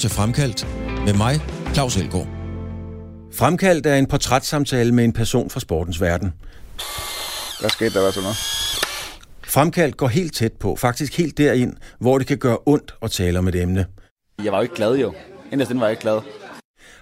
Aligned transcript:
til 0.00 0.10
Fremkaldt 0.10 0.66
med 1.04 1.14
mig, 1.14 1.40
Claus 1.74 1.96
Elgaard. 1.96 2.26
Fremkaldt 3.32 3.86
er 3.86 3.94
en 3.94 4.06
portrætssamtale 4.06 4.92
med 4.92 5.04
en 5.04 5.12
person 5.12 5.50
fra 5.50 5.60
sportens 5.60 6.00
verden. 6.00 6.32
Hvad 7.60 7.70
skete 7.70 7.94
der, 7.94 8.00
hvad 8.00 8.12
så 8.12 8.20
noget? 8.20 8.36
Fremkaldt 9.44 9.96
går 9.96 10.08
helt 10.08 10.34
tæt 10.34 10.52
på, 10.52 10.76
faktisk 10.76 11.18
helt 11.18 11.38
derind, 11.38 11.76
hvor 11.98 12.18
det 12.18 12.26
kan 12.26 12.38
gøre 12.38 12.58
ondt 12.66 12.94
at 13.02 13.10
tale 13.10 13.38
om 13.38 13.48
et 13.48 13.54
emne. 13.54 13.86
Jeg 14.44 14.52
var 14.52 14.58
jo 14.58 14.62
ikke 14.62 14.74
glad 14.74 14.96
jo. 14.96 15.14
Inderst 15.52 15.74
var 15.74 15.82
jeg 15.82 15.90
ikke 15.90 16.02
glad. 16.02 16.20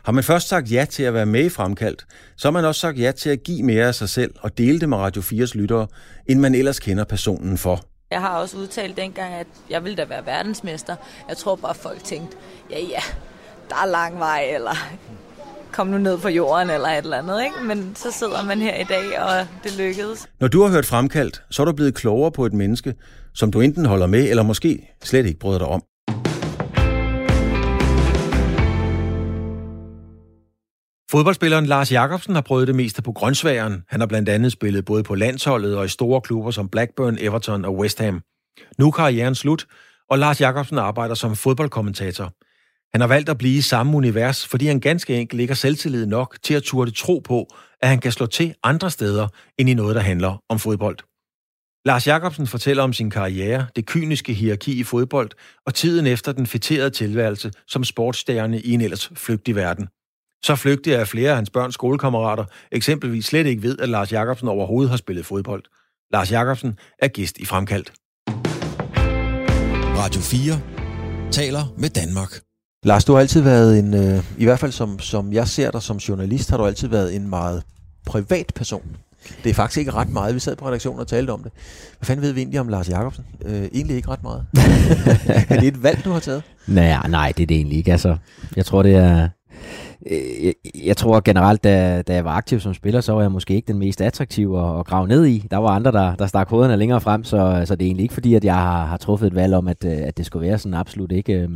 Har 0.04 0.12
man 0.12 0.24
først 0.24 0.48
sagt 0.48 0.72
ja 0.72 0.86
til 0.90 1.02
at 1.02 1.14
være 1.14 1.26
med 1.26 1.44
i 1.44 1.48
Fremkaldt, 1.48 2.06
så 2.36 2.48
har 2.48 2.52
man 2.52 2.64
også 2.64 2.80
sagt 2.80 2.98
ja 2.98 3.12
til 3.12 3.30
at 3.30 3.42
give 3.42 3.62
mere 3.62 3.86
af 3.86 3.94
sig 3.94 4.08
selv 4.08 4.34
og 4.40 4.58
dele 4.58 4.80
det 4.80 4.88
med 4.88 4.98
Radio 4.98 5.22
4's 5.22 5.58
lyttere, 5.58 5.86
end 6.26 6.40
man 6.40 6.54
ellers 6.54 6.78
kender 6.78 7.04
personen 7.04 7.58
for. 7.58 7.84
Jeg 8.10 8.20
har 8.20 8.38
også 8.38 8.56
udtalt 8.56 8.96
dengang, 8.96 9.34
at 9.34 9.46
jeg 9.70 9.84
ville 9.84 9.96
da 9.96 10.04
være 10.04 10.26
verdensmester. 10.26 10.96
Jeg 11.28 11.36
tror 11.36 11.56
bare, 11.56 11.74
folk 11.74 12.04
tænkte, 12.04 12.36
ja 12.70 12.80
ja, 12.80 13.02
der 13.68 13.76
er 13.82 13.86
lang 13.86 14.18
vej, 14.18 14.50
eller 14.54 14.74
kom 15.72 15.86
nu 15.86 15.98
ned 15.98 16.18
på 16.18 16.28
jorden, 16.28 16.70
eller 16.70 16.88
et 16.88 16.98
eller 16.98 17.16
andet. 17.16 17.44
Ikke? 17.44 17.56
Men 17.64 17.92
så 17.96 18.10
sidder 18.10 18.44
man 18.44 18.58
her 18.58 18.74
i 18.76 18.84
dag, 18.84 19.20
og 19.20 19.46
det 19.64 19.76
lykkedes. 19.78 20.28
Når 20.40 20.48
du 20.48 20.62
har 20.62 20.70
hørt 20.70 20.86
Fremkaldt, 20.86 21.42
så 21.50 21.62
er 21.62 21.66
du 21.66 21.72
blevet 21.72 21.94
klogere 21.94 22.32
på 22.32 22.46
et 22.46 22.52
menneske, 22.52 22.94
som 23.34 23.50
du 23.50 23.60
enten 23.60 23.86
holder 23.86 24.06
med, 24.06 24.30
eller 24.30 24.42
måske 24.42 24.94
slet 25.04 25.26
ikke 25.26 25.38
bryder 25.38 25.58
dig 25.58 25.68
om. 25.68 25.82
Fodboldspilleren 31.10 31.66
Lars 31.66 31.92
Jakobsen 31.92 32.34
har 32.34 32.42
prøvet 32.42 32.68
det 32.68 32.74
meste 32.74 33.02
på 33.02 33.12
grøntsværen. 33.12 33.82
Han 33.88 34.00
har 34.00 34.06
blandt 34.06 34.28
andet 34.28 34.52
spillet 34.52 34.84
både 34.84 35.02
på 35.02 35.14
landsholdet 35.14 35.76
og 35.76 35.84
i 35.84 35.88
store 35.88 36.20
klubber 36.20 36.50
som 36.50 36.68
Blackburn, 36.68 37.18
Everton 37.20 37.64
og 37.64 37.76
West 37.76 38.00
Ham. 38.00 38.22
Nu 38.78 38.86
er 38.86 38.90
karrieren 38.90 39.34
slut, 39.34 39.66
og 40.10 40.18
Lars 40.18 40.40
Jakobsen 40.40 40.78
arbejder 40.78 41.14
som 41.14 41.36
fodboldkommentator. 41.36 42.32
Han 42.92 43.00
har 43.00 43.08
valgt 43.08 43.28
at 43.28 43.38
blive 43.38 43.58
i 43.58 43.60
samme 43.60 43.96
univers, 43.96 44.46
fordi 44.46 44.66
han 44.66 44.80
ganske 44.80 45.14
enkelt 45.14 45.40
ikke 45.40 45.50
har 45.50 45.56
selvtillid 45.56 46.06
nok 46.06 46.38
til 46.42 46.54
at 46.54 46.62
turde 46.62 46.90
tro 46.90 47.18
på, 47.18 47.46
at 47.80 47.88
han 47.88 47.98
kan 47.98 48.12
slå 48.12 48.26
til 48.26 48.54
andre 48.62 48.90
steder 48.90 49.28
end 49.58 49.68
i 49.68 49.74
noget, 49.74 49.96
der 49.96 50.02
handler 50.02 50.42
om 50.48 50.58
fodbold. 50.58 50.98
Lars 51.84 52.06
Jakobsen 52.06 52.46
fortæller 52.46 52.82
om 52.82 52.92
sin 52.92 53.10
karriere, 53.10 53.66
det 53.76 53.86
kyniske 53.86 54.32
hierarki 54.32 54.80
i 54.80 54.84
fodbold 54.84 55.30
og 55.66 55.74
tiden 55.74 56.06
efter 56.06 56.32
den 56.32 56.46
fætterede 56.46 56.90
tilværelse 56.90 57.52
som 57.66 57.84
sportsstjerne 57.84 58.60
i 58.60 58.72
en 58.72 58.80
ellers 58.80 59.10
flygtig 59.16 59.56
verden. 59.56 59.88
Så 60.44 60.56
flygtig 60.56 60.92
er 60.92 61.04
flere 61.04 61.30
af 61.30 61.36
hans 61.36 61.50
børns 61.50 61.74
skolekammerater 61.74 62.44
eksempelvis 62.72 63.26
slet 63.26 63.46
ikke 63.46 63.62
ved, 63.62 63.78
at 63.78 63.88
Lars 63.88 64.12
Jakobsen 64.12 64.48
overhovedet 64.48 64.90
har 64.90 64.96
spillet 64.96 65.26
fodbold. 65.26 65.62
Lars 66.12 66.32
Jakobsen 66.32 66.78
er 66.98 67.08
gæst 67.08 67.38
i 67.38 67.44
Fremkaldt. 67.44 67.92
Radio 69.98 70.20
4 70.20 70.60
taler 71.30 71.74
med 71.78 71.88
Danmark. 71.88 72.40
Lars, 72.84 73.04
du 73.04 73.12
har 73.12 73.20
altid 73.20 73.40
været 73.40 73.78
en, 73.78 73.94
øh, 73.94 74.24
i 74.38 74.44
hvert 74.44 74.58
fald 74.58 74.72
som, 74.72 74.98
som 74.98 75.32
jeg 75.32 75.48
ser 75.48 75.70
dig 75.70 75.82
som 75.82 75.96
journalist, 75.96 76.50
har 76.50 76.56
du 76.56 76.66
altid 76.66 76.88
været 76.88 77.16
en 77.16 77.28
meget 77.28 77.62
privat 78.06 78.52
person. 78.54 78.96
Det 79.44 79.50
er 79.50 79.54
faktisk 79.54 79.78
ikke 79.78 79.90
ret 79.90 80.08
meget. 80.08 80.34
Vi 80.34 80.40
sad 80.40 80.56
på 80.56 80.66
redaktionen 80.68 81.00
og 81.00 81.06
talte 81.06 81.30
om 81.30 81.42
det. 81.42 81.52
Hvad 81.98 82.06
fanden 82.06 82.22
ved 82.22 82.32
vi 82.32 82.40
egentlig 82.40 82.60
om 82.60 82.68
Lars 82.68 82.88
Jakobsen? 82.88 83.24
Øh, 83.44 83.62
egentlig 83.62 83.96
ikke 83.96 84.08
ret 84.08 84.22
meget. 84.22 84.46
er 85.48 85.60
det 85.60 85.68
et 85.68 85.82
valg, 85.82 86.04
du 86.04 86.10
har 86.10 86.20
taget? 86.20 86.42
Nej, 86.66 87.08
nej, 87.08 87.32
det 87.36 87.42
er 87.42 87.46
det 87.46 87.56
egentlig 87.56 87.78
ikke. 87.78 87.92
Altså, 87.92 88.16
jeg 88.56 88.66
tror, 88.66 88.82
det 88.82 88.94
er... 88.94 89.28
Jeg, 90.06 90.54
jeg 90.84 90.96
tror 90.96 91.20
generelt, 91.20 91.64
da, 91.64 92.02
da 92.02 92.14
jeg 92.14 92.24
var 92.24 92.30
aktiv 92.30 92.60
som 92.60 92.74
spiller, 92.74 93.00
så 93.00 93.12
var 93.12 93.20
jeg 93.20 93.32
måske 93.32 93.54
ikke 93.54 93.68
den 93.72 93.78
mest 93.78 94.00
attraktive 94.00 94.60
at, 94.60 94.78
at 94.78 94.86
grave 94.86 95.08
ned 95.08 95.26
i. 95.26 95.46
Der 95.50 95.56
var 95.56 95.68
andre, 95.68 95.92
der, 95.92 96.14
der 96.14 96.26
stak 96.26 96.48
hovederne 96.48 96.76
længere 96.76 97.00
frem, 97.00 97.24
så, 97.24 97.62
så 97.64 97.76
det 97.76 97.84
er 97.84 97.86
egentlig 97.86 98.02
ikke 98.02 98.14
fordi, 98.14 98.34
at 98.34 98.44
jeg 98.44 98.54
har, 98.54 98.84
har 98.84 98.96
truffet 98.96 99.26
et 99.26 99.34
valg 99.34 99.54
om, 99.54 99.68
at, 99.68 99.84
øh, 99.84 99.98
at 99.98 100.18
det 100.18 100.26
skulle 100.26 100.48
være 100.48 100.58
sådan 100.58 100.74
absolut 100.74 101.12
ikke. 101.12 101.32
Øh, 101.32 101.48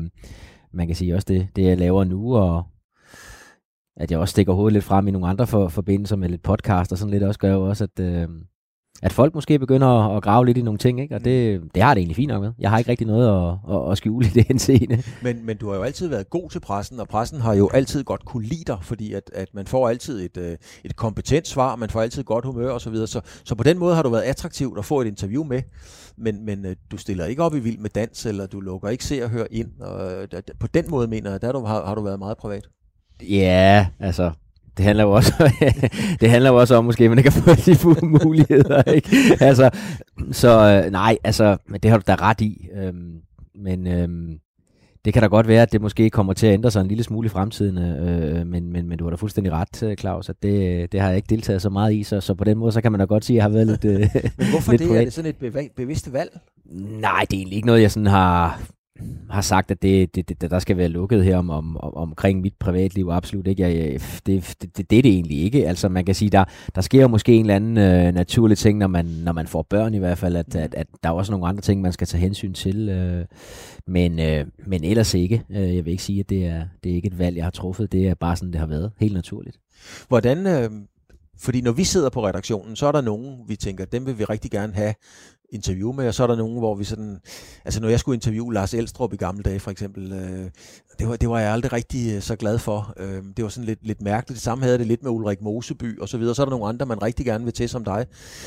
man 0.73 0.87
kan 0.87 0.97
sige 0.97 1.15
også 1.15 1.27
det, 1.29 1.49
det 1.57 1.65
jeg 1.65 1.79
laver 1.79 2.05
nu, 2.05 2.37
og 2.37 2.63
at 3.97 4.11
jeg 4.11 4.19
også 4.19 4.33
stikker 4.33 4.53
hovedet 4.53 4.73
lidt 4.73 4.85
frem 4.85 5.09
i 5.09 5.11
nogle 5.11 5.29
andre 5.29 5.47
for, 5.47 5.69
forbindelser 5.69 6.17
med 6.17 6.29
lidt 6.29 6.43
podcast 6.43 6.93
og 6.93 6.99
sådan 6.99 7.11
lidt 7.11 7.23
også, 7.23 7.41
gør 7.41 7.53
jo 7.53 7.69
også, 7.69 7.85
at, 7.85 8.05
øh, 8.05 8.29
at 9.03 9.13
folk 9.13 9.35
måske 9.35 9.59
begynder 9.59 9.87
at, 9.89 10.17
at 10.17 10.23
grave 10.23 10.47
lidt 10.47 10.59
i 10.59 10.63
nogle 10.63 10.79
ting, 10.79 11.01
ikke? 11.01 11.15
og 11.15 11.25
det, 11.25 11.63
det 11.75 11.83
har 11.83 11.95
det 11.95 12.01
egentlig 12.01 12.17
fint 12.17 12.29
nok 12.29 12.43
med. 12.43 12.53
Jeg 12.59 12.71
har 12.71 12.79
ikke 12.79 12.91
rigtig 12.91 13.07
noget 13.07 13.29
at, 13.29 13.75
at, 13.75 13.91
at 13.91 13.99
skjule 13.99 14.27
i 14.27 14.31
det 14.31 14.47
henseende. 14.49 15.03
Men, 15.23 15.47
men 15.47 15.57
du 15.57 15.69
har 15.69 15.77
jo 15.77 15.83
altid 15.83 16.09
været 16.09 16.31
god 16.31 16.51
til 16.51 16.61
pressen, 16.61 17.01
og 17.01 17.09
pressen 17.09 17.41
har 17.41 17.55
jo 17.55 17.71
altid 17.75 18.05
godt 18.05 18.25
kunne 18.25 18.47
lide 18.47 18.65
dig, 18.67 18.79
fordi 18.83 19.13
at, 19.13 19.31
at 19.35 19.49
man 19.55 19.67
får 19.67 19.89
altid 19.89 20.25
et, 20.25 20.37
øh, 20.37 20.57
et 20.85 20.97
kompetent 20.97 21.49
svar, 21.49 21.77
man 21.77 21.91
får 21.91 22.01
altid 22.01 22.25
godt 22.25 22.45
humør 22.45 22.71
osv., 22.71 22.95
så, 22.95 23.07
så, 23.07 23.21
så 23.45 23.55
på 23.55 23.63
den 23.63 23.79
måde 23.79 23.95
har 23.95 24.03
du 24.03 24.09
været 24.09 24.23
attraktivt 24.23 24.79
at 24.79 24.85
få 24.85 25.01
et 25.01 25.07
interview 25.07 25.45
med, 25.45 25.63
men, 26.17 26.45
men 26.45 26.67
øh, 26.67 26.77
du 26.91 26.97
stiller 26.97 27.25
ikke 27.25 27.43
op 27.43 27.55
i 27.55 27.59
vild 27.59 27.79
med 27.79 27.91
dans, 27.91 28.27
eller 28.27 28.47
du 28.47 28.61
lukker 28.61 28.89
ikke 28.89 29.05
se 29.05 29.25
og 29.25 29.31
høre 29.31 29.55
ind, 29.55 29.81
og 29.81 30.29
på 30.61 30.67
den 30.67 30.91
måde 30.91 31.09
mener 31.09 31.31
jeg, 31.31 31.43
der 31.43 31.67
har, 31.67 31.87
har 31.87 31.95
du 31.95 32.03
været 32.03 32.19
meget 32.19 32.37
privat. 32.37 32.69
Ja, 33.29 33.87
altså, 34.01 34.31
det 34.77 34.85
handler 34.85 35.05
jo 35.05 35.11
også, 35.11 35.53
det 36.21 36.31
handler 36.31 36.51
jo 36.51 36.57
også 36.57 36.75
om 36.75 36.85
måske, 36.85 37.05
at 37.05 37.11
man 37.11 37.19
ikke 37.19 37.31
har 37.31 37.41
fået 37.41 37.67
de 37.67 38.07
muligheder, 38.25 38.83
ikke? 38.93 39.37
Altså, 39.41 39.71
så 40.33 40.83
øh, 40.85 40.93
nej, 40.93 41.19
altså, 41.25 41.57
men 41.69 41.81
det 41.81 41.91
har 41.91 41.99
du 41.99 42.05
da 42.07 42.15
ret 42.15 42.41
i. 42.41 42.69
Øhm, 42.75 43.15
men 43.55 43.87
øhm, 43.87 44.39
det 45.05 45.13
kan 45.13 45.23
da 45.23 45.29
godt 45.29 45.49
være, 45.49 45.63
at 45.63 45.73
det 45.73 45.81
måske 45.81 46.11
kommer 46.11 46.33
til 46.33 46.47
at 46.47 46.53
ændre 46.53 46.71
sig 46.71 46.81
en 46.81 46.89
lille 46.89 47.05
smule 47.05 47.27
i 47.27 47.29
fremtiden, 47.29 47.79
øh, 47.79 48.47
men, 48.47 48.73
men, 48.73 48.89
men 48.89 48.99
du 48.99 49.05
har 49.05 49.11
da 49.11 49.17
fuldstændig 49.17 49.53
ret, 49.53 49.83
øh, 49.83 49.97
Claus, 49.97 50.29
at 50.29 50.37
det, 50.43 50.93
det 50.93 51.01
har 51.01 51.09
jeg 51.09 51.17
ikke 51.17 51.27
deltaget 51.31 51.63
så 51.63 51.71
meget 51.71 51.95
i, 51.95 52.03
så, 52.03 52.21
så 52.21 52.35
på 52.35 52.45
den 52.45 52.59
måde, 52.59 52.73
så 52.73 52.81
kan 52.81 52.93
man 52.93 52.99
da 52.99 53.05
godt 53.05 53.25
sige, 53.25 53.35
at 53.35 53.37
jeg 53.37 53.45
har 53.45 53.51
været 53.51 53.67
lidt 53.67 53.85
øh, 53.85 54.01
Men 54.39 54.51
hvorfor 54.51 54.73
lidt 54.73 54.83
det? 54.83 54.99
Er 54.99 55.05
det 55.05 55.13
sådan 55.13 55.35
et 55.41 55.71
bevidst 55.77 56.13
valg? 56.13 56.41
Nej, 57.01 57.27
det 57.31 57.37
er 57.37 57.41
egentlig 57.41 57.57
ikke 57.57 57.67
noget, 57.67 57.83
jeg 57.83 57.91
sådan 57.91 58.07
har 58.07 58.63
har 59.31 59.41
sagt, 59.41 59.71
at 59.71 59.83
det, 59.83 60.15
det, 60.15 60.29
det, 60.29 60.51
der 60.51 60.59
skal 60.59 60.77
være 60.77 60.89
lukket 60.89 61.25
her 61.25 61.37
om, 61.37 61.51
om, 61.51 61.77
om, 61.77 61.95
omkring 61.95 62.41
mit 62.41 62.55
privatliv. 62.61 63.09
Absolut 63.11 63.47
ikke. 63.47 63.63
Jeg, 63.63 64.01
det, 64.27 64.57
det, 64.63 64.77
det, 64.77 64.91
det 64.91 64.99
er 64.99 65.03
det 65.03 65.13
egentlig 65.13 65.43
ikke. 65.43 65.69
Altså 65.69 65.89
man 65.89 66.05
kan 66.05 66.15
sige, 66.15 66.31
der, 66.31 66.45
der 66.75 66.81
sker 66.81 67.03
jo 67.03 67.09
måske 67.09 67.35
en 67.35 67.41
eller 67.41 67.57
anden 67.57 67.79
øh, 67.79 68.15
naturlig 68.15 68.59
ting, 68.59 68.79
når 68.79 68.87
man, 68.87 69.07
når 69.07 69.33
man 69.33 69.47
får 69.47 69.63
børn 69.63 69.95
i 69.95 69.99
hvert 69.99 70.19
fald, 70.19 70.37
at, 70.37 70.57
at, 70.57 70.75
at 70.75 70.87
der 71.03 71.09
er 71.09 71.13
også 71.13 71.33
nogle 71.33 71.47
andre 71.47 71.61
ting, 71.61 71.81
man 71.81 71.93
skal 71.93 72.07
tage 72.07 72.21
hensyn 72.21 72.53
til. 72.53 72.89
Øh, 72.89 73.25
men, 73.87 74.19
øh, 74.21 74.47
men 74.67 74.85
ellers 74.85 75.15
ikke. 75.15 75.43
Øh, 75.51 75.77
jeg 75.77 75.85
vil 75.85 75.91
ikke 75.91 76.03
sige, 76.03 76.21
at 76.21 76.31
det 76.31 76.47
er, 76.47 76.65
det 76.85 76.93
er 76.93 76.97
ikke 76.97 77.09
et 77.09 77.19
valg, 77.19 77.37
jeg 77.37 77.45
har 77.45 77.51
truffet. 77.51 77.93
Det 77.93 78.09
er 78.09 78.15
bare 78.15 78.37
sådan, 78.37 78.53
det 78.53 78.61
har 78.61 78.67
været. 78.67 78.91
Helt 78.99 79.15
naturligt. 79.15 79.59
Hvordan... 80.09 80.47
Øh 80.47 80.71
fordi 81.43 81.61
når 81.61 81.73
vi 81.73 81.85
sidder 81.85 82.11
på 82.11 82.27
redaktionen, 82.27 82.77
så 82.77 82.87
er 82.87 82.93
der 82.93 83.01
nogen, 83.01 83.39
vi 83.47 83.57
tænker, 83.57 83.85
dem 83.85 84.07
vil 84.07 84.19
vi 84.19 84.25
rigtig 84.25 84.51
gerne 84.51 84.75
have 84.75 84.95
interview 85.53 85.93
med, 85.93 86.09
og 86.09 86.15
så 86.15 86.23
er 86.23 86.27
der 86.27 86.37
nogen, 86.37 86.59
hvor 86.59 86.75
vi 86.75 86.85
sådan, 86.85 87.21
altså 87.65 87.81
når 87.81 87.89
jeg 87.89 88.01
skulle 88.01 88.17
interviewe 88.17 88.55
Lars 88.55 88.75
Elstrup 88.75 89.13
i 89.13 89.17
gamle 89.17 89.43
dage 89.43 89.61
for 89.61 89.71
eksempel, 89.71 90.13
øh, 90.13 90.51
det, 90.99 91.09
var, 91.09 91.17
det 91.17 91.29
var 91.29 91.39
jeg 91.39 91.53
aldrig 91.53 91.73
rigtig 91.73 92.15
øh, 92.15 92.23
så 92.23 92.37
glad 92.37 92.59
for. 92.59 92.95
Øh, 92.97 93.23
det 93.37 93.43
var 93.43 93.49
sådan 93.49 93.67
lidt, 93.67 93.87
lidt 93.87 94.03
mærkeligt. 94.03 94.37
Det 94.37 94.43
samme 94.43 94.65
havde 94.65 94.79
det 94.79 94.87
lidt 94.87 95.03
med 95.03 95.11
Ulrik 95.11 95.41
Moseby 95.41 96.01
og 96.01 96.09
så 96.09 96.19
videre. 96.19 96.35
Så 96.35 96.43
er 96.43 96.47
der 96.47 96.51
nogle 96.51 96.67
andre, 96.67 96.87
man 96.87 97.03
rigtig 97.03 97.27
gerne 97.27 97.45
vil 97.45 97.53
til 97.53 97.69
som 97.69 97.85
dig. 97.85 98.07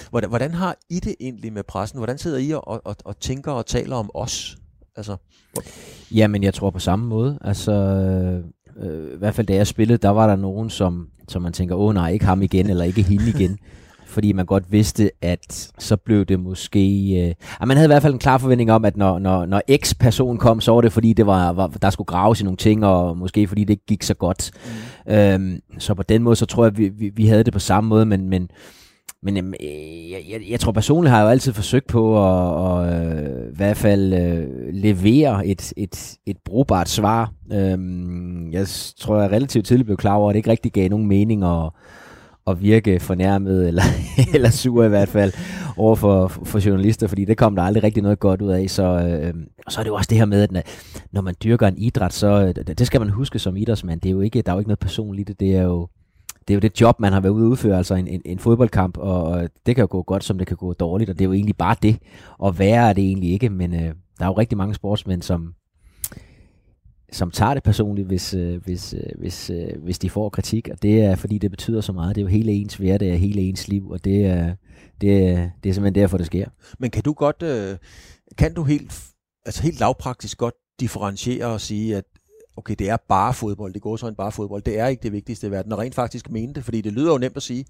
Hvordan, 0.09 0.29
hvordan 0.29 0.53
har 0.53 0.77
I 0.89 0.99
det 0.99 1.15
egentlig 1.19 1.53
med 1.53 1.63
pressen? 1.63 1.99
Hvordan 1.99 2.17
sidder 2.17 2.37
I 2.37 2.51
og, 2.51 2.85
og, 2.85 2.95
og 3.05 3.19
tænker 3.19 3.51
og 3.51 3.65
taler 3.65 3.95
om 3.95 4.11
os? 4.13 4.57
Altså, 4.95 5.15
hvor... 5.53 5.63
Jamen, 6.11 6.43
jeg 6.43 6.53
tror 6.53 6.69
på 6.69 6.79
samme 6.79 7.05
måde. 7.05 7.39
Altså, 7.41 7.71
øh, 8.83 9.13
i 9.13 9.17
hvert 9.17 9.35
fald 9.35 9.47
da 9.47 9.55
jeg 9.55 9.67
spillede, 9.67 9.97
der 9.97 10.09
var 10.09 10.27
der 10.27 10.35
nogen, 10.35 10.69
som, 10.69 11.07
som 11.27 11.41
man 11.41 11.53
tænker, 11.53 11.75
åh 11.75 11.93
nej, 11.93 12.11
ikke 12.11 12.25
ham 12.25 12.41
igen, 12.41 12.69
eller 12.69 12.83
ikke 12.83 13.01
hende 13.01 13.29
igen 13.29 13.57
fordi 14.15 14.31
man 14.31 14.45
godt 14.45 14.71
vidste, 14.71 15.11
at 15.21 15.71
så 15.79 15.97
blev 15.97 16.25
det 16.25 16.39
måske... 16.39 17.13
Øh, 17.61 17.67
man 17.67 17.77
havde 17.77 17.85
i 17.85 17.93
hvert 17.93 18.01
fald 18.01 18.13
en 18.13 18.19
klar 18.19 18.37
forventning 18.37 18.71
om, 18.71 18.85
at 18.85 18.97
når, 18.97 19.19
når, 19.19 19.45
når 19.45 19.61
X-person 19.83 20.37
kom, 20.37 20.61
så 20.61 20.71
var 20.71 20.81
det 20.81 20.93
fordi, 20.93 21.13
det 21.13 21.25
var, 21.25 21.51
var, 21.51 21.67
der 21.67 21.89
skulle 21.89 22.05
graves 22.05 22.41
i 22.41 22.43
nogle 22.43 22.57
ting, 22.57 22.85
og 22.85 23.17
måske 23.17 23.47
fordi 23.47 23.63
det 23.63 23.69
ikke 23.69 23.85
gik 23.85 24.03
så 24.03 24.13
godt. 24.13 24.51
Mm. 25.05 25.13
Øhm, 25.13 25.59
så 25.79 25.93
på 25.93 26.03
den 26.03 26.23
måde, 26.23 26.35
så 26.35 26.45
tror 26.45 26.63
jeg, 26.65 26.77
vi, 26.77 26.87
vi, 26.89 27.09
vi 27.09 27.27
havde 27.27 27.43
det 27.43 27.53
på 27.53 27.59
samme 27.59 27.87
måde, 27.87 28.05
men... 28.05 28.29
men 28.29 28.49
men 29.25 29.37
øh, 29.37 30.11
jeg, 30.11 30.21
jeg, 30.29 30.41
jeg 30.49 30.59
tror 30.59 30.71
personligt 30.71 31.11
har 31.11 31.17
jeg 31.17 31.25
jo 31.25 31.29
altid 31.29 31.53
forsøgt 31.53 31.87
på 31.87 32.25
at, 32.25 32.83
at 32.83 32.93
at 32.93 33.53
i 33.53 33.55
hvert 33.55 33.77
fald 33.77 34.13
øh, 34.13 34.73
levere 34.73 35.47
et, 35.47 35.73
et, 35.77 36.17
et 36.25 36.37
brugbart 36.45 36.89
svar. 36.89 37.31
Øhm, 37.53 38.51
jeg 38.51 38.67
tror, 38.99 39.21
jeg 39.21 39.31
relativt 39.31 39.65
tidligt 39.65 39.85
blev 39.85 39.97
klar 39.97 40.15
over, 40.15 40.29
at 40.29 40.33
det 40.33 40.37
ikke 40.37 40.49
rigtig 40.49 40.71
gav 40.71 40.89
nogen 40.89 41.07
mening 41.07 41.43
at, 41.43 41.69
at 42.47 42.61
virke 42.61 42.99
fornærmet, 42.99 43.63
eller, 43.67 43.83
eller 44.33 44.49
sur 44.49 44.83
i 44.83 44.89
hvert 44.89 45.09
fald, 45.09 45.33
over 45.77 45.95
for, 45.95 46.27
for 46.27 46.67
journalister, 46.67 47.07
fordi 47.07 47.25
det 47.25 47.37
kom 47.37 47.55
der 47.55 47.63
aldrig 47.63 47.83
rigtig 47.83 48.03
noget 48.03 48.19
godt 48.19 48.41
ud 48.41 48.51
af. 48.51 48.69
Så, 48.69 48.83
øh, 48.83 49.27
øhm, 49.27 49.47
og 49.65 49.71
så 49.71 49.79
er 49.79 49.83
det 49.83 49.89
jo 49.89 49.95
også 49.95 50.07
det 50.09 50.17
her 50.17 50.25
med, 50.25 50.41
at 50.41 50.67
når 51.11 51.21
man 51.21 51.35
dyrker 51.43 51.67
en 51.67 51.77
idræt, 51.77 52.13
så 52.13 52.53
øh, 52.57 52.65
det 52.77 52.87
skal 52.87 53.01
man 53.01 53.09
huske 53.09 53.39
som 53.39 53.57
idrætsmand. 53.57 54.01
Det 54.01 54.09
er 54.09 54.13
jo 54.13 54.21
ikke, 54.21 54.41
der 54.41 54.51
er 54.51 54.55
jo 54.55 54.59
ikke 54.59 54.69
noget 54.69 54.79
personligt 54.79 55.29
i 55.29 55.33
det. 55.33 55.39
Det 55.39 55.55
er 55.55 55.63
jo, 55.63 55.87
det 56.47 56.53
er 56.53 56.55
jo 56.55 56.59
det 56.59 56.81
job, 56.81 56.99
man 56.99 57.13
har 57.13 57.19
været 57.19 57.33
ude 57.33 57.45
at 57.45 57.49
udføre, 57.49 57.77
altså 57.77 57.95
en, 57.95 58.07
en, 58.07 58.21
en 58.25 58.39
fodboldkamp, 58.39 58.97
og 58.97 59.49
det 59.65 59.75
kan 59.75 59.81
jo 59.81 59.87
gå 59.91 60.03
godt, 60.03 60.23
som 60.23 60.37
det 60.37 60.47
kan 60.47 60.57
gå 60.57 60.73
dårligt, 60.73 61.09
og 61.09 61.19
det 61.19 61.21
er 61.21 61.29
jo 61.29 61.33
egentlig 61.33 61.57
bare 61.57 61.75
det. 61.81 61.99
Og 62.37 62.59
værre 62.59 62.89
er 62.89 62.93
det 62.93 63.03
egentlig 63.03 63.31
ikke, 63.31 63.49
men 63.49 63.73
øh, 63.73 63.93
der 64.19 64.25
er 64.25 64.27
jo 64.27 64.33
rigtig 64.33 64.57
mange 64.57 64.73
sportsmænd, 64.73 65.21
som, 65.21 65.53
som 67.11 67.31
tager 67.31 67.53
det 67.53 67.63
personligt, 67.63 68.07
hvis, 68.07 68.33
øh, 68.33 68.63
hvis, 68.63 68.93
øh, 68.93 69.19
hvis, 69.19 69.49
øh, 69.49 69.83
hvis 69.83 69.99
de 69.99 70.09
får 70.09 70.29
kritik, 70.29 70.69
og 70.71 70.81
det 70.81 71.01
er 71.01 71.15
fordi, 71.15 71.37
det 71.37 71.51
betyder 71.51 71.81
så 71.81 71.93
meget. 71.93 72.15
Det 72.15 72.21
er 72.21 72.25
jo 72.25 72.29
hele 72.29 72.51
ens 72.51 72.75
hverdag 72.75 73.11
og 73.11 73.19
hele 73.19 73.41
ens 73.41 73.67
liv, 73.67 73.89
og 73.89 74.05
det 74.05 74.25
er, 74.25 74.55
det, 75.01 75.27
er, 75.27 75.49
det 75.63 75.69
er 75.69 75.73
simpelthen 75.73 75.95
derfor, 75.95 76.17
det 76.17 76.25
sker. 76.25 76.47
Men 76.79 76.91
kan 76.91 77.03
du 77.03 77.13
godt, 77.13 77.43
øh, 77.43 77.77
kan 78.37 78.53
du 78.53 78.63
helt, 78.63 79.03
altså 79.45 79.63
helt 79.63 79.79
lavpraktisk 79.79 80.37
godt 80.37 80.55
differentiere 80.79 81.45
og 81.45 81.61
sige, 81.61 81.97
at 81.97 82.05
okay, 82.57 82.75
det 82.79 82.89
er 82.89 82.97
bare 83.09 83.33
fodbold, 83.33 83.73
det 83.73 83.81
går 83.81 83.95
så 83.95 84.07
en 84.07 84.15
bare 84.15 84.31
fodbold, 84.31 84.61
det 84.61 84.79
er 84.79 84.87
ikke 84.87 85.03
det 85.03 85.11
vigtigste 85.11 85.47
i 85.47 85.51
verden, 85.51 85.71
og 85.71 85.79
rent 85.79 85.95
faktisk 85.95 86.31
mene 86.31 86.53
det, 86.53 86.63
fordi 86.63 86.81
det 86.81 86.93
lyder 86.93 87.11
jo 87.11 87.17
nemt 87.17 87.37
at 87.37 87.43
sige. 87.43 87.65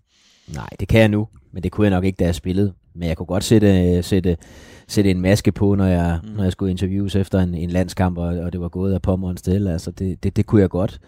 Nej, 0.53 0.69
det 0.79 0.87
kan 0.87 0.99
jeg 0.99 1.09
nu, 1.09 1.27
men 1.51 1.63
det 1.63 1.71
kunne 1.71 1.85
jeg 1.85 1.91
nok 1.91 2.03
ikke, 2.03 2.17
da 2.17 2.25
jeg 2.25 2.35
spillede. 2.35 2.73
Men 2.93 3.07
jeg 3.07 3.17
kunne 3.17 3.25
godt 3.25 3.43
sætte, 3.43 4.03
sætte, 4.03 4.37
sætte 4.87 5.11
en 5.11 5.21
maske 5.21 5.51
på, 5.51 5.75
når 5.75 5.85
jeg, 5.85 6.19
mm. 6.23 6.29
når 6.29 6.43
jeg 6.43 6.51
skulle 6.51 6.71
interviews 6.71 7.15
efter 7.15 7.39
en, 7.39 7.55
en 7.55 7.69
landskamp, 7.69 8.17
og, 8.17 8.27
og 8.27 8.53
det 8.53 8.61
var 8.61 8.69
gået 8.69 8.93
af 8.93 9.01
pommeren 9.01 9.37
stille. 9.37 9.71
Altså, 9.71 9.91
det, 9.91 10.23
det, 10.23 10.35
det 10.35 10.45
kunne 10.45 10.61
jeg 10.61 10.69
godt. 10.69 10.99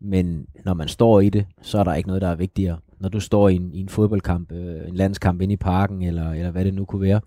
Men 0.00 0.46
når 0.64 0.74
man 0.74 0.88
står 0.88 1.20
i 1.20 1.28
det, 1.28 1.46
så 1.62 1.78
er 1.78 1.84
der 1.84 1.94
ikke 1.94 2.06
noget, 2.06 2.22
der 2.22 2.28
er 2.28 2.34
vigtigere. 2.34 2.78
Når 3.00 3.08
du 3.08 3.20
står 3.20 3.48
i 3.48 3.54
en, 3.54 3.72
i 3.72 3.80
en 3.80 3.88
fodboldkamp, 3.88 4.52
øh, 4.52 4.88
en 4.88 4.94
landskamp 4.94 5.40
inde 5.40 5.54
i 5.54 5.56
parken, 5.56 6.02
eller, 6.02 6.30
eller 6.30 6.50
hvad 6.50 6.64
det 6.64 6.74
nu 6.74 6.84
kunne 6.84 7.02
være, 7.02 7.20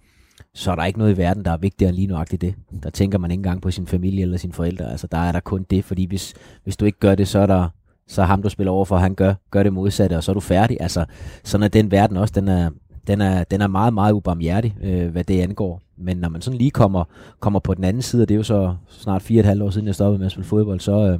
så 0.53 0.71
er 0.71 0.75
der 0.75 0.86
ikke 0.86 1.00
noget 1.00 1.13
i 1.13 1.18
verden, 1.18 1.45
der 1.45 1.51
er 1.51 1.57
vigtigere 1.57 1.89
end 1.89 1.95
lige 1.95 2.07
nuagtigt 2.07 2.41
det. 2.41 2.56
Der 2.83 2.89
tænker 2.89 3.18
man 3.18 3.31
ikke 3.31 3.39
engang 3.39 3.62
på 3.62 3.71
sin 3.71 3.88
familie 3.88 4.21
eller 4.21 4.38
sine 4.38 4.53
forældre. 4.53 4.91
Altså, 4.91 5.07
der 5.07 5.18
er 5.18 5.31
der 5.31 5.39
kun 5.39 5.65
det, 5.69 5.86
fordi 5.86 6.06
hvis, 6.06 6.33
hvis 6.63 6.77
du 6.77 6.86
ikke 6.86 7.00
gør 7.00 7.15
det, 7.15 7.27
så 7.27 7.39
er 7.39 7.45
der 7.45 7.69
så 8.07 8.24
ham, 8.24 8.41
du 8.41 8.50
spiller 8.50 8.71
over 8.71 8.86
for, 8.86 8.97
han 8.97 9.15
gør, 9.15 9.33
gør 9.51 9.63
det 9.63 9.74
modsatte, 9.74 10.18
og 10.18 10.24
så 10.24 10.31
er 10.31 10.33
du 10.33 10.39
færdig. 10.39 10.77
Altså, 10.80 11.06
sådan 11.44 11.63
er 11.63 11.68
den 11.68 11.91
verden 11.91 12.18
også, 12.18 12.33
den 12.33 12.47
er, 12.47 12.69
den 13.07 13.21
er, 13.21 13.44
den 13.44 13.62
er 13.62 13.68
meget, 13.68 13.94
meget 13.94 14.13
ubarmhjertig, 14.13 14.77
øh, 14.81 15.12
hvad 15.12 15.24
det 15.24 15.41
angår. 15.41 15.81
Men 15.97 16.18
når 16.18 16.30
man 16.30 16.41
sådan 16.41 16.57
lige 16.57 16.71
kommer, 16.71 17.03
kommer 17.39 17.59
på 17.59 17.74
den 17.74 17.83
anden 17.83 18.01
side, 18.01 18.21
og 18.21 18.30
det 18.30 18.36
er 18.36 18.38
jo 18.38 18.44
så 18.44 18.75
snart 18.88 19.21
fire 19.21 19.38
og 19.38 19.39
et 19.39 19.45
halvt 19.45 19.63
år 19.63 19.69
siden, 19.69 19.88
jeg 19.88 19.95
stoppede 19.95 20.19
med 20.19 20.25
at 20.25 20.31
spille 20.31 20.47
fodbold, 20.47 20.80
så, 20.80 21.07
øh, 21.07 21.19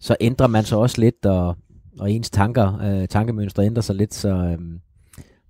så 0.00 0.16
ændrer 0.20 0.46
man 0.46 0.64
sig 0.64 0.78
også 0.78 1.00
lidt, 1.00 1.26
og, 1.26 1.56
og 2.00 2.12
ens 2.12 2.30
tanker, 2.30 2.80
øh, 2.82 3.08
tankemønstre 3.08 3.64
ændrer 3.64 3.82
sig 3.82 3.96
lidt, 3.96 4.14
så, 4.14 4.28
øh, 4.28 4.58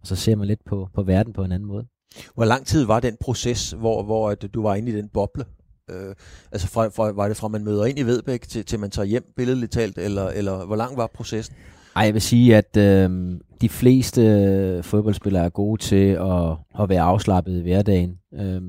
og 0.01 0.07
så 0.07 0.17
ser 0.17 0.37
man 0.37 0.47
lidt 0.47 0.65
på, 0.67 0.89
på 0.95 1.03
verden 1.03 1.33
på 1.33 1.45
en 1.45 1.53
anden 1.53 1.69
måde. 1.69 1.87
Hvor 2.35 2.45
lang 2.45 2.67
tid 2.67 2.85
var 2.85 3.01
den 3.01 3.17
proces, 3.21 3.71
hvor, 3.71 4.03
hvor 4.03 4.31
at 4.31 4.55
du 4.55 4.63
var 4.63 4.75
inde 4.75 4.93
i 4.93 4.95
den 4.95 5.09
boble? 5.09 5.45
Øh, 5.91 6.15
altså 6.53 6.69
fra, 6.69 6.89
fra, 6.89 7.11
var 7.11 7.29
det 7.29 7.37
fra 7.37 7.49
man 7.49 7.65
møder 7.65 7.85
ind 7.85 7.99
i 7.99 8.03
Vedbæk 8.03 8.49
til, 8.49 8.65
til 8.65 8.81
man 8.81 8.91
tager 8.91 9.07
hjem 9.07 9.33
billedligt 9.37 9.73
talt, 9.73 9.99
eller, 9.99 10.29
eller 10.29 10.67
hvor 10.67 10.77
lang 10.77 10.97
var 10.97 11.07
processen? 11.15 11.55
Ej, 11.97 12.03
jeg 12.03 12.15
vil 12.15 12.23
sige, 12.23 12.57
at 12.57 12.77
øh, 12.77 13.39
de 13.61 13.69
fleste 13.69 14.83
fodboldspillere 14.83 15.45
er 15.45 15.49
gode 15.49 15.83
til 15.83 16.07
at, 16.07 16.57
at 16.83 16.89
være 16.89 17.03
afslappet 17.03 17.59
i 17.59 17.63
hverdagen. 17.63 18.19
Øh, 18.35 18.61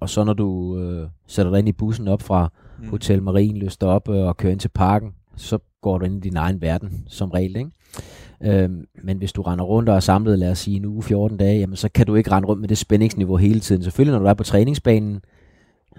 og 0.00 0.10
så 0.10 0.24
når 0.24 0.32
du 0.32 0.78
øh, 0.78 1.08
sætter 1.26 1.52
dig 1.52 1.58
ind 1.58 1.68
i 1.68 1.72
bussen 1.72 2.08
op 2.08 2.22
fra 2.22 2.52
mm. 2.78 2.88
Hotel 2.88 3.22
Marien, 3.22 3.56
løster 3.56 3.86
op 3.86 4.08
øh, 4.08 4.26
og 4.26 4.36
kører 4.36 4.52
ind 4.52 4.60
til 4.60 4.68
parken, 4.68 5.14
så 5.36 5.58
går 5.82 5.98
du 5.98 6.04
ind 6.04 6.16
i 6.16 6.28
din 6.28 6.36
egen 6.36 6.60
verden, 6.60 7.04
som 7.08 7.30
regel. 7.30 7.56
Ikke? 7.56 7.70
Øhm, 8.44 8.86
men 9.04 9.18
hvis 9.18 9.32
du 9.32 9.42
render 9.42 9.64
rundt 9.64 9.88
og 9.88 9.96
er 9.96 10.00
samlet, 10.00 10.38
lad 10.38 10.50
os 10.50 10.58
sige, 10.58 10.76
en 10.76 10.84
uge, 10.84 11.02
14 11.02 11.38
dage, 11.38 11.58
jamen, 11.58 11.76
så 11.76 11.88
kan 11.94 12.06
du 12.06 12.14
ikke 12.14 12.30
rende 12.30 12.48
rundt 12.48 12.60
med 12.60 12.68
det 12.68 12.78
spændingsniveau 12.78 13.36
hele 13.36 13.60
tiden. 13.60 13.82
Selvfølgelig, 13.82 14.12
når 14.12 14.18
du 14.18 14.26
er 14.26 14.34
på 14.34 14.44
træningsbanen, 14.44 15.20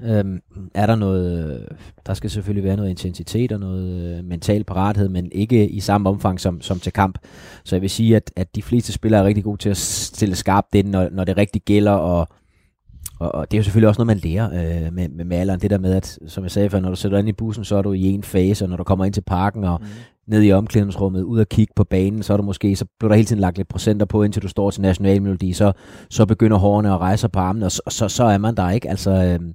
øhm, 0.03 0.41
er 0.73 0.85
der 0.85 0.95
noget, 0.95 1.65
der 2.05 2.13
skal 2.13 2.29
selvfølgelig 2.29 2.63
være 2.63 2.75
noget 2.75 2.89
intensitet 2.89 3.51
og 3.51 3.59
noget 3.59 4.17
øh, 4.17 4.25
mental 4.25 4.63
parathed, 4.63 5.09
men 5.09 5.29
ikke 5.31 5.69
i 5.69 5.79
samme 5.79 6.09
omfang 6.09 6.39
som, 6.39 6.61
som 6.61 6.79
til 6.79 6.93
kamp. 6.93 7.19
Så 7.63 7.75
jeg 7.75 7.81
vil 7.81 7.89
sige, 7.89 8.15
at, 8.15 8.31
at 8.35 8.55
de 8.55 8.61
fleste 8.61 8.93
spillere 8.93 9.21
er 9.21 9.25
rigtig 9.25 9.43
gode 9.43 9.57
til 9.57 9.69
at 9.69 9.77
stille 9.77 10.35
skarpt 10.35 10.75
ind, 10.75 10.87
når, 10.87 11.09
når 11.11 11.23
det 11.23 11.37
rigtig 11.37 11.61
gælder, 11.61 11.91
og, 11.91 12.27
og, 13.19 13.35
og 13.35 13.51
det 13.51 13.57
er 13.57 13.59
jo 13.59 13.63
selvfølgelig 13.63 13.89
også 13.89 13.99
noget, 13.99 14.23
man 14.23 14.31
lærer 14.31 14.45
øh, 14.85 14.93
med, 14.93 15.09
med, 15.09 15.25
med 15.25 15.37
alderen. 15.37 15.61
Det 15.61 15.69
der 15.69 15.77
med, 15.77 15.93
at 15.93 16.19
som 16.27 16.43
jeg 16.43 16.51
sagde 16.51 16.69
før, 16.69 16.79
når 16.79 16.89
du 16.89 16.95
sætter 16.95 17.17
ind 17.17 17.29
i 17.29 17.33
bussen, 17.33 17.63
så 17.63 17.75
er 17.75 17.81
du 17.81 17.93
i 17.93 18.03
en 18.03 18.23
fase, 18.23 18.65
og 18.65 18.69
når 18.69 18.77
du 18.77 18.83
kommer 18.83 19.05
ind 19.05 19.13
til 19.13 19.21
parken 19.21 19.63
og 19.63 19.79
mm 19.81 19.87
ned 20.27 20.43
i 20.43 20.51
omklædningsrummet, 20.51 21.23
ud 21.23 21.39
og 21.39 21.49
kigge 21.49 21.73
på 21.75 21.83
banen, 21.83 22.23
så 22.23 22.33
er 22.33 22.37
du 22.37 22.43
måske, 22.43 22.75
så 22.75 22.85
bliver 22.99 23.09
der 23.09 23.15
hele 23.15 23.25
tiden 23.25 23.41
lagt 23.41 23.57
lidt 23.57 23.67
procenter 23.67 24.05
på, 24.05 24.23
indtil 24.23 24.41
du 24.41 24.47
står 24.47 24.71
til 24.71 24.81
nationalmelodi, 24.81 25.53
så, 25.53 25.71
så 26.09 26.25
begynder 26.25 26.57
hårene 26.57 26.93
at 26.93 26.99
rejse 26.99 27.29
på 27.29 27.39
armene, 27.39 27.65
og 27.65 27.71
så, 27.71 27.81
så, 27.89 28.07
så 28.07 28.23
er 28.23 28.37
man 28.37 28.55
der 28.55 28.69
ikke. 28.69 28.89
Altså, 28.89 29.11
øhm, 29.11 29.53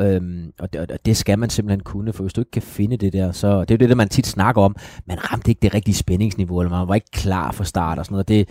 Øhm, 0.00 0.52
og, 0.58 0.72
det, 0.72 0.90
og 0.90 0.98
det 1.06 1.16
skal 1.16 1.38
man 1.38 1.50
simpelthen 1.50 1.80
kunne, 1.80 2.12
for 2.12 2.22
hvis 2.22 2.32
du 2.32 2.40
ikke 2.40 2.50
kan 2.50 2.62
finde 2.62 2.96
det 2.96 3.12
der, 3.12 3.32
så 3.32 3.60
det 3.60 3.70
er 3.70 3.74
jo 3.74 3.78
det, 3.78 3.88
der 3.88 3.94
man 3.94 4.08
tit 4.08 4.26
snakker 4.26 4.62
om, 4.62 4.76
man 5.06 5.32
ramte 5.32 5.50
ikke 5.50 5.60
det 5.62 5.74
rigtige 5.74 5.94
spændingsniveau, 5.94 6.60
eller 6.60 6.70
man 6.70 6.88
var 6.88 6.94
ikke 6.94 7.10
klar 7.12 7.52
for 7.52 7.64
start 7.64 7.98
og 7.98 8.04
sådan 8.04 8.14
noget. 8.14 8.28
Det, 8.28 8.48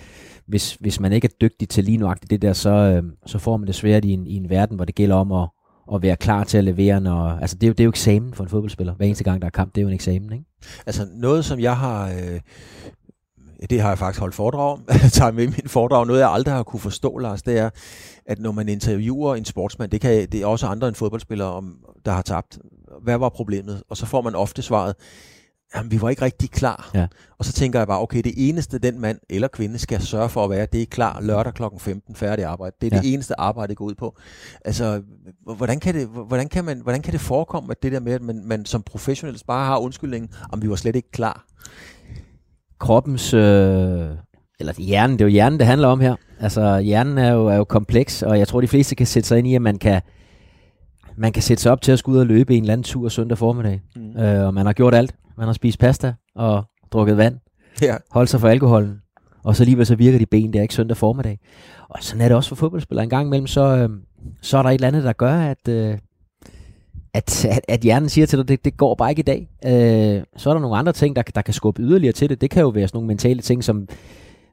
hvis, 0.47 0.73
hvis 0.73 0.99
man 0.99 1.13
ikke 1.13 1.25
er 1.25 1.37
dygtig 1.41 1.69
til 1.69 1.83
lige 1.83 1.97
nuagtigt 1.97 2.29
det 2.31 2.41
der, 2.41 2.53
så, 2.53 2.69
øhm, 2.69 3.11
så 3.25 3.39
får 3.39 3.57
man 3.57 3.67
det 3.67 3.75
svært 3.75 4.05
i 4.05 4.11
en, 4.11 4.27
i 4.27 4.35
en 4.35 4.49
verden, 4.49 4.75
hvor 4.75 4.85
det 4.85 4.95
gælder 4.95 5.15
om 5.15 5.31
at, 5.31 5.47
at 5.93 6.01
være 6.01 6.15
klar 6.15 6.43
til 6.43 6.57
at 6.57 6.63
levere, 6.63 7.01
når, 7.01 7.29
altså 7.29 7.55
det 7.55 7.63
er, 7.63 7.67
jo, 7.67 7.73
det 7.73 7.79
er 7.79 7.83
jo 7.83 7.89
eksamen 7.89 8.33
for 8.33 8.43
en 8.43 8.49
fodboldspiller. 8.49 8.93
Hver 8.93 9.05
eneste 9.05 9.23
gang, 9.23 9.41
der 9.41 9.45
er 9.45 9.51
kamp, 9.51 9.75
det 9.75 9.81
er 9.81 9.83
jo 9.83 9.87
en 9.87 9.93
eksamen, 9.93 10.33
ikke? 10.33 10.45
Altså 10.85 11.07
noget, 11.13 11.45
som 11.45 11.59
jeg 11.59 11.77
har, 11.77 12.09
øh, 12.09 12.39
det 13.69 13.81
har 13.81 13.89
jeg 13.89 13.97
faktisk 13.97 14.19
holdt 14.19 14.35
foredrag 14.35 14.71
om, 14.71 14.85
tager 15.11 15.31
med 15.31 15.47
min 15.47 15.67
foredrag, 15.67 16.07
noget 16.07 16.19
jeg 16.19 16.29
aldrig 16.31 16.53
har 16.53 16.63
kunne 16.63 16.79
forstå, 16.79 17.17
Lars, 17.17 17.41
det 17.41 17.59
er, 17.59 17.69
at 18.25 18.39
når 18.39 18.51
man 18.51 18.69
interviewer 18.69 19.35
en 19.35 19.45
sportsmand, 19.45 19.91
det, 19.91 20.01
kan, 20.01 20.27
det 20.31 20.41
er 20.41 20.45
også 20.45 20.67
andre 20.67 20.87
end 20.87 20.95
fodboldspillere, 20.95 21.53
om, 21.53 21.77
der 22.05 22.11
har 22.11 22.21
tabt. 22.21 22.59
Hvad 23.01 23.17
var 23.17 23.29
problemet? 23.29 23.83
Og 23.89 23.97
så 23.97 24.05
får 24.05 24.21
man 24.21 24.35
ofte 24.35 24.61
svaret, 24.61 24.95
jamen, 25.75 25.91
vi 25.91 26.01
var 26.01 26.09
ikke 26.09 26.21
rigtig 26.21 26.51
klar. 26.51 26.91
Ja. 26.93 27.07
Og 27.37 27.45
så 27.45 27.53
tænker 27.53 27.79
jeg 27.79 27.87
bare, 27.87 28.01
okay, 28.01 28.21
det 28.23 28.33
eneste 28.37 28.79
den 28.79 28.99
mand 28.99 29.19
eller 29.29 29.47
kvinde 29.47 29.79
skal 29.79 30.01
sørge 30.01 30.29
for 30.29 30.43
at 30.43 30.49
være, 30.49 30.67
det 30.71 30.81
er 30.81 30.85
klar 30.85 31.21
lørdag 31.21 31.53
kl. 31.53 31.63
15, 31.77 32.15
færdig 32.15 32.45
arbejde. 32.45 32.75
Det 32.81 32.93
er 32.93 32.97
ja. 32.97 33.01
det 33.01 33.13
eneste 33.13 33.39
arbejde, 33.39 33.69
det 33.69 33.77
går 33.77 33.85
ud 33.85 33.95
på. 33.95 34.17
Altså, 34.65 35.01
hvordan 35.57 35.79
kan 35.79 35.95
det, 35.95 36.07
hvordan 36.07 36.49
kan 36.49 36.65
man, 36.65 36.81
hvordan 36.81 37.01
kan 37.01 37.13
det 37.13 37.21
forekomme, 37.21 37.71
at 37.71 37.83
det 37.83 37.91
der 37.91 37.99
med, 37.99 38.13
at 38.13 38.21
man, 38.21 38.41
man 38.45 38.65
som 38.65 38.81
professionel 38.81 39.41
bare 39.47 39.65
har 39.65 39.77
undskyldningen, 39.77 40.29
om 40.51 40.61
vi 40.61 40.69
var 40.69 40.75
slet 40.75 40.95
ikke 40.95 41.11
klar? 41.11 41.45
Kroppens, 42.79 43.33
øh, 43.33 43.41
eller 44.59 44.73
hjernen, 44.77 45.19
det 45.19 45.21
er 45.21 45.25
jo 45.25 45.31
hjernen, 45.31 45.59
det 45.59 45.67
handler 45.67 45.87
om 45.87 45.99
her. 45.99 46.15
Altså, 46.39 46.79
hjernen 46.79 47.17
er 47.17 47.31
jo, 47.31 47.47
er 47.47 47.55
jo 47.55 47.63
kompleks, 47.63 48.23
og 48.23 48.39
jeg 48.39 48.47
tror, 48.47 48.61
de 48.61 48.67
fleste 48.67 48.95
kan 48.95 49.07
sætte 49.07 49.27
sig 49.27 49.37
ind 49.37 49.47
i, 49.47 49.55
at 49.55 49.61
man 49.61 49.77
kan, 49.77 50.01
man 51.17 51.33
kan 51.33 51.43
sætte 51.43 51.63
sig 51.63 51.71
op 51.71 51.81
til 51.81 51.91
at 51.91 51.99
skulle 51.99 52.15
ud 52.15 52.21
og 52.21 52.27
løbe 52.27 52.55
en 52.55 52.63
eller 52.63 52.73
anden 52.73 52.83
tur 52.83 53.09
søndag 53.09 53.37
formiddag. 53.37 53.81
Mm. 53.95 54.17
Øh, 54.17 54.47
og 54.47 54.53
man 54.53 54.65
har 54.65 54.73
gjort 54.73 54.95
alt. 54.95 55.15
Man 55.37 55.47
har 55.47 55.53
spist 55.53 55.79
pasta 55.79 56.13
og 56.35 56.63
drukket 56.91 57.17
vand. 57.17 57.37
Ja. 57.81 57.95
Holdt 58.11 58.29
sig 58.29 58.39
for 58.39 58.47
alkoholen. 58.47 59.01
Og 59.43 59.55
så 59.55 59.63
alligevel 59.63 59.85
så 59.85 59.95
virker 59.95 60.19
de 60.19 60.25
ben 60.25 60.53
der 60.53 60.61
ikke 60.61 60.73
søndag 60.73 60.97
formiddag. 60.97 61.39
Og 61.89 62.03
sådan 62.03 62.21
er 62.21 62.27
det 62.27 62.37
også 62.37 62.49
for 62.49 62.55
fodboldspillere. 62.55 63.03
En 63.03 63.09
gang 63.09 63.27
imellem, 63.27 63.47
så, 63.47 63.61
øh, 63.61 63.89
så 64.41 64.57
er 64.57 64.61
der 64.61 64.69
et 64.69 64.73
eller 64.73 64.87
andet, 64.87 65.03
der 65.03 65.13
gør, 65.13 65.33
at, 65.33 65.67
øh, 65.67 65.97
at, 67.13 67.45
at, 67.45 67.61
at 67.67 67.79
hjernen 67.79 68.09
siger 68.09 68.27
til 68.27 68.39
dig, 68.39 68.47
det, 68.47 68.65
det 68.65 68.77
går 68.77 68.95
bare 68.95 69.09
ikke 69.09 69.19
i 69.19 69.23
dag. 69.23 69.49
Øh, 69.65 70.23
så 70.37 70.49
er 70.49 70.53
der 70.53 70.61
nogle 70.61 70.77
andre 70.77 70.93
ting, 70.93 71.15
der, 71.15 71.21
der 71.21 71.41
kan 71.41 71.53
skubbe 71.53 71.81
yderligere 71.81 72.13
til 72.13 72.29
det. 72.29 72.41
Det 72.41 72.49
kan 72.49 72.61
jo 72.61 72.69
være 72.69 72.87
sådan 72.87 72.97
nogle 72.97 73.07
mentale 73.07 73.41
ting, 73.41 73.63
som 73.63 73.87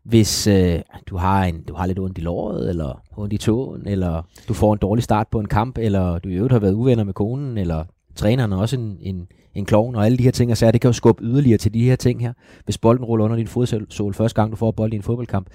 hvis 0.04 0.46
øh, 0.46 0.80
du, 1.06 1.16
har 1.16 1.44
en, 1.44 1.62
du 1.62 1.74
har 1.74 1.86
lidt 1.86 1.98
ondt 1.98 2.18
i 2.18 2.20
låret, 2.20 2.68
eller 2.68 3.02
ondt 3.16 3.32
i 3.32 3.38
tåen, 3.38 3.82
eller 3.86 4.22
du 4.48 4.54
får 4.54 4.72
en 4.72 4.78
dårlig 4.78 5.04
start 5.04 5.28
på 5.28 5.40
en 5.40 5.48
kamp, 5.48 5.78
eller 5.78 6.18
du 6.18 6.28
i 6.28 6.34
øvrigt 6.34 6.52
har 6.52 6.58
været 6.58 6.72
uvenner 6.72 7.04
med 7.04 7.14
konen, 7.14 7.58
eller 7.58 7.84
træneren 8.16 8.52
er 8.52 8.56
også 8.56 8.76
en, 8.76 8.96
en, 9.00 9.26
en 9.54 9.64
klovn, 9.64 9.94
og 9.94 10.06
alle 10.06 10.18
de 10.18 10.22
her 10.22 10.30
ting, 10.30 10.50
og 10.50 10.56
så 10.56 10.70
det 10.70 10.80
kan 10.80 10.88
jo 10.88 10.92
skubbe 10.92 11.24
yderligere 11.24 11.58
til 11.58 11.74
de 11.74 11.84
her 11.84 11.96
ting 11.96 12.20
her. 12.20 12.32
Hvis 12.64 12.78
bolden 12.78 13.04
ruller 13.04 13.24
under 13.24 13.36
din 13.36 13.46
fodsål 13.46 14.14
første 14.14 14.40
gang, 14.40 14.50
du 14.50 14.56
får 14.56 14.70
bolden 14.70 14.92
i 14.92 14.96
en 14.96 15.02
fodboldkamp, 15.02 15.46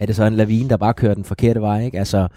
er 0.00 0.06
det 0.06 0.16
så 0.16 0.24
en 0.24 0.34
lavine, 0.34 0.68
der 0.68 0.76
bare 0.76 0.94
kører 0.94 1.14
den 1.14 1.24
forkerte 1.24 1.60
vej, 1.60 1.84
ikke? 1.84 1.98
Altså, 1.98 2.28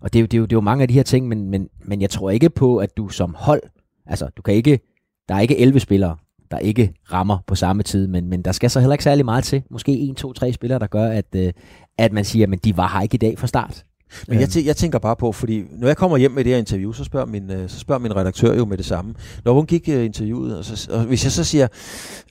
og 0.00 0.12
det 0.12 0.18
er, 0.18 0.20
jo, 0.20 0.26
det, 0.26 0.34
er 0.34 0.38
jo, 0.38 0.44
det 0.44 0.52
er 0.52 0.56
jo 0.56 0.60
mange 0.60 0.82
af 0.82 0.88
de 0.88 0.94
her 0.94 1.02
ting, 1.02 1.28
men, 1.28 1.50
men, 1.50 1.68
men 1.84 2.00
jeg 2.00 2.10
tror 2.10 2.30
ikke 2.30 2.50
på, 2.50 2.76
at 2.76 2.96
du 2.96 3.08
som 3.08 3.34
hold, 3.38 3.62
altså 4.06 4.28
du 4.36 4.42
kan 4.42 4.54
ikke, 4.54 4.80
der 5.28 5.34
er 5.34 5.40
ikke 5.40 5.58
11 5.58 5.80
spillere, 5.80 6.16
der 6.50 6.58
ikke 6.58 6.92
rammer 7.12 7.38
på 7.46 7.54
samme 7.54 7.82
tid, 7.82 8.06
men, 8.06 8.28
men 8.28 8.42
der 8.42 8.52
skal 8.52 8.70
så 8.70 8.80
heller 8.80 8.94
ikke 8.94 9.04
særlig 9.04 9.24
meget 9.24 9.44
til. 9.44 9.62
Måske 9.70 9.92
en, 9.92 10.14
to, 10.14 10.32
tre 10.32 10.52
spillere, 10.52 10.78
der 10.78 10.86
gør, 10.86 11.06
at, 11.06 11.34
øh, 11.36 11.52
at 11.98 12.12
man 12.12 12.24
siger, 12.24 12.46
at 12.52 12.64
de 12.64 12.76
var 12.76 12.88
her 12.88 13.00
ikke 13.00 13.14
i 13.14 13.18
dag 13.18 13.38
fra 13.38 13.46
start. 13.46 13.84
Men 14.28 14.40
jeg, 14.40 14.48
øhm. 14.56 14.66
jeg 14.66 14.76
tænker 14.76 14.98
bare 14.98 15.16
på, 15.16 15.32
fordi 15.32 15.62
når 15.78 15.86
jeg 15.86 15.96
kommer 15.96 16.16
hjem 16.16 16.30
med 16.30 16.44
det 16.44 16.52
her 16.52 16.58
interview, 16.58 16.92
så 16.92 17.04
spørger 17.04 17.26
min, 17.26 17.50
øh, 17.50 17.68
så 17.68 17.78
spørger 17.78 17.98
min 17.98 18.16
redaktør 18.16 18.54
jo 18.54 18.64
med 18.64 18.76
det 18.76 18.86
samme. 18.86 19.14
Når 19.44 19.52
hun 19.52 19.66
gik 19.66 19.88
uh, 19.88 20.04
interviewet, 20.04 20.58
og, 20.58 20.64
så, 20.64 20.88
og 20.90 21.00
hvis 21.00 21.24
jeg 21.24 21.32
så 21.32 21.44
siger, 21.44 21.68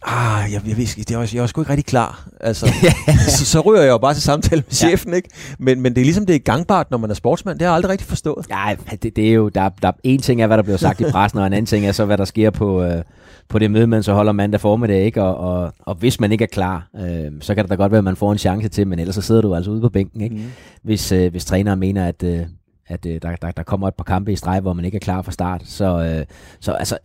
ah, 0.05 0.53
jeg, 0.53 0.61
jeg, 0.67 0.77
jeg, 0.77 1.09
jeg, 1.09 1.19
var, 1.19 1.29
jeg 1.33 1.41
var 1.41 1.47
sgu 1.47 1.61
ikke 1.61 1.71
rigtig 1.71 1.85
klar, 1.85 2.29
altså, 2.39 2.67
så, 3.37 3.45
så 3.45 3.59
ryger 3.59 3.81
jeg 3.81 3.89
jo 3.89 3.97
bare 3.97 4.13
til 4.13 4.23
samtale 4.23 4.63
med 4.67 4.73
chefen, 4.73 5.11
ja. 5.11 5.15
ikke? 5.15 5.29
Men, 5.59 5.81
men 5.81 5.95
det 5.95 6.01
er 6.01 6.05
ligesom, 6.05 6.25
det 6.25 6.35
er 6.35 6.39
gangbart, 6.39 6.91
når 6.91 6.97
man 6.97 7.09
er 7.09 7.13
sportsmand. 7.13 7.59
Det 7.59 7.65
har 7.65 7.71
jeg 7.71 7.75
aldrig 7.75 7.91
rigtig 7.91 8.07
forstået. 8.07 8.45
Ja, 8.49 8.75
det, 8.91 9.15
det 9.15 9.29
er 9.29 9.33
jo, 9.33 9.49
der, 9.49 9.69
der, 9.81 9.91
en 10.03 10.21
ting 10.21 10.41
er, 10.41 10.47
hvad 10.47 10.57
der 10.57 10.63
bliver 10.63 10.77
sagt 10.77 11.01
i 11.01 11.03
pressen, 11.11 11.39
og 11.39 11.47
en 11.47 11.53
anden 11.53 11.65
ting 11.65 11.85
er 11.85 11.91
så, 11.91 12.05
hvad 12.05 12.17
der 12.17 12.25
sker 12.25 12.49
på, 12.49 12.85
uh, 12.85 13.01
på 13.49 13.59
det 13.59 13.71
møde, 13.71 13.87
man 13.87 14.03
så 14.03 14.13
holder 14.13 14.31
mandag 14.31 14.61
formiddag, 14.61 15.05
ikke? 15.05 15.23
Og, 15.23 15.37
og, 15.37 15.73
og 15.79 15.95
hvis 15.95 16.19
man 16.19 16.31
ikke 16.31 16.43
er 16.43 16.47
klar, 16.47 16.87
øh, 16.95 17.31
så 17.41 17.55
kan 17.55 17.63
det 17.63 17.69
da 17.69 17.75
godt 17.75 17.91
være, 17.91 17.97
at 17.97 18.03
man 18.03 18.15
får 18.15 18.31
en 18.31 18.37
chance 18.37 18.69
til, 18.69 18.87
men 18.87 18.99
ellers 18.99 19.15
så 19.15 19.21
sidder 19.21 19.41
du 19.41 19.55
altså 19.55 19.71
ude 19.71 19.81
på 19.81 19.89
bænken, 19.89 20.21
ikke? 20.21 20.35
Mm. 20.35 20.41
Hvis, 20.83 21.11
øh, 21.11 21.31
hvis 21.31 21.45
træneren 21.69 21.79
mener, 21.79 22.05
at, 22.05 22.23
øh, 22.23 22.45
at 22.87 23.05
øh, 23.05 23.21
der, 23.21 23.35
der, 23.35 23.51
der 23.51 23.63
kommer 23.63 23.87
et 23.87 23.95
par 23.95 24.03
kampe 24.03 24.31
i 24.31 24.35
streg, 24.35 24.61
hvor 24.61 24.73
man 24.73 24.85
ikke 24.85 24.95
er 24.95 24.99
klar 24.99 25.21
fra 25.21 25.31
start. 25.31 25.61
Så, 25.65 26.03
øh, 26.03 26.25
så 26.59 26.71
altså, 26.71 26.97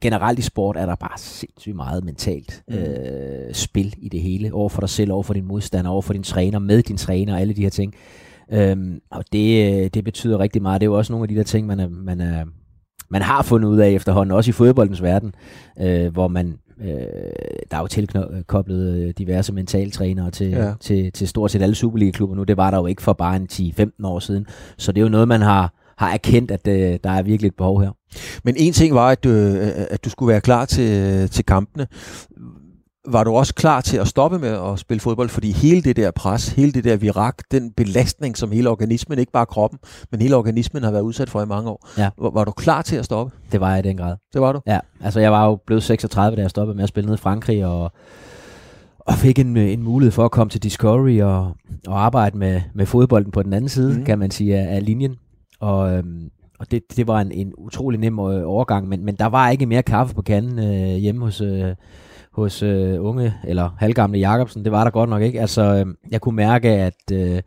generelt 0.00 0.38
i 0.38 0.42
sport 0.42 0.76
er 0.76 0.86
der 0.86 0.94
bare 0.94 1.18
sindssygt 1.18 1.76
meget 1.76 2.04
mentalt 2.04 2.62
mm. 2.68 2.74
øh, 2.74 3.54
spil 3.54 3.94
i 3.98 4.08
det 4.08 4.20
hele, 4.20 4.54
over 4.54 4.68
for 4.68 4.80
dig 4.80 4.88
selv, 4.88 5.12
over 5.12 5.22
for 5.22 5.34
din 5.34 5.44
modstander, 5.44 5.90
over 5.90 6.02
for 6.02 6.12
din 6.12 6.22
træner, 6.22 6.58
med 6.58 6.82
din 6.82 6.96
træner 6.96 7.34
og 7.34 7.40
alle 7.40 7.54
de 7.54 7.62
her 7.62 7.70
ting. 7.70 7.94
Øhm, 8.52 9.00
og 9.10 9.24
det, 9.32 9.82
øh, 9.82 9.90
det 9.94 10.04
betyder 10.04 10.38
rigtig 10.38 10.62
meget. 10.62 10.80
Det 10.80 10.86
er 10.86 10.90
jo 10.90 10.96
også 10.96 11.12
nogle 11.12 11.24
af 11.24 11.28
de 11.28 11.36
der 11.36 11.42
ting, 11.42 11.66
man 11.66 11.80
er, 11.80 11.88
man 11.88 12.20
er, 12.20 12.44
man 13.10 13.22
har 13.22 13.42
fundet 13.42 13.68
ud 13.68 13.78
af 13.78 13.90
efterhånden, 13.90 14.36
også 14.36 14.50
i 14.50 14.52
fodboldens 14.52 15.02
verden, 15.02 15.34
øh, 15.80 16.12
hvor 16.12 16.28
man 16.28 16.58
øh, 16.82 16.92
der 17.70 17.76
er 17.76 17.80
jo 17.80 17.86
tilkoblet 17.86 18.98
øh, 18.98 19.14
diverse 19.18 19.52
mentaltrænere 19.52 20.30
til, 20.30 20.50
ja. 20.50 20.72
til, 20.80 21.12
til 21.12 21.28
stort 21.28 21.50
set 21.50 21.62
alle 21.62 21.74
Superliga-klubber 21.74 22.36
nu. 22.36 22.42
Det 22.42 22.56
var 22.56 22.70
der 22.70 22.78
jo 22.78 22.86
ikke 22.86 23.02
for 23.02 23.12
bare 23.12 23.36
en 23.36 23.48
10-15 23.52 24.06
år 24.06 24.18
siden. 24.18 24.46
Så 24.78 24.92
det 24.92 25.00
er 25.00 25.02
jo 25.02 25.08
noget, 25.08 25.28
man 25.28 25.40
har, 25.40 25.74
har 25.98 26.12
erkendt, 26.12 26.50
at 26.50 26.68
øh, 26.68 26.98
der 27.04 27.10
er 27.10 27.22
virkelig 27.22 27.48
et 27.48 27.56
behov 27.56 27.82
her. 27.82 27.90
Men 28.44 28.54
en 28.58 28.72
ting 28.72 28.94
var, 28.94 29.08
at, 29.08 29.26
øh, 29.26 29.56
at 29.90 30.04
du 30.04 30.10
skulle 30.10 30.32
være 30.32 30.40
klar 30.40 30.64
til, 30.64 31.28
til 31.28 31.44
kampene. 31.44 31.86
Var 33.08 33.24
du 33.24 33.34
også 33.34 33.54
klar 33.54 33.80
til 33.80 33.96
at 33.96 34.08
stoppe 34.08 34.38
med 34.38 34.48
at 34.48 34.78
spille 34.78 35.00
fodbold? 35.00 35.28
Fordi 35.28 35.52
hele 35.52 35.82
det 35.82 35.96
der 35.96 36.10
pres, 36.10 36.48
hele 36.48 36.72
det 36.72 36.84
der 36.84 36.96
virak, 36.96 37.38
den 37.50 37.72
belastning, 37.72 38.36
som 38.36 38.50
hele 38.50 38.70
organismen, 38.70 39.18
ikke 39.18 39.32
bare 39.32 39.46
kroppen, 39.46 39.78
men 40.10 40.20
hele 40.20 40.36
organismen 40.36 40.82
har 40.82 40.90
været 40.90 41.02
udsat 41.02 41.30
for 41.30 41.42
i 41.42 41.46
mange 41.46 41.70
år. 41.70 41.88
Ja. 41.98 42.10
Var, 42.18 42.30
var 42.30 42.44
du 42.44 42.50
klar 42.50 42.82
til 42.82 42.96
at 42.96 43.04
stoppe? 43.04 43.36
Det 43.52 43.60
var 43.60 43.70
jeg 43.70 43.86
i 43.86 43.88
den 43.88 43.96
grad. 43.96 44.16
Det 44.32 44.40
var 44.40 44.52
du? 44.52 44.60
Ja, 44.66 44.78
altså 45.00 45.20
jeg 45.20 45.32
var 45.32 45.46
jo 45.46 45.58
blevet 45.66 45.82
36, 45.82 46.36
da 46.36 46.42
jeg 46.42 46.50
stoppede 46.50 46.76
med 46.76 46.82
at 46.82 46.88
spille 46.88 47.06
ned 47.06 47.14
i 47.14 47.20
Frankrig, 47.20 47.66
og, 47.66 47.92
og 48.98 49.14
fik 49.14 49.38
en, 49.38 49.56
en 49.56 49.82
mulighed 49.82 50.12
for 50.12 50.24
at 50.24 50.30
komme 50.30 50.50
til 50.50 50.62
Discovery 50.62 51.20
og, 51.20 51.52
og 51.86 52.04
arbejde 52.04 52.38
med, 52.38 52.60
med 52.74 52.86
fodbolden 52.86 53.32
på 53.32 53.42
den 53.42 53.52
anden 53.52 53.68
side, 53.68 53.98
mm. 53.98 54.04
kan 54.04 54.18
man 54.18 54.30
sige, 54.30 54.58
af, 54.58 54.76
af 54.76 54.84
linjen. 54.84 55.16
Og, 55.60 55.92
øhm, 55.92 56.30
og 56.58 56.70
det, 56.70 56.82
det 56.96 57.06
var 57.06 57.20
en, 57.20 57.32
en 57.32 57.52
utrolig 57.58 58.00
nem 58.00 58.18
øh, 58.18 58.42
overgang, 58.48 58.88
men, 58.88 59.04
men 59.04 59.14
der 59.14 59.26
var 59.26 59.50
ikke 59.50 59.66
mere 59.66 59.82
kaffe 59.82 60.14
på 60.14 60.22
kanden 60.22 60.58
øh, 60.58 60.96
hjemme 60.96 61.24
hos, 61.24 61.40
øh, 61.40 61.74
hos 62.32 62.62
øh, 62.62 63.04
unge, 63.04 63.34
eller 63.44 63.70
halvgamle 63.78 64.18
Jacobsen. 64.18 64.64
Det 64.64 64.72
var 64.72 64.84
der 64.84 64.90
godt 64.90 65.10
nok 65.10 65.22
ikke. 65.22 65.40
Altså, 65.40 65.62
øh, 65.62 65.94
jeg 66.10 66.20
kunne 66.20 66.36
mærke, 66.36 66.68
at 66.68 67.12
øh, 67.12 67.42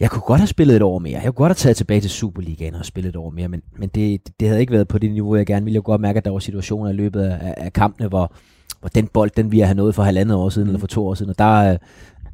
jeg 0.00 0.10
kunne 0.10 0.22
godt 0.22 0.40
have 0.40 0.46
spillet 0.46 0.76
et 0.76 0.82
år 0.82 0.98
mere. 0.98 1.14
Jeg 1.14 1.22
kunne 1.22 1.32
godt 1.32 1.50
have 1.50 1.54
taget 1.54 1.76
tilbage 1.76 2.00
til 2.00 2.10
Superligaen 2.10 2.74
og 2.74 2.84
spillet 2.84 3.08
et 3.08 3.16
år 3.16 3.30
mere, 3.30 3.48
men, 3.48 3.62
men 3.78 3.88
det, 3.88 4.20
det 4.40 4.48
havde 4.48 4.60
ikke 4.60 4.72
været 4.72 4.88
på 4.88 4.98
det 4.98 5.12
niveau, 5.12 5.36
jeg 5.36 5.46
gerne 5.46 5.64
ville. 5.64 5.74
Jeg 5.74 5.82
kunne 5.82 5.92
godt 5.92 6.00
mærke, 6.00 6.16
at 6.16 6.24
der 6.24 6.30
var 6.30 6.38
situationer 6.38 6.90
i 6.90 6.94
løbet 6.94 7.22
af, 7.22 7.54
af 7.56 7.72
kampene, 7.72 8.08
hvor, 8.08 8.32
hvor 8.80 8.88
den 8.88 9.06
bold, 9.06 9.30
den 9.36 9.52
vi 9.52 9.60
have 9.60 9.74
nået 9.74 9.94
for 9.94 10.02
halvandet 10.02 10.36
år 10.36 10.48
siden, 10.48 10.66
mm. 10.66 10.70
eller 10.70 10.80
for 10.80 10.86
to 10.86 11.06
år 11.06 11.14
siden, 11.14 11.30
og 11.30 11.38
der, 11.38 11.72
øh, 11.72 11.78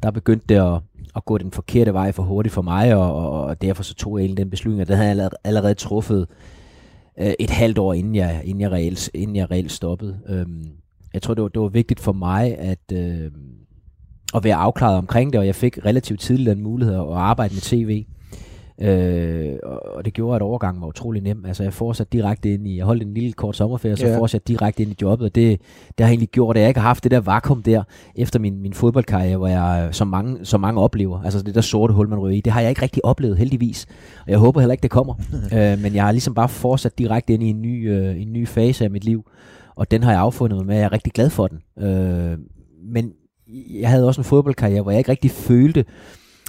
der 0.03 0.11
begyndte 0.11 0.45
det 0.49 0.55
at, 0.55 0.81
at 1.15 1.25
gå 1.25 1.37
den 1.37 1.51
forkerte 1.51 1.93
vej 1.93 2.11
for 2.11 2.23
hurtigt 2.23 2.53
for 2.53 2.61
mig, 2.61 2.95
og, 2.95 3.15
og, 3.15 3.43
og 3.43 3.61
derfor 3.61 3.83
så 3.83 3.95
tog 3.95 4.21
jeg 4.21 4.37
den 4.37 4.49
beslutning, 4.49 4.81
og 4.81 4.87
den 4.87 4.95
havde 4.95 5.07
jeg 5.07 5.11
allerede, 5.11 5.35
allerede 5.43 5.73
truffet 5.73 6.27
øh, 7.19 7.33
et 7.39 7.49
halvt 7.49 7.77
år, 7.77 7.93
inden 7.93 8.15
jeg, 8.15 8.41
inden 8.43 8.61
jeg, 8.61 8.71
reelt, 8.71 9.09
inden 9.13 9.35
jeg 9.35 9.51
reelt 9.51 9.71
stoppede. 9.71 10.19
Øhm, 10.29 10.65
jeg 11.13 11.21
tror, 11.21 11.33
det 11.33 11.41
var, 11.41 11.47
det 11.49 11.61
var 11.61 11.67
vigtigt 11.67 11.99
for 11.99 12.11
mig, 12.11 12.57
at, 12.57 12.91
øh, 12.93 13.31
at 14.35 14.43
være 14.43 14.55
afklaret 14.55 14.97
omkring 14.97 15.33
det, 15.33 15.39
og 15.39 15.45
jeg 15.45 15.55
fik 15.55 15.85
relativt 15.85 16.19
tidligt 16.19 16.49
den 16.49 16.63
mulighed 16.63 16.95
at 16.95 17.01
arbejde 17.13 17.53
med 17.53 17.61
tv. 17.61 18.05
Øh, 18.81 19.53
og 19.95 20.05
det 20.05 20.13
gjorde, 20.13 20.35
at 20.35 20.41
overgangen 20.41 20.81
var 20.81 20.87
utrolig 20.87 21.21
nem. 21.21 21.45
Altså 21.45 21.63
jeg 21.63 21.73
fortsatte 21.73 22.17
direkte 22.17 22.53
ind 22.53 22.67
i, 22.67 22.77
jeg 22.77 22.85
holdt 22.85 23.03
en 23.03 23.13
lille 23.13 23.33
kort 23.33 23.55
sommerferie, 23.55 23.95
så 23.97 24.07
Ja. 24.07 24.17
fortsatte 24.17 24.45
direkte 24.47 24.83
ind 24.83 24.91
i 24.91 24.95
jobbet, 25.01 25.25
og 25.25 25.35
det, 25.35 25.61
det 25.97 26.05
har 26.05 26.11
egentlig 26.11 26.29
gjort, 26.29 26.55
at 26.57 26.61
jeg 26.61 26.67
ikke 26.67 26.79
har 26.79 26.87
haft 26.87 27.03
det 27.03 27.11
der 27.11 27.19
vakuum 27.19 27.63
der, 27.63 27.83
efter 28.15 28.39
min, 28.39 28.61
min 28.61 28.73
fodboldkarriere, 28.73 29.37
hvor 29.37 29.47
jeg, 29.47 29.89
som 29.91 30.07
mange, 30.07 30.45
som 30.45 30.61
mange 30.61 30.81
oplever, 30.81 31.21
altså 31.23 31.41
det 31.41 31.55
der 31.55 31.61
sorte 31.61 31.93
hul, 31.93 32.09
man 32.09 32.19
ryger 32.19 32.37
i, 32.37 32.41
det 32.41 32.53
har 32.53 32.61
jeg 32.61 32.69
ikke 32.69 32.81
rigtig 32.81 33.05
oplevet, 33.05 33.37
heldigvis. 33.37 33.85
Og 34.25 34.31
jeg 34.31 34.37
håber 34.39 34.59
heller 34.61 34.71
ikke, 34.73 34.83
det 34.83 34.91
kommer. 34.91 35.13
øh, 35.55 35.81
men 35.81 35.95
jeg 35.95 36.03
har 36.03 36.11
ligesom 36.11 36.33
bare 36.33 36.49
fortsat 36.49 36.97
direkte 36.97 37.33
ind 37.33 37.43
i 37.43 37.47
en 37.49 37.61
ny, 37.61 37.91
øh, 37.91 38.21
en 38.21 38.33
ny 38.33 38.47
fase 38.47 38.83
af 38.83 38.91
mit 38.91 39.03
liv, 39.03 39.25
og 39.75 39.91
den 39.91 40.03
har 40.03 40.11
jeg 40.11 40.21
affundet 40.21 40.57
mig 40.57 40.65
med, 40.65 40.75
jeg 40.75 40.83
er 40.83 40.91
rigtig 40.91 41.13
glad 41.13 41.29
for 41.29 41.47
den. 41.47 41.85
Øh, 41.87 42.37
men 42.83 43.13
jeg 43.69 43.89
havde 43.89 44.07
også 44.07 44.21
en 44.21 44.25
fodboldkarriere, 44.25 44.81
hvor 44.81 44.91
jeg 44.91 44.97
ikke 44.97 45.11
rigtig 45.11 45.31
følte, 45.31 45.85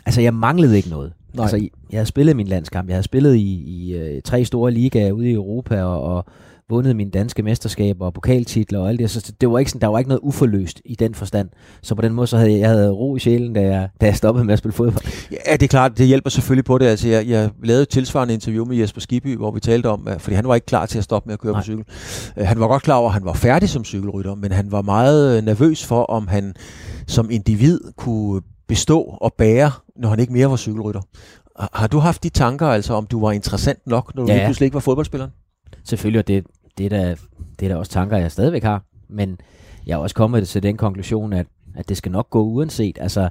altså 0.06 0.20
jeg 0.20 0.34
manglede 0.34 0.76
ikke 0.76 0.88
noget. 0.88 1.12
Nej. 1.34 1.42
Altså, 1.42 1.56
jeg 1.90 1.98
havde 1.98 2.06
spillet 2.06 2.36
min 2.36 2.46
landskamp, 2.46 2.88
jeg 2.88 2.94
havde 2.94 3.02
spillet 3.02 3.34
i, 3.34 3.64
i 3.66 3.94
øh, 3.94 4.22
tre 4.22 4.44
store 4.44 4.70
ligaer 4.70 5.12
ude 5.12 5.30
i 5.30 5.34
Europa, 5.34 5.82
og, 5.82 6.02
og 6.02 6.24
vundet 6.70 6.96
mine 6.96 7.10
danske 7.10 7.42
mesterskaber 7.42 8.06
og 8.06 8.14
pokaltitler 8.14 8.78
og 8.78 8.88
alt 8.88 8.98
det, 9.00 9.10
så 9.10 9.32
det 9.40 9.50
var 9.50 9.58
ikke 9.58 9.70
sådan, 9.70 9.80
der 9.80 9.86
var 9.86 9.98
ikke 9.98 10.08
noget 10.08 10.20
uforløst 10.22 10.80
i 10.84 10.94
den 10.94 11.14
forstand. 11.14 11.48
Så 11.82 11.94
på 11.94 12.02
den 12.02 12.12
måde, 12.12 12.26
så 12.26 12.36
havde 12.36 12.50
jeg, 12.52 12.60
jeg 12.60 12.68
havde 12.68 12.90
ro 12.90 13.16
i 13.16 13.18
sjælen, 13.18 13.52
da 13.52 13.60
jeg, 13.60 13.88
da 14.00 14.06
jeg 14.06 14.16
stoppede 14.16 14.44
med 14.44 14.52
at 14.52 14.58
spille 14.58 14.72
fodbold. 14.72 15.04
Ja, 15.46 15.52
det 15.52 15.62
er 15.62 15.66
klart, 15.68 15.98
det 15.98 16.06
hjælper 16.06 16.30
selvfølgelig 16.30 16.64
på 16.64 16.78
det. 16.78 16.86
Altså, 16.86 17.08
jeg, 17.08 17.26
jeg 17.28 17.50
lavede 17.64 17.82
et 17.82 17.88
tilsvarende 17.88 18.34
interview 18.34 18.64
med 18.64 18.76
Jesper 18.76 19.00
Skiby, 19.00 19.36
hvor 19.36 19.50
vi 19.50 19.60
talte 19.60 19.86
om, 19.88 20.08
at- 20.08 20.20
fordi 20.20 20.36
han 20.36 20.48
var 20.48 20.54
ikke 20.54 20.66
klar 20.66 20.86
til 20.86 20.98
at 20.98 21.04
stoppe 21.04 21.26
med 21.26 21.32
at 21.34 21.40
køre 21.40 21.52
Nej. 21.52 21.60
På 21.60 21.64
cykel. 21.64 21.84
Øh, 22.36 22.46
Han 22.46 22.60
var 22.60 22.66
godt 22.68 22.82
klar 22.82 22.96
over, 22.96 23.08
at 23.08 23.14
han 23.14 23.24
var 23.24 23.32
færdig 23.32 23.68
som 23.68 23.84
cykelrytter, 23.84 24.34
men 24.34 24.52
han 24.52 24.72
var 24.72 24.82
meget 24.82 25.36
øh, 25.38 25.44
nervøs 25.44 25.84
for, 25.84 26.02
om 26.04 26.28
han 26.28 26.54
som 27.06 27.30
individ 27.30 27.80
kunne 27.96 28.40
bestå 28.68 29.00
og 29.20 29.32
bære, 29.38 29.70
når 29.96 30.08
han 30.08 30.20
ikke 30.20 30.32
mere 30.32 30.50
var 30.50 30.56
cykelrytter. 30.56 31.00
Har- 31.72 31.86
du 31.86 31.98
haft 31.98 32.22
de 32.22 32.28
tanker, 32.28 32.66
altså 32.66 32.94
om 32.94 33.06
du 33.06 33.20
var 33.20 33.32
interessant 33.32 33.86
nok, 33.86 34.12
når 34.14 34.24
du 34.24 34.32
Ja, 34.32 34.38
ja. 34.38 34.46
pludselig 34.46 34.66
ikke 34.66 34.74
var 34.74 34.80
fodboldspiller? 34.80 35.28
Selvfølgelig, 35.84 36.18
og 36.18 36.28
det, 36.28 36.46
det, 36.78 36.86
er 36.86 36.90
da, 36.90 37.16
det 37.60 37.66
er 37.66 37.68
da 37.68 37.76
også 37.76 37.92
tanker, 37.92 38.16
jeg 38.16 38.32
stadigvæk 38.32 38.62
har. 38.62 38.84
Men 39.08 39.38
jeg 39.86 39.94
er 39.94 39.98
også 39.98 40.14
kommet 40.14 40.48
til 40.48 40.62
den 40.62 40.76
konklusion, 40.76 41.32
at, 41.32 41.46
at 41.74 41.88
det 41.88 41.96
skal 41.96 42.12
nok 42.12 42.30
gå 42.30 42.42
uanset. 42.42 42.98
Altså, 43.00 43.28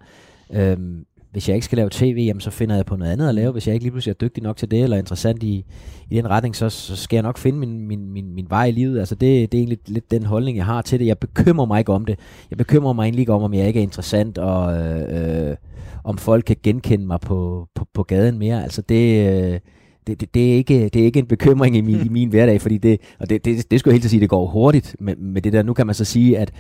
øhm, 0.54 1.06
hvis 1.32 1.48
jeg 1.50 1.56
ikke 1.56 1.66
skal 1.66 1.76
lave 1.76 1.90
tv, 1.92 2.24
jamen, 2.28 2.42
så 2.42 2.52
finder 2.52 2.76
jeg 2.76 2.86
på 2.86 2.96
noget 2.96 3.12
andet 3.12 3.30
at 3.30 3.36
lave. 3.36 3.52
Hvis 3.52 3.68
jeg 3.68 3.74
ikke 3.74 3.84
lige 3.84 3.92
pludselig 3.92 4.12
er 4.12 4.18
dygtig 4.18 4.44
nok 4.44 4.58
til 4.58 4.72
det, 4.72 4.84
eller 4.84 4.98
interessant 4.98 5.44
i, 5.44 5.66
i 6.10 6.16
den 6.16 6.30
retning, 6.30 6.56
så, 6.56 6.70
så 6.70 6.96
skal 6.96 7.18
jeg 7.18 7.24
nok 7.24 7.38
finde 7.38 7.60
min, 7.60 7.88
min, 7.88 8.10
min, 8.10 8.36
min 8.36 8.46
vej 8.50 8.66
i 8.66 8.72
livet. 8.72 9.00
Altså, 9.00 9.16
det, 9.16 9.52
det 9.52 9.58
er 9.58 9.62
egentlig 9.62 9.80
lidt 9.88 10.12
den 10.12 10.26
holdning, 10.26 10.58
jeg 10.58 10.66
har 10.66 10.82
til 10.82 11.00
det. 11.00 11.06
Jeg 11.06 11.18
bekymrer 11.18 11.66
mig 11.66 11.80
ikke 11.80 11.94
om 11.94 12.06
det. 12.06 12.20
Jeg 12.50 12.58
bekymrer 12.58 12.94
mig 12.94 13.04
egentlig 13.04 13.20
ikke 13.20 13.34
om, 13.34 13.44
om 13.44 13.54
jeg 13.54 13.68
ikke 13.68 13.80
er 13.80 13.84
interessant, 13.84 14.38
og 14.38 14.78
øh, 14.78 15.50
øh, 15.50 15.56
om 16.04 16.18
folk 16.18 16.46
kan 16.46 16.56
genkende 16.64 17.06
mig 17.06 17.20
på, 17.20 17.68
på, 17.76 17.88
på 17.94 18.04
gaden 18.04 18.40
mere. 18.40 18.64
Altså, 18.64 18.82
det... 18.82 19.30
Øh, 19.54 19.60
det, 20.08 20.22
det, 20.22 20.34
det, 20.34 20.52
er 20.52 20.56
ikke, 20.56 20.90
det 20.90 21.02
er 21.02 21.06
ikke 21.06 21.20
en 21.20 21.26
bekymring 21.26 21.78
i 21.78 21.82
min, 21.82 22.06
i 22.06 22.10
min 22.10 22.30
hverdag, 22.30 22.62
fordi 22.62 22.78
det, 22.78 23.02
og 23.20 23.30
det, 23.30 23.46
det, 23.46 23.72
det 23.72 23.80
skulle 23.80 23.92
jeg 23.92 23.96
helt 23.96 24.02
til 24.02 24.08
at 24.08 24.12
sige, 24.12 24.22
det 24.22 24.30
går 24.30 24.48
hurtigt 24.48 24.96
med, 25.00 25.16
med 25.16 25.42
det 25.42 25.54
der. 25.54 25.64
Nu 25.64 25.74
kan 25.74 25.86
man 25.86 25.96
så 25.96 26.06
sige, 26.06 26.38
at, 26.38 26.54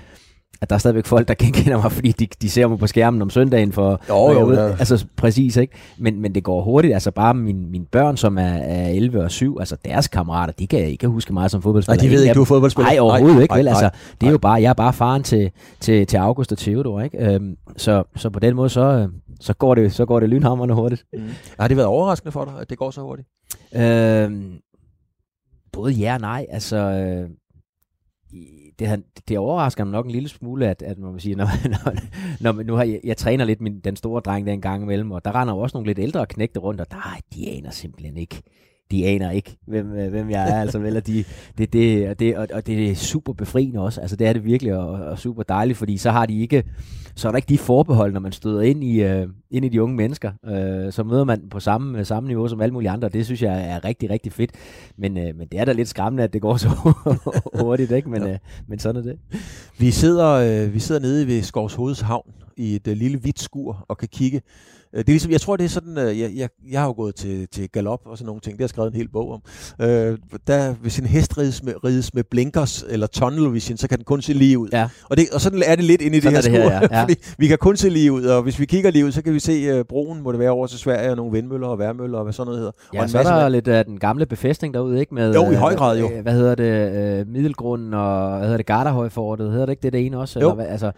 at 0.62 0.70
der 0.70 0.76
er 0.76 0.80
stadigvæk 0.80 1.06
folk, 1.06 1.28
der 1.28 1.34
genkender 1.44 1.82
mig, 1.82 1.92
fordi 1.92 2.12
de, 2.12 2.28
de 2.42 2.50
ser 2.50 2.68
mig 2.68 2.80
på 2.80 2.88
skærmen 2.88 3.22
om 3.22 3.30
søndagen 3.30 3.72
for... 3.72 4.02
Jo, 4.10 4.28
jeg 4.28 4.42
jo, 4.42 4.54
ja. 4.54 4.70
Altså 4.70 5.06
præcis, 5.16 5.58
ikke? 5.58 5.74
Men, 5.98 6.22
men 6.22 6.36
det 6.36 6.44
går 6.44 6.62
hurtigt. 6.62 6.94
Altså 6.94 7.12
bare 7.12 7.34
mine, 7.34 7.68
mine 7.68 7.86
børn, 7.86 8.18
som 8.18 8.38
er, 8.38 8.44
er 8.44 8.88
11 8.90 9.24
og 9.24 9.32
7, 9.32 9.58
altså 9.60 9.78
deres 9.86 10.08
kammerater, 10.08 10.54
de 10.54 10.68
kan 10.68 10.80
ikke 10.80 11.08
huske 11.08 11.34
mig 11.34 11.52
som 11.52 11.62
fodboldspiller. 11.62 12.04
Nej, 12.04 12.10
de 12.10 12.16
ved 12.16 12.24
ikke, 12.24 12.34
du 12.34 12.42
er 12.42 12.46
fodboldspiller. 12.46 12.92
Nej, 12.92 13.00
overhovedet 13.00 13.36
Nej, 13.36 13.44
ikke, 13.44 13.56
vel? 13.56 13.68
Altså, 13.68 13.90
det 14.22 14.28
er 14.28 14.32
jo 14.32 14.38
bare, 14.38 14.62
jeg 14.62 14.70
er 14.70 14.74
bare 14.74 14.94
faren 14.94 15.24
til, 15.24 15.52
til, 15.80 16.08
til 16.08 16.18
August 16.18 16.52
og 16.52 16.58
Theodor, 16.58 17.02
ikke? 17.02 17.34
Øhm, 17.34 17.56
så, 17.78 18.04
så 18.16 18.30
på 18.30 18.40
den 18.40 18.56
måde, 18.56 18.70
så, 18.70 18.82
øh, 18.82 19.08
så, 19.40 19.54
går 19.54 19.76
det, 19.76 19.94
så 19.94 20.06
går 20.06 20.20
det 20.20 20.30
lynhamrende 20.30 20.76
hurtigt. 20.76 21.06
Mm. 21.14 21.30
Har 21.60 21.68
det 21.68 21.78
været 21.78 21.88
overraskende 21.88 22.32
for 22.32 22.46
dig, 22.46 22.54
at 22.62 22.70
det 22.70 22.78
går 22.78 22.92
så 22.92 23.02
hurtigt? 23.02 23.28
Øhm, 23.76 24.54
både 25.74 25.94
ja 25.94 26.14
og 26.14 26.22
nej. 26.22 26.46
Altså, 26.50 26.78
øh, 26.78 27.30
det, 28.80 28.88
har, 28.88 29.00
det 29.28 29.38
overrasker 29.38 29.84
mig 29.84 29.92
nok 29.92 30.06
en 30.06 30.12
lille 30.12 30.30
smule, 30.30 30.70
at, 30.70 30.82
at 30.82 30.98
man 30.98 31.12
må 31.12 31.20
sige, 31.20 31.36
når, 31.42 31.48
når, 31.70 31.94
når 32.40 32.64
nu 32.64 32.74
har 32.74 32.84
jeg, 32.84 33.00
jeg 33.04 33.18
træner 33.18 33.46
lidt 33.46 33.62
min, 33.62 33.80
den 33.80 33.96
store 33.96 34.22
dreng 34.22 34.48
der 34.48 34.54
en 34.54 34.62
gang 34.62 34.84
imellem, 34.84 35.12
og 35.12 35.26
der 35.26 35.36
render 35.36 35.54
jo 35.54 35.60
også 35.60 35.78
nogle 35.78 35.88
lidt 35.88 36.00
ældre 36.00 36.26
knægte 36.26 36.60
rundt, 36.60 36.82
og 36.82 36.92
der, 36.92 37.18
de 37.34 37.50
aner 37.50 37.72
simpelthen 37.72 38.18
ikke, 38.18 38.42
de 38.94 39.08
aner 39.08 39.32
ikke, 39.32 39.58
hvem, 39.68 39.94
øh, 39.94 40.10
hvem 40.10 40.30
jeg 40.30 40.50
er, 40.50 40.62
altså 40.62 40.78
og, 40.96 41.08
de, 41.08 41.24
det, 41.58 41.74
det, 41.74 42.10
og, 42.10 42.20
det, 42.20 42.38
og, 42.38 42.48
og 42.54 42.68
det 42.68 42.92
er 42.92 42.96
super 42.96 43.34
befriende 43.34 43.80
også, 43.80 44.02
altså 44.02 44.16
det 44.16 44.28
er 44.28 44.34
det 44.34 44.46
virkelig, 44.46 44.76
og, 44.76 44.88
og 44.88 45.20
super 45.20 45.44
dejligt, 45.44 45.78
fordi 45.78 45.98
så 45.98 46.12
har 46.12 46.26
de 46.26 46.42
ikke, 46.42 46.64
så 47.16 47.28
er 47.28 47.32
der 47.32 47.38
ikke 47.38 47.50
de 47.50 47.58
forbehold, 47.58 48.14
når 48.14 48.20
man 48.20 48.32
støder 48.32 48.62
ind 48.62 48.84
i, 48.84 49.04
øh, 49.04 49.28
ind 49.52 49.66
i 49.66 49.70
de 49.70 49.84
unge 49.84 49.96
mennesker, 49.96 50.32
øh, 50.46 50.92
så 50.92 51.04
møder 51.04 51.24
man 51.24 51.42
på 51.50 51.60
samme, 51.60 52.06
samme 52.06 52.28
niveau 52.28 52.48
som 52.48 52.62
alle 52.62 52.74
mulige 52.74 52.90
andre, 52.90 53.08
og 53.08 53.14
det 53.14 53.26
synes 53.26 53.42
jeg 53.42 53.70
er 53.70 53.86
rigtig, 53.86 54.10
rigtig 54.10 54.32
fedt, 54.32 54.52
men, 54.98 55.18
øh, 55.18 55.36
men 55.36 55.48
det 55.52 55.60
er 55.60 55.66
da 55.66 55.72
lidt 55.72 55.90
skræmmende, 55.90 56.24
at 56.24 56.34
det 56.34 56.42
går 56.42 56.58
så 56.58 56.70
hurtigt, 57.62 57.92
ikke? 57.92 58.10
Men, 58.10 58.24
øh, 58.24 58.38
men 58.68 58.80
sådan 58.80 59.02
er 59.02 59.06
det. 59.06 59.20
Vi 59.80 59.92
sidder, 59.92 60.30
øh, 60.30 60.74
vi 60.74 60.80
sidder 60.80 61.02
nede 61.02 61.28
ved 61.28 61.42
Skovs 61.42 61.74
Hoveds 61.74 62.02
Havn 62.02 62.32
i 62.58 62.76
et 62.76 62.88
øh, 62.88 62.98
lille 62.98 63.18
hvidt 63.18 63.40
skur 63.40 63.86
og 63.90 63.98
kan 63.98 64.08
kigge. 64.08 64.42
Øh, 64.94 65.00
det 65.00 65.10
er 65.10 65.14
ligesom, 65.14 65.32
jeg 65.32 65.42
tror, 65.42 65.56
det 65.58 65.64
er 65.66 65.70
sådan, 65.70 65.98
øh, 65.98 66.20
jeg, 66.20 66.32
jeg, 66.36 66.50
jeg 66.72 66.80
har 66.80 66.88
jo 66.88 66.94
gået 66.94 67.16
til, 67.16 67.48
til 67.48 67.70
galop 67.70 68.00
og 68.06 68.18
sådan 68.18 68.26
nogle 68.26 68.42
ting, 68.42 68.54
det 68.54 68.60
har 68.62 68.64
jeg 68.64 68.70
skrevet 68.70 68.92
en 68.92 68.98
hel 68.98 69.10
bog 69.10 69.32
om. 69.32 69.42
Øh, 69.82 70.18
der, 70.48 70.74
hvis 70.74 71.00
en 71.00 71.06
hest 71.06 71.38
rides 71.38 71.64
med, 71.64 71.74
rides 71.84 72.14
med 72.14 72.24
blinkers 72.32 72.86
eller 72.90 73.08
tunnel 73.08 73.54
vision, 73.54 73.78
så 73.78 73.88
kan 73.88 73.98
den 73.98 74.06
kun 74.06 74.22
se 74.22 74.34
lige 74.34 74.58
ud. 74.60 74.70
Ja. 74.72 74.90
Og, 75.10 75.18
det, 75.18 75.30
og 75.34 75.42
sådan 75.42 75.64
er 75.66 75.76
det 75.76 75.84
lidt 75.86 76.02
inde 76.02 76.18
i 76.18 76.22
Sådan 76.22 76.44
det 76.44 76.52
her 76.52 76.60
er 76.60 76.80
det 76.80 76.82
skur, 76.82 76.88
her, 76.88 76.88
ja. 76.92 76.98
Ja. 76.98 77.02
fordi 77.04 77.16
vi 77.38 77.48
kan 77.48 77.58
kun 77.58 77.78
se 77.78 77.90
lige 77.90 78.12
ud, 78.12 78.24
og 78.26 78.44
hvis 78.44 78.60
vi 78.60 78.66
kigger 78.66 78.92
lige 78.92 79.06
ud, 79.06 79.12
så 79.12 79.22
kan 79.24 79.34
vi 79.34 79.40
se 79.40 79.52
øh, 79.52 79.86
broen, 79.86 80.22
må 80.24 80.32
det 80.32 80.40
være 80.40 80.50
over 80.52 80.68
til 80.68 80.80
Sverige, 80.80 81.10
og 81.12 81.18
nogle 81.18 81.32
vindmøller 81.32 81.68
og 81.68 81.80
værmøller 81.80 82.18
og 82.18 82.24
hvad 82.24 82.34
sådan 82.34 82.46
noget 82.46 82.60
hedder. 82.60 82.72
og 82.72 82.94
Ja, 82.94 83.04
en 83.04 83.10
så 83.10 83.20
er 83.20 83.24
der 83.24 83.42
vand. 83.42 83.52
lidt 83.54 83.68
af 83.68 83.86
den 83.86 84.00
gamle 84.00 84.26
befæstning 84.26 84.74
derude, 84.74 85.00
ikke? 85.00 85.16
Med, 85.16 85.34
Jo, 85.34 85.52
i 85.52 85.56
høj 85.56 85.76
grad, 85.76 86.00
jo. 86.00 86.10
Hvad 86.22 86.34
hedder 86.34 86.56
det? 86.56 87.20
Øh, 87.20 87.28
Middelgrunden 87.28 87.94
og, 87.94 88.30
hvad 88.30 88.42
hedder 88.42 88.58
det? 88.58 88.66
Gardahøjfortet, 88.66 89.52
hedder 89.52 89.66
det 89.66 89.74
ikke 89.74 89.82
det, 89.84 89.94
det 89.94 90.06
ene 90.06 90.20
også? 90.20 90.40
Jo. 90.40 90.52
Eller, 90.52 90.64
altså, 90.64 90.92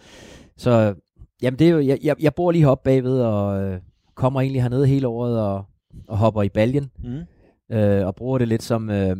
så, 0.58 0.94
jamen 1.42 1.58
det 1.58 1.66
er 1.66 1.70
jo, 1.70 1.80
jeg, 1.80 1.98
jeg, 2.02 2.16
jeg 2.20 2.34
bor 2.34 2.50
lige 2.50 2.62
heroppe 2.62 2.84
bagved, 2.84 3.20
og 3.20 3.62
øh, 3.62 3.78
kommer 4.16 4.40
egentlig 4.40 4.62
hernede 4.62 4.86
hele 4.86 5.08
året, 5.08 5.40
og, 5.40 5.64
og 6.08 6.18
hopper 6.18 6.42
i 6.42 6.48
baljen, 6.48 6.90
Mm. 7.04 7.76
øh, 7.76 8.06
og 8.06 8.14
bruger 8.14 8.38
det 8.38 8.48
lidt 8.48 8.62
som... 8.62 8.90
Øh, 8.90 9.16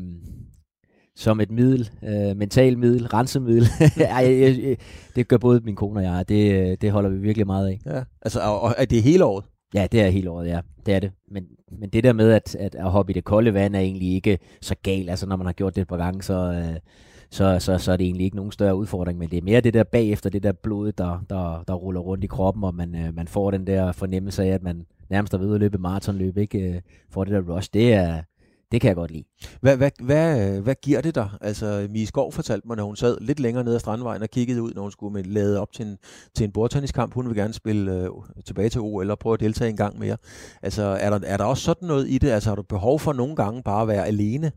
som 1.18 1.40
et 1.40 1.50
middel, 1.50 1.90
øh, 2.02 2.36
mental 2.36 2.78
middel, 2.78 3.06
rensemiddel. 3.06 3.66
Ej, 4.00 4.24
jeg, 4.24 4.40
jeg, 4.40 4.62
jeg, 4.62 4.76
det 5.16 5.28
gør 5.28 5.36
både 5.36 5.60
min 5.64 5.76
kone 5.76 6.00
og 6.00 6.04
jeg, 6.04 6.28
det, 6.28 6.52
øh, 6.52 6.76
det 6.80 6.92
holder 6.92 7.10
vi 7.10 7.16
virkelig 7.18 7.46
meget 7.46 7.68
af. 7.68 7.80
Ja, 7.86 8.02
altså, 8.22 8.40
og, 8.40 8.60
og 8.60 8.74
er 8.78 8.84
det 8.84 9.02
hele 9.02 9.24
året? 9.24 9.44
Ja, 9.74 9.86
det 9.92 10.00
er 10.02 10.08
hele 10.08 10.30
året, 10.30 10.46
ja. 10.48 10.60
Det 10.86 10.94
er 10.94 11.00
det. 11.00 11.10
Men, 11.30 11.44
men 11.80 11.90
det 11.90 12.04
der 12.04 12.12
med 12.12 12.30
at, 12.32 12.56
at, 12.60 12.74
at 12.74 12.90
hoppe 12.90 13.12
i 13.12 13.14
det 13.14 13.24
kolde 13.24 13.54
vand 13.54 13.76
er 13.76 13.80
egentlig 13.80 14.14
ikke 14.14 14.38
så 14.62 14.74
galt. 14.82 15.10
Altså 15.10 15.26
når 15.26 15.36
man 15.36 15.46
har 15.46 15.52
gjort 15.52 15.74
det 15.74 15.82
et 15.82 15.88
par 15.88 15.96
gange, 15.96 16.22
så, 16.22 16.34
øh, 16.52 16.76
så, 17.30 17.56
så, 17.60 17.78
så 17.78 17.92
er 17.92 17.96
det 17.96 18.04
egentlig 18.04 18.24
ikke 18.24 18.36
nogen 18.36 18.52
større 18.52 18.76
udfordring. 18.76 19.18
Men 19.18 19.30
det 19.30 19.36
er 19.36 19.42
mere 19.42 19.60
det 19.60 19.74
der 19.74 19.84
bagefter, 19.84 20.30
det 20.30 20.42
der 20.42 20.52
blod, 20.52 20.92
der, 20.92 21.24
der, 21.30 21.64
der 21.68 21.74
ruller 21.74 22.00
rundt 22.00 22.24
i 22.24 22.26
kroppen, 22.26 22.64
og 22.64 22.74
man, 22.74 22.94
øh, 22.94 23.14
man 23.14 23.28
får 23.28 23.50
den 23.50 23.66
der 23.66 23.92
fornemmelse 23.92 24.42
af, 24.42 24.48
at 24.48 24.62
man 24.62 24.86
nærmest 25.10 25.34
er 25.34 25.38
ved 25.38 25.54
at 25.54 25.60
løbe 25.60 25.78
maratonløb, 25.78 26.36
ikke? 26.36 26.58
Øh, 26.58 26.80
får 27.10 27.24
det 27.24 27.32
der 27.32 27.54
rush. 27.54 27.70
Det 27.72 27.92
er, 27.92 28.22
det 28.72 28.80
kan 28.80 28.88
jeg 28.88 28.96
godt 28.96 29.10
lide. 29.10 29.24
Hvad, 29.60 29.76
hvad, 29.76 29.90
hvad, 30.02 30.56
øh, 30.56 30.62
hvad 30.62 30.74
giver 30.82 31.00
det 31.00 31.14
dig? 31.14 31.30
Altså, 31.40 31.86
Mie 31.90 32.06
Skov 32.06 32.32
fortalte 32.32 32.68
mig, 32.68 32.76
når 32.76 32.84
hun 32.84 32.96
sad 32.96 33.18
lidt 33.20 33.40
længere 33.40 33.64
nede 33.64 33.74
ad 33.74 33.80
Strandvejen 33.80 34.22
og 34.22 34.30
kiggede 34.30 34.62
ud, 34.62 34.72
når 34.74 34.82
hun 34.82 34.90
skulle 34.90 35.12
med 35.12 35.24
lade 35.24 35.60
op 35.60 35.72
til 35.72 35.86
en, 35.86 35.98
til 36.34 36.44
en 36.44 36.52
bordtenniskamp. 36.52 37.14
Hun 37.14 37.28
vil 37.28 37.36
gerne 37.36 37.52
spille 37.52 38.02
øh, 38.02 38.10
tilbage 38.44 38.68
til 38.68 38.80
OL 38.80 39.10
og 39.10 39.18
prøve 39.18 39.34
at 39.34 39.40
deltage 39.40 39.70
en 39.70 39.76
gang 39.76 39.98
mere. 39.98 40.16
Altså, 40.62 40.82
er 40.82 41.10
der, 41.10 41.20
er 41.26 41.36
der 41.36 41.44
også 41.44 41.62
sådan 41.62 41.88
noget 41.88 42.08
i 42.08 42.18
det? 42.18 42.30
Altså, 42.30 42.50
har 42.50 42.56
du 42.56 42.62
behov 42.62 43.00
for 43.00 43.12
nogle 43.12 43.36
gange 43.36 43.62
bare 43.62 43.82
at 43.82 43.88
være 43.88 44.06
alene? 44.06 44.52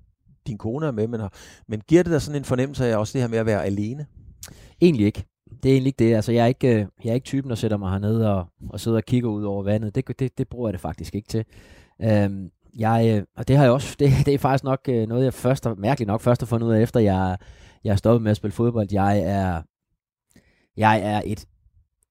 Din 0.49 0.57
kone 0.57 0.87
er 0.87 0.91
med, 0.91 1.07
men, 1.07 1.19
har, 1.19 1.33
men 1.67 1.81
giver 1.87 2.03
det 2.03 2.11
dig 2.11 2.21
sådan 2.21 2.41
en 2.41 2.45
fornemmelse 2.45 2.85
af 2.85 2.97
også 2.97 3.13
det 3.13 3.21
her 3.21 3.29
med 3.29 3.37
at 3.37 3.45
være 3.45 3.65
alene? 3.65 4.05
Egentlig 4.81 5.05
ikke. 5.05 5.25
Det 5.63 5.69
er 5.69 5.73
egentlig 5.73 5.87
ikke 5.87 6.09
det. 6.09 6.15
Altså, 6.15 6.31
jeg 6.31 6.43
er 6.43 6.47
ikke, 6.47 6.67
øh, 6.67 6.85
jeg 7.03 7.09
er 7.09 7.13
ikke 7.13 7.25
typen, 7.25 7.49
der 7.49 7.55
sætter 7.55 7.77
mig 7.77 7.91
hernede 7.91 8.35
og, 8.35 8.45
og 8.69 8.79
sidder 8.79 8.97
og 8.97 9.03
kigger 9.03 9.29
ud 9.29 9.43
over 9.43 9.63
vandet. 9.63 9.95
Det, 9.95 10.19
det, 10.19 10.37
det 10.37 10.47
bruger 10.47 10.69
jeg 10.69 10.73
det 10.73 10.81
faktisk 10.81 11.15
ikke 11.15 11.27
til. 11.27 11.45
Øhm, 12.01 12.49
jeg, 12.77 13.15
øh, 13.17 13.23
og 13.37 13.47
det 13.47 13.57
har 13.57 13.63
jeg 13.63 13.73
også, 13.73 13.95
det, 13.99 14.11
det 14.25 14.33
er 14.33 14.37
faktisk 14.37 14.63
nok 14.63 14.79
øh, 14.89 15.07
noget, 15.07 15.23
jeg 15.23 15.33
først, 15.33 15.67
mærkeligt 15.77 16.07
nok 16.07 16.21
først 16.21 16.41
har 16.41 16.45
fundet 16.45 16.67
ud 16.67 16.73
af, 16.73 16.81
efter 16.81 16.99
jeg, 16.99 17.37
jeg 17.83 17.91
er 17.91 17.95
stoppet 17.95 18.21
med 18.21 18.31
at 18.31 18.37
spille 18.37 18.53
fodbold. 18.53 18.87
Jeg 18.91 19.19
er, 19.19 19.61
jeg 20.77 21.01
er 21.03 21.21
et 21.25 21.45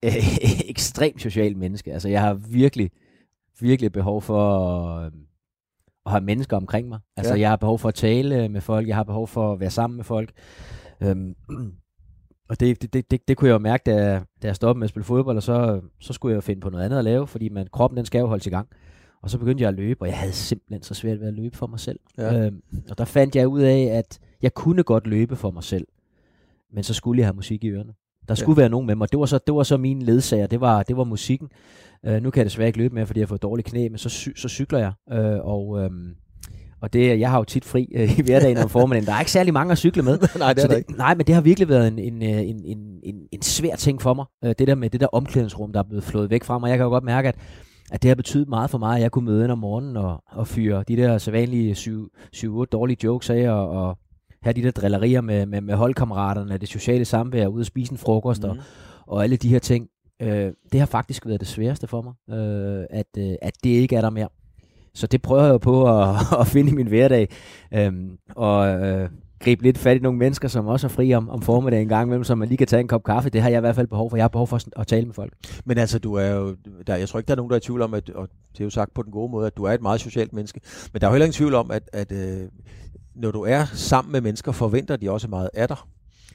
øh, 0.05 0.69
ekstremt 0.73 1.21
socialt 1.21 1.57
menneske. 1.57 1.93
Altså, 1.93 2.09
jeg 2.09 2.21
har 2.21 2.33
virkelig, 2.33 2.91
virkelig 3.59 3.91
behov 3.91 4.21
for 4.21 4.69
at, 4.77 5.13
at 6.09 6.21
have 6.21 6.25
mennesker 6.25 6.57
omkring 6.57 6.87
mig. 6.87 6.99
Altså, 7.17 7.33
ja. 7.33 7.39
jeg 7.39 7.49
har 7.49 7.55
behov 7.55 7.79
for 7.79 7.89
at 7.89 7.95
tale 7.95 8.49
med 8.49 8.61
folk, 8.61 8.87
jeg 8.87 8.95
har 8.95 9.03
behov 9.03 9.27
for 9.27 9.53
at 9.53 9.59
være 9.59 9.69
sammen 9.69 9.97
med 9.97 10.03
folk. 10.03 10.31
Øhm, 11.01 11.35
og 12.49 12.59
det, 12.59 12.81
det, 12.81 12.93
det, 12.93 13.11
det, 13.11 13.27
det 13.27 13.37
kunne 13.37 13.47
jeg 13.47 13.53
jo 13.53 13.59
mærke, 13.59 13.83
da, 13.85 13.95
jeg, 13.95 14.21
da 14.41 14.47
jeg 14.47 14.55
stoppede 14.55 14.79
med 14.79 14.85
at 14.85 14.89
spille 14.89 15.03
fodbold, 15.03 15.37
og 15.37 15.43
så, 15.43 15.81
så 15.99 16.13
skulle 16.13 16.31
jeg 16.31 16.35
jo 16.35 16.41
finde 16.41 16.61
på 16.61 16.69
noget 16.69 16.85
andet 16.85 16.97
at 16.97 17.03
lave, 17.03 17.27
fordi 17.27 17.49
man, 17.49 17.67
kroppen 17.71 17.97
den 17.97 18.05
skal 18.05 18.19
jo 18.19 18.27
holde 18.27 18.43
i 18.47 18.49
gang. 18.49 18.67
Og 19.21 19.29
så 19.29 19.37
begyndte 19.37 19.61
jeg 19.61 19.67
at 19.67 19.75
løbe, 19.75 20.01
og 20.01 20.07
jeg 20.07 20.17
havde 20.17 20.33
simpelthen 20.33 20.83
så 20.83 20.93
svært 20.93 21.19
ved 21.19 21.27
at 21.27 21.33
løbe 21.33 21.57
for 21.57 21.67
mig 21.67 21.79
selv. 21.79 21.99
Ja. 22.17 22.45
Øhm, 22.45 22.61
og 22.89 22.97
der 22.97 23.05
fandt 23.05 23.35
jeg 23.35 23.47
ud 23.47 23.61
af, 23.61 23.81
at 23.81 24.19
jeg 24.41 24.53
kunne 24.53 24.83
godt 24.83 25.07
løbe 25.07 25.35
for 25.35 25.51
mig 25.51 25.63
selv, 25.63 25.87
men 26.73 26.83
så 26.83 26.93
skulle 26.93 27.19
jeg 27.19 27.27
have 27.27 27.35
musik 27.35 27.63
i 27.63 27.69
ørerne. 27.69 27.93
Der 28.27 28.35
skulle 28.35 28.59
ja. 28.59 28.61
være 28.61 28.69
nogen 28.69 28.87
med 28.87 28.95
mig. 28.95 29.11
Det 29.11 29.19
var 29.19 29.25
så, 29.25 29.39
det 29.47 29.55
var 29.55 29.63
så 29.63 29.77
mine 29.77 30.05
ledsager, 30.05 30.47
det 30.47 30.61
var, 30.61 30.83
det 30.83 30.97
var 30.97 31.03
musikken. 31.03 31.49
Øh, 32.05 32.23
nu 32.23 32.29
kan 32.29 32.39
jeg 32.39 32.45
desværre 32.45 32.67
ikke 32.67 32.79
løbe 32.79 32.95
mere, 32.95 33.05
fordi 33.05 33.19
jeg 33.19 33.25
har 33.25 33.27
fået 33.27 33.41
dårlige 33.41 33.69
knæ, 33.69 33.89
men 33.89 33.97
så, 33.97 34.31
så 34.35 34.49
cykler 34.49 34.79
jeg. 34.79 34.91
Øh, 35.11 35.39
og 35.41 35.83
øhm, 35.83 36.15
og 36.81 36.93
det, 36.93 37.19
jeg 37.19 37.29
har 37.31 37.37
jo 37.37 37.43
tit 37.43 37.65
fri 37.65 37.87
øh, 37.95 38.19
i 38.19 38.21
hverdagen 38.21 38.57
om 38.57 38.69
formiddagen. 38.69 39.05
Der 39.05 39.13
er 39.13 39.19
ikke 39.19 39.31
særlig 39.31 39.53
mange 39.53 39.71
at 39.71 39.77
cykle 39.77 40.03
med. 40.03 40.19
nej, 40.39 40.53
det 40.53 40.63
er 40.63 40.67
det, 40.67 40.77
ikke. 40.77 40.93
Nej, 40.93 41.15
men 41.15 41.27
det 41.27 41.35
har 41.35 41.41
virkelig 41.41 41.69
været 41.69 41.87
en, 41.87 41.99
en, 41.99 42.21
en, 42.21 42.61
en, 42.65 42.99
en, 43.03 43.15
en 43.31 43.41
svær 43.41 43.75
ting 43.75 44.01
for 44.01 44.13
mig. 44.13 44.25
Øh, 44.45 44.55
det 44.59 44.67
der 44.67 44.75
med 44.75 44.89
det 44.89 45.01
der 45.01 45.07
omklædningsrum, 45.07 45.73
der 45.73 45.79
er 45.79 45.83
blevet 45.83 46.03
flået 46.03 46.29
væk 46.29 46.43
fra 46.43 46.59
mig. 46.59 46.69
Jeg 46.69 46.77
kan 46.77 46.83
jo 46.83 46.89
godt 46.89 47.03
mærke, 47.03 47.27
at 47.27 47.35
at 47.91 48.03
det 48.03 48.09
har 48.09 48.15
betydet 48.15 48.49
meget 48.49 48.69
for 48.69 48.77
mig, 48.77 48.95
at 48.95 49.01
jeg 49.01 49.11
kunne 49.11 49.25
møde 49.25 49.43
ind 49.43 49.51
om 49.51 49.57
morgenen 49.57 49.97
og, 49.97 50.23
og 50.31 50.47
fyre 50.47 50.83
de 50.87 50.97
der 50.97 51.17
sædvanlige 51.17 51.73
7-8 51.73 52.65
dårlige 52.71 52.97
jokes 53.03 53.29
af, 53.29 53.49
og, 53.49 53.69
og 53.69 53.97
have 54.41 54.53
de 54.53 54.63
der 54.63 54.71
drillerier 54.71 55.21
med, 55.21 55.45
med, 55.45 55.61
med 55.61 55.75
holdkammeraterne, 55.75 56.57
det 56.57 56.69
sociale 56.69 57.05
samvær, 57.05 57.47
ude 57.47 57.61
at 57.61 57.67
spise 57.67 57.91
en 57.91 57.97
frokost, 57.97 58.43
mm. 58.43 58.49
og, 58.49 58.57
og 59.07 59.23
alle 59.23 59.35
de 59.35 59.49
her 59.49 59.59
ting. 59.59 59.87
Øh, 60.21 60.51
det 60.71 60.79
har 60.79 60.85
faktisk 60.85 61.25
været 61.25 61.39
det 61.39 61.47
sværeste 61.47 61.87
for 61.87 62.01
mig, 62.01 62.37
øh, 62.37 62.85
at, 62.89 63.07
øh, 63.17 63.35
at 63.41 63.53
det 63.63 63.69
ikke 63.69 63.95
er 63.95 64.01
der 64.01 64.09
mere. 64.09 64.29
Så 64.93 65.07
det 65.07 65.21
prøver 65.21 65.43
jeg 65.43 65.51
jo 65.51 65.57
på 65.57 66.01
at, 66.01 66.15
at 66.41 66.47
finde 66.47 66.71
i 66.71 66.75
min 66.75 66.87
hverdag. 66.87 67.29
Øh, 67.73 67.93
og 68.35 68.67
øh, 68.67 69.09
gribe 69.39 69.63
lidt 69.63 69.77
fat 69.77 69.97
i 69.97 69.99
nogle 69.99 70.17
mennesker, 70.17 70.47
som 70.47 70.67
også 70.67 70.87
er 70.87 70.89
fri 70.89 71.13
om, 71.13 71.29
om 71.29 71.41
formiddagen 71.41 71.85
en 71.85 71.89
gang 71.89 72.07
imellem, 72.07 72.23
så 72.23 72.35
man 72.35 72.47
lige 72.47 72.57
kan 72.57 72.67
tage 72.67 72.79
en 72.79 72.87
kop 72.87 73.03
kaffe. 73.03 73.29
Det 73.29 73.41
har 73.41 73.49
jeg 73.49 73.57
i 73.57 73.59
hvert 73.59 73.75
fald 73.75 73.87
behov 73.87 74.09
for. 74.09 74.17
Jeg 74.17 74.23
har 74.23 74.29
behov 74.29 74.47
for 74.47 74.79
at 74.79 74.87
tale 74.87 75.05
med 75.05 75.13
folk. 75.13 75.33
Men 75.65 75.77
altså, 75.77 75.99
du 75.99 76.13
er 76.13 76.27
jo, 76.27 76.55
der, 76.87 76.95
jeg 76.95 77.09
tror 77.09 77.19
ikke, 77.19 77.27
der 77.27 77.33
er 77.33 77.37
nogen, 77.37 77.49
der 77.49 77.55
er 77.55 77.59
i 77.59 77.61
tvivl 77.61 77.81
om, 77.81 77.93
at, 77.93 78.09
og 78.09 78.29
det 78.51 78.59
er 78.59 78.63
jo 78.63 78.69
sagt 78.69 78.93
på 78.93 79.01
den 79.01 79.11
gode 79.11 79.31
måde, 79.31 79.47
at 79.47 79.57
du 79.57 79.63
er 79.63 79.71
et 79.71 79.81
meget 79.81 80.01
socialt 80.01 80.33
menneske. 80.33 80.61
Men 80.93 81.01
der 81.01 81.07
er 81.07 81.11
jo 81.11 81.13
heller 81.13 81.25
ingen 81.25 81.37
tvivl 81.37 81.53
om, 81.53 81.71
at, 81.71 81.89
at 81.93 82.11
øh, 82.11 82.47
når 83.15 83.31
du 83.31 83.41
er 83.41 83.65
sammen 83.65 84.11
med 84.11 84.21
mennesker, 84.21 84.51
forventer 84.51 84.95
de 84.95 85.11
også 85.11 85.27
meget 85.27 85.49
af 85.53 85.67
dig. 85.67 85.77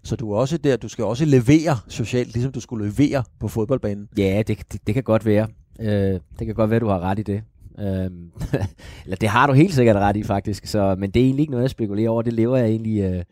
Så 0.04 0.16
du 0.16 0.32
er 0.32 0.38
også 0.38 0.58
der, 0.58 0.76
du 0.76 0.88
skal 0.88 1.04
også 1.04 1.24
levere 1.24 1.76
socialt, 1.88 2.32
ligesom 2.32 2.52
du 2.52 2.60
skulle 2.60 2.88
levere 2.88 3.24
på 3.40 3.48
fodboldbanen. 3.48 4.08
Ja, 4.18 4.42
det, 4.46 4.72
det, 4.72 4.86
det 4.86 4.94
kan 4.94 5.02
godt 5.02 5.26
være. 5.26 5.46
Øh, 5.80 6.20
det 6.38 6.46
kan 6.46 6.54
godt 6.54 6.70
være, 6.70 6.80
du 6.80 6.88
har 6.88 7.00
ret 7.00 7.18
i 7.18 7.22
det. 7.22 7.42
Øh, 7.78 8.10
eller 9.04 9.16
det 9.20 9.28
har 9.28 9.46
du 9.46 9.52
helt 9.52 9.74
sikkert 9.74 9.96
ret 9.96 10.16
i 10.16 10.22
faktisk, 10.22 10.66
så, 10.66 10.96
men 10.98 11.10
det 11.10 11.20
er 11.20 11.24
egentlig 11.24 11.42
ikke 11.42 11.50
noget, 11.50 11.62
jeg 11.62 11.70
spekulerer 11.70 12.10
over. 12.10 12.22
Det 12.22 12.32
lever 12.32 12.56
jeg 12.56 12.68
egentlig, 12.68 13.00
øh, 13.00 13.22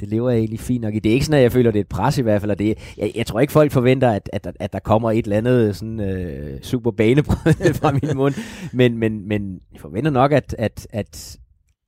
det 0.00 0.08
lever 0.08 0.30
jeg 0.30 0.38
egentlig 0.38 0.60
fint 0.60 0.82
nok 0.82 0.94
i. 0.94 0.98
Det 0.98 1.10
er 1.10 1.14
ikke 1.14 1.26
sådan, 1.26 1.38
at 1.38 1.42
jeg 1.42 1.52
føler, 1.52 1.70
at 1.70 1.74
det 1.74 1.80
er 1.80 1.84
et 1.84 1.88
pres 1.88 2.18
i 2.18 2.22
hvert 2.22 2.40
fald. 2.40 2.50
Og 2.50 2.58
det, 2.58 2.78
jeg, 2.98 3.12
jeg 3.14 3.26
tror 3.26 3.40
ikke, 3.40 3.52
folk 3.52 3.72
forventer, 3.72 4.10
at, 4.10 4.30
at, 4.32 4.56
at 4.60 4.72
der 4.72 4.78
kommer 4.78 5.10
et 5.10 5.24
eller 5.24 5.36
andet 5.36 5.76
sådan, 5.76 6.00
øh, 6.00 6.62
super 6.62 6.90
banebrød 6.90 7.74
fra 7.80 7.92
min 7.92 8.16
mund. 8.16 8.34
Men, 8.72 8.98
men, 8.98 9.28
men 9.28 9.60
jeg 9.72 9.80
forventer 9.80 10.10
nok, 10.10 10.32
at, 10.32 10.54
at, 10.58 10.86
at, 10.90 11.38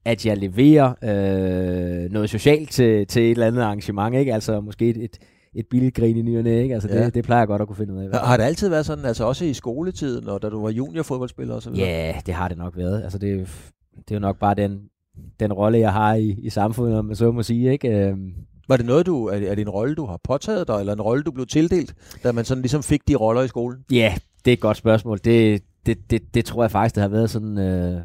at 0.04 0.26
jeg 0.26 0.36
leverer 0.36 0.94
øh, 1.02 2.10
noget 2.10 2.30
socialt 2.30 2.70
til, 2.70 3.06
til 3.06 3.22
et 3.22 3.30
eller 3.30 3.46
andet 3.46 3.62
arrangement. 3.62 4.16
Ikke? 4.16 4.34
Altså 4.34 4.60
måske 4.60 4.88
et, 4.88 4.96
et, 4.96 5.18
et 5.54 5.66
billigt 5.70 5.96
grin 5.96 6.16
i 6.16 6.22
nyerne, 6.22 6.62
ikke? 6.62 6.74
Altså, 6.74 6.88
ja. 6.88 7.04
det, 7.04 7.14
det 7.14 7.24
plejer 7.24 7.40
jeg 7.40 7.48
godt 7.48 7.62
at 7.62 7.68
kunne 7.68 7.76
finde 7.76 7.94
ud 7.94 8.02
af. 8.02 8.26
Har 8.26 8.36
det 8.36 8.44
altid 8.44 8.68
været 8.68 8.86
sådan, 8.86 9.04
altså 9.04 9.24
også 9.24 9.44
i 9.44 9.52
skoletiden, 9.52 10.28
og 10.28 10.42
da 10.42 10.48
du 10.48 10.62
var 10.62 10.70
juniorfodboldspiller 10.70 11.70
videre? 11.70 11.88
Ja, 11.88 12.14
det 12.26 12.34
har 12.34 12.48
det 12.48 12.58
nok 12.58 12.76
været. 12.76 13.02
Altså, 13.02 13.18
det, 13.18 13.48
det 13.96 14.10
er 14.10 14.14
jo 14.14 14.20
nok 14.20 14.38
bare 14.38 14.54
den, 14.54 14.80
den 15.40 15.52
rolle, 15.52 15.78
jeg 15.78 15.92
har 15.92 16.14
i, 16.14 16.36
i 16.38 16.50
samfundet, 16.50 16.98
om 16.98 17.04
man 17.04 17.16
så 17.16 17.32
må 17.32 17.42
sige, 17.42 17.72
ikke? 17.72 17.88
Øhm. 17.88 18.32
Var 18.68 18.76
det 18.76 18.86
noget, 18.86 19.06
du, 19.06 19.26
er, 19.26 19.38
det, 19.38 19.50
er 19.50 19.54
det 19.54 19.62
en 19.62 19.68
rolle, 19.68 19.94
du 19.94 20.06
har 20.06 20.20
påtaget 20.24 20.68
dig, 20.68 20.74
eller 20.80 20.92
en 20.92 21.00
rolle, 21.00 21.22
du 21.22 21.30
blev 21.30 21.46
tildelt, 21.46 21.94
da 22.24 22.32
man 22.32 22.44
sådan 22.44 22.62
ligesom 22.62 22.82
fik 22.82 23.08
de 23.08 23.14
roller 23.14 23.42
i 23.42 23.48
skolen? 23.48 23.78
Ja, 23.92 24.14
det 24.44 24.50
er 24.50 24.52
et 24.52 24.60
godt 24.60 24.76
spørgsmål. 24.76 25.18
Det, 25.24 25.62
det, 25.86 26.10
det, 26.10 26.34
det 26.34 26.44
tror 26.44 26.62
jeg 26.62 26.70
faktisk, 26.70 26.94
det 26.94 27.02
har 27.02 27.08
været 27.08 27.30
sådan 27.30 27.58
øh, 27.58 28.00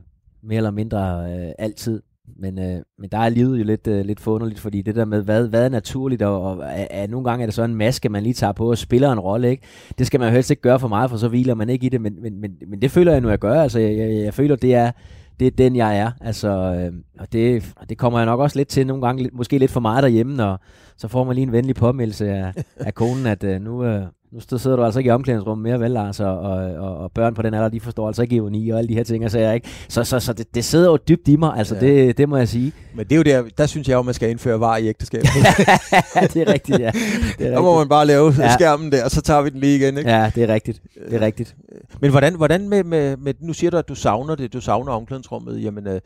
mere 0.47 0.57
eller 0.57 0.71
mindre 0.71 1.25
øh, 1.31 1.51
altid. 1.59 2.01
Men, 2.39 2.59
øh, 2.59 2.81
men 2.99 3.09
der 3.11 3.17
er 3.17 3.29
livet 3.29 3.59
jo 3.59 3.63
lidt, 3.63 3.87
øh, 3.87 4.05
lidt 4.05 4.19
forunderligt, 4.19 4.59
fordi 4.59 4.81
det 4.81 4.95
der 4.95 5.05
med, 5.05 5.21
hvad, 5.21 5.47
hvad 5.47 5.65
er 5.65 5.69
naturligt, 5.69 6.21
og, 6.21 6.41
og 6.41 6.63
er, 6.63 6.87
er, 6.89 7.07
nogle 7.07 7.29
gange 7.29 7.43
er 7.43 7.47
det 7.47 7.53
så 7.53 7.63
en 7.63 7.75
maske, 7.75 8.09
man 8.09 8.23
lige 8.23 8.33
tager 8.33 8.53
på 8.53 8.69
og 8.69 8.77
spiller 8.77 9.11
en 9.11 9.19
rolle, 9.19 9.49
ikke? 9.49 9.63
Det 9.97 10.07
skal 10.07 10.19
man 10.19 10.29
jo 10.29 10.33
helst 10.33 10.51
ikke 10.51 10.61
gøre 10.61 10.79
for 10.79 10.87
meget, 10.87 11.09
for 11.09 11.17
så 11.17 11.27
hviler 11.27 11.55
man 11.55 11.69
ikke 11.69 11.85
i 11.85 11.89
det, 11.89 12.01
men, 12.01 12.21
men, 12.21 12.41
men, 12.41 12.51
men 12.67 12.81
det 12.81 12.91
føler 12.91 13.11
jeg 13.11 13.21
nu, 13.21 13.29
jeg 13.29 13.39
gør. 13.39 13.61
Altså, 13.61 13.79
jeg, 13.79 13.97
jeg, 13.97 14.23
jeg 14.23 14.33
føler, 14.33 14.55
det 14.55 14.75
er, 14.75 14.91
det 15.39 15.47
er 15.47 15.51
den, 15.51 15.75
jeg 15.75 15.97
er. 15.97 16.11
Altså, 16.21 16.49
øh, 16.49 16.93
og 17.19 17.33
det, 17.33 17.73
det 17.89 17.97
kommer 17.97 18.19
jeg 18.19 18.25
nok 18.25 18.39
også 18.39 18.59
lidt 18.59 18.67
til 18.67 18.87
nogle 18.87 19.05
gange, 19.05 19.29
måske 19.33 19.57
lidt 19.57 19.71
for 19.71 19.79
meget 19.79 20.03
derhjemme, 20.03 20.45
og 20.45 20.59
så 20.97 21.07
får 21.07 21.23
man 21.23 21.35
lige 21.35 21.43
en 21.43 21.51
venlig 21.51 21.75
påmeldelse 21.75 22.29
af, 22.29 22.53
af 22.77 22.93
konen, 22.93 23.25
at 23.25 23.43
øh, 23.43 23.61
nu, 23.61 23.83
øh, 23.83 24.05
nu 24.31 24.39
sidder 24.57 24.75
du 24.75 24.83
altså 24.83 24.99
ikke 24.99 25.07
i 25.07 25.11
omklædningsrummet 25.11 25.63
mere, 25.63 25.79
vel, 25.79 25.97
altså, 25.97 26.23
og, 26.23 26.73
og, 26.73 26.97
og 26.97 27.11
børn 27.11 27.33
på 27.33 27.41
den 27.41 27.53
alder, 27.53 27.69
de 27.69 27.79
forstår 27.79 28.07
altså 28.07 28.21
ikke 28.21 28.35
ironi 28.35 28.69
og 28.69 28.77
alle 28.77 28.87
de 28.87 28.93
her 28.93 29.03
ting, 29.03 29.31
så 29.31 29.39
jeg 29.39 29.55
ikke. 29.55 29.67
Så, 29.89 30.03
så, 30.03 30.19
så 30.19 30.33
det, 30.33 30.55
det 30.55 30.65
sidder 30.65 30.91
jo 30.91 30.97
dybt 31.07 31.27
i 31.27 31.35
mig, 31.35 31.57
altså 31.57 31.75
ja. 31.75 31.81
det, 31.81 32.17
det 32.17 32.29
må 32.29 32.37
jeg 32.37 32.47
sige. 32.47 32.73
Men 32.97 33.05
det 33.05 33.11
er 33.11 33.15
jo 33.15 33.23
der, 33.23 33.49
der 33.57 33.65
synes 33.65 33.87
jeg 33.87 33.95
jo, 33.95 34.01
man 34.01 34.13
skal 34.13 34.29
indføre 34.29 34.59
var 34.59 34.77
i 34.77 34.87
ægteskabet. 34.87 35.27
det 36.33 36.41
er 36.41 36.53
rigtigt, 36.53 36.79
ja. 36.79 36.91
Det 37.37 37.47
er 37.47 37.51
der 37.51 37.61
må 37.61 37.77
man 37.77 37.89
bare 37.89 38.05
lave 38.05 38.33
ja. 38.39 38.53
skærmen 38.53 38.91
der, 38.91 39.03
og 39.03 39.11
så 39.11 39.21
tager 39.21 39.41
vi 39.41 39.49
den 39.49 39.59
lige 39.59 39.75
igen, 39.75 39.97
ikke? 39.97 40.09
Ja, 40.09 40.31
det 40.35 40.43
er 40.43 40.53
rigtigt. 40.53 40.81
Det 41.09 41.13
er 41.13 41.21
rigtigt. 41.21 41.55
Men 42.01 42.11
hvordan, 42.11 42.35
hvordan 42.35 42.69
med, 42.69 42.83
med, 42.83 43.17
med, 43.17 43.33
nu 43.39 43.53
siger 43.53 43.71
du, 43.71 43.77
at 43.77 43.89
du 43.89 43.95
savner 43.95 44.35
det, 44.35 44.53
du 44.53 44.61
savner 44.61 44.91
omklædningsrummet, 44.91 45.63
jamen, 45.63 45.87
øh, 45.87 46.01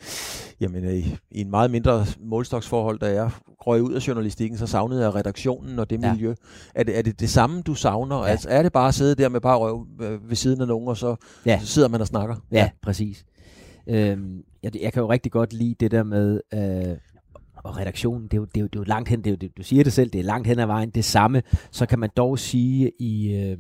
jamen 0.62 0.86
øh, 0.86 1.08
i 1.32 1.41
en 1.41 1.49
meget 1.49 1.71
mindre 1.71 2.06
målstoksforhold, 2.19 2.99
da 2.99 3.13
jeg 3.13 3.30
røg 3.47 3.82
ud 3.82 3.93
af 3.93 4.08
journalistikken, 4.08 4.58
så 4.58 4.67
savnede 4.67 5.04
jeg 5.04 5.15
redaktionen 5.15 5.80
og 5.80 5.89
det 5.89 6.01
ja. 6.04 6.13
miljø. 6.13 6.34
Er 6.75 6.84
det, 6.84 6.97
er 6.97 7.01
det 7.01 7.19
det 7.19 7.30
samme, 7.30 7.62
du 7.62 7.73
savner? 7.73 8.17
Ja. 8.17 8.25
Altså, 8.25 8.49
er 8.49 8.63
det 8.63 8.73
bare 8.73 8.88
at 8.88 8.93
sidde 8.93 9.15
der 9.15 9.30
med 9.30 9.41
bare 9.41 9.58
røv 9.58 9.88
øh, 10.01 10.30
ved 10.30 10.36
siden 10.36 10.62
af 10.62 10.67
nogen, 10.67 10.88
og 10.88 10.97
så, 10.97 11.15
ja. 11.45 11.60
så 11.62 11.67
sidder 11.67 11.88
man 11.88 12.01
og 12.01 12.08
snakker? 12.08 12.36
Ja, 12.51 12.58
ja. 12.58 12.69
præcis. 12.84 13.25
Øhm, 13.89 14.43
jeg, 14.63 14.71
jeg 14.82 14.93
kan 14.93 15.02
jo 15.02 15.12
rigtig 15.12 15.32
godt 15.32 15.54
lide 15.54 15.76
det 15.80 15.91
der 15.91 16.04
med... 16.04 16.41
Øh, 16.54 16.97
og 17.63 17.78
redaktionen, 17.78 18.24
det 18.24 18.34
er, 18.34 18.38
jo, 18.38 18.45
det, 18.45 18.58
er 18.58 18.62
jo, 18.62 18.67
det 18.67 18.76
er 18.76 18.80
jo 18.80 18.84
langt 18.84 19.10
hen, 19.10 19.19
det 19.19 19.28
er 19.28 19.32
jo, 19.32 19.36
det, 19.36 19.58
du 19.58 19.63
siger 19.63 19.84
det 19.84 19.93
selv, 19.93 20.10
det 20.10 20.19
er 20.19 20.24
langt 20.24 20.47
hen 20.47 20.60
ad 20.60 20.65
vejen 20.65 20.89
det 20.89 21.06
samme, 21.06 21.43
så 21.71 21.86
kan 21.86 22.00
man 22.00 22.10
dog 22.17 22.39
sige 22.39 22.91
i, 23.00 23.36
øh, 23.36 23.58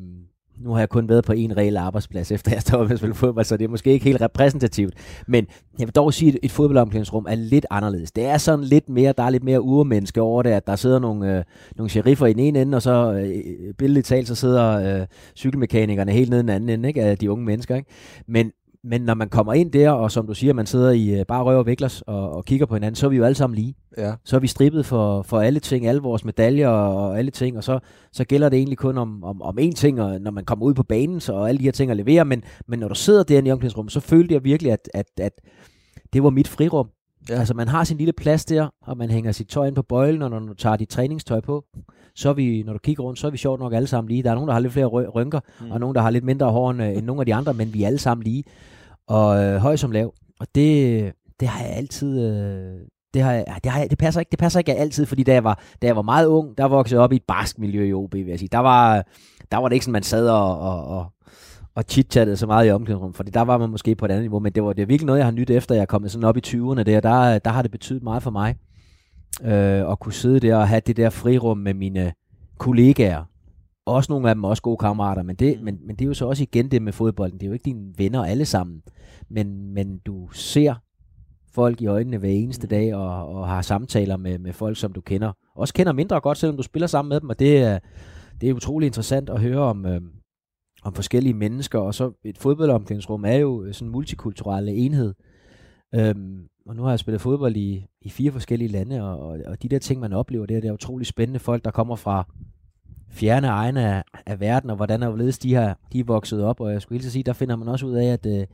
nu 0.63 0.71
har 0.71 0.79
jeg 0.79 0.89
kun 0.89 1.09
været 1.09 1.23
på 1.23 1.33
en 1.33 1.57
reel 1.57 1.77
arbejdsplads, 1.77 2.31
efter 2.31 2.51
jeg 2.51 2.61
stoppede 2.61 2.87
med 2.87 2.93
at 2.93 2.99
spille 2.99 3.15
fodbold, 3.15 3.45
så 3.45 3.57
det 3.57 3.65
er 3.65 3.69
måske 3.69 3.91
ikke 3.91 4.05
helt 4.05 4.21
repræsentativt. 4.21 4.93
Men 5.27 5.47
jeg 5.79 5.87
vil 5.87 5.95
dog 5.95 6.13
sige, 6.13 6.31
at 6.31 6.39
et 6.43 6.51
fodboldomklædningsrum 6.51 7.25
er 7.29 7.35
lidt 7.35 7.65
anderledes. 7.69 8.11
Det 8.11 8.25
er 8.25 8.37
sådan 8.37 8.65
lidt 8.65 8.89
mere, 8.89 9.13
der 9.17 9.23
er 9.23 9.29
lidt 9.29 9.43
mere 9.43 9.61
urmenneske 9.61 10.21
over 10.21 10.43
det, 10.43 10.49
at 10.49 10.67
der 10.67 10.75
sidder 10.75 10.99
nogle, 10.99 11.37
øh, 11.37 11.43
nogle 11.75 11.89
sheriffer 11.89 12.25
i 12.25 12.33
den 12.33 12.39
ene 12.39 12.61
ende, 12.61 12.75
og 12.75 12.81
så 12.81 13.13
øh, 13.13 13.73
billedligt 13.73 14.07
talt, 14.07 14.27
så 14.27 14.35
sidder 14.35 14.99
øh, 15.01 15.07
cykelmekanikerne 15.35 16.11
helt 16.11 16.29
nede 16.29 16.39
i 16.39 16.41
den 16.41 16.49
anden 16.49 16.69
ende, 16.69 16.87
ikke, 16.87 17.01
af 17.03 17.17
de 17.17 17.31
unge 17.31 17.45
mennesker. 17.45 17.75
Ikke? 17.75 17.89
Men 18.27 18.51
men 18.83 19.01
når 19.01 19.13
man 19.13 19.29
kommer 19.29 19.53
ind 19.53 19.71
der, 19.71 19.89
og 19.89 20.11
som 20.11 20.27
du 20.27 20.33
siger, 20.33 20.53
man 20.53 20.65
sidder 20.65 20.91
i 20.91 21.19
uh, 21.19 21.25
bare 21.27 21.43
røv 21.43 21.57
og 21.57 21.65
viklers 21.65 22.01
og, 22.01 22.31
og 22.31 22.45
kigger 22.45 22.65
på 22.65 22.75
hinanden, 22.75 22.95
så 22.95 23.05
er 23.05 23.09
vi 23.09 23.17
jo 23.17 23.23
alle 23.23 23.35
sammen 23.35 23.55
lige. 23.55 23.75
Ja. 23.97 24.13
Så 24.25 24.35
er 24.35 24.39
vi 24.39 24.47
strippet 24.47 24.85
for, 24.85 25.21
for 25.21 25.39
alle 25.39 25.59
ting, 25.59 25.87
alle 25.87 26.01
vores 26.01 26.25
medaljer 26.25 26.67
og, 26.67 27.19
alle 27.19 27.31
ting, 27.31 27.57
og 27.57 27.63
så, 27.63 27.79
så 28.11 28.23
gælder 28.23 28.49
det 28.49 28.57
egentlig 28.57 28.77
kun 28.77 28.97
om, 28.97 29.23
om, 29.23 29.41
om 29.41 29.59
én 29.59 29.71
ting, 29.71 30.01
og 30.01 30.21
når 30.21 30.31
man 30.31 30.45
kommer 30.45 30.65
ud 30.65 30.73
på 30.73 30.83
banen, 30.83 31.19
så 31.19 31.33
og 31.33 31.49
alle 31.49 31.59
de 31.59 31.63
her 31.63 31.71
ting 31.71 31.91
at 31.91 31.97
levere, 31.97 32.25
men, 32.25 32.43
men 32.67 32.79
når 32.79 32.87
du 32.87 32.95
sidder 32.95 33.23
der 33.23 33.35
i 33.35 33.51
omklædningsrummet, 33.51 33.91
så 33.91 33.99
følte 33.99 34.33
jeg 34.33 34.43
virkelig, 34.43 34.71
at, 34.71 34.89
at, 34.93 35.05
at 35.17 35.41
det 36.13 36.23
var 36.23 36.29
mit 36.29 36.47
frirum. 36.47 36.89
Ja. 37.29 37.39
Altså 37.39 37.53
man 37.53 37.67
har 37.67 37.83
sin 37.83 37.97
lille 37.97 38.13
plads 38.13 38.45
der, 38.45 38.67
og 38.81 38.97
man 38.97 39.09
hænger 39.09 39.31
sit 39.31 39.47
tøj 39.47 39.67
ind 39.67 39.75
på 39.75 39.81
bøjlen, 39.81 40.21
og 40.21 40.29
når 40.29 40.39
du 40.39 40.53
tager 40.53 40.75
dit 40.75 40.89
træningstøj 40.89 41.39
på, 41.39 41.65
så 42.15 42.29
er 42.29 42.33
vi, 42.33 42.63
når 42.65 42.73
du 42.73 42.79
kigger 42.79 43.03
rundt, 43.03 43.19
så 43.19 43.27
er 43.27 43.31
vi 43.31 43.37
sjovt 43.37 43.59
nok 43.59 43.73
alle 43.73 43.87
sammen 43.87 44.09
lige. 44.09 44.23
Der 44.23 44.31
er 44.31 44.35
nogen, 44.35 44.47
der 44.47 44.53
har 44.53 44.59
lidt 44.59 44.73
flere 44.73 44.85
rynker, 44.85 45.39
mm. 45.61 45.71
og 45.71 45.79
nogen, 45.79 45.95
der 45.95 46.01
har 46.01 46.09
lidt 46.09 46.23
mindre 46.23 46.51
hår 46.51 46.71
end, 46.71 46.81
end 46.81 47.05
nogle 47.05 47.21
af 47.21 47.25
de 47.25 47.35
andre, 47.35 47.53
men 47.53 47.73
vi 47.73 47.83
er 47.83 47.87
alle 47.87 47.99
sammen 47.99 48.23
lige 48.23 48.43
og 49.11 49.43
øh, 49.43 49.57
høj 49.59 49.75
som 49.75 49.91
lav. 49.91 50.13
Og 50.39 50.47
det, 50.55 51.11
det 51.39 51.47
har 51.47 51.65
jeg 51.65 51.73
altid... 51.75 52.21
Øh, 52.25 52.79
det, 53.13 53.21
har, 53.21 53.31
jeg- 53.33 53.45
det, 53.63 53.71
har, 53.71 53.79
jeg- 53.79 53.89
det, 53.89 53.97
passer 53.97 54.19
ikke, 54.21 54.29
det 54.31 54.39
passer 54.39 54.59
ikke 54.59 54.73
altid, 54.75 55.05
fordi 55.05 55.23
da 55.23 55.33
jeg, 55.33 55.43
var, 55.43 55.59
da 55.81 55.87
jeg 55.87 55.95
var 55.95 56.01
meget 56.01 56.25
ung, 56.27 56.57
der 56.57 56.65
voksede 56.65 56.97
jeg 56.99 57.03
op 57.03 57.11
i 57.13 57.15
et 57.15 57.23
barsk 57.27 57.59
miljø 57.59 57.83
i 57.85 57.93
OB, 57.93 58.13
vil 58.13 58.25
jeg 58.27 58.39
sige. 58.39 58.49
Der 58.51 58.57
var, 58.59 59.05
der 59.51 59.57
var 59.57 59.67
det 59.67 59.73
ikke 59.75 59.85
sådan, 59.85 59.91
man 59.93 60.03
sad 60.03 60.29
og, 60.29 60.59
og, 60.59 60.85
og, 60.87 61.05
og 61.75 61.83
chit-chattede 61.91 62.35
så 62.35 62.47
meget 62.47 62.67
i 62.67 62.71
omklædningsrummet, 62.71 63.15
fordi 63.15 63.31
der 63.31 63.41
var 63.41 63.57
man 63.57 63.69
måske 63.69 63.95
på 63.95 64.05
et 64.05 64.11
andet 64.11 64.23
niveau, 64.23 64.39
men 64.39 64.51
det 64.53 64.63
var, 64.63 64.73
det 64.73 64.81
er 64.81 64.85
virkelig 64.85 65.05
noget, 65.05 65.19
jeg 65.19 65.25
har 65.27 65.31
nyt 65.31 65.49
efter, 65.49 65.75
jeg 65.75 65.81
er 65.81 65.85
kommet 65.85 66.11
sådan 66.11 66.23
op 66.27 66.37
i 66.37 66.41
20'erne 66.47 66.83
der, 66.83 66.99
der, 66.99 67.39
der 67.39 67.49
har 67.51 67.61
det 67.61 67.71
betydet 67.71 68.03
meget 68.03 68.23
for 68.23 68.31
mig, 68.31 68.55
øh, 69.43 69.91
at 69.91 69.99
kunne 69.99 70.13
sidde 70.13 70.39
der 70.39 70.55
og 70.55 70.67
have 70.67 70.81
det 70.87 70.97
der 70.97 71.09
frirum 71.09 71.57
med 71.57 71.73
mine 71.73 72.13
kollegaer, 72.57 73.23
også 73.85 74.11
nogle 74.11 74.29
af 74.29 74.35
dem 74.35 74.43
også 74.43 74.63
gode 74.63 74.77
kammerater, 74.77 75.23
men 75.23 75.35
det, 75.35 75.61
men, 75.61 75.79
men 75.85 75.95
det 75.95 76.05
er 76.05 76.07
jo 76.07 76.13
så 76.13 76.25
også 76.25 76.43
igen 76.43 76.71
det 76.71 76.81
med 76.81 76.93
fodbolden, 76.93 77.39
det 77.39 77.45
er 77.45 77.47
jo 77.47 77.53
ikke 77.53 77.65
dine 77.65 77.93
venner 77.97 78.25
alle 78.25 78.45
sammen, 78.45 78.81
men, 79.29 79.73
men 79.73 79.97
du 79.97 80.29
ser 80.31 80.75
folk 81.53 81.81
i 81.81 81.85
øjnene 81.85 82.17
hver 82.17 82.29
eneste 82.29 82.67
dag, 82.67 82.95
og, 82.95 83.27
og 83.27 83.47
har 83.47 83.61
samtaler 83.61 84.17
med, 84.17 84.39
med 84.39 84.53
folk, 84.53 84.77
som 84.77 84.93
du 84.93 85.01
kender. 85.01 85.31
Også 85.55 85.73
kender 85.73 85.93
mindre 85.93 86.21
godt, 86.21 86.37
selvom 86.37 86.57
du 86.57 86.63
spiller 86.63 86.87
sammen 86.87 87.09
med 87.09 87.19
dem, 87.19 87.29
og 87.29 87.39
det 87.39 87.57
er, 87.57 87.79
det 88.41 88.49
er 88.49 88.53
utrolig 88.53 88.85
interessant 88.85 89.29
at 89.29 89.41
høre 89.41 89.59
om, 89.59 89.85
øh, 89.85 90.01
om 90.83 90.93
forskellige 90.93 91.33
mennesker, 91.33 91.79
og 91.79 91.95
så 91.95 92.11
et 92.23 92.37
fodboldomklædningsrum 92.37 93.25
er 93.25 93.35
jo 93.35 93.73
sådan 93.73 93.87
en 93.87 93.91
multikulturel 93.91 94.69
enhed. 94.69 95.13
Øhm, 95.95 96.47
og 96.65 96.75
nu 96.75 96.83
har 96.83 96.89
jeg 96.89 96.99
spillet 96.99 97.21
fodbold 97.21 97.55
i, 97.55 97.85
i 98.01 98.09
fire 98.09 98.31
forskellige 98.31 98.71
lande, 98.71 99.03
og, 99.03 99.19
og, 99.19 99.39
og 99.45 99.63
de 99.63 99.69
der 99.69 99.79
ting, 99.79 100.01
man 100.01 100.13
oplever, 100.13 100.45
det 100.45 100.57
er, 100.57 100.61
det 100.61 100.67
er 100.67 100.73
utrolig 100.73 101.07
spændende 101.07 101.39
folk, 101.39 101.65
der 101.65 101.71
kommer 101.71 101.95
fra 101.95 102.27
fjerne 103.11 103.47
egne 103.47 103.95
af, 103.95 104.03
af 104.25 104.39
verden, 104.39 104.69
og 104.69 104.75
hvordan 104.75 105.03
og 105.03 105.09
hvorledes 105.09 105.39
de, 105.39 105.53
har, 105.53 105.77
de 105.93 105.99
er 105.99 106.03
vokset 106.03 106.43
op, 106.43 106.59
og 106.59 106.71
jeg 106.71 106.81
skulle 106.81 107.01
lige 107.01 107.11
sige, 107.11 107.23
der 107.23 107.33
finder 107.33 107.55
man 107.55 107.67
også 107.67 107.85
ud 107.85 107.93
af, 107.93 108.05
at, 108.05 108.25
øh, 108.25 108.47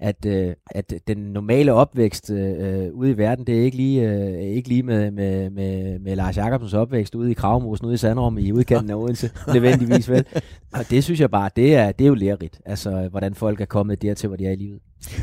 at, 0.00 0.26
øh, 0.26 0.54
at 0.70 0.94
den 1.08 1.18
normale 1.18 1.72
opvækst 1.72 2.30
øh, 2.30 2.92
ude 2.92 3.10
i 3.10 3.16
verden, 3.16 3.46
det 3.46 3.58
er 3.58 3.62
ikke 3.62 3.76
lige, 3.76 4.10
øh, 4.10 4.42
ikke 4.42 4.68
lige 4.68 4.82
med, 4.82 5.10
med, 5.10 5.50
med, 5.50 5.98
med 5.98 6.16
Lars 6.16 6.36
Jakobsens 6.36 6.74
opvækst 6.74 7.14
ude 7.14 7.30
i 7.30 7.34
Kravmosen, 7.34 7.86
ude 7.86 7.94
i 7.94 7.96
Sandrum 7.96 8.38
i 8.38 8.52
udkanten 8.52 8.90
af 8.90 8.94
Odense, 9.02 9.30
nødvendigvis 9.52 10.10
vel. 10.10 10.24
Og 10.72 10.90
det 10.90 11.04
synes 11.04 11.20
jeg 11.20 11.30
bare, 11.30 11.50
det 11.56 11.74
er, 11.74 11.92
det 11.92 12.04
er 12.04 12.08
jo 12.08 12.14
lærerigt, 12.14 12.60
altså 12.66 13.08
hvordan 13.10 13.34
folk 13.34 13.60
er 13.60 13.64
kommet 13.64 14.02
dertil, 14.02 14.26
hvor 14.26 14.36
de 14.36 14.46
er 14.46 14.50
i 14.50 14.56
livet. 14.56 14.80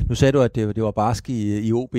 Nu 0.09 0.15
sagde 0.15 0.31
du, 0.31 0.41
at 0.41 0.55
det, 0.55 0.75
det 0.75 0.83
var 0.83 0.91
barsk 0.91 1.29
i, 1.29 1.67
i 1.67 1.73
OB. 1.73 1.95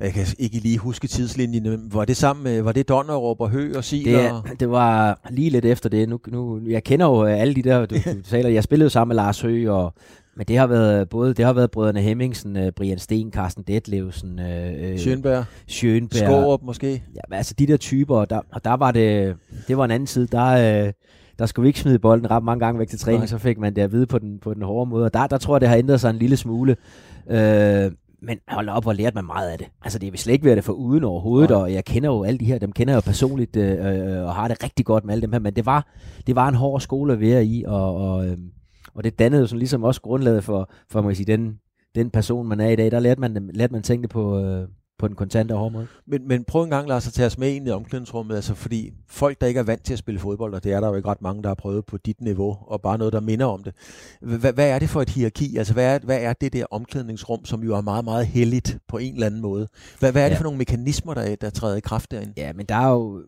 Jeg 0.00 0.12
kan 0.12 0.26
ikke 0.38 0.58
lige 0.58 0.78
huske 0.78 1.06
tidslinjen. 1.08 1.94
Var 1.94 2.04
det 2.04 2.16
sammen 2.16 2.44
med, 2.44 2.62
var 2.62 2.72
det 2.72 2.88
Donnerup 2.88 3.40
og 3.40 3.50
Høgh 3.50 3.76
og 3.76 3.84
Sil? 3.88 4.04
Det, 4.04 4.32
og... 4.32 4.44
det 4.60 4.70
var 4.70 5.20
lige 5.30 5.50
lidt 5.50 5.64
efter 5.64 5.88
det. 5.88 6.08
Nu, 6.08 6.20
nu, 6.28 6.60
jeg 6.68 6.84
kender 6.84 7.06
jo 7.06 7.22
alle 7.22 7.54
de 7.54 7.62
der, 7.62 7.86
du, 7.86 7.94
du 7.94 8.22
taler. 8.30 8.50
Jeg 8.50 8.64
spillede 8.64 8.90
sammen 8.90 9.16
med 9.16 9.24
Lars 9.24 9.40
Høgh, 9.40 9.70
og, 9.70 9.94
men 10.36 10.46
det 10.46 10.58
har 10.58 10.66
været 10.66 11.08
både 11.08 11.34
det 11.34 11.44
har 11.44 11.52
været 11.52 11.70
brødrene 11.70 12.00
Hemmingsen, 12.00 12.56
øh, 12.56 12.72
Brian 12.72 12.98
Sten, 12.98 13.32
Carsten 13.32 13.64
Detlevsen, 13.66 14.38
øh, 14.38 14.94
Schönberg, 14.94 15.44
Schönberg. 15.70 16.24
Skårup 16.24 16.62
måske? 16.62 16.92
Ja, 16.92 17.20
men 17.28 17.36
altså 17.36 17.54
de 17.58 17.66
der 17.66 17.76
typer, 17.76 18.16
og 18.16 18.30
der, 18.30 18.40
og 18.52 18.64
der 18.64 18.74
var 18.74 18.90
det, 18.90 19.36
det 19.68 19.76
var 19.76 19.84
en 19.84 19.90
anden 19.90 20.06
side, 20.06 20.26
der, 20.26 20.84
øh, 20.86 20.92
der 21.38 21.46
skulle 21.46 21.64
vi 21.64 21.68
ikke 21.68 21.80
smide 21.80 21.98
bolden 21.98 22.30
ret 22.30 22.44
mange 22.44 22.64
gange 22.64 22.78
væk 22.78 22.88
til 22.88 22.98
træning, 22.98 23.20
Nej. 23.20 23.26
så 23.26 23.38
fik 23.38 23.58
man 23.58 23.76
det 23.76 23.82
at 23.82 23.92
vide 23.92 24.06
på 24.06 24.18
den, 24.18 24.38
på 24.38 24.54
den 24.54 24.62
hårde 24.62 24.90
måde, 24.90 25.04
og 25.04 25.14
der, 25.14 25.26
der 25.26 25.38
tror 25.38 25.54
jeg, 25.54 25.60
det 25.60 25.68
har 25.68 25.76
ændret 25.76 26.00
sig 26.00 26.10
en 26.10 26.16
lille 26.16 26.36
smule. 26.36 26.76
Øh, 27.30 27.92
men 28.24 28.38
hold 28.48 28.68
op, 28.68 28.82
hvor 28.82 28.92
lærte 28.92 29.14
man 29.14 29.24
meget 29.24 29.50
af 29.50 29.58
det. 29.58 29.66
Altså 29.84 29.98
det 29.98 30.12
vil 30.12 30.20
slet 30.20 30.32
ikke 30.32 30.44
være 30.44 30.56
det 30.56 30.64
for 30.64 30.72
uden 30.72 31.04
overhovedet, 31.04 31.50
Nej. 31.50 31.60
og 31.60 31.72
jeg 31.72 31.84
kender 31.84 32.08
jo 32.08 32.24
alle 32.24 32.38
de 32.38 32.44
her, 32.44 32.58
dem 32.58 32.72
kender 32.72 32.92
jeg 32.92 32.96
jo 32.96 33.10
personligt, 33.10 33.56
øh, 33.56 33.86
øh, 33.86 34.24
og 34.24 34.34
har 34.34 34.48
det 34.48 34.64
rigtig 34.64 34.86
godt 34.86 35.04
med 35.04 35.14
alle 35.14 35.22
dem 35.22 35.32
her, 35.32 35.38
men 35.38 35.54
det 35.56 35.66
var, 35.66 35.86
det 36.26 36.36
var 36.36 36.48
en 36.48 36.54
hård 36.54 36.80
skole 36.80 37.12
at 37.12 37.20
være 37.20 37.44
i, 37.44 37.64
og, 37.66 37.96
og, 37.96 38.26
øh, 38.26 38.36
og 38.94 39.04
det 39.04 39.18
dannede 39.18 39.40
jo 39.40 39.46
sådan 39.46 39.58
ligesom 39.58 39.84
også 39.84 40.00
grundlaget 40.00 40.44
for, 40.44 40.70
for 40.90 41.00
man 41.02 41.08
kan 41.10 41.16
sige, 41.16 41.36
den, 41.36 41.58
den 41.94 42.10
person, 42.10 42.48
man 42.48 42.60
er 42.60 42.68
i 42.68 42.76
dag. 42.76 42.90
Der 42.90 43.00
lærte 43.00 43.20
man, 43.20 43.50
lærte 43.54 43.72
man 43.72 43.82
tænke 43.82 44.08
på, 44.08 44.38
øh, 44.44 44.68
på 44.98 45.08
den 45.08 45.16
kontante 45.16 45.52
og 45.52 45.58
hårde 45.58 45.72
måde. 45.72 45.86
Men, 46.06 46.28
men 46.28 46.44
prøv 46.44 46.62
en 46.62 46.70
gang, 46.70 46.88
Lars, 46.88 47.06
at 47.06 47.12
tage 47.12 47.26
os 47.26 47.38
med 47.38 47.50
ind 47.52 47.68
i 47.68 47.70
omklædningsrummet, 47.70 48.34
altså 48.34 48.54
fordi 48.54 48.90
folk, 49.08 49.40
der 49.40 49.46
ikke 49.46 49.60
er 49.60 49.64
vant 49.64 49.84
til 49.84 49.92
at 49.92 49.98
spille 49.98 50.20
fodbold, 50.20 50.54
og 50.54 50.64
det 50.64 50.72
er 50.72 50.80
der 50.80 50.88
jo 50.88 50.94
ikke 50.94 51.08
ret 51.08 51.22
mange, 51.22 51.42
der 51.42 51.48
har 51.48 51.54
prøvet 51.54 51.86
på 51.86 51.96
dit 51.96 52.20
niveau, 52.20 52.56
og 52.66 52.80
bare 52.82 52.98
noget, 52.98 53.12
der 53.12 53.20
minder 53.20 53.46
om 53.46 53.62
det. 53.62 53.74
Hvad, 54.20 54.52
hvad 54.52 54.70
er 54.70 54.78
det 54.78 54.88
for 54.88 55.02
et 55.02 55.08
hierarki? 55.10 55.56
Altså 55.56 55.72
hvad 55.72 55.94
er, 55.94 55.98
hvad 56.04 56.18
er 56.22 56.32
det 56.32 56.52
der 56.52 56.64
omklædningsrum, 56.70 57.44
som 57.44 57.62
jo 57.62 57.76
er 57.76 57.80
meget, 57.80 58.04
meget 58.04 58.26
heldigt 58.26 58.78
på 58.88 58.98
en 58.98 59.14
eller 59.14 59.26
anden 59.26 59.40
måde? 59.40 59.68
Hvad, 59.98 60.12
hvad 60.12 60.22
er 60.22 60.26
det 60.28 60.34
Ja. 60.34 60.38
for 60.38 60.44
nogle 60.44 60.58
mekanismer, 60.58 61.14
der, 61.14 61.36
der 61.36 61.50
træder 61.50 61.76
i 61.76 61.80
kraft 61.80 62.10
derinde? 62.10 62.32
Ja, 62.36 62.52
men 62.52 62.66
der 62.66 62.74
er 62.74 62.90
jo, 62.90 63.22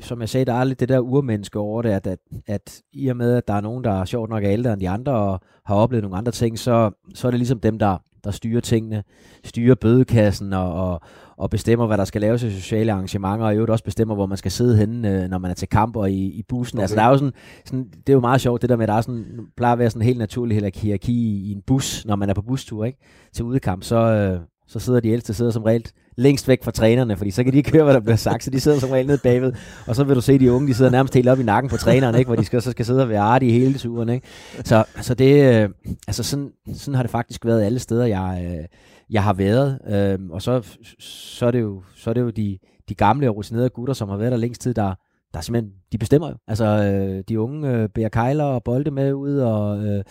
som 0.00 0.20
jeg 0.20 0.28
sagde, 0.28 0.44
der 0.44 0.52
er 0.52 0.64
lidt 0.64 0.80
det 0.80 0.88
der 0.88 0.98
urmenneske 0.98 1.58
over 1.58 1.82
det, 1.82 1.88
at, 1.90 2.06
at, 2.06 2.18
at 2.46 2.82
i 2.92 3.08
og 3.08 3.16
med, 3.16 3.36
at 3.36 3.48
der 3.48 3.54
er 3.54 3.60
nogen, 3.60 3.84
der 3.84 4.00
er 4.00 4.04
sjovt 4.04 4.30
nok 4.30 4.44
er 4.44 4.50
ældre 4.50 4.72
end 4.72 4.80
de 4.80 4.88
andre, 4.88 5.12
og 5.12 5.40
har 5.66 5.74
oplevet 5.74 6.02
nogle 6.02 6.16
andre 6.16 6.32
ting, 6.32 6.58
så, 6.58 6.90
så 7.14 7.26
er 7.26 7.30
det 7.30 7.38
ligesom 7.38 7.60
dem, 7.60 7.78
der, 7.78 7.98
der 8.24 8.30
styrer 8.30 8.60
tingene, 8.60 9.02
styrer 9.44 9.74
bødekassen 9.74 10.52
og, 10.52 10.72
og, 10.72 11.00
og 11.36 11.50
bestemmer, 11.50 11.86
hvad 11.86 11.98
der 11.98 12.04
skal 12.04 12.20
laves 12.20 12.42
i 12.42 12.50
sociale 12.50 12.92
arrangementer, 12.92 13.46
og 13.46 13.52
i 13.52 13.54
øvrigt 13.54 13.70
også 13.70 13.84
bestemmer, 13.84 14.14
hvor 14.14 14.26
man 14.26 14.38
skal 14.38 14.50
sidde 14.50 14.76
henne, 14.76 15.22
øh, 15.22 15.28
når 15.30 15.38
man 15.38 15.50
er 15.50 15.54
til 15.54 15.68
kamp 15.68 15.96
og 15.96 16.10
i, 16.10 16.24
i 16.24 16.42
bussen. 16.48 16.78
Okay. 16.78 16.82
Altså, 16.82 16.94
Okay. 16.94 17.02
der 17.02 17.06
er 17.06 17.10
jo 17.12 17.18
sådan, 17.18 17.32
sådan, 17.64 17.84
det 17.90 18.08
er 18.08 18.12
jo 18.12 18.20
meget 18.20 18.40
sjovt, 18.40 18.62
det 18.62 18.70
der 18.70 18.76
med, 18.76 18.84
at 18.84 18.88
der 18.88 18.94
er 18.94 19.00
sådan, 19.00 19.26
plejer 19.56 19.72
at 19.72 19.78
være 19.78 19.90
sådan 19.90 20.02
en 20.02 20.06
helt 20.06 20.18
naturlig 20.18 20.56
hierarki 20.56 21.12
i, 21.12 21.48
i 21.48 21.52
en 21.52 21.62
bus, 21.66 22.06
når 22.06 22.16
man 22.16 22.30
er 22.30 22.34
på 22.34 22.42
bustur, 22.42 22.84
ikke? 22.84 22.98
Til 23.32 23.44
udekamp, 23.44 23.82
så, 23.82 23.96
øh, 23.96 24.40
så 24.70 24.78
sidder 24.78 25.00
de 25.00 25.08
ældste 25.08 25.34
sidder 25.34 25.50
som 25.50 25.62
regel 25.62 25.86
længst 26.16 26.48
væk 26.48 26.64
fra 26.64 26.70
trænerne, 26.70 27.16
fordi 27.16 27.30
så 27.30 27.44
kan 27.44 27.52
de 27.52 27.58
ikke 27.58 27.72
høre, 27.72 27.84
hvad 27.84 27.94
der 27.94 28.00
bliver 28.00 28.16
sagt, 28.16 28.44
så 28.44 28.50
de 28.50 28.60
sidder 28.60 28.78
som 28.78 28.90
regel 28.90 29.06
nede 29.06 29.18
bagved, 29.22 29.52
og 29.86 29.96
så 29.96 30.04
vil 30.04 30.16
du 30.16 30.20
se 30.20 30.38
de 30.38 30.52
unge, 30.52 30.68
de 30.68 30.74
sidder 30.74 30.90
nærmest 30.90 31.14
helt 31.14 31.28
op 31.28 31.40
i 31.40 31.42
nakken 31.42 31.70
på 31.70 31.76
træneren, 31.76 32.14
ikke? 32.14 32.28
hvor 32.28 32.36
de 32.36 32.44
skal, 32.44 32.62
så 32.62 32.70
skal 32.70 32.84
sidde 32.84 33.02
og 33.02 33.08
være 33.08 33.20
artige 33.20 33.52
hele 33.52 33.78
turen. 33.78 34.08
Ikke? 34.08 34.26
Så, 34.64 34.84
så 35.00 35.14
det, 35.14 35.62
øh, 35.62 35.68
altså 36.06 36.22
sådan, 36.22 36.50
sådan 36.74 36.94
har 36.94 37.02
det 37.02 37.10
faktisk 37.10 37.44
været 37.44 37.62
alle 37.62 37.78
steder, 37.78 38.06
jeg, 38.06 38.42
øh, 38.44 38.64
jeg 39.10 39.22
har 39.22 39.32
været, 39.32 39.78
øhm, 39.88 40.30
og 40.30 40.42
så, 40.42 40.76
så 40.98 41.46
er 41.46 41.50
det 41.50 41.60
jo, 41.60 41.82
så 41.96 42.10
er 42.10 42.14
det 42.14 42.20
jo 42.20 42.30
de, 42.30 42.58
de 42.88 42.94
gamle 42.94 43.28
og 43.28 43.36
rutinerede 43.36 43.70
gutter, 43.70 43.94
som 43.94 44.08
har 44.08 44.16
været 44.16 44.32
der 44.32 44.38
længst 44.38 44.60
tid, 44.60 44.74
der, 44.74 44.94
der 45.34 45.40
simpelthen, 45.40 45.72
de 45.92 45.98
bestemmer 45.98 46.28
jo. 46.28 46.34
Altså, 46.46 46.64
øh, 46.64 47.24
de 47.28 47.40
unge 47.40 47.70
øh, 47.70 47.88
bærer 47.88 48.08
kejler 48.08 48.44
og 48.44 48.64
bolde 48.64 48.90
med 48.90 49.12
ud, 49.12 49.38
og 49.38 49.84
øh, 49.84 50.04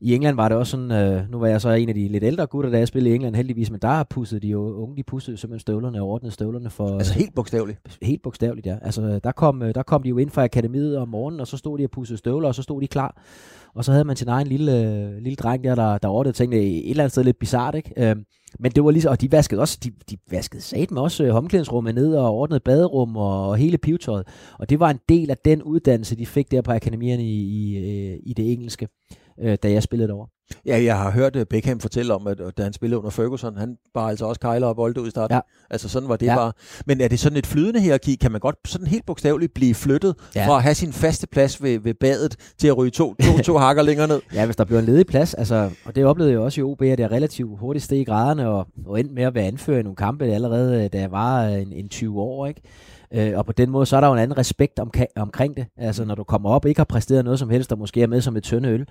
i 0.00 0.14
England 0.14 0.36
var 0.36 0.48
det 0.48 0.58
også 0.58 0.70
sådan, 0.70 0.90
øh, 0.90 1.30
nu 1.30 1.38
var 1.38 1.46
jeg 1.46 1.60
så 1.60 1.70
en 1.70 1.88
af 1.88 1.94
de 1.94 2.08
lidt 2.08 2.24
ældre 2.24 2.46
gutter, 2.46 2.70
da 2.70 2.78
jeg 2.78 2.88
spillede 2.88 3.12
i 3.12 3.14
England 3.14 3.36
heldigvis, 3.36 3.70
men 3.70 3.80
der 3.80 4.02
pussede 4.10 4.40
de 4.40 4.48
jo, 4.48 4.74
unge, 4.74 4.96
de 4.96 5.02
pussede 5.02 5.36
simpelthen 5.36 5.60
støvlerne 5.60 6.02
og 6.02 6.08
ordnede 6.08 6.32
støvlerne 6.34 6.70
for... 6.70 6.94
Altså 6.94 7.14
helt 7.14 7.34
bogstaveligt. 7.34 7.98
Helt 8.02 8.22
bogstaveligt, 8.22 8.66
ja. 8.66 8.76
Altså, 8.82 9.20
der 9.24 9.32
kom, 9.32 9.62
øh, 9.62 9.74
der 9.74 9.82
kom 9.82 10.02
de 10.02 10.08
jo 10.08 10.18
ind 10.18 10.30
fra 10.30 10.44
akademiet 10.44 10.98
om 10.98 11.08
morgenen, 11.08 11.40
og 11.40 11.46
så 11.46 11.56
stod 11.56 11.78
de 11.78 11.84
og 11.84 11.90
pussede 11.90 12.18
støvler, 12.18 12.48
og 12.48 12.54
så 12.54 12.62
stod 12.62 12.80
de 12.80 12.86
klar. 12.86 13.22
Og 13.74 13.84
så 13.84 13.92
havde 13.92 14.04
man 14.04 14.16
sin 14.16 14.28
egen 14.28 14.46
lille, 14.46 15.20
lille 15.20 15.36
dreng 15.36 15.64
der, 15.64 15.74
der, 15.74 15.98
der 15.98 16.08
ordnede 16.08 16.36
tænkte 16.36 16.58
øh, 16.58 16.64
et 16.64 16.90
eller 16.90 17.04
andet 17.04 17.12
sted 17.12 17.24
lidt 17.24 17.38
bizart, 17.38 17.74
ikke? 17.74 17.92
Øhm, 17.96 18.24
men 18.58 18.72
det 18.72 18.84
var 18.84 18.90
ligesom, 18.90 19.10
og 19.10 19.20
de 19.20 19.32
vaskede 19.32 19.60
også, 19.60 19.78
de, 19.84 19.90
de 20.10 20.16
vaskede 20.30 20.62
satme 20.62 21.00
også 21.00 21.24
øh, 21.24 21.34
omklædningsrummet 21.34 21.94
ned 21.94 22.14
og 22.14 22.30
ordnede 22.30 22.60
baderum 22.60 23.16
og, 23.16 23.48
og 23.48 23.56
hele 23.56 23.78
pivetøjet. 23.78 24.26
Og 24.58 24.70
det 24.70 24.80
var 24.80 24.90
en 24.90 24.98
del 25.08 25.30
af 25.30 25.36
den 25.44 25.62
uddannelse, 25.62 26.16
de 26.16 26.26
fik 26.26 26.50
der 26.50 26.62
på 26.62 26.72
akademierne 26.72 27.22
i, 27.22 27.40
i, 27.40 27.76
øh, 27.78 28.18
i 28.22 28.32
det 28.32 28.52
engelske, 28.52 28.88
øh, 29.12 29.16
da 29.62 29.70
jeg 29.70 29.82
spillede 29.82 30.08
derovre. 30.08 30.28
Ja, 30.66 30.82
jeg 30.84 30.98
har 30.98 31.10
hørt 31.10 31.36
øh, 31.36 31.46
Beckham 31.46 31.80
fortælle 31.80 32.14
om, 32.14 32.26
at 32.26 32.40
øh, 32.40 32.52
da 32.56 32.62
han 32.62 32.72
spillede 32.72 32.98
under 32.98 33.10
Ferguson, 33.10 33.56
han 33.56 33.76
bare 33.94 34.10
altså 34.10 34.24
også 34.26 34.40
kejler 34.40 34.66
og 34.66 34.76
bolde 34.76 35.00
ud 35.00 35.06
i 35.06 35.10
starten. 35.10 35.34
Ja. 35.34 35.40
Altså 35.70 35.88
sådan 35.88 36.08
var 36.08 36.16
det 36.16 36.26
Ja. 36.26 36.36
bare. 36.36 36.52
Men 36.86 37.00
er 37.00 37.08
det 37.08 37.18
sådan 37.20 37.38
et 37.38 37.46
flydende 37.46 37.80
hierarki? 37.80 38.14
Kan 38.14 38.32
man 38.32 38.40
godt 38.40 38.56
sådan 38.66 38.86
helt 38.86 39.06
bogstaveligt 39.06 39.54
blive 39.54 39.74
flyttet 39.74 40.14
Ja. 40.36 40.46
fra 40.48 40.56
at 40.56 40.62
have 40.62 40.74
sin 40.74 40.92
faste 40.92 41.26
plads 41.26 41.62
ved, 41.62 41.78
ved 41.78 41.94
badet 41.94 42.36
til 42.58 42.68
at 42.68 42.76
ryge 42.76 42.90
to, 42.90 43.14
to, 43.14 43.38
to 43.42 43.58
hakker 43.66 43.82
længere 43.82 44.08
ned? 44.08 44.20
Ja, 44.34 44.44
hvis 44.44 44.56
der 44.56 44.64
bliver 44.64 44.78
en 44.80 44.86
ledig 44.86 45.06
plads, 45.06 45.34
altså, 45.34 45.70
og 45.84 45.94
det 45.94 46.04
oplevede 46.04 46.32
jeg 46.32 46.40
også 46.40 46.60
i 46.60 46.64
OB, 46.64 46.82
at 46.82 47.00
jeg 47.00 47.10
relativt 47.10 47.58
hurtigt 47.58 47.84
steg 47.84 47.98
i 47.98 48.04
graderne, 48.04 48.48
og, 48.48 48.66
og 48.86 49.00
endte 49.00 49.14
med 49.14 49.22
at 49.22 49.34
være 49.34 49.44
anfører 49.44 49.78
i 49.78 49.82
nogle 49.82 49.96
kampe 49.96 50.24
allerede, 50.24 50.84
øh, 50.84 50.90
da 50.92 50.98
jeg 51.00 51.10
var 51.12 51.46
øh, 51.46 51.62
en, 51.62 51.72
en 51.72 51.88
20 51.88 52.20
år, 52.20 52.46
ikke? 52.46 52.60
Øh, 53.14 53.38
og 53.38 53.46
på 53.46 53.52
den 53.52 53.70
måde, 53.70 53.86
så 53.86 53.96
er 53.96 54.00
der 54.00 54.08
jo 54.08 54.12
en 54.14 54.18
anden 54.20 54.38
respekt 54.38 54.80
omka- 54.80 55.12
omkring 55.16 55.56
det. 55.56 55.66
Altså, 55.76 56.04
når 56.04 56.14
du 56.14 56.24
kommer 56.24 56.50
op 56.50 56.64
og 56.64 56.68
ikke 56.68 56.78
har 56.78 56.84
præsteret 56.84 57.24
noget 57.24 57.38
som 57.38 57.50
helst, 57.50 57.72
og 57.72 57.78
måske 57.78 58.02
er 58.02 58.06
med 58.06 58.20
som 58.20 58.36
et 58.36 58.42
tynde 58.42 58.68
øl, 58.68 58.86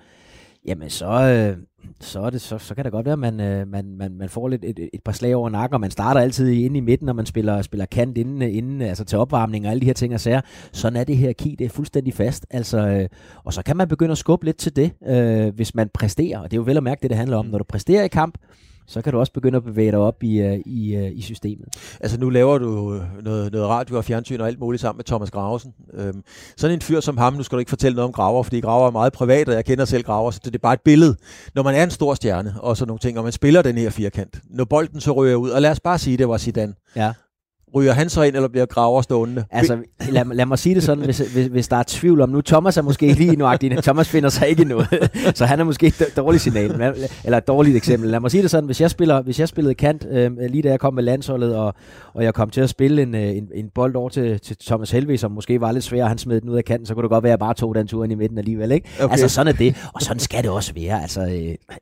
jamen 0.66 0.90
så, 0.90 1.06
øh, 1.06 1.56
så, 2.00 2.20
er 2.20 2.30
det, 2.30 2.40
så, 2.40 2.58
så 2.58 2.74
kan 2.74 2.84
det 2.84 2.92
godt 2.92 3.06
være, 3.06 3.12
at 3.12 3.18
man, 3.18 3.40
øh, 3.40 3.68
man, 3.68 3.96
man, 3.96 4.14
man 4.14 4.28
får 4.28 4.48
lidt 4.48 4.64
et, 4.64 4.78
et 4.78 5.02
par 5.04 5.12
slag 5.12 5.36
over 5.36 5.50
nakken, 5.50 5.74
og 5.74 5.80
man 5.80 5.90
starter 5.90 6.20
altid 6.20 6.48
inde 6.48 6.76
i 6.76 6.80
midten, 6.80 7.06
når 7.06 7.12
man 7.12 7.26
spiller, 7.26 7.62
spiller 7.62 7.86
kant 7.86 8.18
inden, 8.18 8.42
inden, 8.42 8.80
altså 8.80 9.04
til 9.04 9.18
opvarmning 9.18 9.64
og 9.64 9.70
alle 9.70 9.80
de 9.80 9.86
her 9.86 9.92
ting 9.92 10.14
og 10.14 10.20
sager. 10.20 10.40
Sådan 10.72 10.96
er 10.96 11.04
det 11.04 11.16
her 11.16 11.32
ki, 11.32 11.56
det 11.58 11.64
er 11.64 11.68
fuldstændig 11.68 12.14
fast. 12.14 12.46
Altså, 12.50 12.78
øh, 12.78 13.08
og 13.44 13.52
så 13.52 13.62
kan 13.62 13.76
man 13.76 13.88
begynde 13.88 14.12
at 14.12 14.18
skubbe 14.18 14.44
lidt 14.44 14.56
til 14.56 14.76
det, 14.76 14.92
øh, 15.08 15.54
hvis 15.54 15.74
man 15.74 15.88
præsterer. 15.94 16.38
Og 16.38 16.50
det 16.50 16.56
er 16.56 16.60
jo 16.60 16.64
vel 16.64 16.76
at 16.76 16.82
mærke 16.82 17.02
det, 17.02 17.10
det 17.10 17.18
handler 17.18 17.36
om. 17.36 17.46
Når 17.46 17.58
du 17.58 17.64
præsterer 17.64 18.04
i 18.04 18.08
kamp, 18.08 18.38
så 18.86 19.02
kan 19.02 19.12
du 19.12 19.18
også 19.18 19.32
begynde 19.32 19.56
at 19.56 19.64
bevæge 19.64 19.90
dig 19.90 19.98
op 19.98 20.22
i, 20.22 20.40
øh, 20.40 20.58
i, 20.66 20.94
øh, 20.94 21.10
i 21.14 21.20
systemet. 21.20 21.68
Altså 22.00 22.20
nu 22.20 22.30
laver 22.30 22.58
du 22.58 23.00
noget, 23.22 23.52
noget 23.52 23.68
radio 23.68 23.96
og 23.96 24.04
fjernsyn 24.04 24.40
og 24.40 24.46
alt 24.46 24.60
muligt 24.60 24.80
sammen 24.80 24.98
med 24.98 25.04
Thomas 25.04 25.30
Gravesen. 25.30 25.72
Øhm, 25.94 26.22
sådan 26.56 26.74
en 26.74 26.80
fyr 26.80 27.00
som 27.00 27.18
ham, 27.18 27.32
nu 27.32 27.42
skal 27.42 27.56
du 27.56 27.58
ikke 27.58 27.68
fortælle 27.68 27.96
noget 27.96 28.06
om 28.06 28.12
Graver, 28.12 28.42
fordi 28.42 28.60
Graver 28.60 28.86
er 28.86 28.90
meget 28.90 29.12
privat, 29.12 29.48
og 29.48 29.54
jeg 29.54 29.64
kender 29.64 29.84
selv 29.84 30.02
Graver, 30.02 30.30
så 30.30 30.40
det 30.44 30.54
er 30.54 30.58
bare 30.58 30.74
et 30.74 30.80
billede. 30.84 31.16
Når 31.54 31.62
man 31.62 31.74
er 31.74 31.84
en 31.84 31.90
stor 31.90 32.14
stjerne 32.14 32.54
og 32.60 32.76
sådan 32.76 32.88
nogle 32.88 32.98
ting, 32.98 33.18
og 33.18 33.24
man 33.24 33.32
spiller 33.32 33.62
den 33.62 33.78
her 33.78 33.90
firkant, 33.90 34.40
når 34.50 34.64
bolden 34.64 35.00
så 35.00 35.12
rører 35.12 35.36
ud, 35.36 35.50
og 35.50 35.62
lad 35.62 35.70
os 35.70 35.80
bare 35.80 35.98
sige, 35.98 36.16
det 36.16 36.28
var 36.28 36.38
Zidane. 36.38 36.74
Ja. 36.96 37.12
Ryger 37.74 37.92
han 37.92 38.08
så 38.08 38.22
ind, 38.22 38.36
eller 38.36 38.48
bliver 38.48 38.66
graver 38.66 39.02
stående? 39.02 39.44
Altså, 39.50 39.78
lad, 40.10 40.24
lad 40.24 40.46
mig 40.46 40.58
sige 40.58 40.74
det 40.74 40.82
sådan, 40.82 41.04
hvis, 41.04 41.18
hvis, 41.18 41.46
hvis 41.46 41.68
der 41.68 41.76
er 41.76 41.82
tvivl 41.86 42.20
om, 42.20 42.28
nu 42.28 42.40
Thomas 42.40 42.76
er 42.76 42.82
måske 42.82 43.12
lige 43.12 43.36
nuagtig, 43.36 43.82
Thomas 43.82 44.08
finder 44.08 44.28
sig 44.28 44.48
ikke 44.48 44.64
noget, 44.64 45.10
så 45.38 45.44
han 45.44 45.60
er 45.60 45.64
måske 45.64 45.86
et 45.86 46.12
dårligt 46.16 46.42
signal, 46.42 46.94
eller 47.24 47.38
et 47.38 47.46
dårligt 47.46 47.76
eksempel. 47.76 48.10
Lad 48.10 48.20
mig 48.20 48.30
sige 48.30 48.42
det 48.42 48.50
sådan, 48.50 48.66
hvis 48.66 48.80
jeg, 48.80 48.90
spiller, 48.90 49.22
hvis 49.22 49.40
jeg 49.40 49.48
spillede 49.48 49.74
kant, 49.74 50.06
øh, 50.10 50.32
lige 50.48 50.62
da 50.62 50.68
jeg 50.68 50.80
kom 50.80 50.94
med 50.94 51.02
landsholdet, 51.02 51.56
og, 51.56 51.74
og 52.14 52.24
jeg 52.24 52.34
kom 52.34 52.50
til 52.50 52.60
at 52.60 52.68
spille 52.68 53.02
en, 53.02 53.14
øh, 53.14 53.36
en, 53.36 53.48
en 53.54 53.68
bold 53.74 53.96
over 53.96 54.08
til, 54.08 54.40
til 54.40 54.56
Thomas 54.66 54.90
Helve, 54.90 55.18
som 55.18 55.30
måske 55.30 55.60
var 55.60 55.72
lidt 55.72 55.84
svær, 55.84 56.02
og 56.02 56.08
han 56.08 56.18
smed 56.18 56.40
den 56.40 56.48
ud 56.48 56.56
af 56.56 56.64
kanten, 56.64 56.86
så 56.86 56.94
kunne 56.94 57.02
det 57.02 57.10
godt 57.10 57.24
være, 57.24 57.30
at 57.30 57.32
jeg 57.32 57.38
bare 57.38 57.54
tog 57.54 57.74
den 57.74 57.86
tur 57.86 58.04
ind 58.04 58.12
i 58.12 58.16
midten 58.16 58.38
alligevel. 58.38 58.72
Ikke? 58.72 58.88
Okay. 59.00 59.12
Altså, 59.12 59.28
sådan 59.28 59.52
er 59.52 59.56
det, 59.56 59.76
og 59.94 60.02
sådan 60.02 60.18
skal 60.18 60.42
det 60.42 60.50
også 60.50 60.72
være. 60.74 61.02
Altså, 61.02 61.20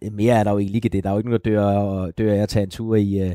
øh, 0.02 0.12
mere 0.12 0.34
er 0.34 0.44
der 0.44 0.50
jo 0.50 0.58
egentlig 0.58 0.76
ikke 0.76 0.88
det. 0.88 1.04
Der 1.04 1.10
er 1.10 1.14
jo 1.14 1.18
ikke 1.18 1.30
nogen, 1.30 1.40
der 1.44 1.50
dør, 1.50 2.10
dør 2.18 2.34
af 2.34 2.38
at 2.38 2.48
tage 2.48 2.62
en 2.62 2.70
tur 2.70 2.96
i, 2.96 3.18
øh, 3.20 3.32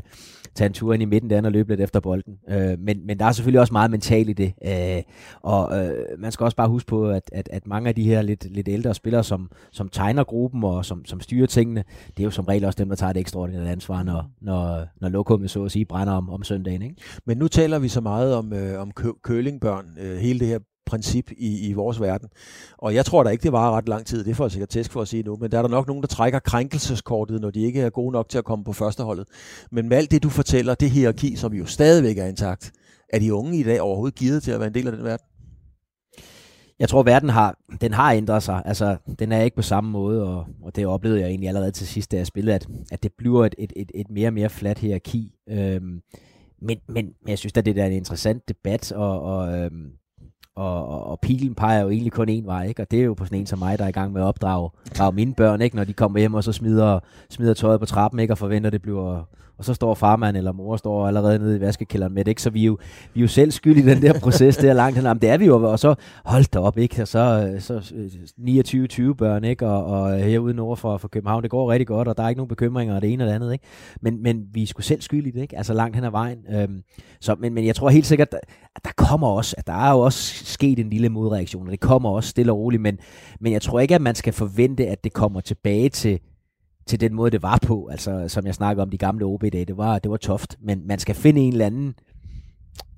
tage 0.56 0.66
en 0.66 0.72
tur 0.72 0.94
ind 0.94 1.02
i 1.02 1.06
midten 1.06 1.30
der 1.30 1.42
og 1.42 1.52
løbe 1.52 1.68
lidt 1.68 1.80
efter 1.80 2.00
bolden. 2.00 2.34
Øh, 2.48 2.78
men, 2.78 3.06
men 3.06 3.18
der 3.18 3.24
er 3.24 3.32
selvfølgelig 3.32 3.60
også 3.60 3.72
meget 3.72 3.90
mentalt 3.90 4.30
i 4.30 4.32
det. 4.32 4.52
Øh, 4.66 5.02
og 5.42 5.78
øh, 5.78 5.94
man 6.18 6.32
skal 6.32 6.44
også 6.44 6.56
bare 6.56 6.68
huske 6.68 6.88
på, 6.88 7.10
at, 7.10 7.22
at, 7.32 7.48
at 7.52 7.66
mange 7.66 7.88
af 7.88 7.94
de 7.94 8.02
her 8.02 8.22
lidt, 8.22 8.54
lidt 8.54 8.68
ældre 8.68 8.94
spillere, 8.94 9.24
som, 9.24 9.50
som 9.72 9.88
tegner 9.88 10.24
gruppen 10.24 10.64
og 10.64 10.84
som, 10.84 11.04
som 11.04 11.20
styrer 11.20 11.46
tingene, 11.46 11.84
det 12.16 12.20
er 12.20 12.24
jo 12.24 12.30
som 12.30 12.44
regel 12.44 12.64
også 12.64 12.76
dem, 12.78 12.88
der 12.88 12.96
tager 12.96 13.12
det 13.12 13.20
ekstraordinære 13.20 13.70
ansvar, 13.70 14.02
når, 14.02 14.30
når, 14.40 14.84
når 15.00 15.08
lokummet 15.08 15.50
så 15.50 15.64
at 15.64 15.72
sige 15.72 15.84
brænder 15.84 16.12
om, 16.12 16.30
om 16.30 16.42
søndagen. 16.42 16.82
Ikke? 16.82 16.96
Men 17.26 17.38
nu 17.38 17.48
taler 17.48 17.78
vi 17.78 17.88
så 17.88 18.00
meget 18.00 18.34
om, 18.34 18.52
øh, 18.52 18.80
om 18.80 18.90
kø- 18.90 19.18
kølingbørn, 19.22 19.86
øh, 20.00 20.16
hele 20.16 20.40
det 20.40 20.48
her 20.48 20.58
princip 20.86 21.30
i, 21.38 21.68
i 21.68 21.72
vores 21.72 22.00
verden. 22.00 22.28
Og 22.78 22.94
jeg 22.94 23.04
tror 23.04 23.22
da 23.22 23.30
ikke, 23.30 23.42
det 23.42 23.52
var 23.52 23.76
ret 23.76 23.88
lang 23.88 24.06
tid, 24.06 24.24
det 24.24 24.36
får 24.36 24.44
jeg 24.44 24.50
sikkert 24.50 24.68
tæsk 24.68 24.92
for 24.92 25.02
at 25.02 25.08
sige 25.08 25.22
nu, 25.22 25.36
men 25.40 25.50
der 25.50 25.58
er 25.58 25.62
der 25.62 25.68
nok 25.68 25.86
nogen, 25.86 26.02
der 26.02 26.08
trækker 26.08 26.38
krænkelseskortet, 26.38 27.40
når 27.40 27.50
de 27.50 27.60
ikke 27.62 27.80
er 27.80 27.90
gode 27.90 28.12
nok 28.12 28.28
til 28.28 28.38
at 28.38 28.44
komme 28.44 28.64
på 28.64 28.72
førsteholdet. 28.72 29.28
Men 29.70 29.88
med 29.88 29.96
alt 29.96 30.10
det, 30.10 30.22
du 30.22 30.28
fortæller, 30.28 30.74
det 30.74 30.90
hierarki, 30.90 31.36
som 31.36 31.54
jo 31.54 31.66
stadigvæk 31.66 32.18
er 32.18 32.26
intakt, 32.26 32.72
er 33.08 33.18
de 33.18 33.34
unge 33.34 33.58
i 33.58 33.62
dag 33.62 33.80
overhovedet 33.80 34.18
givet 34.18 34.42
til 34.42 34.50
at 34.50 34.60
være 34.60 34.68
en 34.68 34.74
del 34.74 34.86
af 34.86 34.92
den 34.92 35.04
verden? 35.04 35.26
Jeg 36.78 36.88
tror, 36.88 37.02
verden 37.02 37.28
har, 37.28 37.58
den 37.80 37.92
har 37.92 38.12
ændret 38.12 38.42
sig. 38.42 38.62
Altså, 38.64 38.96
den 39.18 39.32
er 39.32 39.42
ikke 39.42 39.56
på 39.56 39.62
samme 39.62 39.90
måde, 39.90 40.22
og, 40.22 40.46
og 40.62 40.76
det 40.76 40.86
oplevede 40.86 41.20
jeg 41.20 41.28
egentlig 41.28 41.48
allerede 41.48 41.70
til 41.70 41.86
sidst, 41.86 42.12
da 42.12 42.16
jeg 42.16 42.26
spillede, 42.26 42.54
at, 42.54 42.66
at 42.92 43.02
det 43.02 43.12
bliver 43.18 43.44
et, 43.44 43.54
et, 43.58 43.72
et, 43.76 43.90
et 43.94 44.10
mere 44.10 44.28
og 44.28 44.34
mere 44.34 44.50
fladt 44.50 44.78
hierarki. 44.78 45.32
Øhm, 45.48 46.00
men, 46.62 46.78
men 46.88 47.14
jeg 47.28 47.38
synes 47.38 47.52
at 47.56 47.66
det 47.66 47.78
er 47.78 47.86
en 47.86 47.92
interessant 47.92 48.48
debat, 48.48 48.92
og, 48.92 49.22
og 49.22 49.58
øhm, 49.58 49.90
og, 50.56 50.88
og, 50.88 51.06
og 51.06 51.20
pilen 51.20 51.54
peger 51.54 51.80
jo 51.80 51.90
egentlig 51.90 52.12
kun 52.12 52.28
en 52.28 52.46
vej, 52.46 52.66
ikke? 52.66 52.82
og 52.82 52.90
det 52.90 53.00
er 53.00 53.04
jo 53.04 53.14
på 53.14 53.24
sådan 53.24 53.38
en 53.38 53.46
som 53.46 53.58
mig, 53.58 53.78
der 53.78 53.84
er 53.84 53.88
i 53.88 53.92
gang 53.92 54.12
med 54.12 54.20
at 54.20 54.26
opdrage 54.26 54.70
opdrage 54.86 55.12
mine 55.12 55.34
børn, 55.34 55.60
ikke? 55.60 55.76
når 55.76 55.84
de 55.84 55.92
kommer 55.92 56.18
hjem 56.18 56.34
og 56.34 56.44
så 56.44 56.52
smider, 56.52 56.98
smider 57.30 57.54
tøjet 57.54 57.80
på 57.80 57.86
trappen, 57.86 58.20
ikke? 58.20 58.34
og 58.34 58.38
forventer, 58.38 58.68
at 58.68 58.72
det 58.72 58.82
bliver 58.82 59.24
og 59.58 59.64
så 59.64 59.74
står 59.74 59.94
farmand 59.94 60.36
eller 60.36 60.52
mor 60.52 60.76
står 60.76 61.06
allerede 61.06 61.38
nede 61.38 61.56
i 61.56 61.60
vaskekælderen 61.60 62.14
med 62.14 62.24
det, 62.24 62.30
ikke? 62.30 62.42
så 62.42 62.50
vi 62.50 62.60
er, 62.60 62.66
jo, 62.66 62.78
vi 63.14 63.20
er 63.20 63.22
jo 63.22 63.28
selv 63.28 63.50
skyld 63.50 63.76
i 63.76 63.82
den 63.82 64.02
der 64.02 64.20
proces 64.20 64.56
der 64.56 64.72
langt 64.72 64.98
hen. 64.98 65.18
Det 65.20 65.30
er 65.30 65.38
vi 65.38 65.46
jo, 65.46 65.70
og 65.70 65.78
så 65.78 65.94
hold 66.24 66.50
da 66.50 66.58
op, 66.58 66.78
ikke? 66.78 67.02
Og 67.02 67.08
så, 67.08 67.50
øh, 67.54 67.60
så 67.60 67.94
øh, 67.94 69.10
29-20 69.10 69.14
børn, 69.14 69.44
ikke? 69.44 69.66
Og, 69.66 69.84
og 69.84 70.20
øh, 70.20 70.26
herude 70.26 70.54
nord 70.54 70.76
for, 70.76 70.98
for 70.98 71.08
København, 71.08 71.42
det 71.42 71.50
går 71.50 71.72
rigtig 71.72 71.86
godt, 71.86 72.08
og 72.08 72.16
der 72.16 72.22
er 72.22 72.28
ikke 72.28 72.38
nogen 72.38 72.48
bekymringer 72.48 72.94
og 72.94 73.02
det 73.02 73.12
ene 73.12 73.24
og 73.24 73.28
det 73.28 73.34
andet, 73.34 73.52
ikke? 73.52 73.64
Men, 74.00 74.22
men 74.22 74.46
vi 74.52 74.62
er 74.62 74.66
sgu 74.66 74.82
selv 74.82 75.02
skyld 75.02 75.26
i 75.26 75.30
det, 75.30 75.42
ikke? 75.42 75.56
Altså 75.56 75.74
langt 75.74 75.96
hen 75.96 76.04
ad 76.04 76.10
vejen. 76.10 76.38
Øhm, 76.50 76.82
så, 77.20 77.36
men, 77.38 77.54
men 77.54 77.66
jeg 77.66 77.74
tror 77.74 77.88
helt 77.88 78.06
sikkert, 78.06 78.34
at 78.76 78.84
der 78.84 78.92
kommer 78.96 79.28
også, 79.28 79.54
at 79.58 79.66
der 79.66 79.72
er 79.72 79.92
jo 79.92 79.98
også 79.98 80.44
sket 80.44 80.78
en 80.78 80.90
lille 80.90 81.08
modreaktion, 81.08 81.66
og 81.66 81.72
det 81.72 81.80
kommer 81.80 82.10
også 82.10 82.30
stille 82.30 82.52
og 82.52 82.58
roligt, 82.58 82.82
men, 82.82 82.98
men 83.40 83.52
jeg 83.52 83.62
tror 83.62 83.80
ikke, 83.80 83.94
at 83.94 84.02
man 84.02 84.14
skal 84.14 84.32
forvente, 84.32 84.86
at 84.86 85.04
det 85.04 85.12
kommer 85.12 85.40
tilbage 85.40 85.88
til 85.88 86.20
til 86.86 87.00
den 87.00 87.14
måde, 87.14 87.30
det 87.30 87.42
var 87.42 87.58
på. 87.62 87.86
Altså, 87.86 88.28
som 88.28 88.46
jeg 88.46 88.54
snakker 88.54 88.82
om 88.82 88.90
de 88.90 88.98
gamle 88.98 89.24
OB-dage, 89.24 89.64
det 89.64 89.76
var, 89.76 89.98
det 89.98 90.10
var 90.10 90.16
toft. 90.16 90.56
Men 90.60 90.86
man 90.86 90.98
skal 90.98 91.14
finde 91.14 91.40
en 91.40 91.52
eller 91.52 91.66
anden... 91.66 91.94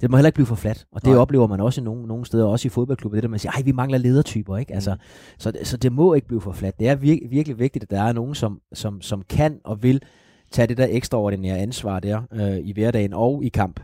Det 0.01 0.11
må 0.11 0.17
heller 0.17 0.29
ikke 0.29 0.35
blive 0.35 0.47
for 0.47 0.55
fladt. 0.55 0.87
Og 0.93 1.01
det 1.05 1.11
Nej. 1.11 1.19
oplever 1.21 1.47
man 1.47 1.61
også 1.61 1.81
i 1.81 1.85
nogle, 1.85 2.07
nogle 2.07 2.27
steder, 2.27 2.45
også 2.45 2.69
i 2.69 2.71
fodboldklubber, 2.71 3.17
det 3.17 3.23
der 3.23 3.29
man 3.29 3.39
siger, 3.39 3.53
ej, 3.53 3.63
vi 3.63 3.73
mangler 3.73 3.99
ledertyper, 3.99 4.57
ikke? 4.57 4.75
Altså, 4.75 4.95
mm. 4.95 5.01
så, 5.39 5.53
så 5.63 5.77
det 5.77 5.93
må 5.93 6.15
ikke 6.15 6.27
blive 6.27 6.41
for 6.41 6.53
fladt. 6.53 6.79
Det 6.79 6.89
er 6.89 6.97
vir- 6.97 7.29
virkelig 7.29 7.59
vigtigt, 7.59 7.83
at 7.83 7.91
der 7.91 8.03
er 8.03 8.13
nogen, 8.13 8.35
som, 8.35 8.61
som, 8.73 9.01
som 9.01 9.23
kan 9.23 9.61
og 9.65 9.83
vil 9.83 10.03
tage 10.51 10.67
det 10.67 10.77
der 10.77 10.87
ekstraordinære 10.91 11.59
ansvar 11.59 12.01
der 12.01 12.23
øh, 12.33 12.59
i 12.59 12.73
hverdagen 12.73 13.13
og 13.13 13.45
i 13.45 13.49
kamp. 13.49 13.81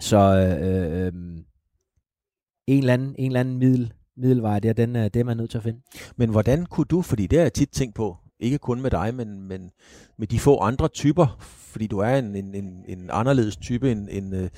Så 0.00 0.18
øh, 0.18 1.06
øh, 1.06 1.12
en, 2.66 2.78
eller 2.78 2.92
anden, 2.94 3.14
en 3.18 3.26
eller 3.26 3.40
anden 3.40 3.58
middel, 3.58 3.92
middelvej 4.16 4.58
der, 4.60 4.72
den, 4.72 4.94
det 4.94 5.16
er 5.16 5.24
man 5.24 5.36
nødt 5.36 5.50
til 5.50 5.58
at 5.58 5.64
finde. 5.64 5.80
Men 6.16 6.30
hvordan 6.30 6.66
kunne 6.66 6.86
du, 6.90 7.02
fordi 7.02 7.26
det 7.26 7.38
har 7.38 7.44
jeg 7.44 7.52
tit 7.52 7.70
tænkt 7.70 7.94
på, 7.94 8.16
ikke 8.40 8.58
kun 8.58 8.80
med 8.80 8.90
dig, 8.90 9.14
men, 9.14 9.42
men 9.42 9.70
med 10.18 10.26
de 10.26 10.38
få 10.38 10.58
andre 10.58 10.88
typer, 10.88 11.36
fordi 11.40 11.86
du 11.86 11.98
er 11.98 12.16
en, 12.16 12.36
en, 12.36 12.54
en, 12.54 12.84
en 12.88 13.10
anderledes 13.12 13.56
type 13.56 13.92
end, 13.92 14.08
end 14.10 14.36
uh, 14.36 14.48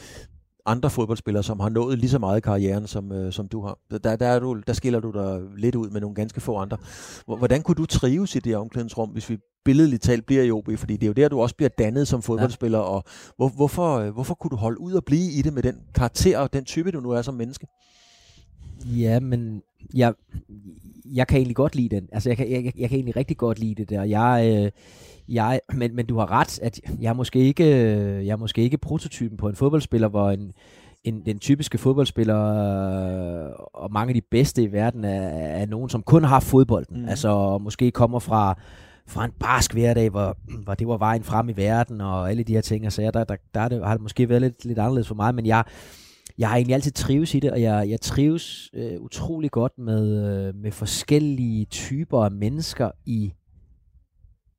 andre 0.67 0.91
fodboldspillere, 0.91 1.43
som 1.43 1.61
har 1.61 1.69
nået 1.69 1.99
lige 1.99 2.11
så 2.11 2.19
meget 2.19 2.39
i 2.39 2.41
karrieren, 2.41 2.87
som, 2.87 3.13
øh, 3.13 3.33
som 3.33 3.49
du 3.49 3.63
har. 3.67 3.79
Der, 4.05 4.17
der, 4.17 4.27
er 4.27 4.39
du, 4.39 4.61
der 4.67 4.73
skiller 4.73 5.01
du 5.01 5.11
dig 5.11 5.41
lidt 5.57 5.75
ud 5.75 5.91
med 5.91 6.01
nogle 6.01 6.15
ganske 6.15 6.41
få 6.41 6.57
andre. 6.57 6.77
Hvordan 7.27 7.63
kunne 7.63 7.75
du 7.75 7.87
trives 7.87 8.37
i 8.37 8.39
det 8.39 8.57
omklædningsrum, 8.57 9.09
hvis 9.09 9.31
vi 9.31 9.39
billedligt 9.65 10.03
talt 10.03 10.27
bliver 10.27 10.43
i 10.43 10.51
OB? 10.51 10.69
Fordi 10.77 10.97
det 10.97 11.03
er 11.03 11.07
jo 11.07 11.13
der, 11.13 11.29
du 11.29 11.41
også 11.41 11.57
bliver 11.57 11.69
dannet 11.79 12.09
som 12.09 12.23
fodboldspiller, 12.23 12.79
ja. 12.79 12.85
og 12.85 13.05
hvor, 13.37 13.49
hvorfor, 13.49 13.99
øh, 13.99 14.11
hvorfor 14.11 14.35
kunne 14.35 14.51
du 14.51 14.57
holde 14.57 14.81
ud 14.81 14.93
og 14.93 15.05
blive 15.05 15.33
i 15.33 15.43
det 15.43 15.53
med 15.53 15.63
den 15.63 15.77
karakter 15.95 16.39
og 16.39 16.53
den 16.53 16.65
type, 16.65 16.91
du 16.91 17.01
nu 17.01 17.11
er 17.11 17.23
som 17.23 17.35
menneske? 17.35 17.67
Ja, 18.87 19.21
men 19.21 19.63
jeg, 19.95 20.15
jeg 21.15 21.27
kan 21.27 21.37
egentlig 21.37 21.57
godt 21.57 21.75
lide 21.75 21.97
den. 21.97 22.09
Altså, 22.13 22.31
jeg 22.31 22.37
kan, 22.37 22.51
jeg, 22.51 22.65
jeg 22.65 22.89
kan 22.89 22.97
egentlig 22.97 23.17
rigtig 23.17 23.37
godt 23.37 23.59
lide 23.59 23.75
det 23.75 23.91
der. 23.91 24.03
Jeg, 24.03 24.63
øh, 24.65 24.71
jeg, 25.29 25.61
men, 25.75 25.97
men 25.97 26.07
du 26.07 26.19
har 26.19 26.31
ret, 26.31 26.59
at 26.63 26.81
jeg 27.01 27.09
er 27.09 27.15
måske 27.15 27.39
ikke, 27.39 27.65
jeg 28.27 28.33
er 28.33 28.37
måske 28.37 28.63
ikke 28.63 28.79
prototypen 28.79 29.37
på 29.37 29.49
en 29.49 29.57
fodboldspiller, 29.57 30.09
hvor 30.09 30.31
en, 30.31 30.53
en, 31.05 31.23
den 31.27 31.39
typiske 31.39 31.79
fodboldspiller, 31.79 32.39
øh, 32.39 33.51
og 33.75 33.93
mange 33.93 34.11
af 34.11 34.15
de 34.15 34.27
bedste 34.31 34.63
i 34.63 34.73
verden, 34.73 35.05
er, 35.05 35.29
er 35.29 35.67
nogen, 35.67 35.89
som 35.89 36.03
kun 36.03 36.25
har 36.25 36.41
fodbolden. 36.41 37.03
Mm. 37.03 37.09
Altså, 37.09 37.59
måske 37.59 37.91
kommer 37.91 38.19
fra 38.19 38.59
fra 39.07 39.25
en 39.25 39.31
barsk 39.41 39.73
hverdag, 39.73 40.11
hvor, 40.11 40.37
hvor 40.65 40.75
det 40.75 40.89
var 40.89 40.97
vejen 40.97 41.23
frem 41.23 41.49
i 41.49 41.57
verden, 41.57 42.01
og 42.01 42.31
alle 42.31 42.43
de 42.43 42.53
her 42.53 42.61
ting, 42.61 42.87
og 42.87 42.93
så 42.93 43.03
der, 43.03 43.11
der, 43.25 43.37
der, 43.55 43.69
der 43.69 43.87
har 43.87 43.95
det 43.95 44.03
måske 44.03 44.29
været 44.29 44.43
lidt, 44.43 44.65
lidt 44.65 44.79
anderledes 44.79 45.09
for 45.09 45.15
mig, 45.15 45.35
men 45.35 45.47
jeg, 45.47 45.65
jeg 46.39 46.49
har 46.49 46.57
egentlig 46.57 46.75
altid 46.75 46.93
trives 46.93 47.35
i 47.35 47.41
det, 47.41 47.51
og 47.51 47.63
jeg, 47.63 47.91
jeg 47.91 48.01
trives 48.01 48.71
øh, 48.75 49.01
utrolig 49.01 49.51
godt 49.51 49.79
med, 49.79 50.27
øh, 50.27 50.55
med 50.55 50.73
forskellige 50.73 51.65
typer 51.65 52.25
af 52.25 52.31
mennesker 52.31 52.91
i, 53.07 53.33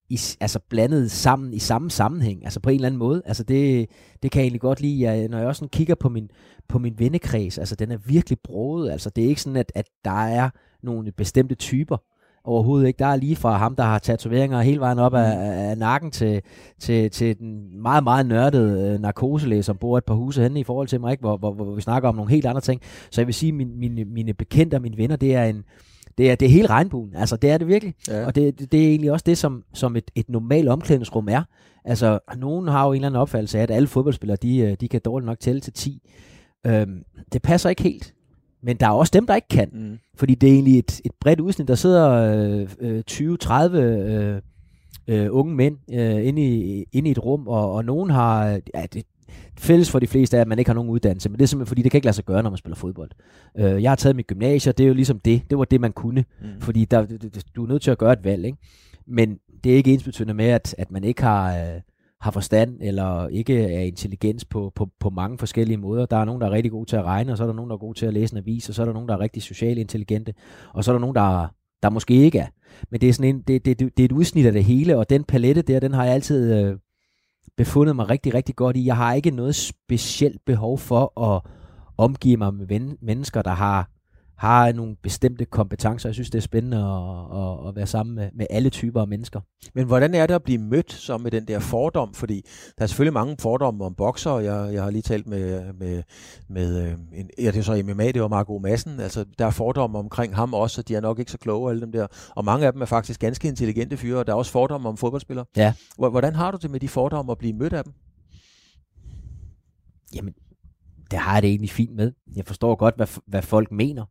i, 0.10 0.19
altså 0.39 0.60
blandet 0.69 1.12
sammen 1.12 1.54
i 1.54 1.60
samme 1.60 1.91
sammenhæng, 1.91 2.43
altså 2.43 2.60
på 2.60 2.69
en 2.69 2.76
eller 2.76 2.88
anden 2.88 2.99
måde. 2.99 3.21
Altså 3.26 3.43
det, 3.43 3.89
det 4.23 4.32
kan 4.32 4.39
jeg 4.39 4.43
egentlig 4.43 4.62
godt 4.62 4.82
lide. 4.82 5.02
Jeg, 5.02 5.28
når 5.28 5.38
jeg 5.38 5.47
også 5.47 5.60
sådan 5.60 5.69
kigger 5.69 5.95
på 5.95 6.10
min, 6.10 6.30
på 6.67 6.80
min 6.80 6.99
vennekreds, 6.99 7.58
altså 7.58 7.76
den 7.76 7.91
er 7.91 7.97
virkelig 7.97 8.38
broet. 8.43 8.91
Altså 8.91 9.10
det 9.10 9.23
er 9.23 9.28
ikke 9.28 9.41
sådan, 9.41 9.58
at, 9.58 9.71
at 9.76 9.86
der 10.06 10.23
er 10.26 10.49
nogle 10.84 11.12
bestemte 11.12 11.56
typer. 11.56 11.97
Overhovedet 12.45 12.88
ikke. 12.88 12.99
Der 12.99 13.06
er 13.06 13.15
lige 13.15 13.36
fra 13.36 13.58
ham, 13.58 13.75
der 13.75 13.84
har 13.84 13.99
tatoveringer 13.99 14.62
hele 14.62 14.79
vejen 14.79 14.99
op 14.99 15.13
af, 15.13 15.38
mm. 15.38 15.43
af 15.43 15.77
nakken 15.77 16.12
til, 16.12 16.41
til, 16.79 17.12
til 17.12 17.39
den 17.39 17.82
meget, 17.82 18.03
meget 18.03 18.25
nørdede 18.25 18.93
øh, 18.93 18.99
narkoselæge, 18.99 19.63
som 19.63 19.77
bor 19.77 19.97
et 19.97 20.06
par 20.06 20.13
huse 20.13 20.41
henne 20.41 20.60
i 20.60 20.63
forhold 20.63 20.88
til 20.88 21.01
mig, 21.01 21.12
ikke? 21.12 21.21
Hvor, 21.21 21.38
hvor, 21.38 21.53
hvor 21.53 21.75
vi 21.75 21.82
snakker 21.82 22.10
om 22.10 22.15
nogle 22.15 22.32
helt 22.32 22.45
andre 22.45 22.62
ting. 22.62 22.82
Så 23.12 23.21
jeg 23.21 23.27
vil 23.27 23.34
sige, 23.34 23.49
at 23.49 23.53
mine, 23.53 23.75
mine, 23.75 24.06
mine 24.06 24.34
bekendte 24.34 24.75
og 24.75 24.82
mine 24.82 24.97
venner, 24.97 25.15
det 25.15 25.36
er 25.36 25.43
en, 25.43 25.63
det 26.17 26.32
er, 26.32 26.36
det 26.36 26.45
er 26.45 26.49
hele 26.49 26.67
regnbuen. 26.67 27.15
Altså, 27.15 27.38
det 27.38 27.49
er 27.49 27.58
det 27.58 27.67
virkelig. 27.67 27.93
Ja. 28.08 28.25
Og 28.25 28.36
det, 28.36 28.60
det, 28.60 28.71
det 28.71 28.84
er 28.84 28.89
egentlig 28.89 29.12
også 29.12 29.23
det, 29.25 29.38
som, 29.38 29.63
som 29.73 29.95
et, 29.95 30.12
et 30.15 30.29
normalt 30.29 30.69
omklædningsrum 30.69 31.27
er. 31.29 31.43
Altså, 31.86 32.19
nogen 32.38 32.67
har 32.67 32.86
jo 32.86 32.91
en 32.91 32.95
eller 32.95 33.08
anden 33.08 33.21
opfattelse 33.21 33.58
af, 33.58 33.63
at 33.63 33.71
alle 33.71 33.88
fodboldspillere, 33.88 34.38
de, 34.41 34.58
øh, 34.58 34.77
de 34.82 34.88
kan 34.88 35.01
dårligt 35.06 35.25
nok 35.25 35.39
tælle 35.39 35.62
til 35.62 35.73
10. 35.73 36.01
Øhm, 36.65 37.03
det 37.34 37.41
passer 37.41 37.69
ikke 37.69 37.84
helt. 37.84 38.13
Men 38.63 38.78
der 38.78 38.88
er 38.88 38.91
også 38.91 39.12
dem, 39.13 39.28
der 39.28 39.36
ikke 39.36 39.47
kan. 39.47 39.69
Mm. 39.73 39.99
Fordi 40.15 40.36
det 40.36 40.49
er 40.49 40.54
egentlig 40.54 40.80
et, 40.80 41.02
et 41.06 41.12
bredt 41.19 41.39
udsnit. 41.39 41.67
Der 41.67 41.76
sidder 41.76 42.67
øh, 42.80 43.04
20-30 43.12 43.78
øh, 43.78 44.41
øh, 45.08 45.28
unge 45.32 45.56
mænd 45.56 45.78
øh, 45.93 46.28
inde, 46.28 46.41
i, 46.41 46.86
inde 46.91 47.08
i 47.08 47.12
et 47.12 47.26
rum, 47.26 47.47
og, 47.47 47.71
og 47.73 47.86
nogen 47.86 48.10
har... 48.10 48.60
Ja, 48.76 48.86
det, 48.93 49.04
fælles 49.60 49.91
for 49.91 49.99
de 49.99 50.08
fleste 50.08 50.38
er, 50.38 50.41
at 50.41 50.47
man 50.47 50.60
ikke 50.60 50.69
har 50.69 50.76
nogen 50.76 50.89
uddannelse, 50.89 51.30
men 51.30 51.39
det 51.39 51.43
er 51.43 51.47
simpelthen 51.47 51.67
fordi, 51.67 51.82
det 51.82 51.91
kan 51.91 51.97
ikke 51.97 52.06
lade 52.06 52.15
sig 52.15 52.26
gøre, 52.26 52.43
når 52.43 52.49
man 52.49 52.58
spiller 52.58 52.76
fodbold. 52.76 53.12
Øh, 53.58 53.84
jeg 53.84 53.91
har 53.91 53.95
taget 53.95 54.15
mit 54.15 54.28
gymnasie, 54.28 54.71
det 54.71 54.84
er 54.84 54.88
jo 54.88 54.93
ligesom 54.93 55.19
det. 55.19 55.41
Det 55.49 55.58
var 55.58 55.65
det, 55.65 55.82
man 55.82 55.91
kunne. 55.91 56.26
Mm. 56.41 56.47
Fordi 56.62 56.86
der, 56.86 57.06
du 57.56 57.63
er 57.63 57.67
nødt 57.67 57.82
til 57.82 57.91
at 57.91 57.97
gøre 57.97 58.13
et 58.13 58.23
valg, 58.23 58.45
ikke? 58.45 58.58
Men 59.08 59.38
det 59.63 59.71
er 59.71 59.76
ikke 59.76 59.93
ensbetydende 59.93 60.34
med, 60.34 60.45
at, 60.45 60.76
at 60.78 60.91
man 60.91 61.04
ikke 61.04 61.21
har... 61.21 61.58
Øh, 61.58 61.82
har 62.23 62.31
forstand 62.31 62.77
eller 62.81 63.27
ikke 63.27 63.63
er 63.63 63.79
intelligens 63.79 64.45
på, 64.45 64.71
på, 64.75 64.89
på 64.99 65.09
mange 65.09 65.38
forskellige 65.38 65.77
måder. 65.77 66.05
Der 66.05 66.17
er 66.17 66.25
nogen, 66.25 66.41
der 66.41 66.47
er 66.47 66.51
rigtig 66.51 66.71
gode 66.71 66.89
til 66.89 66.95
at 66.95 67.03
regne, 67.03 67.31
og 67.31 67.38
så 67.38 67.43
er 67.43 67.47
der 67.47 67.53
nogen, 67.53 67.69
der 67.69 67.75
er 67.75 67.79
gode 67.79 67.99
til 67.99 68.05
at 68.05 68.13
læse 68.13 68.33
en 68.33 68.38
avis, 68.38 68.69
og 68.69 68.75
så 68.75 68.81
er 68.81 68.86
der 68.86 68.93
nogen, 68.93 69.07
der 69.07 69.15
er 69.15 69.19
rigtig 69.19 69.43
socialt 69.43 69.79
intelligente, 69.79 70.33
og 70.73 70.83
så 70.83 70.91
er 70.91 70.93
der 70.93 70.99
nogen, 70.99 71.15
der, 71.15 71.47
der 71.83 71.89
måske 71.89 72.13
ikke 72.13 72.39
er. 72.39 72.47
Men 72.89 73.01
det 73.01 73.09
er, 73.09 73.13
sådan 73.13 73.36
en, 73.36 73.41
det, 73.41 73.65
det, 73.65 73.79
det 73.79 73.99
er 73.99 74.05
et 74.05 74.12
udsnit 74.12 74.45
af 74.45 74.51
det 74.51 74.63
hele, 74.63 74.97
og 74.97 75.09
den 75.09 75.23
palette 75.23 75.62
der, 75.62 75.79
den 75.79 75.93
har 75.93 76.03
jeg 76.03 76.13
altid 76.13 76.53
øh, 76.53 76.77
befundet 77.57 77.95
mig 77.95 78.09
rigtig, 78.09 78.33
rigtig 78.33 78.55
godt 78.55 78.77
i. 78.77 78.86
Jeg 78.86 78.97
har 78.97 79.13
ikke 79.13 79.31
noget 79.31 79.55
specielt 79.55 80.45
behov 80.45 80.77
for 80.77 81.21
at 81.33 81.41
omgive 81.97 82.38
mig 82.38 82.53
med 82.53 82.65
ven, 82.65 82.97
mennesker, 83.01 83.41
der 83.41 83.51
har 83.51 83.89
har 84.38 84.72
nogle 84.72 84.96
bestemte 84.96 85.46
kompetencer. 85.46 86.10
Jeg 86.10 86.13
synes, 86.13 86.30
det 86.30 86.38
er 86.38 86.41
spændende 86.41 86.78
at, 86.78 87.39
at, 87.39 87.67
at 87.67 87.76
være 87.76 87.88
sammen 87.88 88.15
med, 88.15 88.30
med 88.34 88.46
alle 88.50 88.69
typer 88.69 89.02
af 89.02 89.08
mennesker. 89.08 89.41
Men 89.74 89.86
hvordan 89.86 90.15
er 90.15 90.28
det 90.28 90.34
at 90.34 90.43
blive 90.43 90.58
mødt 90.58 90.91
så 90.91 91.17
med 91.17 91.32
den 91.32 91.48
der 91.48 91.60
fordom? 91.60 92.13
Fordi 92.13 92.41
der 92.78 92.84
er 92.84 92.88
selvfølgelig 92.88 93.13
mange 93.13 93.36
fordomme 93.39 93.86
om 93.86 93.96
bokser. 93.96 94.39
Jeg, 94.39 94.74
jeg 94.74 94.84
har 94.84 94.91
lige 94.91 95.02
talt 95.02 95.28
med, 95.28 95.74
med, 95.74 96.04
med 96.50 96.84
øh, 96.84 96.91
en, 97.13 97.30
ja, 97.38 97.52
det 97.52 97.56
er 97.58 97.62
så 97.62 97.84
MMA, 97.86 98.12
det 98.12 98.22
var 98.22 98.28
Marco 98.28 98.58
Madsen. 98.58 99.00
Altså, 99.00 99.26
der 99.39 99.46
er 99.46 99.52
fordomme 99.52 99.98
omkring 99.98 100.36
ham 100.36 100.54
også, 100.54 100.82
og 100.82 100.88
de 100.88 100.96
er 100.96 101.02
nok 101.02 101.19
ikke 101.19 101.32
så 101.32 101.38
kloge, 101.38 101.69
alle 101.69 101.82
dem 101.82 101.91
der. 101.91 102.08
Og 102.36 102.46
mange 102.46 102.65
af 102.65 102.74
dem 102.74 102.82
er 102.82 102.86
faktisk 102.86 103.19
ganske 103.19 103.48
intelligente 103.48 103.98
fyre, 103.98 104.19
og 104.19 104.28
der 104.28 104.34
er 104.34 104.38
også 104.38 104.52
fordomme 104.52 104.89
om 104.89 104.98
fodboldspillere. 104.98 105.46
Ja. 105.58 105.74
Hvordan 105.98 106.36
har 106.36 106.52
du 106.52 106.58
det 106.62 106.72
med 106.72 106.80
de 106.80 106.88
fordomme 106.88 107.32
at 107.32 107.38
blive 107.38 107.54
mødt 107.54 107.74
af 107.74 107.84
dem? 107.84 107.93
Jamen, 110.15 110.34
det 111.12 111.19
har 111.19 111.34
jeg 111.34 111.41
det 111.41 111.50
egentlig 111.50 111.69
fint 111.69 111.96
med. 111.96 112.12
Jeg 112.36 112.46
forstår 112.46 112.76
godt, 112.76 112.96
hvad, 112.96 113.08
hvad 113.28 113.41
folk 113.41 113.72
mener. 113.72 114.06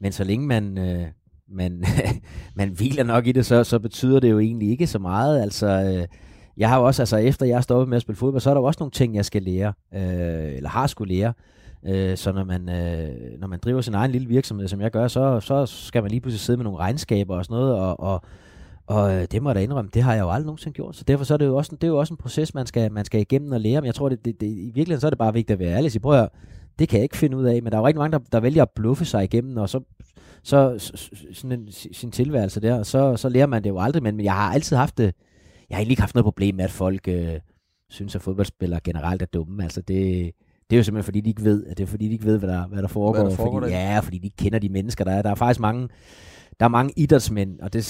Men 0.00 0.12
så 0.12 0.24
længe 0.24 0.46
man, 0.46 0.78
øh, 0.78 1.06
man, 1.48 1.84
man 2.56 2.68
hviler 2.68 3.04
nok 3.04 3.26
i 3.26 3.32
det, 3.32 3.46
så, 3.46 3.64
så 3.64 3.78
betyder 3.78 4.20
det 4.20 4.30
jo 4.30 4.38
egentlig 4.38 4.70
ikke 4.70 4.86
så 4.86 4.98
meget. 4.98 5.42
Altså, 5.42 5.66
øh, 5.66 6.06
jeg 6.56 6.68
har 6.68 6.78
jo 6.78 6.86
også, 6.86 7.02
altså 7.02 7.16
efter 7.16 7.46
jeg 7.46 7.56
er 7.56 7.60
stoppet 7.60 7.88
med 7.88 7.96
at 7.96 8.02
spille 8.02 8.16
fodbold, 8.16 8.40
så 8.40 8.50
er 8.50 8.54
der 8.54 8.60
jo 8.60 8.64
også 8.64 8.80
nogle 8.80 8.90
ting, 8.90 9.14
jeg 9.14 9.24
skal 9.24 9.42
lære, 9.42 9.72
øh, 9.94 10.56
eller 10.56 10.68
har 10.68 10.86
skulle 10.86 11.14
lære. 11.14 11.32
Øh, 11.86 12.16
så 12.16 12.32
når 12.32 12.44
man, 12.44 12.68
øh, 12.68 13.40
når 13.40 13.46
man 13.46 13.58
driver 13.58 13.80
sin 13.80 13.94
egen 13.94 14.10
lille 14.10 14.28
virksomhed, 14.28 14.68
som 14.68 14.80
jeg 14.80 14.90
gør, 14.90 15.08
så, 15.08 15.40
så 15.40 15.66
skal 15.66 16.02
man 16.02 16.10
lige 16.10 16.20
pludselig 16.20 16.40
sidde 16.40 16.56
med 16.56 16.64
nogle 16.64 16.78
regnskaber 16.78 17.36
og 17.36 17.44
sådan 17.44 17.54
noget, 17.54 17.74
og, 17.74 18.00
og, 18.00 18.22
og 18.86 19.14
øh, 19.14 19.26
det 19.32 19.42
må 19.42 19.48
jeg 19.48 19.54
da 19.54 19.60
indrømme, 19.60 19.90
det 19.94 20.02
har 20.02 20.14
jeg 20.14 20.20
jo 20.20 20.30
aldrig 20.30 20.46
nogensinde 20.46 20.74
gjort. 20.74 20.96
Så 20.96 21.04
derfor 21.04 21.24
så 21.24 21.34
er 21.34 21.38
det 21.38 21.46
jo 21.46 21.56
også, 21.56 21.76
det 21.76 21.84
er 21.84 21.88
jo 21.88 21.98
også 21.98 22.14
en 22.14 22.18
proces, 22.18 22.54
man 22.54 22.66
skal, 22.66 22.92
man 22.92 23.04
skal 23.04 23.20
igennem 23.20 23.52
og 23.52 23.60
lære. 23.60 23.80
Men 23.80 23.86
jeg 23.86 23.94
tror, 23.94 24.08
det, 24.08 24.24
det, 24.24 24.40
det, 24.40 24.46
i 24.46 24.70
virkeligheden 24.74 25.00
så 25.00 25.06
er 25.06 25.10
det 25.10 25.18
bare 25.18 25.32
vigtigt 25.32 25.50
at 25.50 25.58
være 25.58 25.76
ærlig. 25.76 25.92
Så 25.92 26.00
prøv 26.00 26.18
at, 26.22 26.28
det 26.80 26.88
kan 26.88 26.96
jeg 26.96 27.02
ikke 27.02 27.16
finde 27.16 27.36
ud 27.36 27.44
af, 27.44 27.62
men 27.62 27.72
der 27.72 27.78
er 27.78 27.82
jo 27.82 27.86
rigtig 27.86 27.98
mange, 27.98 28.12
der, 28.12 28.24
der 28.32 28.40
vælger 28.40 28.62
at 28.62 28.70
bluffe 28.70 29.04
sig 29.04 29.24
igennem, 29.24 29.56
og 29.56 29.68
så, 29.68 29.80
så 30.42 30.90
sådan 31.32 31.60
en, 31.60 31.68
sin 31.72 32.10
tilværelse 32.10 32.60
der, 32.60 32.78
og 32.78 32.86
så, 32.86 33.16
så 33.16 33.28
lærer 33.28 33.46
man 33.46 33.64
det 33.64 33.70
jo 33.70 33.80
aldrig, 33.80 34.02
men 34.02 34.20
jeg 34.20 34.32
har 34.32 34.52
altid 34.52 34.76
haft 34.76 34.98
det, 34.98 35.14
jeg 35.70 35.76
har 35.76 35.80
egentlig 35.80 35.92
ikke 35.92 36.02
haft 36.02 36.14
noget 36.14 36.24
problem 36.24 36.54
med, 36.54 36.64
at 36.64 36.70
folk 36.70 37.08
øh, 37.08 37.40
synes, 37.88 38.14
at 38.14 38.22
fodboldspillere 38.22 38.80
generelt 38.84 39.22
er 39.22 39.26
dumme. 39.26 39.62
Altså 39.62 39.80
det, 39.80 40.30
det 40.70 40.76
er 40.76 40.76
jo 40.76 40.82
simpelthen, 40.82 41.04
fordi 41.04 41.20
de 41.20 41.30
ikke 41.30 41.44
ved, 41.44 41.66
at 41.66 41.78
det 41.78 41.82
er 41.82 41.86
fordi, 41.86 42.06
de 42.06 42.12
ikke 42.12 42.24
ved, 42.24 42.38
hvad 42.38 42.48
der, 42.48 42.66
hvad 42.66 42.82
der 42.82 42.88
foregår. 42.88 43.20
Hvad 43.20 43.30
der 43.30 43.36
foregår 43.36 43.60
fordi, 43.60 43.72
ja, 43.72 44.00
fordi 44.00 44.18
de 44.18 44.24
ikke 44.26 44.36
kender 44.36 44.58
de 44.58 44.68
mennesker, 44.68 45.04
der 45.04 45.12
er. 45.12 45.22
Der 45.22 45.30
er 45.30 45.34
faktisk 45.34 45.60
mange, 45.60 45.88
der 46.60 46.66
er 46.66 46.70
mange 46.70 46.92
idrætsmænd, 46.96 47.60
og 47.60 47.72
det 47.72 47.84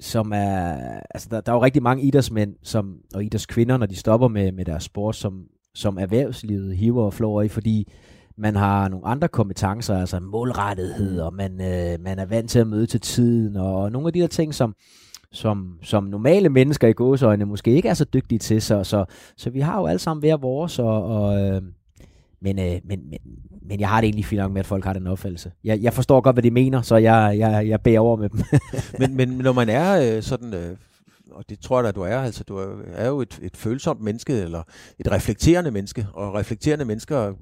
som 0.00 0.32
er, 0.34 0.76
altså 1.14 1.28
der, 1.30 1.40
der 1.40 1.52
er 1.52 1.56
jo 1.56 1.62
rigtig 1.62 1.82
mange 1.82 2.02
idrætsmænd 2.02 2.54
som, 2.62 2.98
og 3.14 3.24
idrætskvinder, 3.24 3.76
når 3.76 3.86
de 3.86 3.96
stopper 3.96 4.28
med, 4.28 4.52
med 4.52 4.64
deres 4.64 4.82
sport, 4.82 5.16
som, 5.16 5.46
som 5.74 5.98
erhvervslivet 5.98 6.76
hiver 6.76 7.04
og 7.04 7.14
flår 7.14 7.42
i, 7.42 7.48
fordi 7.48 7.92
man 8.36 8.56
har 8.56 8.88
nogle 8.88 9.06
andre 9.06 9.28
kompetencer, 9.28 9.98
altså 9.98 10.20
målrettighed, 10.20 11.20
og 11.20 11.34
man, 11.34 11.52
øh, 11.52 12.00
man 12.00 12.18
er 12.18 12.26
vant 12.26 12.50
til 12.50 12.58
at 12.58 12.66
møde 12.66 12.86
til 12.86 13.00
tiden, 13.00 13.56
og 13.56 13.92
nogle 13.92 14.06
af 14.06 14.12
de 14.12 14.20
der 14.20 14.26
ting, 14.26 14.54
som, 14.54 14.74
som, 15.32 15.78
som 15.82 16.04
normale 16.04 16.48
mennesker 16.48 16.88
i 16.88 16.92
gåsøjne 16.92 17.44
måske 17.44 17.70
ikke 17.70 17.88
er 17.88 17.94
så 17.94 18.04
dygtige 18.04 18.38
til. 18.38 18.62
Så, 18.62 18.84
så, 18.84 19.04
så 19.36 19.50
vi 19.50 19.60
har 19.60 19.80
jo 19.80 19.86
alle 19.86 19.98
sammen 19.98 20.20
hver 20.22 20.36
vores, 20.36 20.78
og, 20.78 21.04
og 21.04 21.40
øh, 21.40 21.62
men, 22.40 22.58
øh, 22.58 22.80
men, 22.84 23.00
men, 23.10 23.18
men 23.68 23.80
jeg 23.80 23.88
har 23.88 24.00
det 24.00 24.06
egentlig 24.06 24.24
fint 24.24 24.40
nok 24.40 24.52
med, 24.52 24.60
at 24.60 24.66
folk 24.66 24.84
har 24.84 24.92
den 24.92 25.06
opfattelse. 25.06 25.52
Jeg, 25.64 25.82
jeg 25.82 25.92
forstår 25.92 26.20
godt, 26.20 26.36
hvad 26.36 26.42
de 26.42 26.50
mener, 26.50 26.82
så 26.82 26.96
jeg, 26.96 27.34
jeg, 27.38 27.68
jeg 27.68 27.80
bærer 27.80 28.00
over 28.00 28.16
med 28.16 28.28
dem. 28.28 28.40
men, 29.00 29.16
men 29.16 29.28
når 29.28 29.52
man 29.52 29.68
er 29.68 30.16
øh, 30.16 30.22
sådan... 30.22 30.54
Øh 30.54 30.76
og 31.34 31.44
det 31.48 31.60
tror 31.60 31.78
jeg 31.78 31.84
da, 31.84 31.92
du 31.92 32.02
er, 32.02 32.18
altså 32.18 32.44
du 32.44 32.56
er 32.86 33.08
jo 33.08 33.20
et, 33.20 33.38
et 33.42 33.56
følsomt 33.56 34.00
menneske, 34.00 34.32
eller 34.32 34.62
et 34.98 35.12
reflekterende 35.12 35.70
menneske, 35.70 36.06
og 36.12 36.34
reflekterende 36.34 36.84
mennesker 36.84 37.32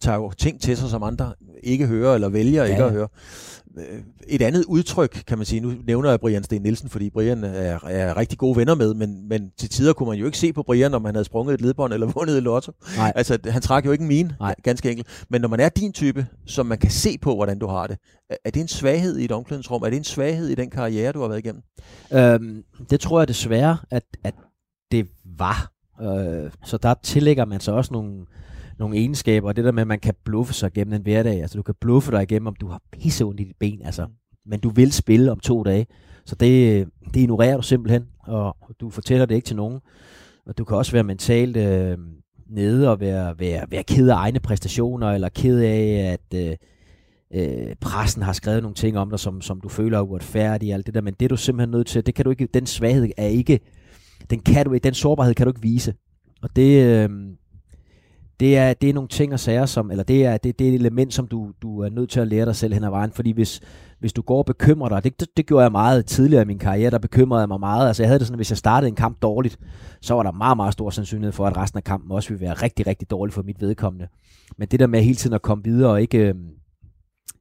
tager 0.00 0.16
jo 0.16 0.32
ting 0.38 0.60
til 0.60 0.76
sig, 0.76 0.90
som 0.90 1.02
andre 1.02 1.32
ikke 1.62 1.86
hører, 1.86 2.14
eller 2.14 2.28
vælger 2.28 2.64
ja. 2.64 2.70
ikke 2.70 2.84
at 2.84 2.92
høre. 2.92 3.08
Øh, 3.78 4.02
et 4.28 4.42
andet 4.42 4.64
udtryk, 4.64 5.22
kan 5.26 5.38
man 5.38 5.44
sige, 5.44 5.60
nu 5.60 5.72
nævner 5.86 6.10
jeg 6.10 6.20
Brian 6.20 6.44
Sten 6.44 6.62
Nielsen, 6.62 6.88
fordi 6.88 7.10
Brian 7.10 7.44
er, 7.44 7.78
er 7.84 8.16
rigtig 8.16 8.38
gode 8.38 8.56
venner 8.56 8.74
med, 8.74 8.94
men, 8.94 9.28
men 9.28 9.50
til 9.58 9.68
tider 9.68 9.92
kunne 9.92 10.08
man 10.08 10.18
jo 10.18 10.26
ikke 10.26 10.38
se 10.38 10.52
på 10.52 10.62
Brian, 10.62 10.94
om 10.94 11.04
han 11.04 11.14
havde 11.14 11.24
sprunget 11.24 11.54
et 11.54 11.60
ledbånd 11.60 11.92
eller 11.92 12.06
vundet 12.16 12.36
et 12.36 12.42
lotto. 12.42 12.72
Nej. 12.96 13.12
Altså, 13.16 13.38
han 13.44 13.62
trak 13.62 13.86
jo 13.86 13.92
ikke 13.92 14.02
en 14.02 14.08
mine, 14.08 14.36
Nej. 14.40 14.54
ganske 14.62 14.90
enkelt. 14.90 15.24
Men 15.30 15.40
når 15.40 15.48
man 15.48 15.60
er 15.60 15.68
din 15.68 15.92
type, 15.92 16.26
som 16.46 16.66
man 16.66 16.78
kan 16.78 16.90
se 16.90 17.18
på, 17.18 17.34
hvordan 17.34 17.58
du 17.58 17.66
har 17.66 17.86
det, 17.86 17.98
er 18.44 18.50
det 18.50 18.60
en 18.60 18.68
svaghed 18.68 19.18
i 19.18 19.24
et 19.24 19.32
omklædningsrum? 19.32 19.82
Er 19.82 19.90
det 19.90 19.96
en 19.96 20.04
svaghed 20.04 20.48
i 20.48 20.54
den 20.54 20.70
karriere, 20.70 21.12
du 21.12 21.20
har 21.20 21.28
været 21.28 21.38
igennem? 21.38 21.62
Øhm, 22.12 22.62
det 22.90 23.00
tror 23.00 23.20
jeg 23.20 23.28
desværre, 23.28 23.78
at, 23.90 24.02
at 24.24 24.34
det 24.92 25.06
var. 25.38 25.72
Øh, 26.02 26.50
så 26.64 26.76
der 26.76 26.94
tillægger 27.02 27.44
man 27.44 27.60
sig 27.60 27.74
også 27.74 27.92
nogle 27.92 28.26
nogle 28.78 28.96
egenskaber, 28.96 29.48
og 29.48 29.56
det 29.56 29.64
der 29.64 29.72
med, 29.72 29.80
at 29.80 29.86
man 29.86 30.00
kan 30.00 30.14
bluffe 30.24 30.54
sig 30.54 30.72
gennem 30.72 30.94
en 30.94 31.02
hverdag, 31.02 31.42
altså 31.42 31.58
du 31.58 31.62
kan 31.62 31.74
bluffe 31.80 32.12
dig 32.12 32.22
igennem, 32.22 32.46
om 32.46 32.54
du 32.54 32.68
har 32.68 32.82
pisse 32.92 33.24
ondt 33.24 33.40
i 33.40 33.44
dit 33.44 33.56
ben, 33.60 33.80
altså, 33.84 34.06
men 34.46 34.60
du 34.60 34.68
vil 34.68 34.92
spille 34.92 35.32
om 35.32 35.40
to 35.40 35.62
dage, 35.62 35.86
så 36.24 36.34
det, 36.34 36.88
det 37.14 37.20
ignorerer 37.20 37.56
du 37.56 37.62
simpelthen, 37.62 38.06
og 38.18 38.56
du 38.80 38.90
fortæller 38.90 39.26
det 39.26 39.34
ikke 39.34 39.46
til 39.46 39.56
nogen, 39.56 39.80
og 40.46 40.58
du 40.58 40.64
kan 40.64 40.76
også 40.76 40.92
være 40.92 41.04
mentalt 41.04 41.56
øh, 41.56 41.98
nede 42.46 42.90
og 42.90 43.00
være, 43.00 43.38
være, 43.38 43.66
være 43.70 43.82
ked 43.82 44.08
af 44.08 44.14
egne 44.14 44.40
præstationer, 44.40 45.06
eller 45.06 45.28
ked 45.28 45.60
af, 45.60 46.12
at 46.12 46.40
øh, 46.40 46.56
øh, 47.34 47.74
pressen 47.80 48.22
har 48.22 48.32
skrevet 48.32 48.62
nogle 48.62 48.74
ting 48.74 48.98
om 48.98 49.10
dig, 49.10 49.18
som, 49.18 49.40
som 49.40 49.60
du 49.60 49.68
føler 49.68 49.98
er 49.98 50.02
uretfærdige, 50.02 50.74
alt 50.74 50.86
det 50.86 50.94
der, 50.94 51.00
men 51.00 51.14
det 51.14 51.24
er 51.24 51.28
du 51.28 51.36
simpelthen 51.36 51.70
nødt 51.70 51.86
til, 51.86 52.06
det 52.06 52.14
kan 52.14 52.24
du 52.24 52.30
ikke, 52.30 52.48
den 52.54 52.66
svaghed 52.66 53.10
er 53.16 53.26
ikke, 53.26 53.60
den 54.30 54.40
kan 54.40 54.66
du 54.66 54.72
ikke, 54.72 54.84
den 54.84 54.94
sårbarhed 54.94 55.34
kan 55.34 55.46
du 55.46 55.50
ikke 55.50 55.62
vise. 55.62 55.94
Og 56.42 56.56
det, 56.56 56.84
øh, 56.84 57.10
det 58.40 58.56
er, 58.56 58.74
det 58.74 58.90
er 58.90 58.94
nogle 58.94 59.08
ting 59.08 59.32
og 59.32 59.40
sager, 59.40 59.66
som, 59.66 59.90
eller 59.90 60.04
det 60.04 60.26
er, 60.26 60.36
det, 60.36 60.58
det 60.58 60.64
er 60.64 60.70
et 60.70 60.74
element, 60.74 61.14
som 61.14 61.28
du, 61.28 61.52
du 61.62 61.80
er 61.80 61.88
nødt 61.88 62.10
til 62.10 62.20
at 62.20 62.28
lære 62.28 62.46
dig 62.46 62.56
selv 62.56 62.74
hen 62.74 62.84
ad 62.84 62.90
vejen, 62.90 63.12
fordi 63.12 63.30
hvis, 63.30 63.60
hvis 64.00 64.12
du 64.12 64.22
går 64.22 64.38
og 64.38 64.46
bekymrer 64.46 64.88
dig, 64.88 65.04
det, 65.04 65.20
det, 65.20 65.28
det 65.36 65.46
gjorde 65.46 65.62
jeg 65.62 65.72
meget 65.72 66.06
tidligere 66.06 66.42
i 66.42 66.46
min 66.46 66.58
karriere, 66.58 66.90
der 66.90 66.98
bekymrede 66.98 67.40
jeg 67.40 67.48
mig 67.48 67.60
meget, 67.60 67.86
altså 67.86 68.02
jeg 68.02 68.08
havde 68.08 68.18
det 68.18 68.26
sådan, 68.26 68.34
at 68.34 68.38
hvis 68.38 68.50
jeg 68.50 68.58
startede 68.58 68.88
en 68.88 68.94
kamp 68.94 69.22
dårligt, 69.22 69.58
så 70.00 70.14
var 70.14 70.22
der 70.22 70.32
meget, 70.32 70.56
meget 70.56 70.72
stor 70.72 70.90
sandsynlighed 70.90 71.32
for, 71.32 71.46
at 71.46 71.56
resten 71.56 71.76
af 71.76 71.84
kampen 71.84 72.12
også 72.12 72.28
ville 72.28 72.40
være 72.40 72.54
rigtig, 72.54 72.86
rigtig 72.86 73.10
dårlig 73.10 73.32
for 73.34 73.42
mit 73.42 73.60
vedkommende. 73.60 74.08
Men 74.58 74.68
det 74.68 74.80
der 74.80 74.86
med 74.86 75.02
hele 75.02 75.16
tiden 75.16 75.34
at 75.34 75.42
komme 75.42 75.64
videre 75.64 75.90
og 75.90 76.02
ikke, 76.02 76.18
øhm, 76.18 76.48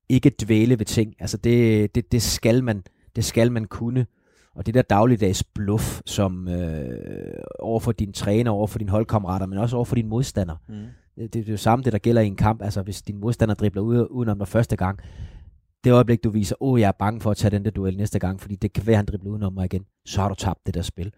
ikke 0.10 0.32
dvæle 0.42 0.80
ved 0.80 0.86
ting, 0.86 1.14
altså 1.20 1.38
det, 1.38 1.96
det, 1.96 2.12
det, 2.12 2.22
skal 2.22 2.64
man, 2.64 2.84
det 3.16 3.26
skal 3.26 3.52
man 3.52 3.66
kunne. 3.66 4.06
Og 4.58 4.66
det 4.66 4.74
der 4.74 4.82
dagligdags 4.82 5.44
bluff, 5.44 6.02
som 6.06 6.48
øh, 6.48 6.94
over 7.60 7.80
for 7.80 7.92
din 7.92 8.14
træner, 8.14 8.52
over 8.52 8.68
for 8.68 8.80
dine 8.80 8.92
holdkammerater, 8.92 9.46
men 9.46 9.58
også 9.58 9.76
over 9.76 9.86
for 9.86 9.96
din 9.96 10.08
modstander. 10.08 10.56
Mm. 10.70 10.76
Det, 11.18 11.34
det 11.34 11.48
er 11.48 11.52
jo 11.52 11.58
samme, 11.58 11.84
det 11.84 11.94
der 11.94 12.00
gælder 12.00 12.22
i 12.22 12.28
en 12.28 12.36
kamp. 12.36 12.62
Altså 12.62 12.82
hvis 12.82 13.02
din 13.02 13.20
modstander 13.20 13.56
dribler 13.56 13.82
ud, 13.82 14.08
udenom 14.10 14.38
dig 14.38 14.48
første 14.48 14.76
gang, 14.76 15.00
det 15.84 15.92
øjeblik, 15.92 16.24
du 16.24 16.30
viser, 16.30 16.56
åh, 16.60 16.74
oh, 16.74 16.80
jeg 16.80 16.88
er 16.88 16.92
bange 17.00 17.22
for 17.22 17.32
at 17.32 17.38
tage 17.38 17.52
den 17.52 17.66
der 17.66 17.72
duel 17.72 17.98
næste 17.98 18.20
gang, 18.20 18.42
fordi 18.42 18.56
det 18.56 18.74
kan 18.74 18.88
være, 18.88 18.96
han 18.96 19.06
dribler 19.06 19.32
udenom 19.32 19.54
mig 19.54 19.66
igen, 19.66 19.86
så 20.06 20.22
har 20.22 20.30
du 20.30 20.36
tabt 20.36 20.60
det 20.66 20.74
der 20.76 20.82
spil. 20.82 21.12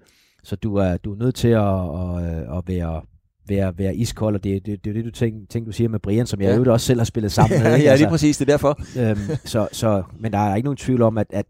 Så 0.43 0.55
du 0.55 0.75
er, 0.75 0.97
du 0.97 1.13
er 1.13 1.17
nødt 1.17 1.35
til 1.35 1.47
at, 1.47 1.63
at, 1.63 2.57
at 2.57 2.63
være, 2.67 3.01
være, 3.47 3.77
være 3.77 3.95
iskold, 3.95 4.35
og 4.35 4.43
det, 4.43 4.65
det, 4.65 4.83
det 4.83 4.89
er 4.89 4.93
det, 4.93 5.05
du 5.05 5.11
tænker, 5.11 5.39
ting, 5.49 5.65
du 5.65 5.71
siger 5.71 5.89
med 5.89 5.99
Brian, 5.99 6.25
som 6.25 6.41
jeg 6.41 6.49
ja. 6.49 6.63
jo 6.63 6.73
også 6.73 6.85
selv 6.85 6.99
har 6.99 7.05
spillet 7.05 7.31
sammen 7.31 7.59
med. 7.63 7.65
ja, 7.65 7.71
ja, 7.71 7.77
lige 7.77 7.89
altså, 7.89 8.09
præcis, 8.09 8.37
det 8.37 8.49
er 8.49 8.53
derfor. 8.53 8.79
øhm, 8.99 9.17
så, 9.45 9.67
så, 9.71 10.03
men 10.19 10.31
der 10.31 10.39
er 10.39 10.55
ikke 10.55 10.65
nogen 10.65 10.77
tvivl 10.77 11.01
om, 11.01 11.17
at, 11.17 11.27
at 11.29 11.45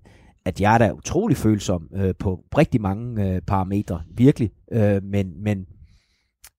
at 0.46 0.62
jeg 0.62 0.74
er 0.74 0.78
da 0.78 0.92
utrolig 0.92 1.38
følsom 1.38 1.90
øh, 1.96 2.14
på 2.20 2.46
rigtig 2.58 2.82
mange 2.82 3.34
øh, 3.36 3.42
parametre, 3.42 4.02
virkelig. 4.12 4.52
Øh, 4.72 5.04
men, 5.04 5.44
men 5.44 5.66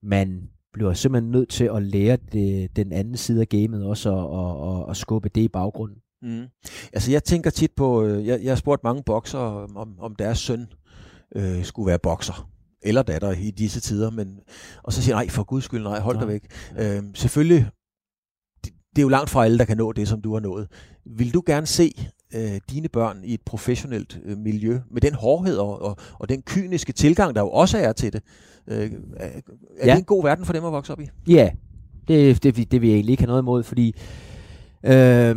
man 0.02 0.48
bliver 0.72 0.92
simpelthen 0.92 1.30
nødt 1.30 1.48
til 1.48 1.64
at 1.64 1.82
lære 1.82 2.18
det, 2.32 2.76
den 2.76 2.92
anden 2.92 3.16
side 3.16 3.40
af 3.40 3.48
gamet 3.48 3.84
også, 3.84 4.10
og, 4.10 4.30
og, 4.30 4.60
og, 4.60 4.86
og 4.86 4.96
skubbe 4.96 5.28
det 5.28 5.40
i 5.40 5.48
baggrunden. 5.48 5.96
Mm. 6.22 6.46
Altså 6.92 7.10
jeg 7.10 7.24
tænker 7.24 7.50
tit 7.50 7.70
på, 7.76 8.04
øh, 8.04 8.26
jeg, 8.26 8.40
jeg 8.42 8.50
har 8.50 8.56
spurgt 8.56 8.84
mange 8.84 9.02
bokser 9.02 9.38
om, 9.38 10.00
om 10.00 10.16
deres 10.16 10.38
søn 10.38 10.66
øh, 11.36 11.64
skulle 11.64 11.86
være 11.86 11.98
bokser 11.98 12.50
eller 12.82 13.02
datter 13.02 13.30
i 13.30 13.50
disse 13.50 13.80
tider, 13.80 14.10
men 14.10 14.40
og 14.82 14.92
så 14.92 15.02
siger 15.02 15.14
nej, 15.14 15.28
for 15.28 15.44
guds 15.44 15.64
skyld, 15.64 15.82
nej, 15.82 16.00
hold 16.00 16.16
ja. 16.16 16.20
dig 16.20 16.28
væk. 16.28 16.42
Øh, 16.78 17.02
selvfølgelig, 17.14 17.66
det, 18.64 18.72
det 18.90 18.98
er 18.98 19.02
jo 19.02 19.08
langt 19.08 19.30
fra 19.30 19.44
alle, 19.44 19.58
der 19.58 19.64
kan 19.64 19.76
nå 19.76 19.92
det, 19.92 20.08
som 20.08 20.22
du 20.22 20.32
har 20.32 20.40
nået. 20.40 20.68
Vil 21.06 21.34
du 21.34 21.42
gerne 21.46 21.66
se 21.66 21.92
øh, 22.34 22.60
dine 22.70 22.88
børn 22.88 23.20
i 23.24 23.34
et 23.34 23.40
professionelt 23.46 24.20
øh, 24.24 24.38
miljø, 24.38 24.80
med 24.90 25.00
den 25.00 25.14
hårdhed 25.14 25.56
og, 25.56 25.82
og, 25.82 25.96
og 26.18 26.28
den 26.28 26.42
kyniske 26.42 26.92
tilgang, 26.92 27.34
der 27.34 27.40
jo 27.40 27.50
også 27.50 27.78
er 27.78 27.92
til 27.92 28.12
det. 28.12 28.22
Øh, 28.66 28.90
er 29.16 29.26
er 29.78 29.86
ja. 29.86 29.92
det 29.92 29.98
en 29.98 30.04
god 30.04 30.22
verden 30.22 30.44
for 30.44 30.52
dem 30.52 30.64
at 30.64 30.72
vokse 30.72 30.92
op 30.92 31.00
i? 31.00 31.08
Ja, 31.28 31.50
det, 32.08 32.42
det, 32.42 32.72
det 32.72 32.80
vil 32.80 32.88
jeg 32.88 32.94
egentlig 32.94 33.12
ikke 33.12 33.22
have 33.22 33.28
noget 33.28 33.42
imod, 33.42 33.62
fordi 33.62 33.94
øh, 34.84 35.36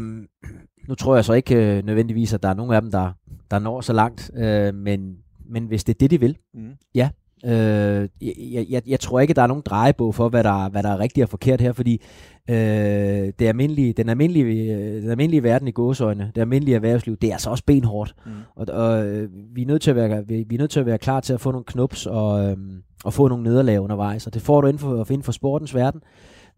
nu 0.88 0.96
tror 0.96 1.16
jeg 1.16 1.26
så 1.26 1.34
ikke 1.34 1.56
øh, 1.56 1.86
nødvendigvis, 1.86 2.34
at 2.34 2.44
der 2.44 2.50
er 2.50 2.54
nogen 2.54 2.74
af 2.74 2.82
dem, 2.82 2.92
der, 2.92 3.12
der 3.52 3.60
når 3.60 3.82
så 3.82 3.94
langt, 3.94 4.32
øh, 4.36 4.76
men, 4.76 5.18
men 5.50 5.66
hvis 5.66 5.84
det 5.84 5.94
er 5.94 5.98
det, 5.98 6.12
de 6.12 6.20
vil, 6.20 6.38
mm. 6.54 6.72
ja, 6.96 7.10
Øh, 7.46 8.10
jeg, 8.22 8.66
jeg, 8.70 8.82
jeg 8.88 9.00
tror 9.00 9.20
ikke, 9.20 9.34
der 9.34 9.42
er 9.42 9.48
nogen 9.48 9.64
drejebog 9.66 10.16
for, 10.16 10.30
hvad 10.30 10.44
der, 10.44 10.70
hvad 10.70 10.84
der 10.84 10.90
er 10.90 11.00
rigtigt 11.00 11.24
og 11.24 11.30
forkert 11.30 11.62
her, 11.62 11.72
fordi 11.72 12.02
øh, 12.50 13.34
det 13.40 13.48
almindelige, 13.48 13.94
den, 13.94 14.10
almindelige, 14.10 15.02
den 15.02 15.10
almindelige 15.10 15.44
verden 15.44 15.68
i 15.68 15.72
gåsøjne, 15.72 16.32
det 16.36 16.42
almindelige 16.42 16.76
erhvervsliv, 16.76 17.18
det 17.18 17.30
er 17.30 17.34
altså 17.34 17.50
også 17.50 17.64
benhårdt. 17.68 18.16
Mm. 18.26 18.32
Og, 18.56 18.68
og 18.70 19.06
øh, 19.06 19.30
vi, 19.56 19.62
er 19.62 19.66
nødt 19.66 19.82
til 19.82 19.90
at 19.90 19.96
være, 19.96 20.28
vi, 20.28 20.46
vi 20.50 20.56
er 20.56 20.60
nødt 20.60 20.72
til 20.72 20.80
at 20.80 20.86
være 20.86 20.98
klar 20.98 21.20
til 21.20 21.34
at 21.34 21.42
få 21.42 21.52
nogle 21.52 21.66
knups 21.66 22.06
og, 22.06 22.50
øh, 22.50 22.58
og 23.04 23.14
få 23.14 23.28
nogle 23.28 23.44
nederlag 23.44 23.80
undervejs, 23.80 24.28
og 24.28 24.34
det 24.34 24.42
får 24.42 24.62
du 24.62 24.68
inden 24.68 24.80
for, 24.80 25.12
inden 25.12 25.24
for 25.24 25.32
sportens 25.32 25.76
verden. 25.76 26.02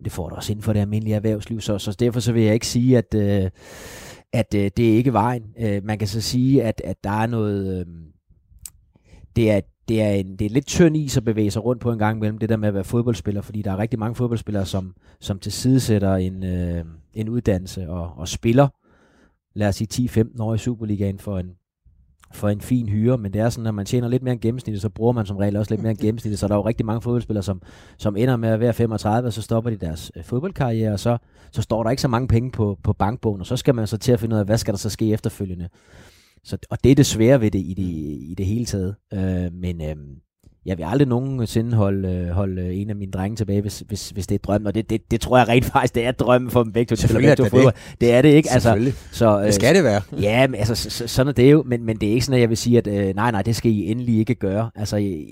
Det 0.03 0.11
får 0.11 0.29
du 0.29 0.35
også 0.35 0.51
inden 0.51 0.63
for 0.63 0.73
det 0.73 0.79
almindelige 0.79 1.15
erhvervsliv, 1.15 1.61
så, 1.61 1.77
så 1.77 1.95
derfor 1.99 2.19
så 2.19 2.33
vil 2.33 2.43
jeg 2.43 2.53
ikke 2.53 2.67
sige, 2.67 2.97
at, 2.97 3.15
øh, 3.15 3.49
at 4.33 4.55
øh, 4.55 4.71
det 4.77 4.91
er 4.91 4.97
ikke 4.97 5.13
vejen. 5.13 5.43
Øh, 5.59 5.83
man 5.83 5.97
kan 5.97 6.07
så 6.07 6.21
sige, 6.21 6.63
at, 6.63 6.81
at 6.83 7.03
der 7.03 7.21
er 7.21 7.27
noget... 7.27 7.79
Øh, 7.79 7.85
det 9.35 9.51
er, 9.51 9.61
det 9.87 10.01
er, 10.01 10.09
en, 10.09 10.35
det 10.35 10.45
er 10.45 10.49
lidt 10.49 10.65
tynd 10.65 10.97
is 10.97 11.17
at 11.17 11.23
bevæge 11.23 11.51
sig 11.51 11.65
rundt 11.65 11.81
på 11.81 11.91
en 11.91 11.99
gang 11.99 12.19
mellem 12.19 12.37
det 12.37 12.49
der 12.49 12.57
med 12.57 12.67
at 12.67 12.73
være 12.73 12.83
fodboldspiller, 12.83 13.41
fordi 13.41 13.61
der 13.61 13.71
er 13.71 13.77
rigtig 13.77 13.99
mange 13.99 14.15
fodboldspillere, 14.15 14.65
som, 14.65 14.95
som 15.19 15.39
tilsidesætter 15.39 16.15
en, 16.15 16.43
øh, 16.43 16.85
en 17.13 17.29
uddannelse 17.29 17.89
og, 17.89 18.11
og 18.17 18.27
spiller, 18.27 18.67
lad 19.55 19.67
os 19.67 19.75
sige 19.75 20.09
10-15 20.37 20.41
år 20.43 20.53
i 20.53 20.57
Superligaen 20.57 21.19
for 21.19 21.39
en, 21.39 21.51
for 22.33 22.49
en 22.49 22.61
fin 22.61 22.89
hyre, 22.89 23.17
men 23.17 23.33
det 23.33 23.41
er 23.41 23.49
sådan, 23.49 23.67
at 23.67 23.73
man 23.73 23.85
tjener 23.85 24.07
lidt 24.07 24.23
mere 24.23 24.33
end 24.33 24.41
gennemsnittet, 24.41 24.81
så 24.81 24.89
bruger 24.89 25.13
man 25.13 25.25
som 25.25 25.37
regel 25.37 25.57
også 25.57 25.71
lidt 25.71 25.81
mere 25.81 25.91
end 25.91 25.99
gennemsnittet, 25.99 26.39
så 26.39 26.47
der 26.47 26.53
er 26.53 26.57
jo 26.57 26.67
rigtig 26.67 26.85
mange 26.85 27.01
fodboldspillere, 27.01 27.43
som, 27.43 27.61
som 27.97 28.15
ender 28.15 28.35
med 28.35 28.49
at 28.49 28.59
være 28.59 28.73
35, 28.73 29.27
og 29.27 29.33
så 29.33 29.41
stopper 29.41 29.71
de 29.71 29.77
deres 29.77 30.11
øh, 30.15 30.23
fodboldkarriere, 30.23 30.93
og 30.93 30.99
så, 30.99 31.17
så 31.51 31.61
står 31.61 31.83
der 31.83 31.89
ikke 31.89 32.01
så 32.01 32.07
mange 32.07 32.27
penge 32.27 32.51
på, 32.51 32.79
på 32.83 32.93
bankbogen, 32.93 33.41
og 33.41 33.47
så 33.47 33.57
skal 33.57 33.75
man 33.75 33.87
så 33.87 33.97
til 33.97 34.11
at 34.11 34.19
finde 34.19 34.35
ud 34.35 34.39
af, 34.39 34.45
hvad 34.45 34.57
skal 34.57 34.73
der 34.73 34.77
så 34.77 34.89
ske 34.89 35.13
efterfølgende. 35.13 35.69
Så, 36.45 36.57
og 36.69 36.83
det 36.83 36.91
er 36.91 36.95
det 36.95 37.05
svære 37.05 37.41
ved 37.41 37.51
det 37.51 37.59
i 37.59 37.73
det, 37.77 37.83
i 38.31 38.35
det 38.37 38.45
hele 38.45 38.65
taget. 38.65 38.95
Øh, 39.13 39.53
men 39.53 39.81
øh, 39.81 39.95
jeg 40.65 40.77
vil 40.77 40.83
aldrig 40.83 41.07
nogensinde 41.07 41.77
holde, 41.77 42.09
øh, 42.09 42.27
holde 42.29 42.73
en 42.73 42.89
af 42.89 42.95
mine 42.95 43.11
drenge 43.11 43.35
tilbage, 43.35 43.61
hvis, 43.61 43.83
hvis, 43.87 44.09
hvis 44.09 44.27
det 44.27 44.35
er 44.35 44.39
drømmen. 44.39 44.67
Og 44.67 44.75
det, 44.75 44.89
det, 44.89 45.11
det 45.11 45.21
tror 45.21 45.37
jeg 45.37 45.47
rent 45.47 45.65
faktisk, 45.65 45.95
det 45.95 46.05
er 46.05 46.11
drømmen 46.11 46.51
for 46.51 46.63
dem 46.63 46.71
begge 46.71 46.89
to. 46.89 46.95
Selvfølgelig 46.95 47.29
er 47.29 47.35
det 47.35 47.51
det. 47.51 47.75
Det 48.01 48.13
er 48.13 48.21
det 48.21 48.29
ikke. 48.29 48.49
Altså, 48.51 48.93
så, 49.11 49.39
øh, 49.39 49.45
det 49.45 49.53
skal 49.53 49.75
det 49.75 49.83
være. 49.83 50.01
Ja, 50.21 50.47
men, 50.47 50.55
altså, 50.55 50.75
så, 50.75 51.07
sådan 51.07 51.27
er 51.27 51.33
det 51.33 51.51
jo. 51.51 51.63
Men, 51.63 51.83
men 51.83 51.97
det 51.97 52.09
er 52.09 52.13
ikke 52.13 52.25
sådan, 52.25 52.35
at 52.35 52.41
jeg 52.41 52.49
vil 52.49 52.57
sige, 52.57 52.77
at 52.77 52.87
øh, 52.87 53.15
nej, 53.15 53.31
nej, 53.31 53.41
det 53.41 53.55
skal 53.55 53.71
I 53.71 53.91
endelig 53.91 54.17
ikke 54.17 54.35
gøre. 54.35 54.71
Altså, 54.75 54.97
jeg, 54.97 55.25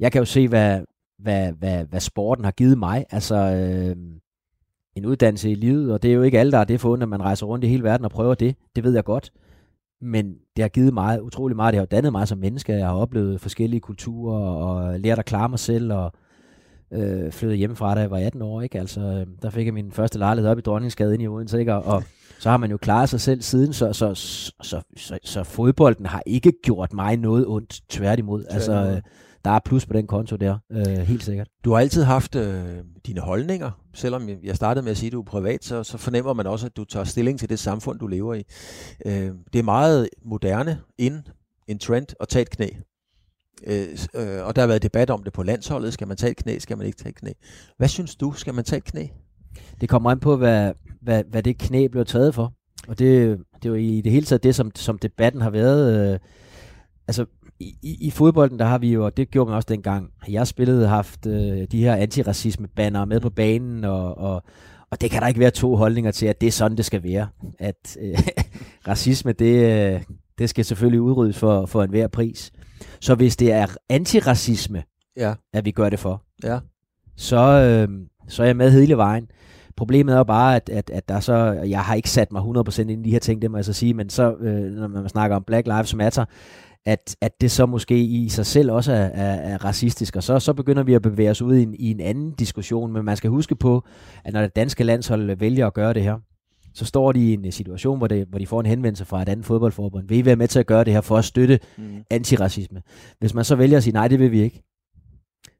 jeg 0.00 0.12
kan 0.12 0.18
jo 0.18 0.24
se, 0.24 0.48
hvad, 0.48 0.80
hvad, 1.18 1.52
hvad, 1.58 1.84
hvad 1.84 2.00
sporten 2.00 2.44
har 2.44 2.52
givet 2.52 2.78
mig. 2.78 3.04
Altså, 3.10 3.34
øh, 3.34 3.96
en 4.96 5.06
uddannelse 5.06 5.50
i 5.50 5.54
livet, 5.54 5.92
og 5.92 6.02
det 6.02 6.10
er 6.10 6.14
jo 6.14 6.22
ikke 6.22 6.40
alle, 6.40 6.52
der 6.52 6.58
er 6.58 6.64
det 6.64 6.80
for 6.80 6.94
at 6.94 7.08
man 7.08 7.22
rejser 7.22 7.46
rundt 7.46 7.64
i 7.64 7.68
hele 7.68 7.82
verden 7.82 8.04
og 8.04 8.10
prøver 8.10 8.34
det. 8.34 8.56
Det 8.76 8.84
ved 8.84 8.94
jeg 8.94 9.04
godt 9.04 9.30
men 10.00 10.34
det 10.56 10.62
har 10.62 10.68
givet 10.68 10.94
mig 10.94 11.22
utrolig 11.22 11.56
meget. 11.56 11.72
Det 11.72 11.78
har 11.78 11.86
dannet 11.86 12.12
mig 12.12 12.28
som 12.28 12.38
menneske. 12.38 12.72
Jeg 12.72 12.86
har 12.86 12.94
oplevet 12.94 13.40
forskellige 13.40 13.80
kulturer 13.80 14.40
og 14.40 15.00
lært 15.00 15.18
at 15.18 15.24
klare 15.24 15.48
mig 15.48 15.58
selv 15.58 15.92
og 15.92 16.12
øh, 16.92 17.32
flyttede 17.32 17.58
hjemmefra, 17.58 17.94
da 17.94 18.00
jeg 18.00 18.10
var 18.10 18.18
18 18.18 18.42
år. 18.42 18.62
Ikke? 18.62 18.78
Altså, 18.78 19.00
øh, 19.00 19.26
der 19.42 19.50
fik 19.50 19.66
jeg 19.66 19.74
min 19.74 19.92
første 19.92 20.18
lejlighed 20.18 20.50
op 20.50 20.58
i 20.58 20.60
Dronningsgade 20.60 21.22
i 21.22 21.28
Odense. 21.28 21.58
Ikke? 21.60 21.74
Og, 21.74 21.84
og 21.84 22.02
så 22.38 22.50
har 22.50 22.56
man 22.56 22.70
jo 22.70 22.76
klaret 22.76 23.08
sig 23.08 23.20
selv 23.20 23.42
siden, 23.42 23.72
så, 23.72 23.92
så, 23.92 24.14
så, 24.14 24.52
så, 24.62 24.80
så, 24.96 25.18
så 25.24 25.44
fodbolden 25.44 26.06
har 26.06 26.22
ikke 26.26 26.52
gjort 26.62 26.92
mig 26.92 27.16
noget 27.16 27.46
ondt, 27.46 27.80
tværtimod. 27.88 28.44
Altså, 28.50 28.72
øh, 28.72 29.00
der 29.44 29.50
er 29.50 29.60
plus 29.64 29.86
på 29.86 29.92
den 29.92 30.06
konto 30.06 30.36
der, 30.36 30.58
øh, 30.72 30.86
helt 30.86 31.22
sikkert. 31.22 31.48
Du 31.64 31.72
har 31.72 31.78
altid 31.80 32.02
haft 32.02 32.36
øh, 32.36 32.64
dine 33.06 33.20
holdninger. 33.20 33.70
Selvom 33.94 34.28
jeg 34.42 34.56
startede 34.56 34.84
med 34.84 34.90
at 34.90 34.96
sige, 34.96 35.06
at 35.06 35.12
du 35.12 35.20
er 35.20 35.24
privat, 35.24 35.64
så, 35.64 35.82
så 35.82 35.98
fornemmer 35.98 36.32
man 36.32 36.46
også, 36.46 36.66
at 36.66 36.76
du 36.76 36.84
tager 36.84 37.04
stilling 37.04 37.38
til 37.38 37.48
det 37.48 37.58
samfund, 37.58 37.98
du 37.98 38.06
lever 38.06 38.34
i. 38.34 38.44
Øh, 39.06 39.32
det 39.52 39.58
er 39.58 39.62
meget 39.62 40.08
moderne, 40.24 40.80
ind 40.98 41.22
en 41.68 41.78
trend 41.78 42.06
at 42.20 42.28
tage 42.28 42.42
et 42.42 42.50
knæ. 42.50 42.68
Øh, 43.66 43.86
øh, 44.14 44.44
og 44.44 44.56
der 44.56 44.62
har 44.62 44.66
været 44.66 44.82
debat 44.82 45.10
om 45.10 45.22
det 45.22 45.32
på 45.32 45.42
landsholdet. 45.42 45.92
Skal 45.92 46.08
man 46.08 46.16
tage 46.16 46.30
et 46.30 46.36
knæ? 46.36 46.58
Skal 46.58 46.78
man 46.78 46.86
ikke 46.86 46.98
tage 46.98 47.10
et 47.10 47.16
knæ? 47.16 47.30
Hvad 47.76 47.88
synes 47.88 48.16
du? 48.16 48.32
Skal 48.32 48.54
man 48.54 48.64
tage 48.64 48.78
et 48.78 48.84
knæ? 48.84 49.06
Det 49.80 49.88
kommer 49.88 50.10
an 50.10 50.20
på, 50.20 50.36
hvad, 50.36 50.72
hvad, 51.02 51.24
hvad 51.30 51.42
det 51.42 51.58
knæ 51.58 51.86
bliver 51.86 52.04
taget 52.04 52.34
for. 52.34 52.52
Og 52.88 52.98
det, 52.98 53.38
det 53.54 53.64
er 53.64 53.68
jo 53.68 53.74
i 53.74 54.00
det 54.00 54.12
hele 54.12 54.26
taget 54.26 54.42
det, 54.42 54.54
som, 54.54 54.70
som 54.74 54.98
debatten 54.98 55.40
har 55.40 55.50
været. 55.50 56.12
Øh, 56.12 56.18
altså, 57.08 57.26
i, 57.60 57.96
i 58.00 58.10
fodbolden, 58.10 58.58
der 58.58 58.64
har 58.64 58.78
vi 58.78 58.92
jo, 58.92 59.04
og 59.04 59.16
det 59.16 59.30
gjorde 59.30 59.48
man 59.48 59.56
også 59.56 59.68
dengang, 59.68 60.10
jeg 60.28 60.46
spillede, 60.46 60.88
haft 60.88 61.26
øh, 61.26 61.66
de 61.72 61.82
her 61.82 61.94
antiracisme-banner 61.94 63.04
med 63.04 63.20
på 63.20 63.30
banen, 63.30 63.84
og, 63.84 64.18
og, 64.18 64.42
og 64.90 65.00
det 65.00 65.10
kan 65.10 65.22
der 65.22 65.28
ikke 65.28 65.40
være 65.40 65.50
to 65.50 65.76
holdninger 65.76 66.10
til, 66.10 66.26
at 66.26 66.40
det 66.40 66.46
er 66.46 66.50
sådan, 66.50 66.76
det 66.76 66.84
skal 66.84 67.02
være. 67.02 67.28
At 67.58 67.96
øh, 68.00 68.18
racisme, 68.88 69.32
det, 69.32 69.94
øh, 69.94 70.02
det 70.38 70.50
skal 70.50 70.64
selvfølgelig 70.64 71.00
udryddes 71.00 71.38
for, 71.38 71.66
for 71.66 71.82
enhver 71.82 72.08
pris. 72.08 72.52
Så 73.00 73.14
hvis 73.14 73.36
det 73.36 73.52
er 73.52 73.66
antiracisme, 73.88 74.82
ja. 75.16 75.34
at 75.52 75.64
vi 75.64 75.70
gør 75.70 75.90
det 75.90 75.98
for, 75.98 76.22
ja. 76.44 76.58
så, 77.16 77.36
øh, 77.36 77.88
så 78.28 78.42
er 78.42 78.46
jeg 78.46 78.56
med 78.56 78.70
hele 78.70 78.96
vejen. 78.96 79.28
Problemet 79.76 80.12
er 80.12 80.18
jo 80.18 80.24
bare, 80.24 80.56
at, 80.56 80.68
at, 80.68 80.90
at 80.90 81.08
der 81.08 81.20
så, 81.20 81.34
jeg 81.66 81.80
har 81.80 81.94
ikke 81.94 82.10
sat 82.10 82.32
mig 82.32 82.42
100% 82.42 82.80
ind 82.80 82.90
i 82.90 83.02
de 83.02 83.10
her 83.10 83.18
ting, 83.18 83.42
det 83.42 83.50
må 83.50 83.58
jeg 83.58 83.64
så 83.64 83.72
sige, 83.72 83.94
men 83.94 84.10
så, 84.10 84.34
øh, 84.34 84.72
når 84.72 84.88
man 84.88 85.08
snakker 85.08 85.36
om 85.36 85.44
Black 85.44 85.66
Lives 85.66 85.94
Matter, 85.94 86.24
at, 86.86 87.16
at 87.20 87.40
det 87.40 87.50
så 87.50 87.66
måske 87.66 87.98
i 87.98 88.28
sig 88.28 88.46
selv 88.46 88.70
også 88.70 88.92
er, 88.92 88.96
er, 88.96 89.34
er 89.34 89.64
racistisk, 89.64 90.16
og 90.16 90.22
så, 90.22 90.38
så 90.38 90.52
begynder 90.52 90.82
vi 90.82 90.94
at 90.94 91.02
bevæge 91.02 91.30
os 91.30 91.42
ud 91.42 91.56
i 91.56 91.62
en, 91.62 91.74
i 91.74 91.90
en 91.90 92.00
anden 92.00 92.32
diskussion, 92.32 92.92
men 92.92 93.04
man 93.04 93.16
skal 93.16 93.30
huske 93.30 93.56
på, 93.56 93.84
at 94.24 94.32
når 94.32 94.40
det 94.40 94.56
danske 94.56 94.84
landshold 94.84 95.36
vælger 95.36 95.66
at 95.66 95.74
gøre 95.74 95.94
det 95.94 96.02
her, 96.02 96.18
så 96.74 96.84
står 96.84 97.12
de 97.12 97.30
i 97.30 97.32
en 97.32 97.52
situation, 97.52 97.98
hvor, 97.98 98.06
det, 98.06 98.26
hvor 98.28 98.38
de 98.38 98.46
får 98.46 98.60
en 98.60 98.66
henvendelse 98.66 99.04
fra 99.04 99.22
et 99.22 99.28
andet 99.28 99.46
fodboldforbund. 99.46 100.08
Vil 100.08 100.18
I 100.18 100.24
være 100.24 100.36
med 100.36 100.48
til 100.48 100.58
at 100.58 100.66
gøre 100.66 100.84
det 100.84 100.92
her 100.92 101.00
for 101.00 101.16
at 101.16 101.24
støtte 101.24 101.60
mm. 101.78 101.84
antiracisme? 102.10 102.82
Hvis 103.18 103.34
man 103.34 103.44
så 103.44 103.56
vælger 103.56 103.76
at 103.76 103.82
sige, 103.82 103.94
nej, 103.94 104.08
det 104.08 104.18
vil 104.18 104.32
vi 104.32 104.42
ikke, 104.42 104.62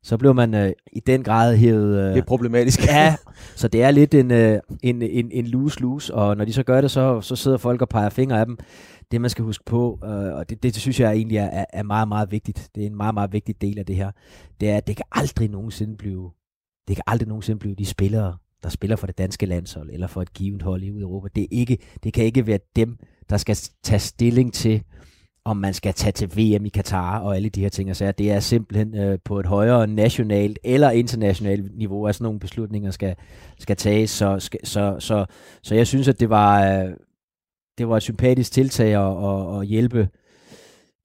så 0.02 0.16
bliver 0.16 0.32
man 0.32 0.54
øh, 0.54 0.72
i 0.92 1.00
den 1.00 1.22
grad 1.22 1.56
hævet... 1.56 1.98
Øh, 1.98 2.08
det 2.14 2.18
er 2.18 2.24
problematisk. 2.24 2.86
ja, 2.86 3.16
så 3.56 3.68
det 3.68 3.82
er 3.82 3.90
lidt 3.90 4.14
en, 4.14 4.30
øh, 4.30 4.58
en, 4.82 5.02
en, 5.02 5.30
en 5.32 5.46
lose-lose, 5.46 6.14
og 6.14 6.36
når 6.36 6.44
de 6.44 6.52
så 6.52 6.62
gør 6.62 6.80
det, 6.80 6.90
så, 6.90 7.20
så 7.20 7.36
sidder 7.36 7.56
folk 7.56 7.82
og 7.82 7.88
peger 7.88 8.08
fingre 8.08 8.40
af 8.40 8.46
dem 8.46 8.58
det 9.14 9.20
man 9.20 9.30
skal 9.30 9.44
huske 9.44 9.64
på, 9.64 9.98
øh, 10.04 10.34
og 10.34 10.50
det, 10.50 10.62
det, 10.62 10.74
synes 10.74 11.00
jeg 11.00 11.12
egentlig 11.12 11.38
er, 11.38 11.64
er 11.72 11.82
meget, 11.82 12.08
meget 12.08 12.30
vigtigt, 12.30 12.70
det 12.74 12.82
er 12.82 12.86
en 12.86 12.96
meget, 12.96 13.14
meget 13.14 13.32
vigtig 13.32 13.60
del 13.60 13.78
af 13.78 13.86
det 13.86 13.96
her, 13.96 14.10
det 14.60 14.70
er, 14.70 14.76
at 14.76 14.86
det 14.86 14.96
kan 14.96 15.04
aldrig 15.12 15.50
nogensinde 15.50 15.96
blive, 15.96 16.30
det 16.88 16.96
kan 16.96 17.02
aldrig 17.06 17.28
nogensinde 17.28 17.58
blive 17.58 17.74
de 17.74 17.86
spillere, 17.86 18.36
der 18.62 18.68
spiller 18.68 18.96
for 18.96 19.06
det 19.06 19.18
danske 19.18 19.46
landshold, 19.46 19.90
eller 19.90 20.06
for 20.06 20.22
et 20.22 20.32
givet 20.32 20.62
hold 20.62 20.82
i 20.82 20.88
Europa. 20.88 21.28
Det, 21.34 21.42
er 21.42 21.48
ikke, 21.50 21.78
det 22.04 22.12
kan 22.12 22.24
ikke 22.24 22.46
være 22.46 22.58
dem, 22.76 22.96
der 23.30 23.36
skal 23.36 23.56
tage 23.82 23.98
stilling 23.98 24.52
til, 24.52 24.82
om 25.44 25.56
man 25.56 25.74
skal 25.74 25.94
tage 25.94 26.12
til 26.12 26.28
VM 26.28 26.66
i 26.66 26.68
Katar 26.68 27.18
og 27.18 27.36
alle 27.36 27.48
de 27.48 27.60
her 27.60 27.68
ting. 27.68 27.96
Så 27.96 28.12
det 28.12 28.30
er 28.30 28.40
simpelthen 28.40 28.94
øh, 28.94 29.18
på 29.24 29.40
et 29.40 29.46
højere 29.46 29.86
nationalt 29.86 30.58
eller 30.64 30.90
internationalt 30.90 31.76
niveau, 31.76 32.06
at 32.06 32.14
sådan 32.14 32.24
nogle 32.24 32.40
beslutninger 32.40 32.90
skal, 32.90 33.14
skal 33.58 33.76
tages. 33.76 34.10
Så, 34.10 34.38
skal, 34.40 34.60
så, 34.64 34.96
så, 34.98 35.26
så 35.62 35.74
jeg 35.74 35.86
synes, 35.86 36.08
at 36.08 36.20
det 36.20 36.30
var, 36.30 36.62
øh, 36.62 36.92
det 37.78 37.88
var 37.88 37.96
et 37.96 38.02
sympatisk 38.02 38.52
tiltag 38.52 38.94
at, 38.94 39.24
at, 39.28 39.60
at 39.60 39.66
hjælpe 39.66 40.08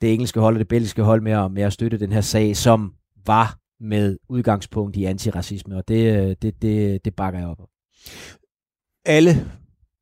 det 0.01 0.13
engelske 0.13 0.39
hold 0.39 0.55
og 0.55 0.59
det 0.59 0.67
belgiske 0.67 1.03
hold 1.03 1.21
med 1.21 1.31
at, 1.31 1.51
med 1.51 1.63
at 1.63 1.73
støtte 1.73 1.99
den 1.99 2.11
her 2.11 2.21
sag, 2.21 2.55
som 2.57 2.93
var 3.25 3.57
med 3.79 4.17
udgangspunkt 4.29 4.95
i 4.95 5.05
antiracisme, 5.05 5.77
og 5.77 5.87
det, 5.87 6.15
øh, 6.15 6.35
det, 6.41 6.61
det, 6.61 7.05
det 7.05 7.15
bakker 7.15 7.39
jeg 7.39 7.47
op 7.47 7.61
Alle, 9.05 9.51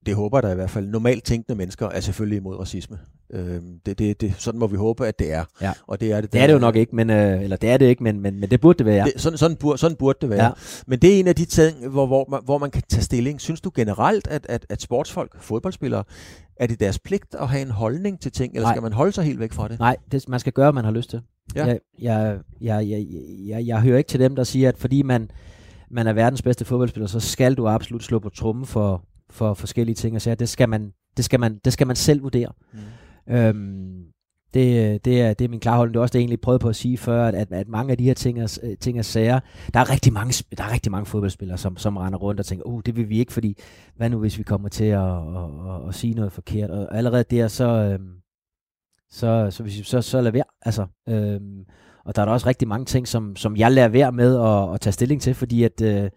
det 0.08 0.16
håber 0.16 0.41
der 0.41 0.51
i 0.51 0.55
hvert 0.55 0.70
fald, 0.70 0.88
normalt 0.88 1.24
tænkende 1.24 1.58
mennesker 1.58 1.89
er 1.89 1.99
selvfølgelig 1.99 2.38
imod 2.38 2.60
racisme. 2.60 2.97
Øh, 3.34 3.62
det, 3.86 3.99
det, 3.99 4.22
det, 4.22 4.34
sådan 4.38 4.60
må 4.60 4.68
vi 4.68 4.78
håbe, 4.78 5.08
at 5.08 5.20
det 5.20 5.34
er. 5.34 5.43
Ja. 5.62 5.74
Og 5.88 5.99
det 5.99 6.12
er 6.12 6.22
det. 6.22 6.34
Det 6.34 6.41
er 6.41 6.47
det 6.47 6.53
jo 6.53 6.60
nok 6.60 6.76
ikke, 6.76 6.95
men, 6.95 7.10
øh, 7.10 7.43
eller 7.43 7.58
det 7.58 7.70
er 7.70 7.78
det 7.78 7.86
ikke, 7.86 8.03
men, 8.03 8.20
men, 8.20 8.39
men 8.39 8.49
det 8.49 8.62
burde 8.62 8.78
det 8.78 8.86
være. 8.86 9.05
Det, 9.05 9.22
sådan, 9.22 9.38
sådan, 9.38 9.58
burde, 9.58 9.78
sådan 9.78 9.97
burde 9.97 10.18
det 10.22 10.30
være. 10.30 10.45
Ja. 10.45 10.51
Men 10.88 10.99
det 10.99 11.16
er 11.16 11.20
en 11.20 11.28
af 11.28 11.36
de 11.36 11.45
ting, 11.45 11.88
hvor, 11.88 12.05
hvor, 12.05 12.26
man, 12.30 12.39
hvor 12.43 12.58
man 12.58 12.72
kan 12.72 12.84
tage 12.89 13.03
stilling. 13.03 13.41
Synes 13.41 13.62
du 13.62 13.72
generelt, 13.76 14.28
at, 14.28 14.45
at, 14.49 14.66
at 14.70 14.82
sportsfolk, 14.82 15.41
fodboldspillere, 15.41 16.03
er 16.55 16.68
det 16.68 16.80
deres 16.80 16.99
pligt 16.99 17.36
at 17.39 17.47
have 17.47 17.62
en 17.62 17.72
holdning 17.72 18.20
til 18.20 18.32
ting, 18.32 18.55
eller 18.55 18.68
Nej. 18.68 18.74
skal 18.74 18.82
man 18.82 18.93
holde 18.93 19.12
sig 19.12 19.24
helt 19.24 19.39
væk 19.39 19.53
fra 19.53 19.68
det? 19.68 19.80
Nej, 19.80 19.97
det, 20.12 20.30
man 20.30 20.39
skal 20.39 20.53
gøre, 20.53 20.66
hvad 20.66 20.74
man 20.74 20.86
har 20.86 20.91
lyst 20.91 21.10
til. 21.10 21.22
Ja. 21.55 21.66
Jeg, 21.66 21.80
jeg, 22.01 22.38
jeg, 22.62 22.89
jeg, 22.89 23.05
jeg, 23.47 23.68
jeg 23.68 23.82
hører 23.82 23.97
ikke 23.97 24.08
til 24.08 24.20
dem, 24.20 24.36
der 24.36 24.43
siger, 24.43 24.70
at 24.70 24.78
fordi 24.78 25.01
man, 25.01 25.32
man 25.91 26.08
er 26.08 26.14
verdens 26.14 26.41
bedste 26.41 26.66
fodboldspiller, 26.66 27.08
så 27.08 27.20
skal 27.20 27.55
du 27.55 27.68
absolut 27.68 28.03
slå 28.03 28.20
på 28.20 28.30
trummen 28.30 28.66
for, 28.66 29.03
for 29.30 29.54
forskellige 29.54 29.96
ting 29.96 30.16
og 30.16 30.22
sager. 30.22 30.36
Det 30.36 30.50
skal 30.50 30.70
man, 30.70 30.94
det 31.18 31.26
skal 31.26 31.40
man, 31.40 31.60
det 31.66 31.74
skal 31.74 31.88
man 31.88 31.96
selv 31.96 32.24
vurdere. 32.24 32.52
Mm. 32.74 33.34
Øhm, 33.34 34.04
det, 34.54 35.06
det, 35.06 35.22
er, 35.22 35.34
det 35.34 35.46
er 35.46 35.50
min 35.50 35.60
klare 35.60 35.78
holdning. 35.78 35.94
Det 35.94 36.00
er 36.00 36.02
også 36.02 36.14
det, 36.14 36.20
jeg 36.20 36.22
egentlig 36.22 36.42
prøvede 36.42 36.60
på 36.60 36.70
at 36.70 36.76
sige 36.76 36.98
før, 36.98 37.28
at, 37.28 37.36
at, 37.36 37.52
at 37.52 37.68
mange 37.68 37.92
af 37.92 37.98
de 37.98 38.04
her 38.04 38.14
ting 38.14 38.40
er, 38.40 38.76
ting 38.80 38.98
er 38.98 39.02
sager. 39.02 39.40
Der 39.74 39.80
er 39.80 39.90
rigtig 39.92 40.14
mange, 40.14 40.46
der 40.58 40.64
er 40.64 40.74
rigtig 40.74 40.92
mange 40.92 41.06
fodboldspillere, 41.06 41.58
som, 41.58 41.78
som 41.78 41.98
render 41.98 42.20
rundt 42.20 42.40
og 42.40 42.46
tænker, 42.46 42.66
uh, 42.66 42.82
det 42.86 42.96
vil 42.96 43.10
vi 43.10 43.20
ikke, 43.20 43.34
fordi 43.34 43.58
hvad 43.96 44.10
nu, 44.10 44.20
hvis 44.20 44.38
vi 44.38 44.44
kommer 44.44 44.70
til 44.70 44.86
at, 44.86 45.02
at, 45.02 45.44
at, 45.70 45.88
at 45.88 45.96
sige 45.96 46.14
noget 46.14 46.32
forkert? 46.32 46.70
Og 46.70 46.98
allerede 46.98 47.24
der, 47.24 47.48
så, 47.48 47.68
øhm, 47.68 48.10
så, 49.10 49.48
så, 49.52 49.64
så, 49.68 49.84
så, 49.84 50.02
så 50.02 50.22
lad 50.22 50.32
være. 50.32 50.44
Altså, 50.62 50.86
øhm, 51.10 51.66
og 52.06 52.16
der 52.16 52.22
er 52.22 52.26
der 52.26 52.34
også 52.34 52.48
rigtig 52.48 52.68
mange 52.68 52.86
ting, 52.86 53.08
som, 53.08 53.36
som 53.36 53.58
jeg 53.58 53.72
lader 53.72 53.88
være 53.88 54.12
med 54.12 54.40
at, 54.40 54.74
at 54.74 54.82
tage 54.82 54.92
stilling 54.92 55.22
til, 55.22 55.34
fordi 55.34 55.64
at 55.64 55.82
øh, 55.82 56.10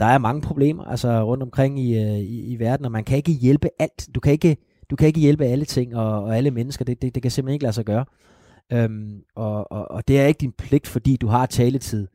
der 0.00 0.06
er 0.06 0.18
mange 0.18 0.40
problemer 0.40 0.84
altså 0.84 1.22
rundt 1.22 1.42
omkring 1.42 1.80
i, 1.80 1.98
øh, 1.98 2.18
i, 2.18 2.52
i 2.52 2.58
verden, 2.58 2.84
og 2.86 2.92
man 2.92 3.04
kan 3.04 3.16
ikke 3.16 3.32
hjælpe 3.32 3.68
alt. 3.78 4.08
Du 4.14 4.20
kan 4.20 4.32
ikke 4.32 4.56
du 4.90 4.96
kan 4.96 5.06
ikke 5.06 5.20
hjælpe 5.20 5.44
alle 5.44 5.64
ting 5.64 5.96
og, 5.96 6.22
og 6.22 6.36
alle 6.36 6.50
mennesker. 6.50 6.84
Det, 6.84 7.02
det, 7.02 7.14
det 7.14 7.22
kan 7.22 7.30
simpelthen 7.30 7.54
ikke 7.54 7.62
lade 7.62 7.72
sig 7.72 7.84
gøre. 7.84 8.04
Øhm, 8.72 9.20
og, 9.36 9.72
og, 9.72 9.90
og 9.90 10.08
det 10.08 10.20
er 10.20 10.26
ikke 10.26 10.38
din 10.38 10.52
pligt, 10.52 10.86
fordi 10.86 11.16
du 11.16 11.26
har 11.26 11.46
taletid 11.46 12.08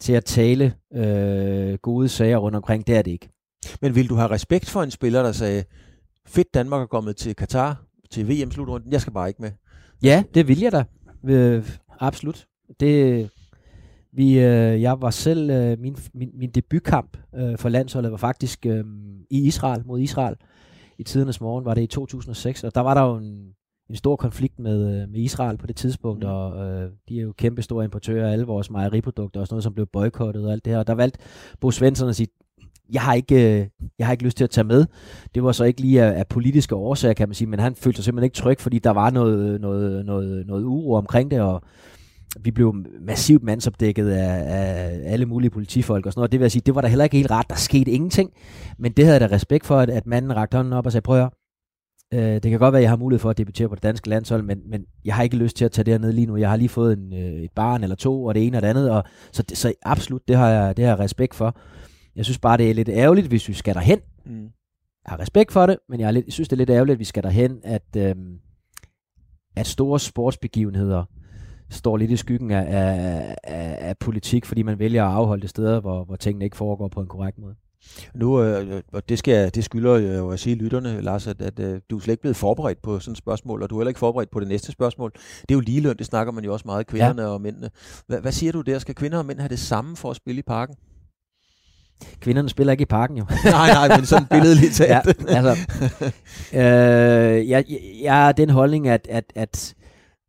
til 0.00 0.12
at 0.12 0.24
tale 0.24 0.74
øh, 0.94 1.78
gode 1.82 2.08
sager 2.08 2.36
rundt 2.36 2.56
omkring. 2.56 2.86
Det 2.86 2.96
er 2.96 3.02
det 3.02 3.10
ikke. 3.10 3.28
Men 3.80 3.94
vil 3.94 4.08
du 4.08 4.14
have 4.14 4.30
respekt 4.30 4.70
for 4.70 4.82
en 4.82 4.90
spiller, 4.90 5.22
der 5.22 5.32
sagde, 5.32 5.64
fedt 6.26 6.54
Danmark 6.54 6.82
er 6.82 6.86
kommet 6.86 7.16
til 7.16 7.36
Katar, 7.36 7.84
til 8.10 8.28
VM-slutrunden, 8.28 8.92
jeg 8.92 9.00
skal 9.00 9.12
bare 9.12 9.28
ikke 9.28 9.42
med? 9.42 9.50
Ja, 10.02 10.22
det 10.34 10.48
vil 10.48 10.60
jeg 10.60 10.72
da. 10.72 10.84
Øh, 11.24 11.70
absolut. 12.00 12.46
Det, 12.80 13.30
Vi, 14.16 14.38
øh, 14.38 14.82
jeg 14.82 15.00
var 15.00 15.10
selv, 15.10 15.50
øh, 15.50 15.78
min, 15.80 15.96
min, 16.14 16.30
min 16.34 16.50
debutkamp 16.50 17.16
øh, 17.34 17.58
for 17.58 17.68
landsholdet 17.68 18.10
var 18.10 18.16
faktisk 18.16 18.66
øh, 18.66 18.84
i 19.30 19.46
Israel, 19.46 19.82
mod 19.86 20.00
Israel. 20.00 20.36
I 20.98 21.02
tidernes 21.02 21.40
morgen 21.40 21.64
var 21.64 21.74
det 21.74 21.82
i 21.82 21.86
2006, 21.86 22.64
og 22.64 22.74
der 22.74 22.80
var 22.80 22.94
der 22.94 23.02
jo 23.02 23.16
en, 23.16 23.54
en 23.90 23.96
stor 23.96 24.16
konflikt 24.16 24.58
med, 24.58 25.02
øh, 25.02 25.08
med 25.08 25.20
Israel 25.20 25.56
på 25.56 25.66
det 25.66 25.76
tidspunkt, 25.76 26.22
mm. 26.24 26.30
og 26.30 26.66
øh, 26.66 26.90
de 27.08 27.18
er 27.18 27.22
jo 27.22 27.32
kæmpe 27.32 27.62
store 27.62 27.84
importører 27.84 28.28
af 28.28 28.32
alle 28.32 28.44
vores 28.44 28.70
mejeriprodukter, 28.70 29.40
og 29.40 29.46
sådan 29.46 29.54
noget, 29.54 29.64
som 29.64 29.74
blev 29.74 29.86
boykottet 29.86 30.46
og 30.46 30.52
alt 30.52 30.64
det 30.64 30.72
her. 30.72 30.78
Og 30.78 30.86
der 30.86 30.94
valgte 30.94 31.18
Bo 31.60 31.70
Svensson 31.70 32.08
at 32.08 32.16
sige, 32.16 32.28
jeg 32.92 33.02
har, 33.02 33.14
ikke, 33.14 33.60
øh, 33.60 33.66
jeg 33.98 34.06
har 34.06 34.12
ikke 34.12 34.24
lyst 34.24 34.36
til 34.36 34.44
at 34.44 34.50
tage 34.50 34.64
med. 34.64 34.86
Det 35.34 35.44
var 35.44 35.52
så 35.52 35.64
ikke 35.64 35.80
lige 35.80 36.02
af, 36.02 36.18
af 36.18 36.26
politiske 36.26 36.74
årsager, 36.74 37.14
kan 37.14 37.28
man 37.28 37.34
sige, 37.34 37.48
men 37.48 37.60
han 37.60 37.74
følte 37.74 37.96
sig 37.96 38.04
simpelthen 38.04 38.24
ikke 38.24 38.36
tryg, 38.36 38.60
fordi 38.60 38.78
der 38.78 38.90
var 38.90 39.10
noget, 39.10 39.60
noget, 39.60 40.06
noget, 40.06 40.46
noget 40.46 40.64
uro 40.64 40.94
omkring 40.94 41.30
det, 41.30 41.40
og 41.40 41.62
vi 42.40 42.50
blev 42.50 42.74
massivt 43.00 43.42
mandsopdækket 43.42 44.08
af, 44.08 44.42
af 44.46 45.00
alle 45.04 45.26
mulige 45.26 45.50
politifolk 45.50 46.06
og 46.06 46.12
sådan 46.12 46.20
noget. 46.20 46.32
Det 46.32 46.40
vil 46.40 46.44
jeg 46.44 46.52
sige, 46.52 46.62
det 46.66 46.74
var 46.74 46.80
der 46.80 46.88
heller 46.88 47.04
ikke 47.04 47.16
helt 47.16 47.30
ret. 47.30 47.50
Der 47.50 47.54
skete 47.54 47.90
ingenting, 47.90 48.30
men 48.78 48.92
det 48.92 49.04
havde 49.04 49.20
jeg 49.20 49.30
da 49.30 49.34
respekt 49.34 49.66
for, 49.66 49.78
at, 49.78 49.90
at 49.90 50.06
manden 50.06 50.36
rakte 50.36 50.56
hånden 50.56 50.72
op 50.72 50.86
og 50.86 50.92
sagde, 50.92 51.02
prøv 51.02 51.22
at 51.22 51.30
øh, 52.14 52.20
det 52.20 52.42
kan 52.42 52.58
godt 52.58 52.72
være, 52.72 52.80
at 52.80 52.82
jeg 52.82 52.90
har 52.90 52.96
mulighed 52.96 53.20
for 53.20 53.30
at 53.30 53.38
debutere 53.38 53.68
på 53.68 53.74
det 53.74 53.82
danske 53.82 54.08
landshold, 54.08 54.42
men, 54.42 54.60
men 54.66 54.84
jeg 55.04 55.14
har 55.14 55.22
ikke 55.22 55.36
lyst 55.36 55.56
til 55.56 55.64
at 55.64 55.72
tage 55.72 55.84
det 55.84 56.00
ned 56.00 56.12
lige 56.12 56.26
nu. 56.26 56.36
Jeg 56.36 56.50
har 56.50 56.56
lige 56.56 56.68
fået 56.68 56.98
en, 56.98 57.12
øh, 57.12 57.42
et 57.42 57.50
barn 57.54 57.82
eller 57.82 57.96
to, 57.96 58.24
og 58.24 58.34
det 58.34 58.46
ene 58.46 58.58
og 58.58 58.62
det 58.62 58.68
andet, 58.68 58.90
og 58.90 59.04
så, 59.32 59.44
så 59.48 59.74
absolut, 59.82 60.28
det 60.28 60.36
har, 60.36 60.50
jeg, 60.50 60.76
det 60.76 60.84
har 60.84 60.92
jeg 60.92 60.98
respekt 60.98 61.34
for. 61.34 61.56
Jeg 62.16 62.24
synes 62.24 62.38
bare, 62.38 62.56
det 62.56 62.70
er 62.70 62.74
lidt 62.74 62.88
ærgerligt, 62.88 63.26
hvis 63.26 63.48
vi 63.48 63.52
skal 63.52 63.74
derhen. 63.74 63.98
Mm. 64.26 64.42
Jeg 65.04 65.10
har 65.10 65.20
respekt 65.20 65.52
for 65.52 65.66
det, 65.66 65.76
men 65.88 66.00
jeg, 66.00 66.12
lidt, 66.12 66.26
jeg 66.26 66.32
synes, 66.32 66.48
det 66.48 66.56
er 66.56 66.58
lidt 66.58 66.70
ærgerligt, 66.70 66.94
at 66.94 66.98
vi 66.98 67.04
skal 67.04 67.22
derhen, 67.22 67.60
at, 67.64 67.96
øh, 67.96 68.14
at 69.56 69.66
store 69.66 70.00
sportsbegivenheder 70.00 71.04
står 71.74 71.96
lidt 71.96 72.10
i 72.10 72.16
skyggen 72.16 72.50
af, 72.50 72.64
af, 72.68 73.36
af, 73.44 73.88
af 73.88 73.98
politik, 73.98 74.44
fordi 74.44 74.62
man 74.62 74.78
vælger 74.78 75.04
at 75.04 75.14
afholde 75.14 75.42
det 75.42 75.50
steder, 75.50 75.80
hvor, 75.80 76.04
hvor 76.04 76.16
tingene 76.16 76.44
ikke 76.44 76.56
foregår 76.56 76.88
på 76.88 77.00
en 77.00 77.06
korrekt 77.06 77.38
måde. 77.38 77.54
Nu, 78.14 78.42
øh, 78.42 78.82
og 78.92 79.08
det, 79.08 79.18
skal, 79.18 79.54
det 79.54 79.64
skylder 79.64 79.98
jo 79.98 80.30
at 80.30 80.40
sige 80.40 80.56
lytterne, 80.56 81.00
Lars, 81.00 81.26
at, 81.26 81.42
at, 81.42 81.60
at 81.60 81.90
du 81.90 81.96
er 81.96 82.00
slet 82.00 82.12
ikke 82.12 82.20
blevet 82.20 82.36
forberedt 82.36 82.82
på 82.82 83.00
sådan 83.00 83.12
et 83.12 83.18
spørgsmål, 83.18 83.62
og 83.62 83.70
du 83.70 83.76
er 83.76 83.80
heller 83.80 83.88
ikke 83.88 83.98
forberedt 83.98 84.30
på 84.30 84.40
det 84.40 84.48
næste 84.48 84.72
spørgsmål. 84.72 85.12
Det 85.12 85.50
er 85.50 85.54
jo 85.54 85.60
ligeløn, 85.60 85.96
det 85.96 86.06
snakker 86.06 86.32
man 86.32 86.44
jo 86.44 86.52
også 86.52 86.62
meget, 86.66 86.86
kvinderne 86.86 87.22
ja. 87.22 87.28
og 87.28 87.40
mændene. 87.40 87.70
Hvad, 88.06 88.20
hvad 88.20 88.32
siger 88.32 88.52
du 88.52 88.60
der? 88.60 88.78
Skal 88.78 88.94
kvinder 88.94 89.18
og 89.18 89.26
mænd 89.26 89.38
have 89.38 89.48
det 89.48 89.58
samme 89.58 89.96
for 89.96 90.10
at 90.10 90.16
spille 90.16 90.38
i 90.38 90.42
parken? 90.42 90.76
Kvinderne 92.20 92.48
spiller 92.48 92.72
ikke 92.72 92.82
i 92.82 92.84
parken 92.86 93.16
jo. 93.16 93.24
nej, 93.44 93.72
nej, 93.72 93.96
men 93.96 94.06
sådan 94.06 94.26
billedligt 94.26 94.74
talt. 94.76 94.90
ja, 94.90 95.00
altså, 95.28 95.56
øh, 96.52 97.48
jeg, 97.48 97.64
jeg 98.02 98.28
er 98.28 98.32
den 98.32 98.50
holdning, 98.50 98.88
at, 98.88 99.06
at, 99.10 99.32
at, 99.34 99.74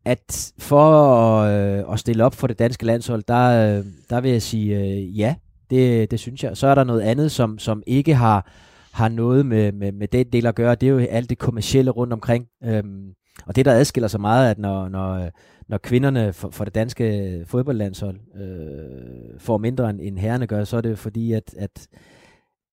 at 0.06 0.54
for 0.60 0.92
at, 0.92 1.52
øh, 1.52 1.94
at 1.94 2.00
stille 2.00 2.24
op 2.24 2.36
for 2.36 2.48
det 2.48 2.60
danske 2.60 2.86
landshold, 2.86 3.24
der, 3.28 3.78
øh, 3.78 3.86
der 4.10 4.22
vil 4.22 4.32
jeg 4.32 4.42
sige 4.42 4.80
øh, 4.80 5.20
ja, 5.20 5.36
det, 5.70 6.12
det 6.12 6.20
synes 6.20 6.44
jeg. 6.44 6.58
Så 6.58 6.68
er 6.68 6.76
der 6.76 6.84
noget 6.84 7.02
andet, 7.02 7.32
som, 7.32 7.60
som 7.60 7.84
ikke 7.88 8.16
har, 8.16 8.52
har 8.94 9.10
noget 9.10 9.46
med, 9.46 9.72
med, 9.72 9.92
med 9.92 10.08
den 10.08 10.26
del 10.34 10.46
at 10.46 10.56
gøre. 10.56 10.76
Det 10.76 10.88
er 10.88 10.92
jo 10.92 11.00
alt 11.00 11.30
det 11.30 11.38
kommercielle 11.38 11.92
rundt 11.92 12.14
omkring. 12.14 12.48
Øhm, 12.64 13.14
og 13.46 13.56
det, 13.56 13.66
der 13.66 13.74
adskiller 13.74 14.08
sig 14.08 14.22
meget, 14.22 14.52
at 14.52 14.60
når, 14.60 14.90
når, 14.90 15.30
når 15.68 15.78
kvinderne 15.78 16.34
for, 16.34 16.50
for 16.50 16.64
det 16.64 16.76
danske 16.76 17.44
fodboldlandshold 17.48 18.20
øh, 18.42 19.40
får 19.40 19.58
mindre 19.58 19.90
end, 19.90 20.00
end 20.02 20.18
herrene 20.18 20.48
gør, 20.48 20.64
så 20.64 20.78
er 20.78 20.82
det 20.82 21.00
fordi, 21.00 21.34
at, 21.34 21.56
at, 21.58 21.88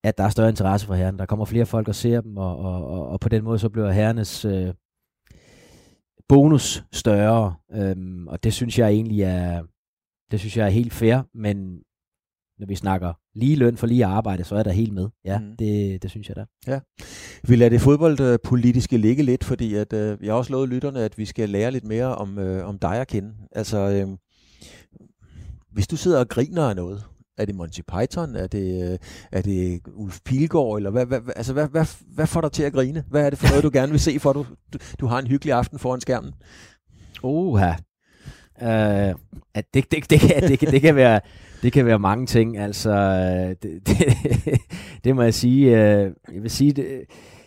at 0.04 0.18
der 0.18 0.24
er 0.24 0.28
større 0.28 0.48
interesse 0.48 0.86
for 0.86 0.94
herrerne. 0.94 1.18
Der 1.18 1.26
kommer 1.26 1.44
flere 1.44 1.66
folk 1.66 1.88
og 1.88 1.94
ser 1.94 2.20
dem, 2.20 2.36
og, 2.36 2.58
og, 2.58 2.86
og, 2.86 3.08
og 3.08 3.20
på 3.20 3.28
den 3.28 3.44
måde 3.44 3.58
så 3.58 3.68
bliver 3.68 3.90
herrenes 3.90 4.44
øh, 4.44 4.68
bonus 6.32 6.84
større. 6.92 7.54
Øhm, 7.72 8.26
og 8.28 8.44
det 8.44 8.52
synes 8.54 8.78
jeg 8.78 8.88
egentlig 8.90 9.22
er, 9.22 9.62
det 10.30 10.40
synes 10.40 10.56
jeg 10.56 10.66
er 10.66 10.70
helt 10.70 10.92
fair, 10.92 11.22
men 11.34 11.56
når 12.58 12.66
vi 12.66 12.74
snakker 12.74 13.12
lige 13.34 13.56
løn 13.56 13.76
for 13.76 13.86
lige 13.86 14.04
arbejde, 14.04 14.44
så 14.44 14.56
er 14.56 14.62
der 14.62 14.70
helt 14.70 14.92
med. 14.92 15.08
Ja, 15.24 15.38
mm. 15.38 15.56
det, 15.58 16.02
det 16.02 16.10
synes 16.10 16.28
jeg 16.28 16.36
da. 16.36 16.44
Ja. 16.66 16.80
Vi 17.42 17.56
lader 17.56 17.70
det 17.70 17.80
fodboldpolitiske 17.80 18.96
ligge 18.96 19.22
lidt, 19.22 19.44
fordi 19.44 19.74
at, 19.74 19.92
øh, 19.92 20.18
jeg 20.22 20.32
har 20.32 20.38
også 20.38 20.52
lovet 20.52 20.68
lytterne, 20.68 21.00
at 21.00 21.18
vi 21.18 21.24
skal 21.24 21.48
lære 21.48 21.70
lidt 21.70 21.84
mere 21.84 22.14
om, 22.14 22.38
øh, 22.38 22.68
om 22.68 22.78
dig 22.78 23.00
at 23.00 23.08
kende. 23.08 23.34
Altså, 23.52 23.78
øh, 23.78 24.08
hvis 25.72 25.88
du 25.88 25.96
sidder 25.96 26.20
og 26.20 26.28
griner 26.28 26.62
af 26.62 26.76
noget, 26.76 27.04
er 27.38 27.44
det 27.44 27.54
Monty 27.54 27.80
Python? 27.80 28.36
Er 28.36 28.46
det, 28.46 28.92
øh, 28.92 28.98
er 29.32 29.42
det 29.42 29.80
Ulf 29.94 30.18
Pilgaard? 30.24 30.76
Eller 30.76 30.90
hvad, 30.90 31.06
hvad, 31.06 31.20
altså, 31.36 31.52
hvad, 31.52 31.68
hvad, 31.68 31.86
hvad 32.14 32.26
får 32.26 32.40
dig 32.40 32.52
til 32.52 32.62
at 32.62 32.72
grine? 32.72 33.04
Hvad 33.10 33.26
er 33.26 33.30
det 33.30 33.38
for 33.38 33.48
noget, 33.48 33.64
du 33.64 33.70
gerne 33.72 33.90
vil 33.90 34.00
se, 34.00 34.18
for 34.20 34.32
du, 34.32 34.46
du, 34.72 34.78
du 35.00 35.06
har 35.06 35.18
en 35.18 35.26
hyggelig 35.26 35.54
aften 35.54 35.78
foran 35.78 36.00
skærmen? 36.00 36.32
Oha. 37.22 37.72
Uh, 38.62 38.68
øh, 38.68 39.14
det, 39.54 39.64
det, 39.74 39.74
det, 39.74 39.90
det, 39.90 40.10
det, 40.10 40.60
det, 40.60 40.70
det, 40.70 40.80
kan 40.80 40.96
være, 40.96 41.20
det 41.62 41.72
kan 41.72 41.86
være 41.86 41.98
mange 41.98 42.26
ting. 42.26 42.58
Altså, 42.58 42.90
øh, 42.90 43.56
det, 43.62 43.88
det, 43.88 43.96
det 45.04 45.16
må 45.16 45.22
jeg 45.22 45.34
sige. 45.34 45.66
Uh, 45.66 46.34
jeg 46.34 46.42
vil 46.42 46.50
sige, 46.50 46.72
det, 46.72 47.04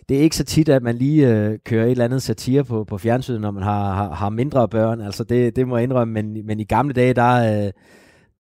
det 0.10 0.18
er 0.18 0.22
ikke 0.22 0.36
så 0.36 0.44
tit, 0.44 0.70
at 0.70 0.84
man 0.84 0.96
lige 0.96 1.28
øh, 1.28 1.60
kører 1.66 1.86
et 1.86 1.92
eller 1.92 2.06
andet 2.06 2.22
satire 2.22 2.64
på, 2.64 2.84
på 2.84 2.98
fjernsynet, 2.98 3.42
når 3.42 3.52
man 3.52 3.64
har, 3.64 3.94
har, 3.94 4.14
har 4.14 4.30
mindre 4.30 4.70
børn. 4.70 5.02
Altså, 5.02 5.24
det, 5.24 5.56
det 5.56 5.68
må 5.68 5.78
jeg 5.78 5.84
indrømme. 5.84 6.14
Men, 6.14 6.46
men 6.46 6.60
i 6.60 6.64
gamle 6.64 6.94
dage, 6.94 7.14
der... 7.14 7.66
øh, 7.66 7.72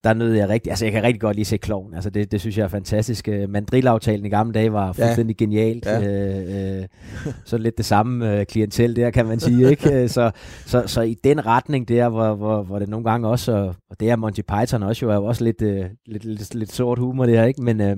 der 0.05 0.13
nød 0.13 0.33
jeg 0.33 0.49
rigtig, 0.49 0.69
altså 0.69 0.85
jeg 0.85 0.91
kan 0.91 1.03
rigtig 1.03 1.21
godt 1.21 1.35
lige 1.35 1.45
se 1.45 1.57
kloven, 1.57 1.93
altså 1.93 2.09
det, 2.09 2.31
det 2.31 2.41
synes 2.41 2.57
jeg 2.57 2.63
er 2.63 2.67
fantastisk. 2.67 3.27
Øh, 3.27 3.49
Mandrilaftalen 3.49 4.25
i 4.25 4.29
gamle 4.29 4.53
dage 4.53 4.73
var 4.73 4.93
fuldstændig 4.93 5.35
ja. 5.39 5.43
genialt. 5.45 5.85
Ja. 5.85 6.01
Øh, 6.01 6.79
øh, 6.79 6.85
så 7.45 7.57
lidt 7.57 7.77
det 7.77 7.85
samme 7.85 8.39
øh, 8.39 8.45
klientel 8.45 8.95
der, 8.95 9.09
kan 9.09 9.25
man 9.25 9.39
sige. 9.39 9.69
ikke? 9.69 9.93
Øh, 9.93 10.09
så, 10.09 10.31
så, 10.65 10.83
så 10.87 11.01
i 11.01 11.13
den 11.23 11.45
retning 11.45 11.87
der, 11.87 12.09
hvor, 12.09 12.35
hvor, 12.35 12.63
hvor 12.63 12.79
det 12.79 12.89
nogle 12.89 13.09
gange 13.09 13.27
også, 13.27 13.73
og 13.89 13.99
det 13.99 14.09
er 14.09 14.15
Monty 14.15 14.41
Python 14.41 14.83
også 14.83 15.05
jo, 15.05 15.11
er 15.11 15.15
jo 15.15 15.25
også 15.25 15.43
lidt, 15.43 15.61
øh, 15.61 15.85
lidt, 16.05 16.25
lidt, 16.25 16.55
lidt 16.55 16.71
sort 16.71 16.99
humor 16.99 17.25
det 17.25 17.37
her, 17.37 17.45
ikke? 17.45 17.61
Men, 17.61 17.81
øh, 17.81 17.97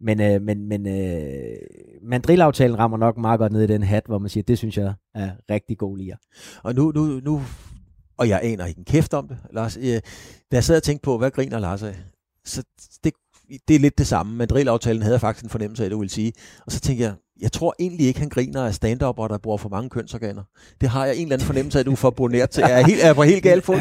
men, 0.00 0.20
øh, 0.20 0.42
men, 0.42 0.68
men 0.68 0.86
øh, 0.86 1.56
mandrilaftalen 2.02 2.78
rammer 2.78 2.98
nok 2.98 3.18
meget 3.18 3.38
godt 3.38 3.52
ned 3.52 3.62
i 3.62 3.66
den 3.66 3.82
hat, 3.82 4.02
hvor 4.06 4.18
man 4.18 4.28
siger, 4.28 4.44
det 4.48 4.58
synes 4.58 4.78
jeg 4.78 4.92
er 5.14 5.30
rigtig 5.50 5.78
god 5.78 5.98
lige. 5.98 6.16
Og 6.62 6.74
nu, 6.74 6.92
nu, 6.94 7.20
nu 7.24 7.40
og 8.20 8.28
jeg 8.28 8.40
aner 8.42 8.66
ikke 8.66 8.78
en 8.78 8.84
kæft 8.84 9.14
om 9.14 9.28
det, 9.28 9.36
Lars. 9.52 9.76
Øh, 9.76 10.00
da 10.50 10.56
jeg 10.56 10.64
sad 10.64 10.76
og 10.76 10.82
tænkte 10.82 11.04
på, 11.04 11.18
hvad 11.18 11.30
griner 11.30 11.58
Lars 11.58 11.82
af, 11.82 11.96
så 12.44 12.62
det, 13.04 13.12
det 13.68 13.76
er 13.76 13.80
lidt 13.80 13.98
det 13.98 14.06
samme. 14.06 14.36
Madrid-aftalen 14.36 15.02
havde 15.02 15.14
jeg 15.14 15.20
faktisk 15.20 15.44
en 15.44 15.50
fornemmelse 15.50 15.84
af, 15.84 15.90
det 15.90 15.98
vil 15.98 16.10
sige. 16.10 16.32
Og 16.66 16.72
så 16.72 16.80
tænkte 16.80 17.04
jeg, 17.04 17.14
jeg 17.40 17.52
tror 17.52 17.74
egentlig 17.78 18.06
ikke, 18.06 18.20
han 18.20 18.28
griner 18.28 18.64
af 18.64 18.74
stand 18.74 19.02
og 19.02 19.30
der 19.30 19.38
bruger 19.38 19.56
for 19.56 19.68
mange 19.68 19.90
kønsorganer. 19.90 20.42
Det 20.80 20.88
har 20.88 21.06
jeg 21.06 21.16
en 21.16 21.22
eller 21.22 21.34
anden 21.34 21.46
fornemmelse 21.46 21.78
af, 21.78 21.80
at 21.80 21.86
du 21.86 21.96
får 21.96 22.10
boneret 22.10 22.50
til. 22.50 22.60
Jeg 22.60 22.80
er, 22.80 22.86
helt, 22.86 23.04
er 23.04 23.12
på 23.12 23.22
helt 23.22 23.42
galt 23.42 23.64
fod. 23.64 23.80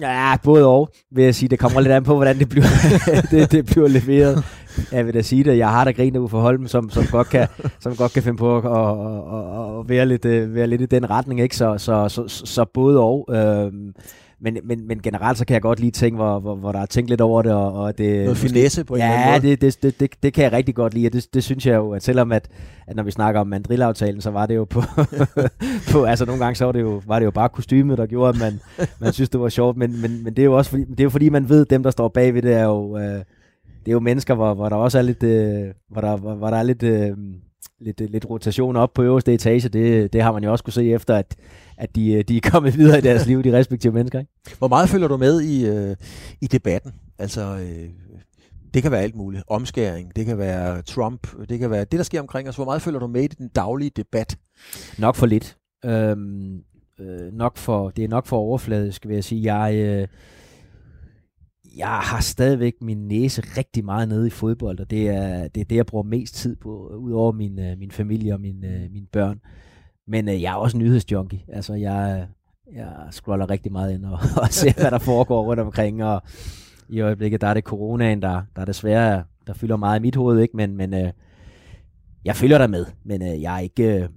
Ja, 0.00 0.36
både 0.42 0.66
og, 0.66 0.88
vil 1.12 1.24
jeg 1.24 1.34
sige. 1.34 1.48
Det 1.48 1.58
kommer 1.58 1.80
lidt 1.80 1.92
an 1.92 2.04
på, 2.04 2.14
hvordan 2.14 2.38
det 2.38 2.48
bliver, 2.48 2.66
det, 3.30 3.52
det 3.52 3.66
bliver 3.66 3.88
leveret. 3.88 4.44
Jeg 4.92 5.06
vil 5.06 5.14
da 5.14 5.22
sige 5.22 5.44
det. 5.44 5.58
Jeg 5.58 5.70
har 5.70 5.84
da 5.84 5.90
grinet 5.90 6.20
ud 6.20 6.28
for 6.28 6.40
Holm, 6.40 6.66
som, 6.66 6.90
som, 6.90 7.04
godt 7.10 7.28
kan, 7.28 7.48
som 7.80 7.96
godt 7.96 8.12
kan 8.12 8.22
finde 8.22 8.38
på 8.38 8.56
at, 8.56 8.64
at, 8.64 8.70
at, 9.34 9.80
at 9.80 9.88
være, 9.88 10.06
lidt, 10.06 10.24
øh, 10.24 10.54
være 10.54 10.66
lidt 10.66 10.80
i 10.80 10.86
den 10.86 11.10
retning. 11.10 11.40
Ikke? 11.40 11.56
Så, 11.56 11.78
så, 11.78 12.08
så, 12.08 12.28
så 12.28 12.64
både 12.64 13.00
og. 13.00 13.28
Øhm, 13.34 13.94
men, 14.44 14.58
men, 14.64 14.88
men 14.88 15.02
generelt 15.02 15.38
så 15.38 15.44
kan 15.44 15.54
jeg 15.54 15.62
godt 15.62 15.80
lige 15.80 15.90
tænke, 15.90 16.16
hvor, 16.16 16.40
hvor, 16.40 16.54
hvor 16.54 16.72
der 16.72 16.78
er 16.78 16.86
tænkt 16.86 17.10
lidt 17.10 17.20
over 17.20 17.42
det. 17.42 17.52
Og, 17.52 17.72
og 17.72 17.98
det 17.98 18.24
Noget 18.24 18.36
finesse 18.36 18.84
på 18.84 18.94
en 18.94 19.00
ja, 19.00 19.04
eller 19.04 19.16
anden 19.16 19.42
måde. 19.42 19.48
Ja, 19.48 19.56
det, 19.56 19.82
det, 19.82 20.00
det, 20.00 20.22
det, 20.22 20.34
kan 20.34 20.44
jeg 20.44 20.52
rigtig 20.52 20.74
godt 20.74 20.94
lide. 20.94 21.06
Og 21.06 21.12
det, 21.12 21.34
det 21.34 21.44
synes 21.44 21.66
jeg 21.66 21.76
jo, 21.76 21.92
at 21.92 22.02
selvom 22.02 22.32
at, 22.32 22.48
at 22.86 22.96
når 22.96 23.02
vi 23.02 23.10
snakker 23.10 23.40
om 23.40 23.46
mandrilaftalen, 23.46 24.20
så 24.20 24.30
var 24.30 24.46
det 24.46 24.56
jo 24.56 24.64
på, 24.64 24.82
på 25.92 26.04
altså 26.04 26.24
nogle 26.24 26.44
gange 26.44 26.56
så 26.56 26.64
var 26.64 26.72
det, 26.72 26.80
jo, 26.80 27.02
var 27.06 27.18
det 27.18 27.26
jo 27.26 27.30
bare 27.30 27.48
kostymet, 27.48 27.98
der 27.98 28.06
gjorde, 28.06 28.28
at 28.28 28.38
man, 28.38 28.60
man 29.00 29.12
synes, 29.12 29.30
det 29.30 29.40
var 29.40 29.48
sjovt. 29.48 29.76
Men, 29.76 30.00
men, 30.00 30.24
men 30.24 30.34
det 30.34 30.42
er 30.42 30.46
jo 30.46 30.56
også 30.56 30.70
fordi, 30.70 30.84
det 30.84 31.00
er 31.00 31.04
jo 31.04 31.10
fordi, 31.10 31.28
man 31.28 31.48
ved, 31.48 31.60
at 31.60 31.70
dem, 31.70 31.82
der 31.82 31.90
står 31.90 32.08
bagved, 32.08 32.42
det 32.42 32.54
er 32.54 32.64
jo, 32.64 32.98
øh, 32.98 33.22
det 33.84 33.88
er 33.88 33.92
jo 33.92 34.00
mennesker, 34.00 34.34
hvor, 34.34 34.54
hvor 34.54 34.68
der 34.68 34.76
også 34.76 34.98
er 34.98 35.02
lidt, 35.02 35.22
øh, 35.22 35.74
hvor, 35.88 36.00
der, 36.00 36.16
hvor, 36.16 36.34
hvor 36.34 36.50
der 36.50 36.56
er 36.56 36.62
lidt... 36.62 36.82
Øh, 36.82 37.16
lidt, 37.80 38.00
lidt 38.10 38.30
rotation 38.30 38.76
op 38.76 38.92
på 38.94 39.02
øverste 39.02 39.34
etage, 39.34 39.68
det, 39.68 40.12
det 40.12 40.22
har 40.22 40.32
man 40.32 40.44
jo 40.44 40.52
også 40.52 40.64
kunne 40.64 40.72
se 40.72 40.92
efter, 40.92 41.16
at, 41.16 41.36
at 41.76 41.96
de, 41.96 42.12
øh, 42.12 42.24
de 42.24 42.36
er 42.36 42.50
kommet 42.50 42.76
videre 42.76 42.98
i 42.98 43.00
deres 43.00 43.26
liv, 43.26 43.42
de 43.42 43.58
respektive 43.58 43.92
mennesker. 43.92 44.18
Ikke? 44.18 44.30
Hvor 44.58 44.68
meget 44.68 44.88
følger 44.88 45.08
du 45.08 45.16
med 45.16 45.40
i, 45.40 45.66
øh, 45.66 45.96
i 46.40 46.46
debatten? 46.46 46.92
Altså, 47.18 47.40
øh, 47.40 47.88
det 48.74 48.82
kan 48.82 48.92
være 48.92 49.00
alt 49.02 49.16
muligt. 49.16 49.42
Omskæring, 49.48 50.16
det 50.16 50.26
kan 50.26 50.38
være 50.38 50.82
Trump, 50.82 51.26
det 51.48 51.58
kan 51.58 51.70
være 51.70 51.84
det, 51.84 51.92
der 51.98 52.02
sker 52.02 52.20
omkring 52.20 52.48
os. 52.48 52.56
Hvor 52.56 52.64
meget 52.64 52.82
følger 52.82 53.00
du 53.00 53.06
med 53.06 53.22
i 53.22 53.26
den 53.26 53.48
daglige 53.48 53.90
debat? 53.96 54.38
Nok 54.98 55.16
for 55.16 55.26
lidt. 55.26 55.56
Øhm, 55.84 56.60
øh, 57.00 57.32
nok 57.32 57.56
for, 57.56 57.90
det 57.90 58.04
er 58.04 58.08
nok 58.08 58.26
for 58.26 58.36
overfladisk, 58.36 59.06
vil 59.06 59.14
jeg 59.14 59.24
sige. 59.24 59.54
Jeg, 59.54 59.74
øh, 59.74 60.08
jeg 61.76 61.88
har 61.88 62.20
stadigvæk 62.20 62.74
min 62.80 63.08
næse 63.08 63.42
rigtig 63.58 63.84
meget 63.84 64.08
nede 64.08 64.26
i 64.26 64.30
fodbold, 64.30 64.80
og 64.80 64.90
det 64.90 65.08
er 65.08 65.48
det, 65.48 65.60
er 65.60 65.64
det 65.64 65.76
jeg 65.76 65.86
bruger 65.86 66.04
mest 66.04 66.34
tid 66.34 66.56
på, 66.56 66.86
udover 66.96 67.32
min, 67.32 67.58
øh, 67.58 67.78
min 67.78 67.90
familie 67.90 68.34
og 68.34 68.40
min, 68.40 68.64
øh, 68.64 68.90
mine 68.90 69.06
børn. 69.12 69.40
Men 70.06 70.28
øh, 70.28 70.42
jeg 70.42 70.52
er 70.52 70.56
også 70.56 70.78
nyhedsjunkie. 70.78 71.40
Altså, 71.48 71.74
jeg, 71.74 72.26
jeg 72.74 72.92
scroller 73.10 73.50
rigtig 73.50 73.72
meget 73.72 73.94
ind 73.94 74.04
og, 74.04 74.18
og 74.42 74.48
ser, 74.50 74.72
hvad 74.72 74.90
der 74.90 74.98
foregår 74.98 75.44
rundt 75.44 75.60
omkring, 75.60 76.04
og 76.04 76.22
i 76.88 77.00
øjeblikket, 77.00 77.40
der 77.40 77.46
er 77.46 77.54
det 77.54 77.64
coronaen, 77.64 78.22
der, 78.22 78.42
der 78.56 78.64
desværre 78.64 79.24
der 79.46 79.52
fylder 79.52 79.76
meget 79.76 79.98
i 79.98 80.02
mit 80.02 80.16
hoved, 80.16 80.40
ikke? 80.40 80.56
men, 80.56 80.76
men 80.76 80.94
øh, 80.94 81.12
jeg 82.24 82.36
følger 82.36 82.58
der 82.58 82.66
med, 82.66 82.86
men 83.04 83.22
øh, 83.22 83.42
jeg 83.42 83.54
er 83.54 83.58
ikke... 83.58 84.02
Øh, 84.02 84.08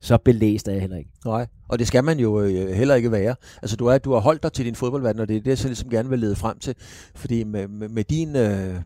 så 0.00 0.18
belæst 0.24 0.68
er 0.68 0.72
jeg 0.72 0.80
heller 0.80 0.96
ikke. 0.96 1.10
Nej, 1.24 1.46
og 1.68 1.78
det 1.78 1.86
skal 1.86 2.04
man 2.04 2.18
jo 2.18 2.40
øh, 2.40 2.68
heller 2.70 2.94
ikke 2.94 3.12
være. 3.12 3.34
Altså 3.62 3.76
du, 3.76 3.86
er, 3.86 3.98
du 3.98 4.12
har 4.12 4.20
holdt 4.20 4.42
dig 4.42 4.52
til 4.52 4.64
din 4.64 4.74
fodboldverden, 4.74 5.20
og 5.20 5.28
det 5.28 5.36
er 5.36 5.40
det, 5.40 5.50
jeg 5.50 5.58
så 5.58 5.68
ligesom 5.68 5.90
gerne 5.90 6.08
vil 6.08 6.18
lede 6.18 6.36
frem 6.36 6.58
til. 6.58 6.74
Fordi 7.14 7.44
med, 7.44 7.68
med, 7.68 7.88
med 7.88 8.04
din... 8.04 8.36
Øh, 8.36 8.80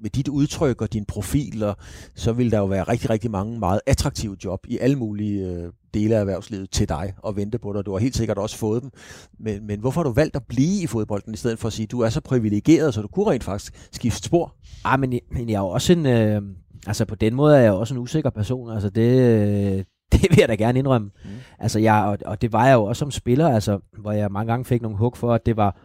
med 0.00 0.10
dit 0.10 0.28
udtryk 0.28 0.82
og 0.82 0.92
din 0.92 1.04
profil, 1.04 1.62
og 1.62 1.76
så 2.14 2.32
vil 2.32 2.50
der 2.50 2.58
jo 2.58 2.64
være 2.64 2.82
rigtig, 2.82 3.10
rigtig 3.10 3.30
mange 3.30 3.58
meget 3.58 3.80
attraktive 3.86 4.36
job 4.44 4.60
i 4.68 4.78
alle 4.78 4.96
mulige 4.96 5.48
øh, 5.48 5.72
dele 5.94 6.16
af 6.16 6.20
erhvervslivet 6.20 6.70
til 6.70 6.88
dig 6.88 7.14
og 7.18 7.36
vente 7.36 7.58
på 7.58 7.72
dig. 7.72 7.86
Du 7.86 7.92
har 7.92 7.98
helt 7.98 8.16
sikkert 8.16 8.38
også 8.38 8.56
fået 8.56 8.82
dem. 8.82 8.90
Men, 9.38 9.66
men 9.66 9.80
hvorfor 9.80 10.00
har 10.00 10.08
du 10.08 10.12
valgt 10.12 10.36
at 10.36 10.42
blive 10.48 10.82
i 10.82 10.86
fodbolden, 10.86 11.34
i 11.34 11.36
stedet 11.36 11.58
for 11.58 11.66
at 11.66 11.72
sige, 11.72 11.84
at 11.84 11.90
du 11.90 12.00
er 12.00 12.08
så 12.08 12.20
privilegeret, 12.20 12.94
så 12.94 13.02
du 13.02 13.08
kunne 13.08 13.30
rent 13.30 13.44
faktisk 13.44 13.88
skifte 13.92 14.22
spor? 14.22 14.54
Ah, 14.84 15.00
men, 15.00 15.20
men 15.30 15.48
jeg 15.48 15.54
er 15.54 15.60
jo 15.60 15.68
også 15.68 15.92
en... 15.92 16.06
Øh, 16.06 16.42
altså 16.86 17.04
på 17.04 17.14
den 17.14 17.34
måde 17.34 17.56
er 17.56 17.60
jeg 17.60 17.72
også 17.72 17.94
en 17.94 18.00
usikker 18.00 18.30
person. 18.30 18.70
Altså 18.70 18.90
det, 18.90 19.20
øh, 19.20 19.84
det 20.12 20.30
vil 20.30 20.38
jeg 20.38 20.48
da 20.48 20.54
gerne 20.54 20.78
indrømme. 20.78 21.10
Mm. 21.24 21.30
Altså 21.58 21.78
jeg, 21.78 22.04
og, 22.04 22.18
og 22.26 22.42
det 22.42 22.52
var 22.52 22.66
jeg 22.66 22.74
jo 22.74 22.84
også 22.84 23.00
som 23.00 23.10
spiller, 23.10 23.48
altså, 23.48 23.78
hvor 23.98 24.12
jeg 24.12 24.32
mange 24.32 24.52
gange 24.52 24.64
fik 24.64 24.82
nogle 24.82 24.98
hug 24.98 25.16
for, 25.16 25.34
at 25.34 25.46
det 25.46 25.56
var, 25.56 25.76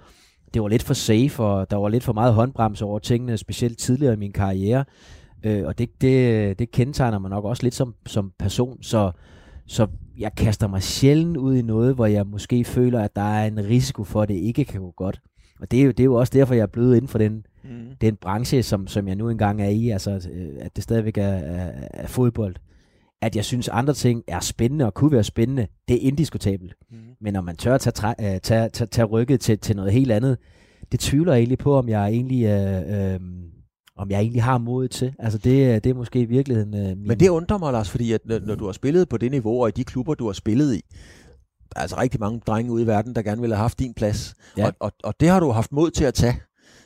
det 0.53 0.61
var 0.61 0.67
lidt 0.67 0.83
for 0.83 0.93
safe, 0.93 1.43
og 1.43 1.71
der 1.71 1.77
var 1.77 1.89
lidt 1.89 2.03
for 2.03 2.13
meget 2.13 2.33
håndbremse 2.33 2.85
over 2.85 2.99
tingene, 2.99 3.37
specielt 3.37 3.77
tidligere 3.77 4.13
i 4.13 4.17
min 4.17 4.31
karriere. 4.31 4.85
Øh, 5.43 5.65
og 5.65 5.77
det, 5.77 6.01
det, 6.01 6.59
det 6.59 6.71
kendetegner 6.71 7.19
mig 7.19 7.29
nok 7.29 7.45
også 7.45 7.63
lidt 7.63 7.75
som, 7.75 7.95
som 8.05 8.31
person, 8.39 8.83
så, 8.83 9.11
så 9.67 9.87
jeg 10.17 10.31
kaster 10.37 10.67
mig 10.67 10.83
sjældent 10.83 11.37
ud 11.37 11.55
i 11.55 11.61
noget, 11.61 11.95
hvor 11.95 12.05
jeg 12.05 12.27
måske 12.27 12.63
føler, 12.63 13.01
at 13.01 13.15
der 13.15 13.21
er 13.21 13.47
en 13.47 13.65
risiko 13.65 14.03
for, 14.03 14.21
at 14.21 14.29
det 14.29 14.35
ikke 14.35 14.65
kan 14.65 14.81
gå 14.81 14.93
godt. 14.97 15.21
Og 15.59 15.71
det 15.71 15.79
er 15.79 15.83
jo, 15.83 15.91
det 15.91 15.99
er 15.99 16.05
jo 16.05 16.15
også 16.15 16.33
derfor, 16.33 16.53
jeg 16.53 16.61
er 16.61 16.67
blevet 16.67 16.95
inden 16.95 17.07
for 17.07 17.17
den, 17.17 17.45
mm. 17.63 17.69
den 18.01 18.15
branche, 18.15 18.63
som, 18.63 18.87
som 18.87 19.07
jeg 19.07 19.15
nu 19.15 19.29
engang 19.29 19.61
er 19.61 19.69
i, 19.69 19.89
altså 19.89 20.29
øh, 20.33 20.49
at 20.59 20.75
det 20.75 20.83
stadigvæk 20.83 21.17
er, 21.17 21.23
er, 21.23 21.87
er 21.93 22.07
fodbold. 22.07 22.55
At 23.21 23.35
jeg 23.35 23.45
synes, 23.45 23.67
andre 23.67 23.93
ting 23.93 24.23
er 24.27 24.39
spændende 24.39 24.85
og 24.85 24.93
kunne 24.93 25.11
være 25.11 25.23
spændende, 25.23 25.67
det 25.87 25.95
er 25.95 26.07
indiskutabelt. 26.07 26.73
Mm. 26.91 26.97
Men 27.21 27.33
når 27.33 27.41
man 27.41 27.55
tør 27.55 27.75
at 27.75 27.81
tage, 27.81 27.93
tage, 27.93 28.39
tage, 28.39 28.69
tage, 28.69 28.87
tage 28.87 29.05
rykket 29.05 29.39
til, 29.39 29.59
til 29.59 29.75
noget 29.75 29.91
helt 29.91 30.11
andet, 30.11 30.37
det 30.91 30.99
tvivler 30.99 31.33
jeg 31.33 31.39
egentlig 31.39 31.57
på, 31.57 31.75
om 31.75 31.89
jeg 31.89 32.07
egentlig, 32.07 32.45
øh, 32.45 33.13
øh, 33.13 33.19
om 33.97 34.11
jeg 34.11 34.19
egentlig 34.19 34.43
har 34.43 34.57
mod 34.57 34.87
til. 34.87 35.13
Altså 35.19 35.37
det, 35.37 35.83
det 35.83 35.89
er 35.89 35.93
måske 35.93 36.21
i 36.21 36.25
virkeligheden... 36.25 36.75
Øh, 36.75 36.97
min... 36.97 37.07
Men 37.07 37.19
det 37.19 37.29
undrer 37.29 37.57
mig, 37.57 37.71
Lars, 37.71 37.89
fordi 37.89 38.11
at, 38.11 38.21
når 38.25 38.55
du 38.55 38.65
har 38.65 38.71
spillet 38.71 39.09
på 39.09 39.17
det 39.17 39.31
niveau, 39.31 39.61
og 39.61 39.69
i 39.69 39.71
de 39.71 39.83
klubber, 39.83 40.13
du 40.13 40.25
har 40.25 40.33
spillet 40.33 40.75
i, 40.75 40.81
der 41.73 41.75
er 41.75 41.81
altså 41.81 41.97
rigtig 41.99 42.19
mange 42.19 42.41
drenge 42.47 42.71
ude 42.71 42.83
i 42.83 42.87
verden, 42.87 43.15
der 43.15 43.21
gerne 43.21 43.41
ville 43.41 43.55
have 43.55 43.61
haft 43.61 43.79
din 43.79 43.93
plads. 43.93 44.35
Ja. 44.57 44.65
Og, 44.65 44.73
og, 44.79 44.91
og 45.03 45.13
det 45.19 45.29
har 45.29 45.39
du 45.39 45.51
haft 45.51 45.71
mod 45.71 45.91
til 45.91 46.05
at 46.05 46.13
tage. 46.13 46.35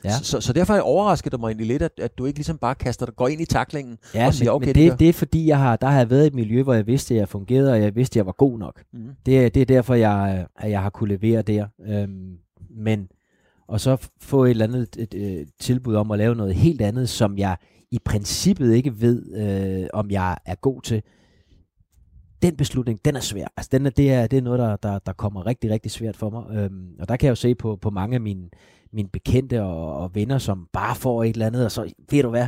Ja. 0.04 0.10
Så, 0.10 0.40
så 0.40 0.52
derfor 0.52 0.72
er 0.72 0.76
jeg 0.76 0.84
overrasket 0.84 1.40
mig 1.40 1.46
egentlig 1.46 1.66
lidt, 1.66 1.82
at, 1.82 1.92
at 1.98 2.18
du 2.18 2.24
ikke 2.24 2.38
ligesom 2.38 2.58
bare 2.58 2.74
kaster 2.74 3.06
dig, 3.06 3.16
går 3.16 3.28
ind 3.28 3.40
i 3.40 3.44
taklingen 3.44 3.98
ja, 4.14 4.26
og 4.26 4.34
siger, 4.34 4.50
men, 4.50 4.56
okay, 4.56 4.66
men 4.66 4.74
det, 4.74 4.90
det, 4.92 5.00
det 5.00 5.08
er 5.08 5.12
fordi, 5.12 5.46
jeg 5.46 5.58
har, 5.58 5.76
der 5.76 5.86
har 5.86 5.98
jeg 5.98 6.10
været 6.10 6.24
i 6.24 6.26
et 6.26 6.34
miljø, 6.34 6.62
hvor 6.62 6.74
jeg 6.74 6.86
vidste, 6.86 7.14
at 7.14 7.18
jeg 7.18 7.28
fungerede, 7.28 7.72
og 7.72 7.82
jeg 7.82 7.96
vidste, 7.96 8.12
at 8.12 8.16
jeg 8.16 8.26
var 8.26 8.32
god 8.32 8.58
nok. 8.58 8.82
Mm. 8.92 9.08
Det, 9.26 9.54
det 9.54 9.60
er 9.60 9.66
derfor, 9.66 9.94
jeg, 9.94 10.46
at 10.58 10.70
jeg 10.70 10.82
har 10.82 10.90
kunne 10.90 11.16
levere 11.16 11.42
der. 11.42 11.66
Øhm, 11.86 12.36
men 12.70 13.08
og 13.68 13.80
så 13.80 14.08
få 14.20 14.44
et 14.44 14.50
eller 14.50 14.64
andet 14.64 14.82
et, 14.82 14.96
et, 14.96 15.40
et 15.40 15.48
tilbud 15.60 15.94
om 15.94 16.10
at 16.10 16.18
lave 16.18 16.34
noget 16.34 16.54
helt 16.54 16.80
andet, 16.80 17.08
som 17.08 17.38
jeg 17.38 17.56
i 17.90 17.98
princippet 18.04 18.74
ikke 18.74 19.00
ved, 19.00 19.36
øh, 19.36 19.88
om 19.92 20.10
jeg 20.10 20.36
er 20.46 20.54
god 20.54 20.82
til. 20.82 21.02
Den 22.42 22.56
beslutning, 22.56 23.04
den 23.04 23.16
er 23.16 23.20
svær. 23.20 23.46
Altså, 23.56 23.68
den 23.72 23.86
er, 23.86 23.90
det, 23.90 24.12
er, 24.12 24.26
det 24.26 24.36
er 24.36 24.42
noget, 24.42 24.58
der, 24.58 24.76
der, 24.76 24.98
der 24.98 25.12
kommer 25.12 25.46
rigtig, 25.46 25.70
rigtig 25.70 25.90
svært 25.90 26.16
for 26.16 26.30
mig. 26.30 26.56
Øhm, 26.56 26.88
og 27.00 27.08
der 27.08 27.16
kan 27.16 27.26
jeg 27.26 27.30
jo 27.30 27.34
se 27.34 27.54
på, 27.54 27.76
på 27.76 27.90
mange 27.90 28.14
af 28.14 28.20
mine, 28.20 28.48
mine 28.94 29.08
bekendte 29.08 29.62
og, 29.62 29.96
og 29.96 30.14
venner, 30.14 30.38
som 30.38 30.68
bare 30.72 30.94
får 30.94 31.24
et 31.24 31.30
eller 31.30 31.46
andet, 31.46 31.64
og 31.64 31.72
så, 31.72 31.92
ved 32.10 32.22
du 32.22 32.30
hvad, 32.30 32.46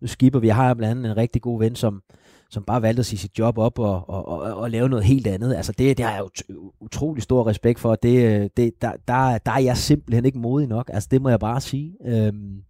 nu 0.00 0.06
skipper 0.06 0.40
vi. 0.40 0.46
Jeg 0.46 0.56
har 0.56 0.74
blandt 0.74 0.90
andet 0.98 1.10
en 1.10 1.16
rigtig 1.16 1.42
god 1.42 1.58
ven, 1.58 1.74
som, 1.74 2.02
som 2.50 2.62
bare 2.62 2.82
valgte 2.82 3.00
at 3.00 3.06
sige 3.06 3.18
sit 3.18 3.38
job 3.38 3.58
op 3.58 3.78
og, 3.78 4.10
og, 4.10 4.28
og, 4.28 4.40
og 4.40 4.70
lave 4.70 4.88
noget 4.88 5.04
helt 5.04 5.26
andet. 5.26 5.54
Altså 5.54 5.72
det, 5.72 5.98
det 5.98 6.06
har 6.06 6.12
jeg 6.12 6.20
jo 6.20 6.72
utrolig 6.80 7.22
stor 7.22 7.46
respekt 7.46 7.80
for. 7.80 7.94
Det, 7.94 8.56
det, 8.56 8.82
der, 8.82 8.92
der, 9.08 9.38
der 9.38 9.52
er 9.52 9.58
jeg 9.58 9.76
simpelthen 9.76 10.24
ikke 10.24 10.38
modig 10.38 10.68
nok. 10.68 10.90
Altså 10.92 11.08
det 11.10 11.22
må 11.22 11.28
jeg 11.28 11.40
bare 11.40 11.60
sige. 11.60 11.94
Øhm, 12.04 12.62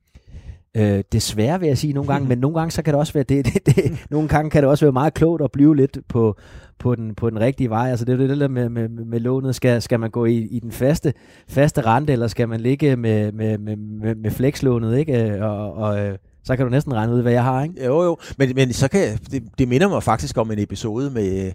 Øh, 0.76 1.04
desværre 1.12 1.60
vil 1.60 1.66
jeg 1.66 1.78
sige 1.78 1.92
nogle 1.92 2.12
gange, 2.12 2.28
men 2.30 2.38
nogle 2.38 2.58
gange 2.58 2.70
så 2.70 2.82
kan 2.82 2.94
det 2.94 3.00
også 3.00 3.12
være 3.12 3.24
det, 3.24 3.46
det, 3.46 3.66
det, 3.66 4.06
nogle 4.10 4.28
gange 4.28 4.50
kan 4.50 4.62
det 4.62 4.70
også 4.70 4.84
være 4.84 4.92
meget 4.92 5.14
klogt 5.14 5.42
at 5.42 5.52
blive 5.52 5.76
lidt 5.76 5.98
på, 6.08 6.36
på, 6.78 6.94
den, 6.94 7.14
på 7.14 7.30
den 7.30 7.40
rigtige 7.40 7.70
vej. 7.70 7.90
Altså 7.90 8.04
det 8.04 8.12
er 8.12 8.26
det 8.26 8.40
der 8.40 8.48
med, 8.48 8.68
med, 8.68 8.88
med 8.88 9.20
lånet. 9.20 9.54
Skal, 9.54 9.82
skal 9.82 10.00
man 10.00 10.10
gå 10.10 10.24
i, 10.24 10.36
i 10.36 10.60
den 10.60 10.72
faste, 10.72 11.14
faste 11.48 11.80
rente, 11.80 12.12
eller 12.12 12.26
skal 12.26 12.48
man 12.48 12.60
ligge 12.60 12.96
med, 12.96 13.32
med, 13.32 13.58
med, 13.58 14.14
med, 14.14 14.30
flekslånet, 14.30 14.98
ikke? 14.98 15.44
Og, 15.44 15.72
og, 15.72 16.00
øh, 16.00 16.18
så 16.44 16.56
kan 16.56 16.66
du 16.66 16.70
næsten 16.70 16.94
regne 16.94 17.14
ud, 17.14 17.22
hvad 17.22 17.32
jeg 17.32 17.44
har, 17.44 17.62
ikke? 17.62 17.84
Jo, 17.84 18.02
jo. 18.02 18.16
Men, 18.38 18.52
men 18.54 18.72
så 18.72 18.88
kan 18.88 19.00
jeg, 19.00 19.18
det, 19.30 19.42
det 19.58 19.68
minder 19.68 19.88
mig 19.88 20.02
faktisk 20.02 20.38
om 20.38 20.50
en 20.50 20.58
episode 20.58 21.10
med, 21.10 21.52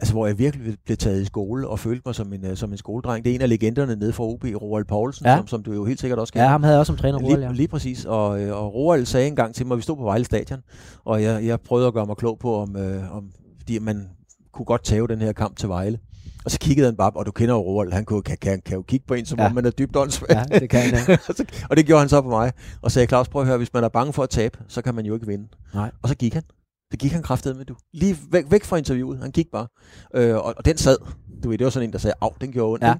altså, 0.00 0.12
hvor 0.12 0.26
jeg 0.26 0.38
virkelig 0.38 0.76
blev 0.84 0.96
taget 0.96 1.22
i 1.22 1.24
skole 1.24 1.68
og 1.68 1.78
følte 1.78 2.02
mig 2.06 2.14
som 2.14 2.32
en, 2.32 2.46
øh, 2.46 2.56
som 2.56 2.72
en 2.72 2.78
skoledreng. 2.78 3.24
Det 3.24 3.30
er 3.30 3.34
en 3.34 3.40
af 3.40 3.48
legenderne 3.48 3.96
nede 3.96 4.12
fra 4.12 4.24
OB, 4.24 4.44
Roald 4.44 4.84
Poulsen, 4.84 5.26
ja. 5.26 5.36
som, 5.36 5.46
som 5.46 5.62
du 5.62 5.72
jo 5.72 5.84
helt 5.84 6.00
sikkert 6.00 6.18
også 6.18 6.32
kender. 6.32 6.44
Ja, 6.44 6.50
ham 6.50 6.62
havde 6.62 6.74
jeg 6.74 6.80
også 6.80 6.90
som 6.90 6.96
træner, 6.96 7.18
Roald, 7.18 7.40
ja. 7.40 7.46
Lige, 7.46 7.56
lige 7.56 7.68
præcis. 7.68 8.04
Og, 8.04 8.42
øh, 8.42 8.56
og 8.56 8.74
Roald 8.74 9.04
sagde 9.04 9.26
en 9.26 9.36
gang 9.36 9.54
til 9.54 9.66
mig, 9.66 9.76
vi 9.76 9.82
stod 9.82 9.96
på 9.96 10.04
Vejle 10.04 10.24
Stadion, 10.24 10.60
og 11.04 11.22
jeg, 11.22 11.44
jeg 11.44 11.60
prøvede 11.60 11.86
at 11.86 11.94
gøre 11.94 12.06
mig 12.06 12.16
klog 12.16 12.38
på, 12.38 12.56
om, 12.56 12.76
øh, 12.76 13.16
om 13.16 13.30
fordi 13.58 13.78
man 13.78 14.08
kunne 14.52 14.64
godt 14.64 14.84
tage 14.84 15.08
den 15.08 15.20
her 15.20 15.32
kamp 15.32 15.56
til 15.56 15.68
Vejle. 15.68 15.98
Og 16.44 16.50
så 16.50 16.58
kiggede 16.58 16.86
han 16.86 16.96
bare, 16.96 17.10
og 17.14 17.26
du 17.26 17.30
kender 17.30 17.54
jo 17.54 17.60
Roald, 17.60 17.92
han 17.92 18.04
kunne, 18.04 18.22
kan, 18.22 18.36
kan, 18.40 18.62
kan 18.66 18.76
jo 18.76 18.82
kigge 18.82 19.06
på 19.06 19.14
en, 19.14 19.26
som 19.26 19.38
ja. 19.38 19.46
om 19.46 19.54
man 19.54 19.66
er 19.66 19.70
dybt 19.70 19.96
åndssvagt. 19.96 20.32
Ja, 20.32 20.58
det 20.58 20.70
kan 20.70 20.80
han, 20.80 20.94
ja. 21.08 21.16
og 21.70 21.76
det 21.76 21.86
gjorde 21.86 22.00
han 22.00 22.08
så 22.08 22.20
på 22.20 22.28
mig. 22.28 22.52
Og 22.82 22.92
sagde, 22.92 23.06
Claus, 23.06 23.28
prøv 23.28 23.42
at 23.42 23.48
høre, 23.48 23.58
hvis 23.58 23.72
man 23.72 23.84
er 23.84 23.88
bange 23.88 24.12
for 24.12 24.22
at 24.22 24.30
tabe, 24.30 24.58
så 24.68 24.82
kan 24.82 24.94
man 24.94 25.06
jo 25.06 25.14
ikke 25.14 25.26
vinde. 25.26 25.48
Nej. 25.74 25.90
Og 26.02 26.08
så 26.08 26.14
gik 26.14 26.34
han. 26.34 26.42
Det 26.92 27.00
gik 27.00 27.12
han 27.12 27.22
kraftet 27.22 27.56
med, 27.56 27.64
du. 27.64 27.74
Lige 27.92 28.16
væk, 28.30 28.44
væk 28.50 28.64
fra 28.64 28.76
interviewet. 28.76 29.18
Han 29.18 29.30
gik 29.30 29.46
bare. 29.52 29.66
Øh, 30.14 30.36
og, 30.36 30.54
og, 30.56 30.64
den 30.64 30.76
sad. 30.76 30.96
Du 31.42 31.48
ved, 31.48 31.58
det 31.58 31.64
var 31.64 31.70
sådan 31.70 31.88
en, 31.88 31.92
der 31.92 31.98
sagde, 31.98 32.14
af, 32.22 32.30
den 32.40 32.52
gjorde 32.52 32.72
ondt. 32.72 32.84
Ja. 32.84 32.94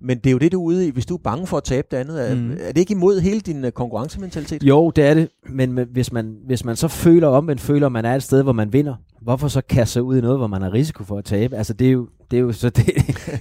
Men 0.00 0.18
det 0.18 0.26
er 0.26 0.32
jo 0.32 0.38
det, 0.38 0.52
du 0.52 0.60
er 0.60 0.64
ude 0.64 0.86
i. 0.86 0.90
Hvis 0.90 1.06
du 1.06 1.14
er 1.14 1.18
bange 1.18 1.46
for 1.46 1.56
at 1.56 1.64
tabe 1.64 1.88
det 1.90 1.96
andet, 1.96 2.30
er, 2.30 2.34
mm. 2.34 2.50
er 2.50 2.72
det 2.72 2.78
ikke 2.78 2.92
imod 2.92 3.20
hele 3.20 3.40
din 3.40 3.64
uh, 3.64 3.70
konkurrencementalitet? 3.70 4.62
Jo, 4.62 4.90
det 4.90 5.04
er 5.04 5.14
det. 5.14 5.28
Men, 5.48 5.72
men 5.72 5.88
hvis, 5.92 6.12
man, 6.12 6.36
hvis 6.46 6.64
man 6.64 6.76
så 6.76 6.88
føler 6.88 7.28
omvendt, 7.28 7.60
føler, 7.60 7.86
at 7.86 7.92
man 7.92 8.04
er 8.04 8.14
et 8.14 8.22
sted, 8.22 8.42
hvor 8.42 8.52
man 8.52 8.72
vinder, 8.72 8.94
hvorfor 9.22 9.48
så 9.48 9.60
kaste 9.60 9.92
sig 9.92 10.02
ud 10.02 10.18
i 10.18 10.20
noget, 10.20 10.38
hvor 10.38 10.46
man 10.46 10.62
har 10.62 10.72
risiko 10.72 11.04
for 11.04 11.18
at 11.18 11.24
tabe? 11.24 11.56
Altså, 11.56 11.72
det 11.72 11.86
er 11.86 11.92
jo 11.92 12.08
det, 12.30 12.36
er 12.36 12.40
jo, 12.40 12.52
så 12.52 12.70
det, 12.76 12.86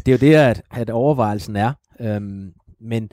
det, 0.05 0.07
er 0.07 0.11
jo 0.11 0.17
det 0.17 0.35
at, 0.35 0.61
at 0.71 0.89
overvejelsen 0.89 1.55
er. 1.55 1.73
Øhm, 1.99 2.51
men, 2.81 3.09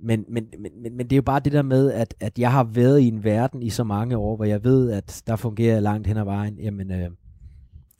men, 0.00 0.24
men, 0.28 0.44
men, 0.58 0.70
men, 0.82 0.96
men 0.96 1.06
det 1.06 1.12
er 1.12 1.16
jo 1.16 1.22
bare 1.22 1.40
det 1.40 1.52
der 1.52 1.62
med, 1.62 1.92
at, 1.92 2.14
at 2.20 2.38
jeg 2.38 2.52
har 2.52 2.64
været 2.64 3.00
i 3.00 3.08
en 3.08 3.24
verden 3.24 3.62
i 3.62 3.70
så 3.70 3.84
mange 3.84 4.16
år, 4.16 4.36
hvor 4.36 4.44
jeg 4.44 4.64
ved, 4.64 4.90
at 4.90 5.22
der 5.26 5.36
fungerer 5.36 5.80
langt 5.80 6.06
hen 6.06 6.16
ad 6.16 6.24
vejen. 6.24 6.58
Jamen, 6.58 6.90
øh, 6.90 7.10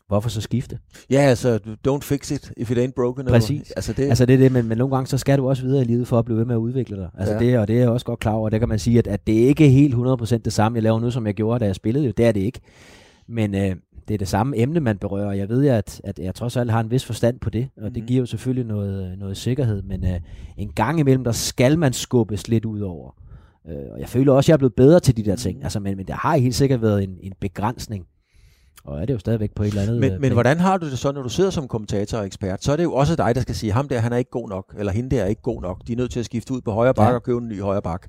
hvorfor 0.08 0.28
så 0.28 0.40
skifte? 0.40 0.78
Ja, 1.10 1.20
altså, 1.20 1.58
don't 1.88 2.02
fix 2.02 2.30
it 2.30 2.52
if 2.56 2.70
it 2.70 2.78
ain't 2.78 2.92
broken. 2.96 3.26
Præcis. 3.26 3.70
Altså 3.70 3.92
det, 3.92 4.02
altså 4.08 4.26
det 4.26 4.34
er 4.34 4.38
det, 4.38 4.52
men, 4.52 4.68
men 4.68 4.78
nogle 4.78 4.94
gange 4.94 5.06
så 5.06 5.18
skal 5.18 5.38
du 5.38 5.48
også 5.48 5.62
videre 5.62 5.82
i 5.82 5.84
livet 5.84 6.08
for 6.08 6.18
at 6.18 6.24
blive 6.24 6.38
ved 6.38 6.44
med 6.44 6.54
at 6.54 6.58
udvikle 6.58 6.96
dig. 6.96 7.10
Altså 7.18 7.34
ja. 7.34 7.40
det, 7.40 7.58
og 7.58 7.68
det 7.68 7.76
er 7.76 7.80
jeg 7.80 7.88
også 7.88 8.06
godt 8.06 8.20
klar 8.20 8.32
over. 8.32 8.48
Der 8.48 8.58
kan 8.58 8.68
man 8.68 8.78
sige, 8.78 8.98
at, 8.98 9.06
at 9.06 9.26
det 9.26 9.42
er 9.44 9.48
ikke 9.48 9.68
helt 9.68 9.94
100% 9.94 10.36
det 10.36 10.52
samme, 10.52 10.76
jeg 10.76 10.82
laver 10.82 11.00
nu, 11.00 11.10
som 11.10 11.26
jeg 11.26 11.34
gjorde, 11.34 11.60
da 11.60 11.64
jeg 11.64 11.74
spillede. 11.74 12.12
Det 12.12 12.26
er 12.26 12.32
det 12.32 12.40
ikke. 12.40 12.60
Men 13.28 13.54
øh, 13.54 13.76
det 14.09 14.14
er 14.14 14.18
det 14.18 14.28
samme 14.28 14.59
emne, 14.59 14.80
man 14.80 14.98
berører. 14.98 15.32
Jeg 15.32 15.48
ved, 15.48 15.68
at, 15.68 16.00
at 16.04 16.18
jeg 16.18 16.34
trods 16.34 16.57
alt 16.57 16.70
har 16.70 16.80
en 16.80 16.90
vis 16.90 17.04
forstand 17.04 17.40
på 17.40 17.50
det, 17.50 17.68
og 17.76 17.94
det 17.94 17.96
mhm. 17.96 18.07
giver 18.07 18.20
jo 18.20 18.26
selvfølgelig 18.26 18.66
noget, 18.66 19.18
noget 19.18 19.36
sikkerhed, 19.36 19.82
men 19.82 20.04
øh, 20.04 20.20
en 20.57 20.72
gang 20.72 21.00
imellem, 21.00 21.24
der 21.24 21.32
skal 21.32 21.78
man 21.78 21.92
skubbes 21.92 22.48
lidt 22.48 22.64
ud 22.64 22.80
over. 22.80 23.11
Øh, 23.68 23.92
og 23.92 24.00
jeg 24.00 24.09
føler 24.09 24.32
også, 24.32 24.46
at 24.46 24.48
jeg 24.48 24.54
er 24.54 24.59
blevet 24.59 24.74
bedre 24.74 25.00
til 25.00 25.16
de 25.16 25.24
der 25.24 25.36
ting, 25.36 25.57
mhm. 25.57 25.64
altså, 25.64 25.80
men, 25.80 25.96
men 25.96 26.07
der 26.07 26.14
har 26.14 26.36
helt 26.36 26.54
sikkert 26.54 26.82
været 26.82 27.02
en, 27.02 27.18
en 27.22 27.32
begrænsning. 27.40 28.07
Og 28.84 29.00
er 29.00 29.04
det 29.04 29.14
jo 29.14 29.18
stadigvæk 29.18 29.54
på 29.54 29.62
et 29.62 29.68
eller 29.68 29.82
andet... 29.82 30.00
Men, 30.00 30.12
øh, 30.12 30.20
men 30.20 30.32
hvordan 30.32 30.61
har 30.61 30.76
du 30.76 30.90
det 30.90 30.98
så, 30.98 31.12
når 31.12 31.22
du 31.22 31.28
sidder 31.28 31.50
som 31.50 31.68
kommentator 31.68 32.18
og 32.18 32.26
ekspert? 32.26 32.64
Så 32.64 32.72
er 32.72 32.76
det 32.76 32.84
jo 32.84 32.92
også 32.92 33.16
dig, 33.16 33.34
der 33.34 33.40
skal 33.40 33.54
sige, 33.54 33.72
ham 33.72 33.88
der, 33.88 33.98
han 33.98 34.12
er 34.12 34.16
ikke 34.16 34.30
god 34.30 34.48
nok, 34.48 34.74
eller 34.78 34.92
hende 34.92 35.16
der 35.16 35.22
er 35.22 35.26
ikke 35.26 35.42
god 35.42 35.62
nok. 35.62 35.80
De 35.86 35.92
er 35.92 35.96
nødt 35.96 36.11
til 36.11 36.20
at 36.20 36.24
skifte 36.24 36.54
ud 36.54 36.61
på 36.61 36.72
højre 36.72 36.94
bak 36.94 37.09
ja. 37.09 37.14
og 37.14 37.22
købe 37.22 37.38
en 37.38 37.48
ny 37.48 37.61
højre 37.61 37.82
bak. 37.82 38.09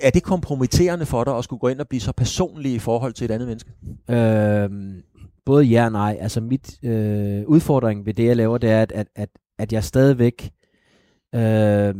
Er 0.00 0.10
det 0.10 0.22
kompromitterende 0.22 1.06
for 1.06 1.24
dig 1.24 1.36
at 1.36 1.44
skulle 1.44 1.60
gå 1.60 1.68
ind 1.68 1.80
og 1.80 1.88
blive 1.88 2.00
så 2.00 2.12
personlig 2.12 2.72
i 2.72 2.78
forhold 2.78 3.12
til 3.12 3.24
et 3.24 3.30
andet 3.30 3.48
menneske? 3.48 3.70
Øhm, 4.10 5.02
både 5.44 5.64
ja 5.64 5.84
og 5.84 5.92
nej. 5.92 6.18
Altså 6.20 6.40
mit 6.40 6.84
øh, 6.84 7.44
udfordring 7.46 8.06
ved 8.06 8.14
det, 8.14 8.26
jeg 8.26 8.36
laver, 8.36 8.58
det 8.58 8.70
er, 8.70 8.82
at, 8.82 8.92
at, 8.92 9.06
at, 9.16 9.28
at 9.58 9.72
jeg 9.72 9.84
stadigvæk 9.84 10.50
øh, 11.34 11.94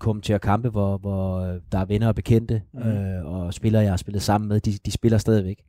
kommer 0.00 0.22
til 0.22 0.32
at 0.32 0.40
kampe, 0.40 0.68
hvor, 0.68 0.98
hvor 0.98 1.40
der 1.72 1.78
er 1.78 1.84
venner 1.84 2.08
og 2.08 2.14
bekendte, 2.14 2.62
mm. 2.72 2.80
øh, 2.80 3.24
og 3.24 3.54
spillere, 3.54 3.82
jeg 3.82 3.92
har 3.92 3.96
spillet 3.96 4.22
sammen 4.22 4.48
med, 4.48 4.60
de, 4.60 4.72
de 4.72 4.90
spiller 4.90 5.18
stadigvæk. 5.18 5.62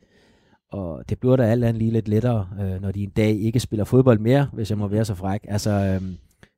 Og 0.71 1.09
det 1.09 1.19
bliver 1.19 1.35
da 1.35 1.43
alt 1.43 1.63
andet 1.63 1.81
lige 1.81 1.91
lidt 1.91 2.07
lettere, 2.07 2.47
øh, 2.61 2.81
når 2.81 2.91
de 2.91 3.03
en 3.03 3.09
dag 3.09 3.31
ikke 3.31 3.59
spiller 3.59 3.85
fodbold 3.85 4.19
mere, 4.19 4.49
hvis 4.53 4.69
jeg 4.69 4.77
må 4.77 4.87
være 4.87 5.05
så 5.05 5.15
fræk. 5.15 5.45
Altså, 5.47 5.71
øh, 5.71 6.01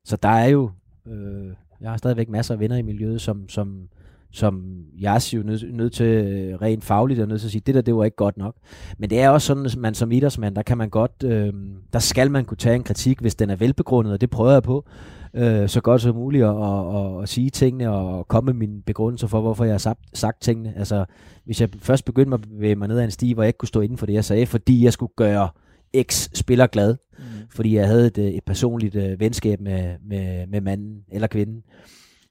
så 0.04 0.16
der 0.16 0.28
er 0.28 0.48
jo, 0.48 0.70
øh, 1.06 1.52
jeg 1.80 1.90
har 1.90 1.96
stadigvæk 1.96 2.28
masser 2.28 2.54
af 2.54 2.60
venner 2.60 2.76
i 2.76 2.82
miljøet, 2.82 3.20
som, 3.20 3.48
som, 3.48 3.88
som 4.32 4.62
jeg 4.98 5.14
er 5.14 5.30
jo 5.36 5.42
nødt 5.42 5.76
nød 5.76 5.90
til 5.90 6.06
øh, 6.06 6.54
rent 6.62 6.84
fagligt 6.84 7.20
og 7.20 7.28
nødt 7.28 7.40
til 7.40 7.48
at 7.48 7.52
sige, 7.52 7.62
det 7.66 7.74
der, 7.74 7.80
det 7.80 7.94
var 7.94 8.04
ikke 8.04 8.16
godt 8.16 8.36
nok. 8.36 8.56
Men 8.98 9.10
det 9.10 9.20
er 9.20 9.28
også 9.28 9.46
sådan, 9.46 9.66
at 9.66 9.76
man 9.76 9.94
som 9.94 10.12
idrætsmand, 10.12 10.54
der 10.54 10.62
kan 10.62 10.78
man 10.78 10.90
godt, 10.90 11.24
øh, 11.24 11.52
der 11.92 11.98
skal 11.98 12.30
man 12.30 12.44
kunne 12.44 12.56
tage 12.56 12.74
en 12.74 12.82
kritik, 12.82 13.20
hvis 13.20 13.34
den 13.34 13.50
er 13.50 13.56
velbegrundet, 13.56 14.12
og 14.12 14.20
det 14.20 14.30
prøver 14.30 14.52
jeg 14.52 14.62
på, 14.62 14.86
øh, 15.34 15.68
så 15.68 15.80
godt 15.80 16.00
som 16.00 16.14
muligt 16.14 16.44
at, 16.44 16.50
at, 16.50 16.96
at, 16.96 17.22
at 17.22 17.28
sige 17.28 17.50
tingene 17.50 17.90
og 17.90 18.28
komme 18.28 18.52
med 18.52 18.54
mine 18.54 18.82
begrundelser 18.82 19.26
for, 19.26 19.40
hvorfor 19.40 19.64
jeg 19.64 19.72
har 19.72 19.78
sagt, 19.78 20.00
sagt 20.14 20.42
tingene. 20.42 20.72
Altså, 20.76 21.04
hvis 21.44 21.60
jeg 21.60 21.68
først 21.78 22.04
begyndte 22.04 22.34
at 22.34 22.40
bevæge 22.40 22.74
mig 22.74 22.88
ned 22.88 22.98
ad 22.98 23.04
en 23.04 23.10
sti, 23.10 23.32
hvor 23.32 23.42
jeg 23.42 23.48
ikke 23.48 23.58
kunne 23.58 23.68
stå 23.68 23.80
inden 23.80 23.98
for 23.98 24.06
det, 24.06 24.12
jeg 24.12 24.24
sagde, 24.24 24.46
fordi 24.46 24.84
jeg 24.84 24.92
skulle 24.92 25.12
gøre 25.16 25.48
eks-spiller 25.92 26.66
glad, 26.66 26.96
mm. 27.18 27.24
fordi 27.50 27.76
jeg 27.76 27.86
havde 27.86 28.06
et, 28.06 28.18
øh, 28.18 28.24
et 28.24 28.44
personligt 28.44 28.94
øh, 28.94 29.20
venskab 29.20 29.60
med, 29.60 29.94
med, 30.08 30.46
med 30.46 30.60
manden 30.60 31.04
eller 31.12 31.28
kvinden, 31.28 31.62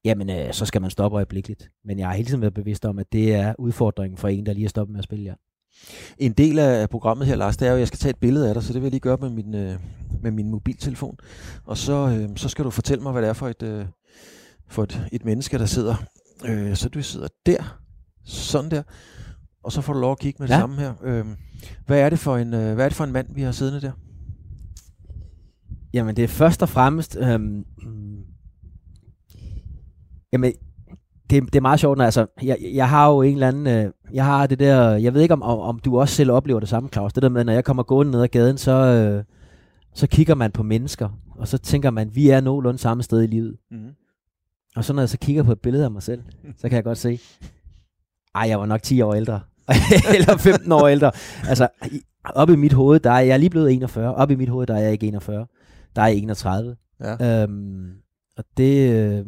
jamen 0.05 0.29
øh, 0.29 0.53
så 0.53 0.65
skal 0.65 0.81
man 0.81 0.89
stoppe 0.89 1.15
øjeblikkeligt. 1.15 1.69
Men 1.85 1.99
jeg 1.99 2.07
har 2.07 2.15
hele 2.15 2.27
tiden 2.27 2.41
været 2.41 2.53
bevidst 2.53 2.85
om, 2.85 2.99
at 2.99 3.05
det 3.11 3.33
er 3.33 3.53
udfordringen 3.59 4.17
for 4.17 4.27
en, 4.27 4.45
der 4.45 4.53
lige 4.53 4.65
er 4.65 4.69
stoppet 4.69 4.91
med 4.91 4.99
at 4.99 5.03
spille, 5.03 5.25
ja. 5.25 5.33
En 6.17 6.31
del 6.33 6.59
af 6.59 6.89
programmet 6.89 7.27
her, 7.27 7.35
Lars, 7.35 7.57
det 7.57 7.65
er 7.65 7.69
jo, 7.69 7.75
at 7.75 7.79
jeg 7.79 7.87
skal 7.87 7.99
tage 7.99 8.09
et 8.09 8.19
billede 8.19 8.47
af 8.47 8.53
dig, 8.53 8.63
så 8.63 8.73
det 8.73 8.81
vil 8.81 8.85
jeg 8.85 8.91
lige 8.91 8.99
gøre 8.99 9.17
med 9.21 9.29
min, 9.29 9.55
øh, 9.55 9.79
med 10.21 10.31
min 10.31 10.51
mobiltelefon. 10.51 11.17
Og 11.65 11.77
så, 11.77 11.93
øh, 11.93 12.37
så 12.37 12.49
skal 12.49 12.65
du 12.65 12.69
fortælle 12.69 13.03
mig, 13.03 13.11
hvad 13.11 13.21
det 13.21 13.29
er 13.29 13.33
for 13.33 13.47
et, 13.47 13.63
øh, 13.63 13.85
for 14.67 14.83
et, 14.83 15.07
et 15.11 15.25
menneske, 15.25 15.57
der 15.57 15.65
sidder. 15.65 15.95
Øh, 16.45 16.75
så 16.75 16.89
du 16.89 17.01
sidder 17.01 17.27
der, 17.45 17.81
sådan 18.23 18.71
der, 18.71 18.83
og 19.63 19.71
så 19.71 19.81
får 19.81 19.93
du 19.93 19.99
lov 19.99 20.11
at 20.11 20.19
kigge 20.19 20.37
med 20.39 20.47
det 20.47 20.53
ja. 20.53 20.59
samme 20.59 20.75
her. 20.75 20.93
Øh, 21.03 21.25
hvad, 21.85 21.99
er 21.99 22.09
det 22.09 22.19
for 22.19 22.37
en, 22.37 22.53
øh, 22.53 22.73
hvad 22.73 22.85
er 22.85 22.89
det 22.89 22.95
for 22.95 23.03
en 23.03 23.11
mand, 23.11 23.35
vi 23.35 23.41
har 23.41 23.51
siddende 23.51 23.81
der? 23.81 23.91
Jamen, 25.93 26.15
det 26.15 26.23
er 26.23 26.27
først 26.27 26.61
og 26.61 26.69
fremmest... 26.69 27.17
Øh, 27.19 27.39
jamen, 30.33 30.53
det, 31.29 31.43
det 31.43 31.55
er 31.55 31.61
meget 31.61 31.79
sjovt, 31.79 31.97
når, 31.97 32.05
altså, 32.05 32.25
jeg, 32.43 32.57
jeg 32.73 32.89
har 32.89 33.09
jo 33.09 33.21
en 33.21 33.33
eller 33.33 33.47
anden, 33.47 33.67
øh, 33.67 33.91
jeg 34.13 34.25
har 34.25 34.47
det 34.47 34.59
der, 34.59 34.91
jeg 34.91 35.13
ved 35.13 35.21
ikke 35.21 35.33
om, 35.33 35.41
om, 35.41 35.59
om 35.59 35.79
du 35.79 35.99
også 35.99 36.15
selv 36.15 36.31
oplever 36.31 36.59
det 36.59 36.69
samme, 36.69 36.89
Claus, 36.89 37.13
det 37.13 37.23
der 37.23 37.29
med, 37.29 37.43
når 37.43 37.53
jeg 37.53 37.63
kommer 37.63 37.83
gående 37.83 38.11
ned 38.11 38.21
ad 38.21 38.27
gaden, 38.27 38.57
så, 38.57 38.71
øh, 38.71 39.23
så 39.93 40.07
kigger 40.07 40.35
man 40.35 40.51
på 40.51 40.63
mennesker, 40.63 41.09
og 41.35 41.47
så 41.47 41.57
tænker 41.57 41.89
man, 41.89 42.15
vi 42.15 42.29
er 42.29 42.41
nogenlunde 42.41 42.79
samme 42.79 43.03
sted 43.03 43.23
i 43.23 43.27
livet. 43.27 43.57
Mm. 43.71 43.89
Og 44.75 44.85
så 44.85 44.93
når 44.93 45.01
jeg 45.01 45.09
så 45.09 45.17
kigger 45.17 45.43
på 45.43 45.51
et 45.51 45.59
billede 45.59 45.85
af 45.85 45.91
mig 45.91 46.03
selv, 46.03 46.21
så 46.57 46.69
kan 46.69 46.75
jeg 46.75 46.83
godt 46.83 46.97
se, 46.97 47.19
ej, 48.35 48.45
jeg 48.49 48.59
var 48.59 48.65
nok 48.65 48.83
10 48.83 49.01
år 49.01 49.13
ældre, 49.13 49.39
eller 50.15 50.37
15 50.37 50.71
år 50.71 50.87
ældre. 50.87 51.11
Altså, 51.47 51.67
op 52.23 52.49
i 52.49 52.55
mit 52.55 52.73
hoved, 52.73 52.99
der 52.99 53.11
er 53.11 53.19
jeg 53.19 53.39
lige 53.39 53.49
blevet 53.49 53.73
41, 53.73 54.15
op 54.15 54.31
i 54.31 54.35
mit 54.35 54.49
hoved, 54.49 54.67
der 54.67 54.75
er 54.75 54.79
jeg 54.79 54.91
ikke 54.91 55.07
41, 55.07 55.47
der 55.95 56.01
er 56.01 56.07
jeg 56.07 56.17
31. 56.17 56.75
Ja. 56.99 57.43
Øhm, 57.43 57.91
og 58.37 58.43
det, 58.57 58.91
øh, 58.91 59.25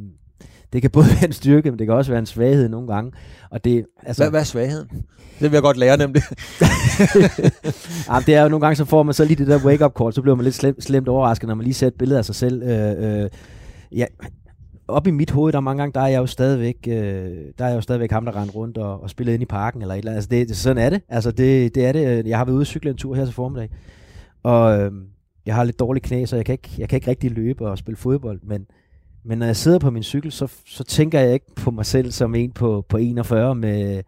det 0.74 0.82
kan 0.82 0.92
både 0.92 1.06
være 1.16 1.26
en 1.26 1.34
styrke, 1.34 1.72
men 1.72 1.80
det 1.80 1.88
kan 1.88 1.96
også 1.96 2.12
være 2.12 2.20
en 2.20 2.26
svaghed 2.26 2.70
nogle 2.70 2.88
gange. 2.88 3.12
Og 3.50 3.64
det, 3.64 3.86
altså, 4.04 4.24
hvad, 4.24 4.30
hvad 4.30 4.40
er 4.40 4.46
svagheden? 4.46 4.88
Det 5.40 5.52
vil 5.52 5.52
jeg 5.52 5.62
godt 5.62 5.78
lære 5.78 5.98
nemlig. 5.98 6.22
ja, 8.10 8.20
det 8.26 8.36
er 8.36 8.42
jo 8.44 8.50
nogle 8.50 8.66
gange, 8.66 8.76
så 8.76 8.86
får 8.86 9.04
man 9.04 9.14
så 9.14 9.26
lige 9.26 9.38
det 9.38 9.48
der 9.48 9.66
wake-up 9.66 9.94
call, 10.00 10.14
så 10.14 10.22
bliver 10.22 10.36
man 10.36 10.44
lidt 10.44 10.56
slem, 10.56 10.82
slemt 10.82 11.08
overrasket, 11.08 11.48
når 11.48 11.56
man 11.56 11.64
lige 11.64 11.74
ser 11.74 11.88
et 11.88 11.94
billede 11.94 12.20
af 12.20 12.26
sig 12.26 12.36
selv. 12.36 12.64
Øh, 12.64 13.24
øh, 13.24 13.30
ja, 13.92 14.06
op 14.88 15.08
i 15.08 15.12
mit 15.12 15.32
hoved, 15.32 15.54
der 15.54 15.60
mange 15.60 15.82
gange, 15.82 15.94
der 15.94 16.02
er 16.02 16.08
jeg 16.08 16.18
jo 16.20 16.26
stadigvæk, 16.26 16.78
øh, 16.88 16.94
der 17.58 17.66
er 17.66 17.68
jeg 17.68 17.76
jo 17.76 17.82
stadigvæk 17.82 18.12
ham, 18.12 18.26
der 18.26 18.42
render 18.42 18.54
rundt 18.54 18.78
og, 18.78 19.02
og 19.04 19.10
spiller 19.10 19.34
ind 19.34 19.44
i 19.44 19.46
parken, 19.46 19.82
eller 19.82 19.96
et 19.96 19.98
eller 19.98 20.12
andet. 20.12 20.18
Altså, 20.18 20.30
det, 20.30 20.50
det, 20.50 20.58
sådan 20.58 20.84
er 20.84 20.90
det. 20.90 21.02
Altså, 21.10 21.32
det, 21.32 21.76
det 21.76 21.86
er 21.86 21.92
det. 21.92 22.28
Jeg 22.28 22.38
har 22.38 22.46
været 22.46 22.56
ude 22.56 22.64
og 22.64 22.68
cykle 22.68 22.92
en 22.92 22.98
tur 22.98 23.16
her 23.16 23.26
til 23.26 23.34
formiddag, 23.34 23.70
og 24.44 24.80
øh, 24.80 24.92
jeg 25.46 25.56
har 25.56 25.64
lidt 25.64 25.80
dårlig 25.80 26.04
knæ, 26.04 26.26
så 26.26 26.36
jeg 26.36 26.46
kan, 26.46 26.54
ikke, 26.54 26.70
jeg 26.78 26.90
kan 26.90 26.98
ikke 26.98 27.10
rigtig 27.10 27.32
løbe 27.32 27.68
og 27.68 27.78
spille 27.78 27.98
fodbold, 27.98 28.40
men 28.44 28.66
men 29.26 29.38
når 29.38 29.46
jeg 29.46 29.56
sidder 29.56 29.80
på 29.80 29.92
min 29.92 30.04
cykel, 30.04 30.32
så, 30.32 30.48
så 30.66 30.84
tænker 30.84 31.20
jeg 31.20 31.34
ikke 31.34 31.56
på 31.56 31.72
mig 31.72 31.86
selv 31.86 32.12
som 32.12 32.36
en 32.36 32.52
på, 32.52 32.86
på 32.90 32.98
41 32.98 33.56
med, 33.56 34.04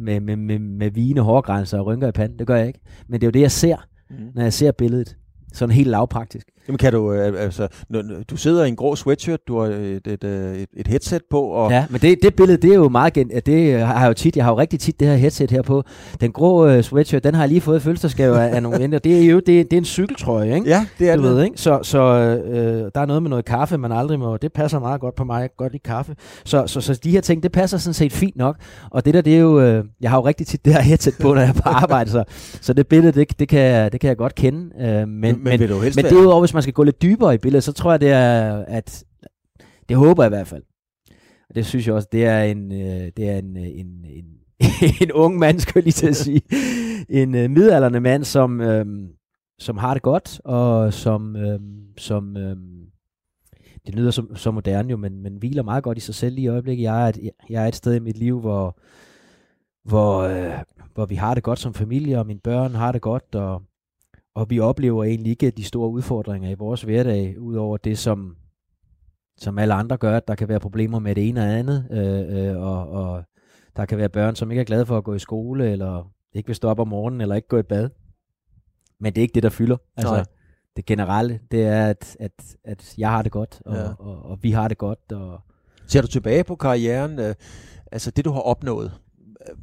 med, 0.00 0.20
med, 0.20 0.36
med, 0.36 0.58
med 0.58 0.90
vigende 0.90 1.22
hårgrænser 1.22 1.78
og 1.78 1.86
rynker 1.86 2.08
i 2.08 2.12
panden. 2.12 2.38
Det 2.38 2.46
gør 2.46 2.56
jeg 2.56 2.66
ikke. 2.66 2.80
Men 3.08 3.20
det 3.20 3.26
er 3.26 3.28
jo 3.28 3.32
det, 3.32 3.40
jeg 3.40 3.50
ser, 3.50 3.76
mm. 4.10 4.16
når 4.34 4.42
jeg 4.42 4.52
ser 4.52 4.72
billedet. 4.72 5.16
Sådan 5.52 5.74
helt 5.74 5.88
lavpraktisk. 5.88 6.46
Jamen 6.68 6.78
kan 6.78 6.92
du, 6.92 7.12
øh, 7.12 7.42
altså, 7.42 7.68
du 8.30 8.36
sidder 8.36 8.64
i 8.64 8.68
en 8.68 8.76
grå 8.76 8.96
sweatshirt, 8.96 9.40
du 9.48 9.58
har 9.58 9.66
et, 9.66 10.06
et, 10.06 10.24
øh, 10.24 10.56
et, 10.56 10.68
et 10.76 10.86
headset 10.86 11.22
på. 11.30 11.40
Og 11.40 11.70
ja, 11.70 11.86
men 11.90 12.00
det, 12.00 12.18
det 12.22 12.34
billede, 12.34 12.62
det 12.62 12.70
er 12.70 12.74
jo 12.74 12.88
meget, 12.88 13.12
gen, 13.12 13.30
det 13.46 13.80
har 13.80 14.00
jeg 14.00 14.08
jo 14.08 14.14
tit, 14.14 14.36
jeg 14.36 14.44
har 14.44 14.52
jo 14.52 14.58
rigtig 14.58 14.80
tit 14.80 15.00
det 15.00 15.08
her 15.08 15.14
headset 15.14 15.50
her 15.50 15.62
på. 15.62 15.82
Den 16.20 16.32
grå 16.32 16.76
uh, 16.76 16.80
sweatshirt, 16.80 17.24
den 17.24 17.34
har 17.34 17.42
jeg 17.42 17.48
lige 17.48 17.60
fået 17.60 17.82
fødselsdagsgave 17.82 18.40
af, 18.40 18.56
af 18.56 18.62
nogle 18.62 18.78
venner. 18.78 18.98
Det 18.98 19.22
er 19.22 19.30
jo, 19.30 19.36
det, 19.36 19.46
det 19.46 19.72
er 19.72 19.78
en 19.78 19.84
cykeltrøje, 19.84 20.54
ikke? 20.54 20.68
Ja, 20.68 20.86
det 20.98 21.10
er 21.10 21.16
du 21.16 21.22
det. 21.22 21.36
Ved, 21.36 21.42
ikke? 21.44 21.60
Så, 21.60 21.78
så 21.82 21.98
øh, 21.98 22.90
der 22.94 23.00
er 23.00 23.06
noget 23.06 23.22
med 23.22 23.30
noget 23.30 23.44
kaffe, 23.44 23.78
man 23.78 23.92
aldrig 23.92 24.18
må, 24.18 24.36
det 24.36 24.52
passer 24.52 24.78
meget 24.78 25.00
godt 25.00 25.14
på 25.14 25.24
mig, 25.24 25.40
jeg 25.40 25.50
godt 25.56 25.72
lide 25.72 25.82
kaffe. 25.82 26.14
Så, 26.44 26.66
så, 26.66 26.80
så 26.80 27.00
de 27.04 27.10
her 27.10 27.20
ting, 27.20 27.42
det 27.42 27.52
passer 27.52 27.78
sådan 27.78 27.94
set 27.94 28.12
fint 28.12 28.36
nok. 28.36 28.56
Og 28.90 29.04
det 29.04 29.14
der, 29.14 29.20
det 29.20 29.34
er 29.34 29.40
jo, 29.40 29.60
øh, 29.60 29.84
jeg 30.00 30.10
har 30.10 30.18
jo 30.18 30.26
rigtig 30.26 30.46
tit 30.46 30.64
det 30.64 30.72
her 30.74 30.80
headset 30.82 31.14
på, 31.20 31.34
når 31.34 31.40
jeg 31.40 31.48
er 31.48 31.52
på 31.52 31.68
arbejde, 31.68 32.10
så, 32.10 32.24
så 32.60 32.72
det 32.72 32.86
billede, 32.86 33.12
det, 33.12 33.38
det, 33.38 33.48
kan, 33.48 33.92
det 33.92 34.00
kan 34.00 34.08
jeg 34.08 34.16
godt 34.16 34.34
kende. 34.34 34.70
Øh, 34.80 34.88
men, 34.88 35.08
men, 35.08 35.38
men, 35.42 35.60
men, 35.60 35.60
men 35.70 36.04
det 36.04 36.12
er 36.12 36.22
jo 36.22 36.30
hvis 36.52 36.56
man 36.56 36.62
skal 36.62 36.74
gå 36.74 36.82
lidt 36.82 37.02
dybere 37.02 37.34
i 37.34 37.38
billedet, 37.38 37.64
så 37.64 37.72
tror 37.72 37.90
jeg, 37.90 38.00
det 38.00 38.10
er, 38.10 38.64
at 38.68 39.04
det 39.88 39.96
håber 39.96 40.22
jeg 40.22 40.28
i 40.28 40.36
hvert 40.36 40.46
fald. 40.46 40.62
Og 41.48 41.54
det 41.54 41.66
synes 41.66 41.86
jeg 41.86 41.94
også, 41.94 42.08
det 42.12 42.24
er 42.24 42.42
en, 42.42 42.72
øh, 42.72 43.10
det 43.16 43.28
er 43.28 43.38
en, 43.38 43.56
øh, 43.56 43.62
en, 43.62 44.04
en, 44.04 44.24
en 45.02 45.12
ung 45.12 45.38
mand, 45.38 45.60
skulle 45.60 45.76
jeg 45.76 45.84
lige 45.84 45.92
til 45.92 46.06
at 46.06 46.16
sige. 46.16 46.42
en 47.22 47.34
øh, 47.34 47.50
midalderne 47.50 48.00
mand, 48.00 48.24
som, 48.24 48.60
øh, 48.60 48.86
som 49.58 49.78
har 49.78 49.94
det 49.94 50.02
godt, 50.02 50.40
og 50.44 50.92
som, 50.94 51.36
øh, 51.36 51.60
som 51.98 52.36
øh, 52.36 52.56
det 53.86 53.94
lyder 53.94 54.10
som, 54.10 54.36
så 54.36 54.50
moderne 54.50 54.90
jo, 54.90 54.96
men, 54.96 55.22
men 55.22 55.36
hviler 55.36 55.62
meget 55.62 55.84
godt 55.84 55.98
i 55.98 56.00
sig 56.00 56.14
selv 56.14 56.34
lige 56.34 56.44
i 56.44 56.48
øjeblikket. 56.48 56.82
Jeg 56.82 57.04
er 57.04 57.08
et, 57.08 57.30
jeg 57.50 57.64
er 57.64 57.68
et 57.68 57.76
sted 57.76 57.94
i 57.94 57.98
mit 57.98 58.18
liv, 58.18 58.40
hvor, 58.40 58.78
hvor, 59.84 60.20
øh, 60.20 60.58
hvor 60.94 61.06
vi 61.06 61.14
har 61.14 61.34
det 61.34 61.42
godt 61.42 61.58
som 61.58 61.74
familie, 61.74 62.18
og 62.18 62.26
mine 62.26 62.40
børn 62.40 62.74
har 62.74 62.92
det 62.92 63.00
godt, 63.02 63.34
og 63.34 63.62
og 64.34 64.50
vi 64.50 64.60
oplever 64.60 65.04
egentlig 65.04 65.30
ikke 65.30 65.50
de 65.50 65.64
store 65.64 65.88
udfordringer 65.88 66.50
i 66.50 66.54
vores 66.54 66.82
hverdag, 66.82 67.40
udover 67.40 67.76
det, 67.76 67.98
som, 67.98 68.36
som 69.36 69.58
alle 69.58 69.74
andre 69.74 69.96
gør, 69.96 70.16
at 70.16 70.28
der 70.28 70.34
kan 70.34 70.48
være 70.48 70.60
problemer 70.60 70.98
med 70.98 71.14
det 71.14 71.28
ene 71.28 71.40
og 71.40 71.46
andet, 71.46 71.88
øh, 71.90 72.48
øh, 72.48 72.56
og, 72.56 72.88
og 72.88 73.24
der 73.76 73.86
kan 73.86 73.98
være 73.98 74.08
børn, 74.08 74.36
som 74.36 74.50
ikke 74.50 74.60
er 74.60 74.64
glade 74.64 74.86
for 74.86 74.98
at 74.98 75.04
gå 75.04 75.14
i 75.14 75.18
skole, 75.18 75.70
eller 75.70 76.12
ikke 76.32 76.46
vil 76.46 76.56
stå 76.56 76.68
op 76.68 76.78
om 76.80 76.88
morgenen, 76.88 77.20
eller 77.20 77.34
ikke 77.34 77.48
gå 77.48 77.58
i 77.58 77.62
bad. 77.62 77.90
Men 79.00 79.12
det 79.12 79.20
er 79.20 79.22
ikke 79.22 79.34
det, 79.34 79.42
der 79.42 79.48
fylder. 79.48 79.76
Altså, 79.96 80.14
Nej. 80.14 80.24
det 80.76 80.86
generelle, 80.86 81.40
det 81.50 81.62
er, 81.62 81.86
at, 81.86 82.16
at, 82.20 82.56
at 82.64 82.94
jeg 82.98 83.10
har 83.10 83.22
det 83.22 83.32
godt, 83.32 83.62
og, 83.66 83.74
ja. 83.74 83.88
og, 83.88 83.96
og, 83.98 84.22
og 84.22 84.42
vi 84.42 84.50
har 84.50 84.68
det 84.68 84.78
godt. 84.78 85.12
Og 85.12 85.40
Ser 85.86 86.00
du 86.00 86.06
tilbage 86.06 86.44
på 86.44 86.56
karrieren, 86.56 87.18
øh, 87.18 87.34
altså 87.92 88.10
det, 88.10 88.24
du 88.24 88.30
har 88.30 88.40
opnået, 88.40 88.92
øh, 89.48 89.56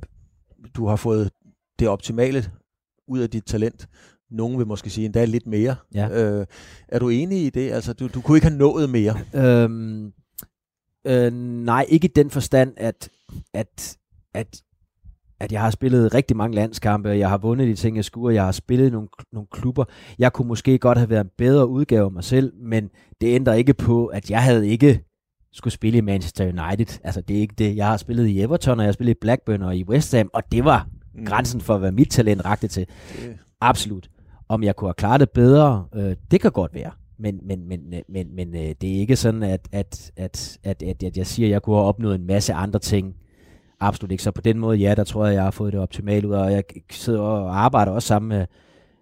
du 0.76 0.88
har 0.88 0.96
fået 0.96 1.32
det 1.80 1.88
optimale 1.88 2.52
ud 3.08 3.20
af 3.20 3.30
dit 3.30 3.44
talent. 3.46 3.88
Nogen 4.32 4.58
vil 4.58 4.68
måske 4.68 4.90
sige 4.90 5.06
endda 5.06 5.26
lidt 5.26 5.48
mere. 5.48 5.76
Ja. 5.94 6.10
Øh, 6.10 6.46
er 6.88 7.00
du 7.00 7.10
enig 7.10 7.46
i 7.46 7.50
det? 7.50 7.72
Altså, 7.72 7.94
du, 7.94 8.08
du 8.08 8.22
kunne 8.22 8.38
ikke 8.38 8.48
have 8.48 8.58
nået 8.58 8.90
mere? 8.90 9.16
Øhm, 9.36 10.14
øh, 11.08 11.34
nej, 11.64 11.86
ikke 11.90 12.06
i 12.06 12.12
den 12.16 12.30
forstand, 12.30 12.74
at, 12.78 13.10
at, 13.54 13.98
at, 14.34 14.62
at 15.40 15.52
jeg 15.52 15.62
har 15.62 15.70
spillet 15.72 16.14
rigtig 16.14 16.38
mange 16.38 16.56
landskampe, 16.56 17.10
og 17.10 17.20
jeg 17.20 17.30
har 17.30 17.38
vundet 17.38 17.68
de 17.68 17.76
ting, 17.76 17.96
jeg 17.96 18.06
skulle, 18.06 18.30
og 18.32 18.36
jeg 18.36 18.46
har 18.46 18.52
spillet 18.52 18.92
nogle, 18.92 19.08
nogle 19.34 19.48
klubber. 19.52 19.86
Jeg 20.20 20.34
kunne 20.34 20.48
måske 20.48 20.78
godt 20.78 20.98
have 20.98 21.10
været 21.10 21.24
en 21.24 21.32
bedre 21.38 21.68
udgave 21.68 22.06
af 22.06 22.12
mig 22.12 22.24
selv, 22.24 22.54
men 22.56 22.90
det 23.22 23.36
ændrer 23.36 23.54
ikke 23.54 23.74
på, 23.74 24.06
at 24.06 24.32
jeg 24.32 24.44
havde 24.44 24.68
ikke 24.70 25.04
skulle 25.54 25.74
spille 25.74 25.98
i 25.98 26.02
Manchester 26.02 26.46
United. 26.46 27.00
Altså, 27.04 27.22
det 27.22 27.38
er 27.38 27.42
ikke 27.42 27.56
det. 27.58 27.76
Jeg 27.76 27.88
har 27.88 27.98
spillet 27.98 28.28
i 28.28 28.42
Everton, 28.42 28.80
og 28.80 28.84
jeg 28.84 28.88
har 28.88 28.94
spillet 28.94 29.12
i 29.12 29.20
Blackburn 29.22 29.62
og 29.62 29.78
i 29.78 29.84
West 29.84 30.16
Ham, 30.16 30.30
og 30.34 30.44
det 30.52 30.66
var 30.66 30.88
mm. 31.16 31.26
grænsen 31.26 31.62
for, 31.62 31.78
hvad 31.78 31.92
mit 31.92 32.10
talent 32.10 32.46
rakte 32.46 32.68
til. 32.68 32.88
Det. 33.22 33.38
Absolut. 33.62 34.10
Om 34.50 34.64
jeg 34.64 34.76
kunne 34.76 34.88
have 34.88 34.94
klaret 34.94 35.20
det 35.20 35.30
bedre, 35.30 35.86
øh, 35.96 36.16
det 36.32 36.42
kan 36.42 36.52
godt 36.52 36.74
være. 36.74 36.92
Men, 37.18 37.40
men, 37.44 37.68
men, 37.68 37.94
øh, 37.94 38.02
men, 38.10 38.36
men 38.36 38.56
øh, 38.56 38.76
det 38.82 38.96
er 38.96 39.00
ikke 39.00 39.16
sådan, 39.16 39.44
at, 39.44 39.68
at, 39.72 40.12
at, 40.18 40.60
at, 40.64 40.84
at, 40.84 41.04
at 41.04 41.18
jeg 41.18 41.28
siger, 41.28 41.48
at 41.48 41.52
jeg 41.52 41.62
kunne 41.62 41.76
have 41.76 41.88
opnået 41.88 42.16
en 42.16 42.28
masse 42.28 42.54
andre 42.54 42.80
ting. 42.80 43.16
Absolut 43.80 44.12
ikke. 44.12 44.24
Så 44.24 44.32
på 44.32 44.42
den 44.42 44.60
måde, 44.60 44.78
ja, 44.78 44.96
der 44.96 45.04
tror 45.04 45.26
jeg, 45.26 45.36
jeg 45.36 45.44
har 45.44 45.52
fået 45.52 45.74
det 45.74 45.82
optimalt 45.82 46.26
ud, 46.26 46.32
og 46.32 46.52
jeg 46.52 46.64
sidder 46.92 47.22
og 47.22 47.60
arbejder 47.60 47.92
også 47.92 48.08
sammen 48.08 48.30
med, 48.30 48.46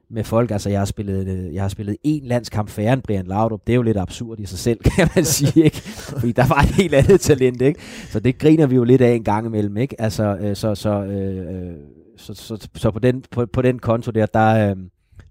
med 0.10 0.24
folk. 0.24 0.52
Altså, 0.52 0.70
jeg 0.70 0.80
har 0.80 0.86
spillet, 0.86 1.28
øh, 1.28 1.54
jeg 1.54 1.64
har 1.64 1.70
spillet 1.70 1.98
en 2.04 2.26
landskamp 2.26 2.70
færre 2.70 2.94
end 2.94 3.02
Brian 3.02 3.28
Laudrup. 3.28 3.62
Det 3.68 3.74
er 3.74 3.76
jo 3.76 3.82
lidt 3.82 3.98
absurd 3.98 4.40
i 4.40 4.46
sig 4.46 4.60
selv, 4.60 4.80
kan 4.96 5.10
man 5.16 5.26
sige, 5.26 5.64
ikke? 5.64 5.82
Fordi 5.82 6.32
der 6.32 6.48
var 6.48 6.62
et 6.62 6.76
helt 6.76 6.94
andet 6.94 7.22
talent, 7.22 7.62
ikke? 7.62 7.80
Så 8.10 8.20
det 8.20 8.38
griner 8.38 8.68
vi 8.68 8.76
jo 8.76 8.84
lidt 8.84 9.02
af 9.02 9.12
en 9.12 9.24
gang 9.24 9.46
imellem, 9.46 9.78
ikke? 9.78 10.02
Altså, 10.02 10.38
øh, 10.42 10.56
så, 10.56 10.76
så, 10.76 11.04
øh, 11.04 11.68
øh 11.68 11.76
så, 12.18 12.34
så, 12.34 12.68
så 12.76 12.92
på, 12.92 13.00
den, 13.00 13.24
på, 13.32 13.46
på 13.46 13.62
den 13.62 13.80
konto 13.80 14.12
der, 14.12 14.26
der, 14.26 14.70
øh, 14.70 14.76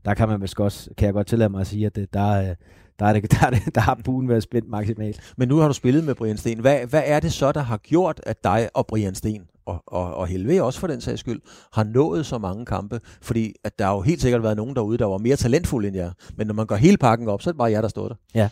der 0.07 0.15
kan 0.15 0.29
man 0.29 0.43
vist 0.43 0.61
også, 0.61 0.91
kan 0.99 1.07
jeg 1.07 1.15
godt 1.15 1.27
tillade 1.27 1.51
mig 1.51 1.61
at 1.61 1.67
sige, 1.67 1.87
at 1.87 1.97
det, 1.97 2.13
der, 2.13 2.31
øh, 2.31 2.55
der, 2.99 3.07
er 3.07 3.13
det, 3.13 3.31
der, 3.33 3.47
er 3.47 3.51
det, 3.51 3.75
der 3.75 3.81
har 3.81 4.01
buen 4.05 4.29
været 4.29 4.43
spændt 4.43 4.69
maksimalt. 4.69 5.35
Men 5.37 5.49
nu 5.49 5.57
har 5.57 5.69
du 5.69 5.75
spillet 5.75 6.05
med 6.05 6.15
Brian 6.15 6.37
Sten. 6.37 6.61
Hvad, 6.61 6.87
hvad 6.87 7.03
er 7.05 7.21
det 7.21 7.33
så, 7.33 7.53
der 7.53 7.61
har 7.61 7.77
gjort, 7.77 8.21
at 8.27 8.45
dig 8.45 8.69
og 8.75 8.87
Brian 8.87 9.15
Sten, 9.15 9.43
og, 9.67 9.83
og, 9.87 10.15
og 10.15 10.27
Helve 10.27 10.63
også 10.63 10.81
for 10.81 10.87
den 10.87 11.01
sags 11.01 11.21
skyld, 11.21 11.41
har 11.73 11.85
nået 11.85 12.27
så 12.27 12.39
mange 12.39 12.67
kampe? 12.67 13.01
Fordi 13.23 13.55
at 13.65 13.79
der 13.79 13.85
har 13.85 13.95
jo 13.95 14.01
helt 14.01 14.23
sikkert 14.23 14.43
været 14.43 14.57
nogen 14.57 14.77
derude, 14.77 14.99
der 14.99 15.05
var 15.05 15.19
mere 15.19 15.37
talentfulde 15.37 15.89
end 15.89 15.97
jer. 15.97 16.11
Men 16.37 16.47
når 16.47 16.55
man 16.55 16.67
går 16.67 16.77
hele 16.77 16.97
pakken 16.97 17.29
op, 17.29 17.43
så 17.43 17.51
er 17.51 17.53
det 17.53 17.59
bare 17.59 17.71
jer, 17.71 17.81
der 17.81 17.89
står 17.89 18.09
der. 18.09 18.15
Ja, 18.35 18.49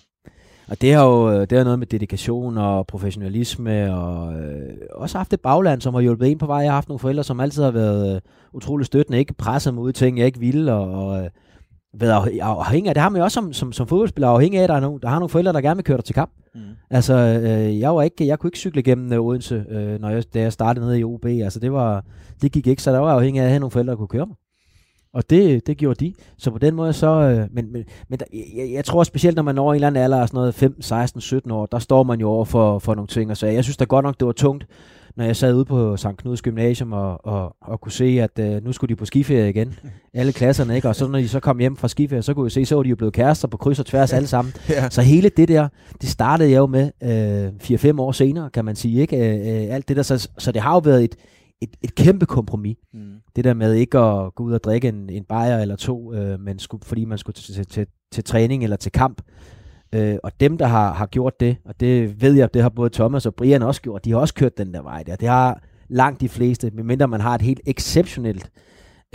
og 0.69 0.81
det 0.81 0.95
har 0.95 1.05
jo 1.05 1.41
det 1.41 1.59
har 1.59 1.65
noget 1.65 1.79
med 1.79 1.87
dedikation 1.87 2.59
og 2.59 2.87
professionalisme, 2.87 3.95
og 3.95 4.35
øh, 4.35 4.73
også 4.95 5.19
haft 5.19 5.33
et 5.33 5.41
bagland, 5.41 5.81
som 5.81 5.95
har 5.95 6.01
hjulpet 6.01 6.31
en 6.31 6.39
på 6.39 6.47
vej. 6.47 6.59
Jeg 6.59 6.71
har 6.71 6.77
haft 6.77 6.89
nogle 6.89 6.99
forældre, 6.99 7.25
som 7.25 7.41
altid 7.41 7.63
har 7.63 7.71
været 7.71 8.15
øh, 8.15 8.21
utrolig 8.53 8.87
støttende, 8.87 9.19
ikke 9.19 9.35
presset 9.35 9.75
mig 9.75 9.83
ud 9.83 9.91
i 9.91 9.93
ting, 9.93 10.19
jeg 10.19 10.27
ikke 10.27 10.41
ville, 10.41 10.73
og, 10.73 11.07
og 11.07 11.25
øh, 11.25 11.31
været 12.01 12.41
afhængig 12.41 12.89
af, 12.89 12.95
det 12.95 13.03
har 13.03 13.09
man 13.09 13.19
jo 13.19 13.25
også 13.25 13.35
som, 13.35 13.53
som, 13.53 13.73
som 13.73 13.87
fodboldspiller, 13.87 14.29
afhængig 14.29 14.59
af, 14.59 14.63
at 14.63 14.69
der, 14.69 14.75
er 14.75 14.81
nogle, 14.81 15.01
der 15.01 15.09
har 15.09 15.19
nogle 15.19 15.29
forældre, 15.29 15.53
der 15.53 15.61
gerne 15.61 15.77
vil 15.77 15.85
køre 15.85 15.97
dig 15.97 16.05
til 16.05 16.15
kamp. 16.15 16.33
Mm. 16.55 16.61
Altså, 16.91 17.15
øh, 17.15 17.81
jeg, 17.81 17.97
var 17.97 18.03
ikke, 18.03 18.27
jeg 18.27 18.39
kunne 18.39 18.49
ikke 18.49 18.59
cykle 18.59 18.83
gennem 18.83 19.13
øh, 19.13 19.21
Odense, 19.21 19.65
øh, 19.71 20.01
når 20.01 20.09
jeg, 20.09 20.35
da 20.35 20.41
jeg 20.41 20.53
startede 20.53 20.87
nede 20.87 21.01
i 21.01 21.05
OB. 21.05 21.25
Altså, 21.25 21.61
det, 21.61 21.73
var, 21.73 22.05
det 22.43 22.53
gik 22.53 22.67
ikke, 22.67 22.83
så 22.83 22.93
der 22.93 22.99
var 22.99 23.13
afhængig 23.13 23.41
af, 23.41 23.45
at 23.45 23.51
have 23.51 23.61
nogle 23.61 23.71
forældre, 23.71 23.91
der 23.91 23.97
kunne 23.97 24.09
køre 24.09 24.27
mig. 24.27 24.37
Og 25.15 25.31
det, 25.31 25.67
det 25.67 25.77
gjorde 25.77 26.05
de. 26.05 26.15
Så 26.39 26.51
på 26.51 26.59
den 26.59 26.75
måde 26.75 26.93
så... 26.93 27.07
Øh, 27.07 27.47
men 27.53 27.73
men, 27.73 27.85
men 28.09 28.19
der, 28.19 28.25
jeg, 28.33 28.73
jeg 28.73 28.85
tror 28.85 29.03
specielt, 29.03 29.37
når 29.37 29.43
man 29.43 29.55
når 29.55 29.73
en 29.73 29.75
eller 29.75 29.87
anden 29.87 30.03
alder 30.03 30.27
sådan 30.27 30.39
noget 30.39 30.55
15, 30.55 30.83
16, 30.83 31.21
17 31.21 31.51
år, 31.51 31.67
der 31.67 31.79
står 31.79 32.03
man 32.03 32.21
jo 32.21 32.29
over 32.29 32.45
for, 32.45 32.79
for 32.79 32.95
nogle 32.95 33.09
ting. 33.09 33.31
Og 33.31 33.37
så 33.37 33.47
jeg 33.47 33.65
synes 33.65 33.77
da 33.77 33.85
godt 33.85 34.05
nok, 34.05 34.21
det 34.21 34.27
var 34.27 34.33
tungt, 34.33 34.67
når 35.17 35.25
jeg 35.25 35.37
sad 35.37 35.55
ude 35.55 35.65
på 35.65 35.97
St. 35.97 36.07
Knuds 36.17 36.43
Gymnasium 36.43 36.93
og, 36.93 37.27
og, 37.27 37.57
og 37.61 37.81
kunne 37.81 37.93
se, 37.93 38.05
at 38.05 38.39
øh, 38.39 38.65
nu 38.65 38.73
skulle 38.73 38.89
de 38.89 38.97
på 38.97 39.05
skiferie 39.05 39.49
igen. 39.49 39.75
Alle 40.15 40.33
klasserne, 40.33 40.77
ikke? 40.77 40.89
Og 40.89 40.97
så 40.97 41.07
når 41.09 41.19
de 41.19 41.29
så 41.29 41.41
kom 41.41 41.59
hjem 41.59 41.77
fra 41.77 41.89
skiferie, 41.89 42.23
så 42.23 42.35
kunne 42.35 42.45
jeg 42.45 42.53
se, 42.53 42.65
så 42.65 42.75
var 42.77 42.83
de 42.83 42.89
jo 42.89 42.97
blevet 42.97 43.15
kærester 43.15 43.49
på 43.49 43.57
kryds 43.57 43.79
og 43.79 43.87
tværs 43.87 44.13
alle 44.13 44.27
sammen. 44.29 44.55
Ja. 44.69 44.91
Så 44.91 45.03
hele 45.03 45.29
det 45.29 45.49
der, 45.49 45.69
det 46.01 46.09
startede 46.09 46.51
jeg 46.51 46.57
jo 46.57 46.67
med 46.67 46.91
øh, 47.03 47.91
4-5 47.95 48.01
år 48.01 48.13
senere, 48.13 48.51
kan 48.51 48.65
man 48.65 48.77
sige. 48.77 49.01
ikke 49.01 49.17
øh, 49.17 49.65
øh, 49.65 49.75
Alt 49.75 49.89
det 49.89 49.97
der, 49.97 50.03
så, 50.03 50.29
så 50.39 50.53
det 50.53 50.63
har 50.63 50.73
jo 50.73 50.79
været 50.85 51.05
et, 51.05 51.17
et, 51.65 51.77
et 51.83 51.95
kæmpe 51.95 52.27
kompromis. 52.27 52.77
Mm. 52.93 53.15
Det 53.37 53.45
der 53.45 53.55
med 53.55 53.75
ikke 53.75 53.99
at 53.99 54.35
gå 54.35 54.43
ud 54.43 54.53
og 54.53 54.65
drikke 54.65 54.89
en, 54.89 55.11
en 55.11 55.25
bajer 55.25 55.59
eller 55.59 55.77
to, 55.77 56.15
øh, 56.15 56.41
men 56.41 56.59
skulle, 56.59 56.85
fordi 56.85 57.05
man 57.05 57.19
skulle 57.19 57.35
til, 57.35 57.55
til, 57.55 57.67
til, 57.67 57.87
til 58.13 58.25
træning 58.25 58.65
eller 58.65 58.77
til 58.77 58.93
kamp. 58.93 59.23
Øh, 59.95 60.17
og 60.23 60.41
dem, 60.41 60.59
der 60.59 60.67
har, 60.67 60.93
har 60.93 61.07
gjort 61.07 61.41
det, 61.41 61.57
og 61.65 61.81
det 61.81 62.23
ved 62.23 62.35
jeg, 62.35 62.55
det 62.55 62.63
har 62.63 62.69
både 62.69 62.91
Thomas 62.91 63.27
og 63.27 63.35
Brian 63.35 63.63
også 63.63 63.83
gjort, 63.83 64.05
de 64.05 64.11
har 64.11 64.19
også 64.19 64.35
kørt 64.35 64.59
den 64.59 64.75
der 64.75 64.83
vej 64.83 65.03
der. 65.03 65.17
Det 65.17 65.29
har 65.29 65.63
langt 65.89 66.21
de 66.21 66.29
fleste, 66.29 66.71
medmindre 66.71 67.09
man 67.09 67.21
har 67.21 67.35
et 67.35 67.43
helt 67.43 67.61
exceptionelt 67.67 68.51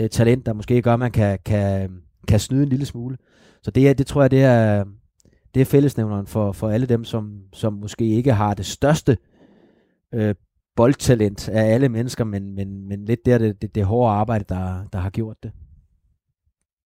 øh, 0.00 0.08
talent, 0.08 0.46
der 0.46 0.52
måske 0.52 0.82
gør, 0.82 0.92
at 0.92 0.98
man 0.98 1.10
kan, 1.10 1.38
kan, 1.44 1.90
kan 2.28 2.40
snyde 2.40 2.62
en 2.62 2.68
lille 2.68 2.86
smule. 2.86 3.16
Så 3.62 3.70
det, 3.70 3.88
er, 3.88 3.92
det 3.92 4.06
tror 4.06 4.22
jeg, 4.22 4.30
det 4.30 4.42
er, 4.42 4.84
det 5.54 5.60
er 5.60 5.64
fællesnævneren 5.64 6.26
for, 6.26 6.52
for 6.52 6.68
alle 6.68 6.86
dem, 6.86 7.04
som, 7.04 7.40
som 7.52 7.72
måske 7.72 8.04
ikke 8.04 8.32
har 8.32 8.54
det 8.54 8.66
største 8.66 9.16
øh, 10.14 10.34
boldtalent 10.76 11.48
af 11.48 11.74
alle 11.74 11.88
mennesker, 11.88 12.24
men, 12.24 12.54
men, 12.54 12.88
men 12.88 13.04
lidt 13.04 13.26
der 13.26 13.38
det, 13.38 13.62
det, 13.62 13.74
det 13.74 13.84
hårde 13.84 14.12
arbejde, 14.12 14.44
der, 14.48 14.84
der 14.92 14.98
har 14.98 15.10
gjort 15.10 15.36
det. 15.42 15.52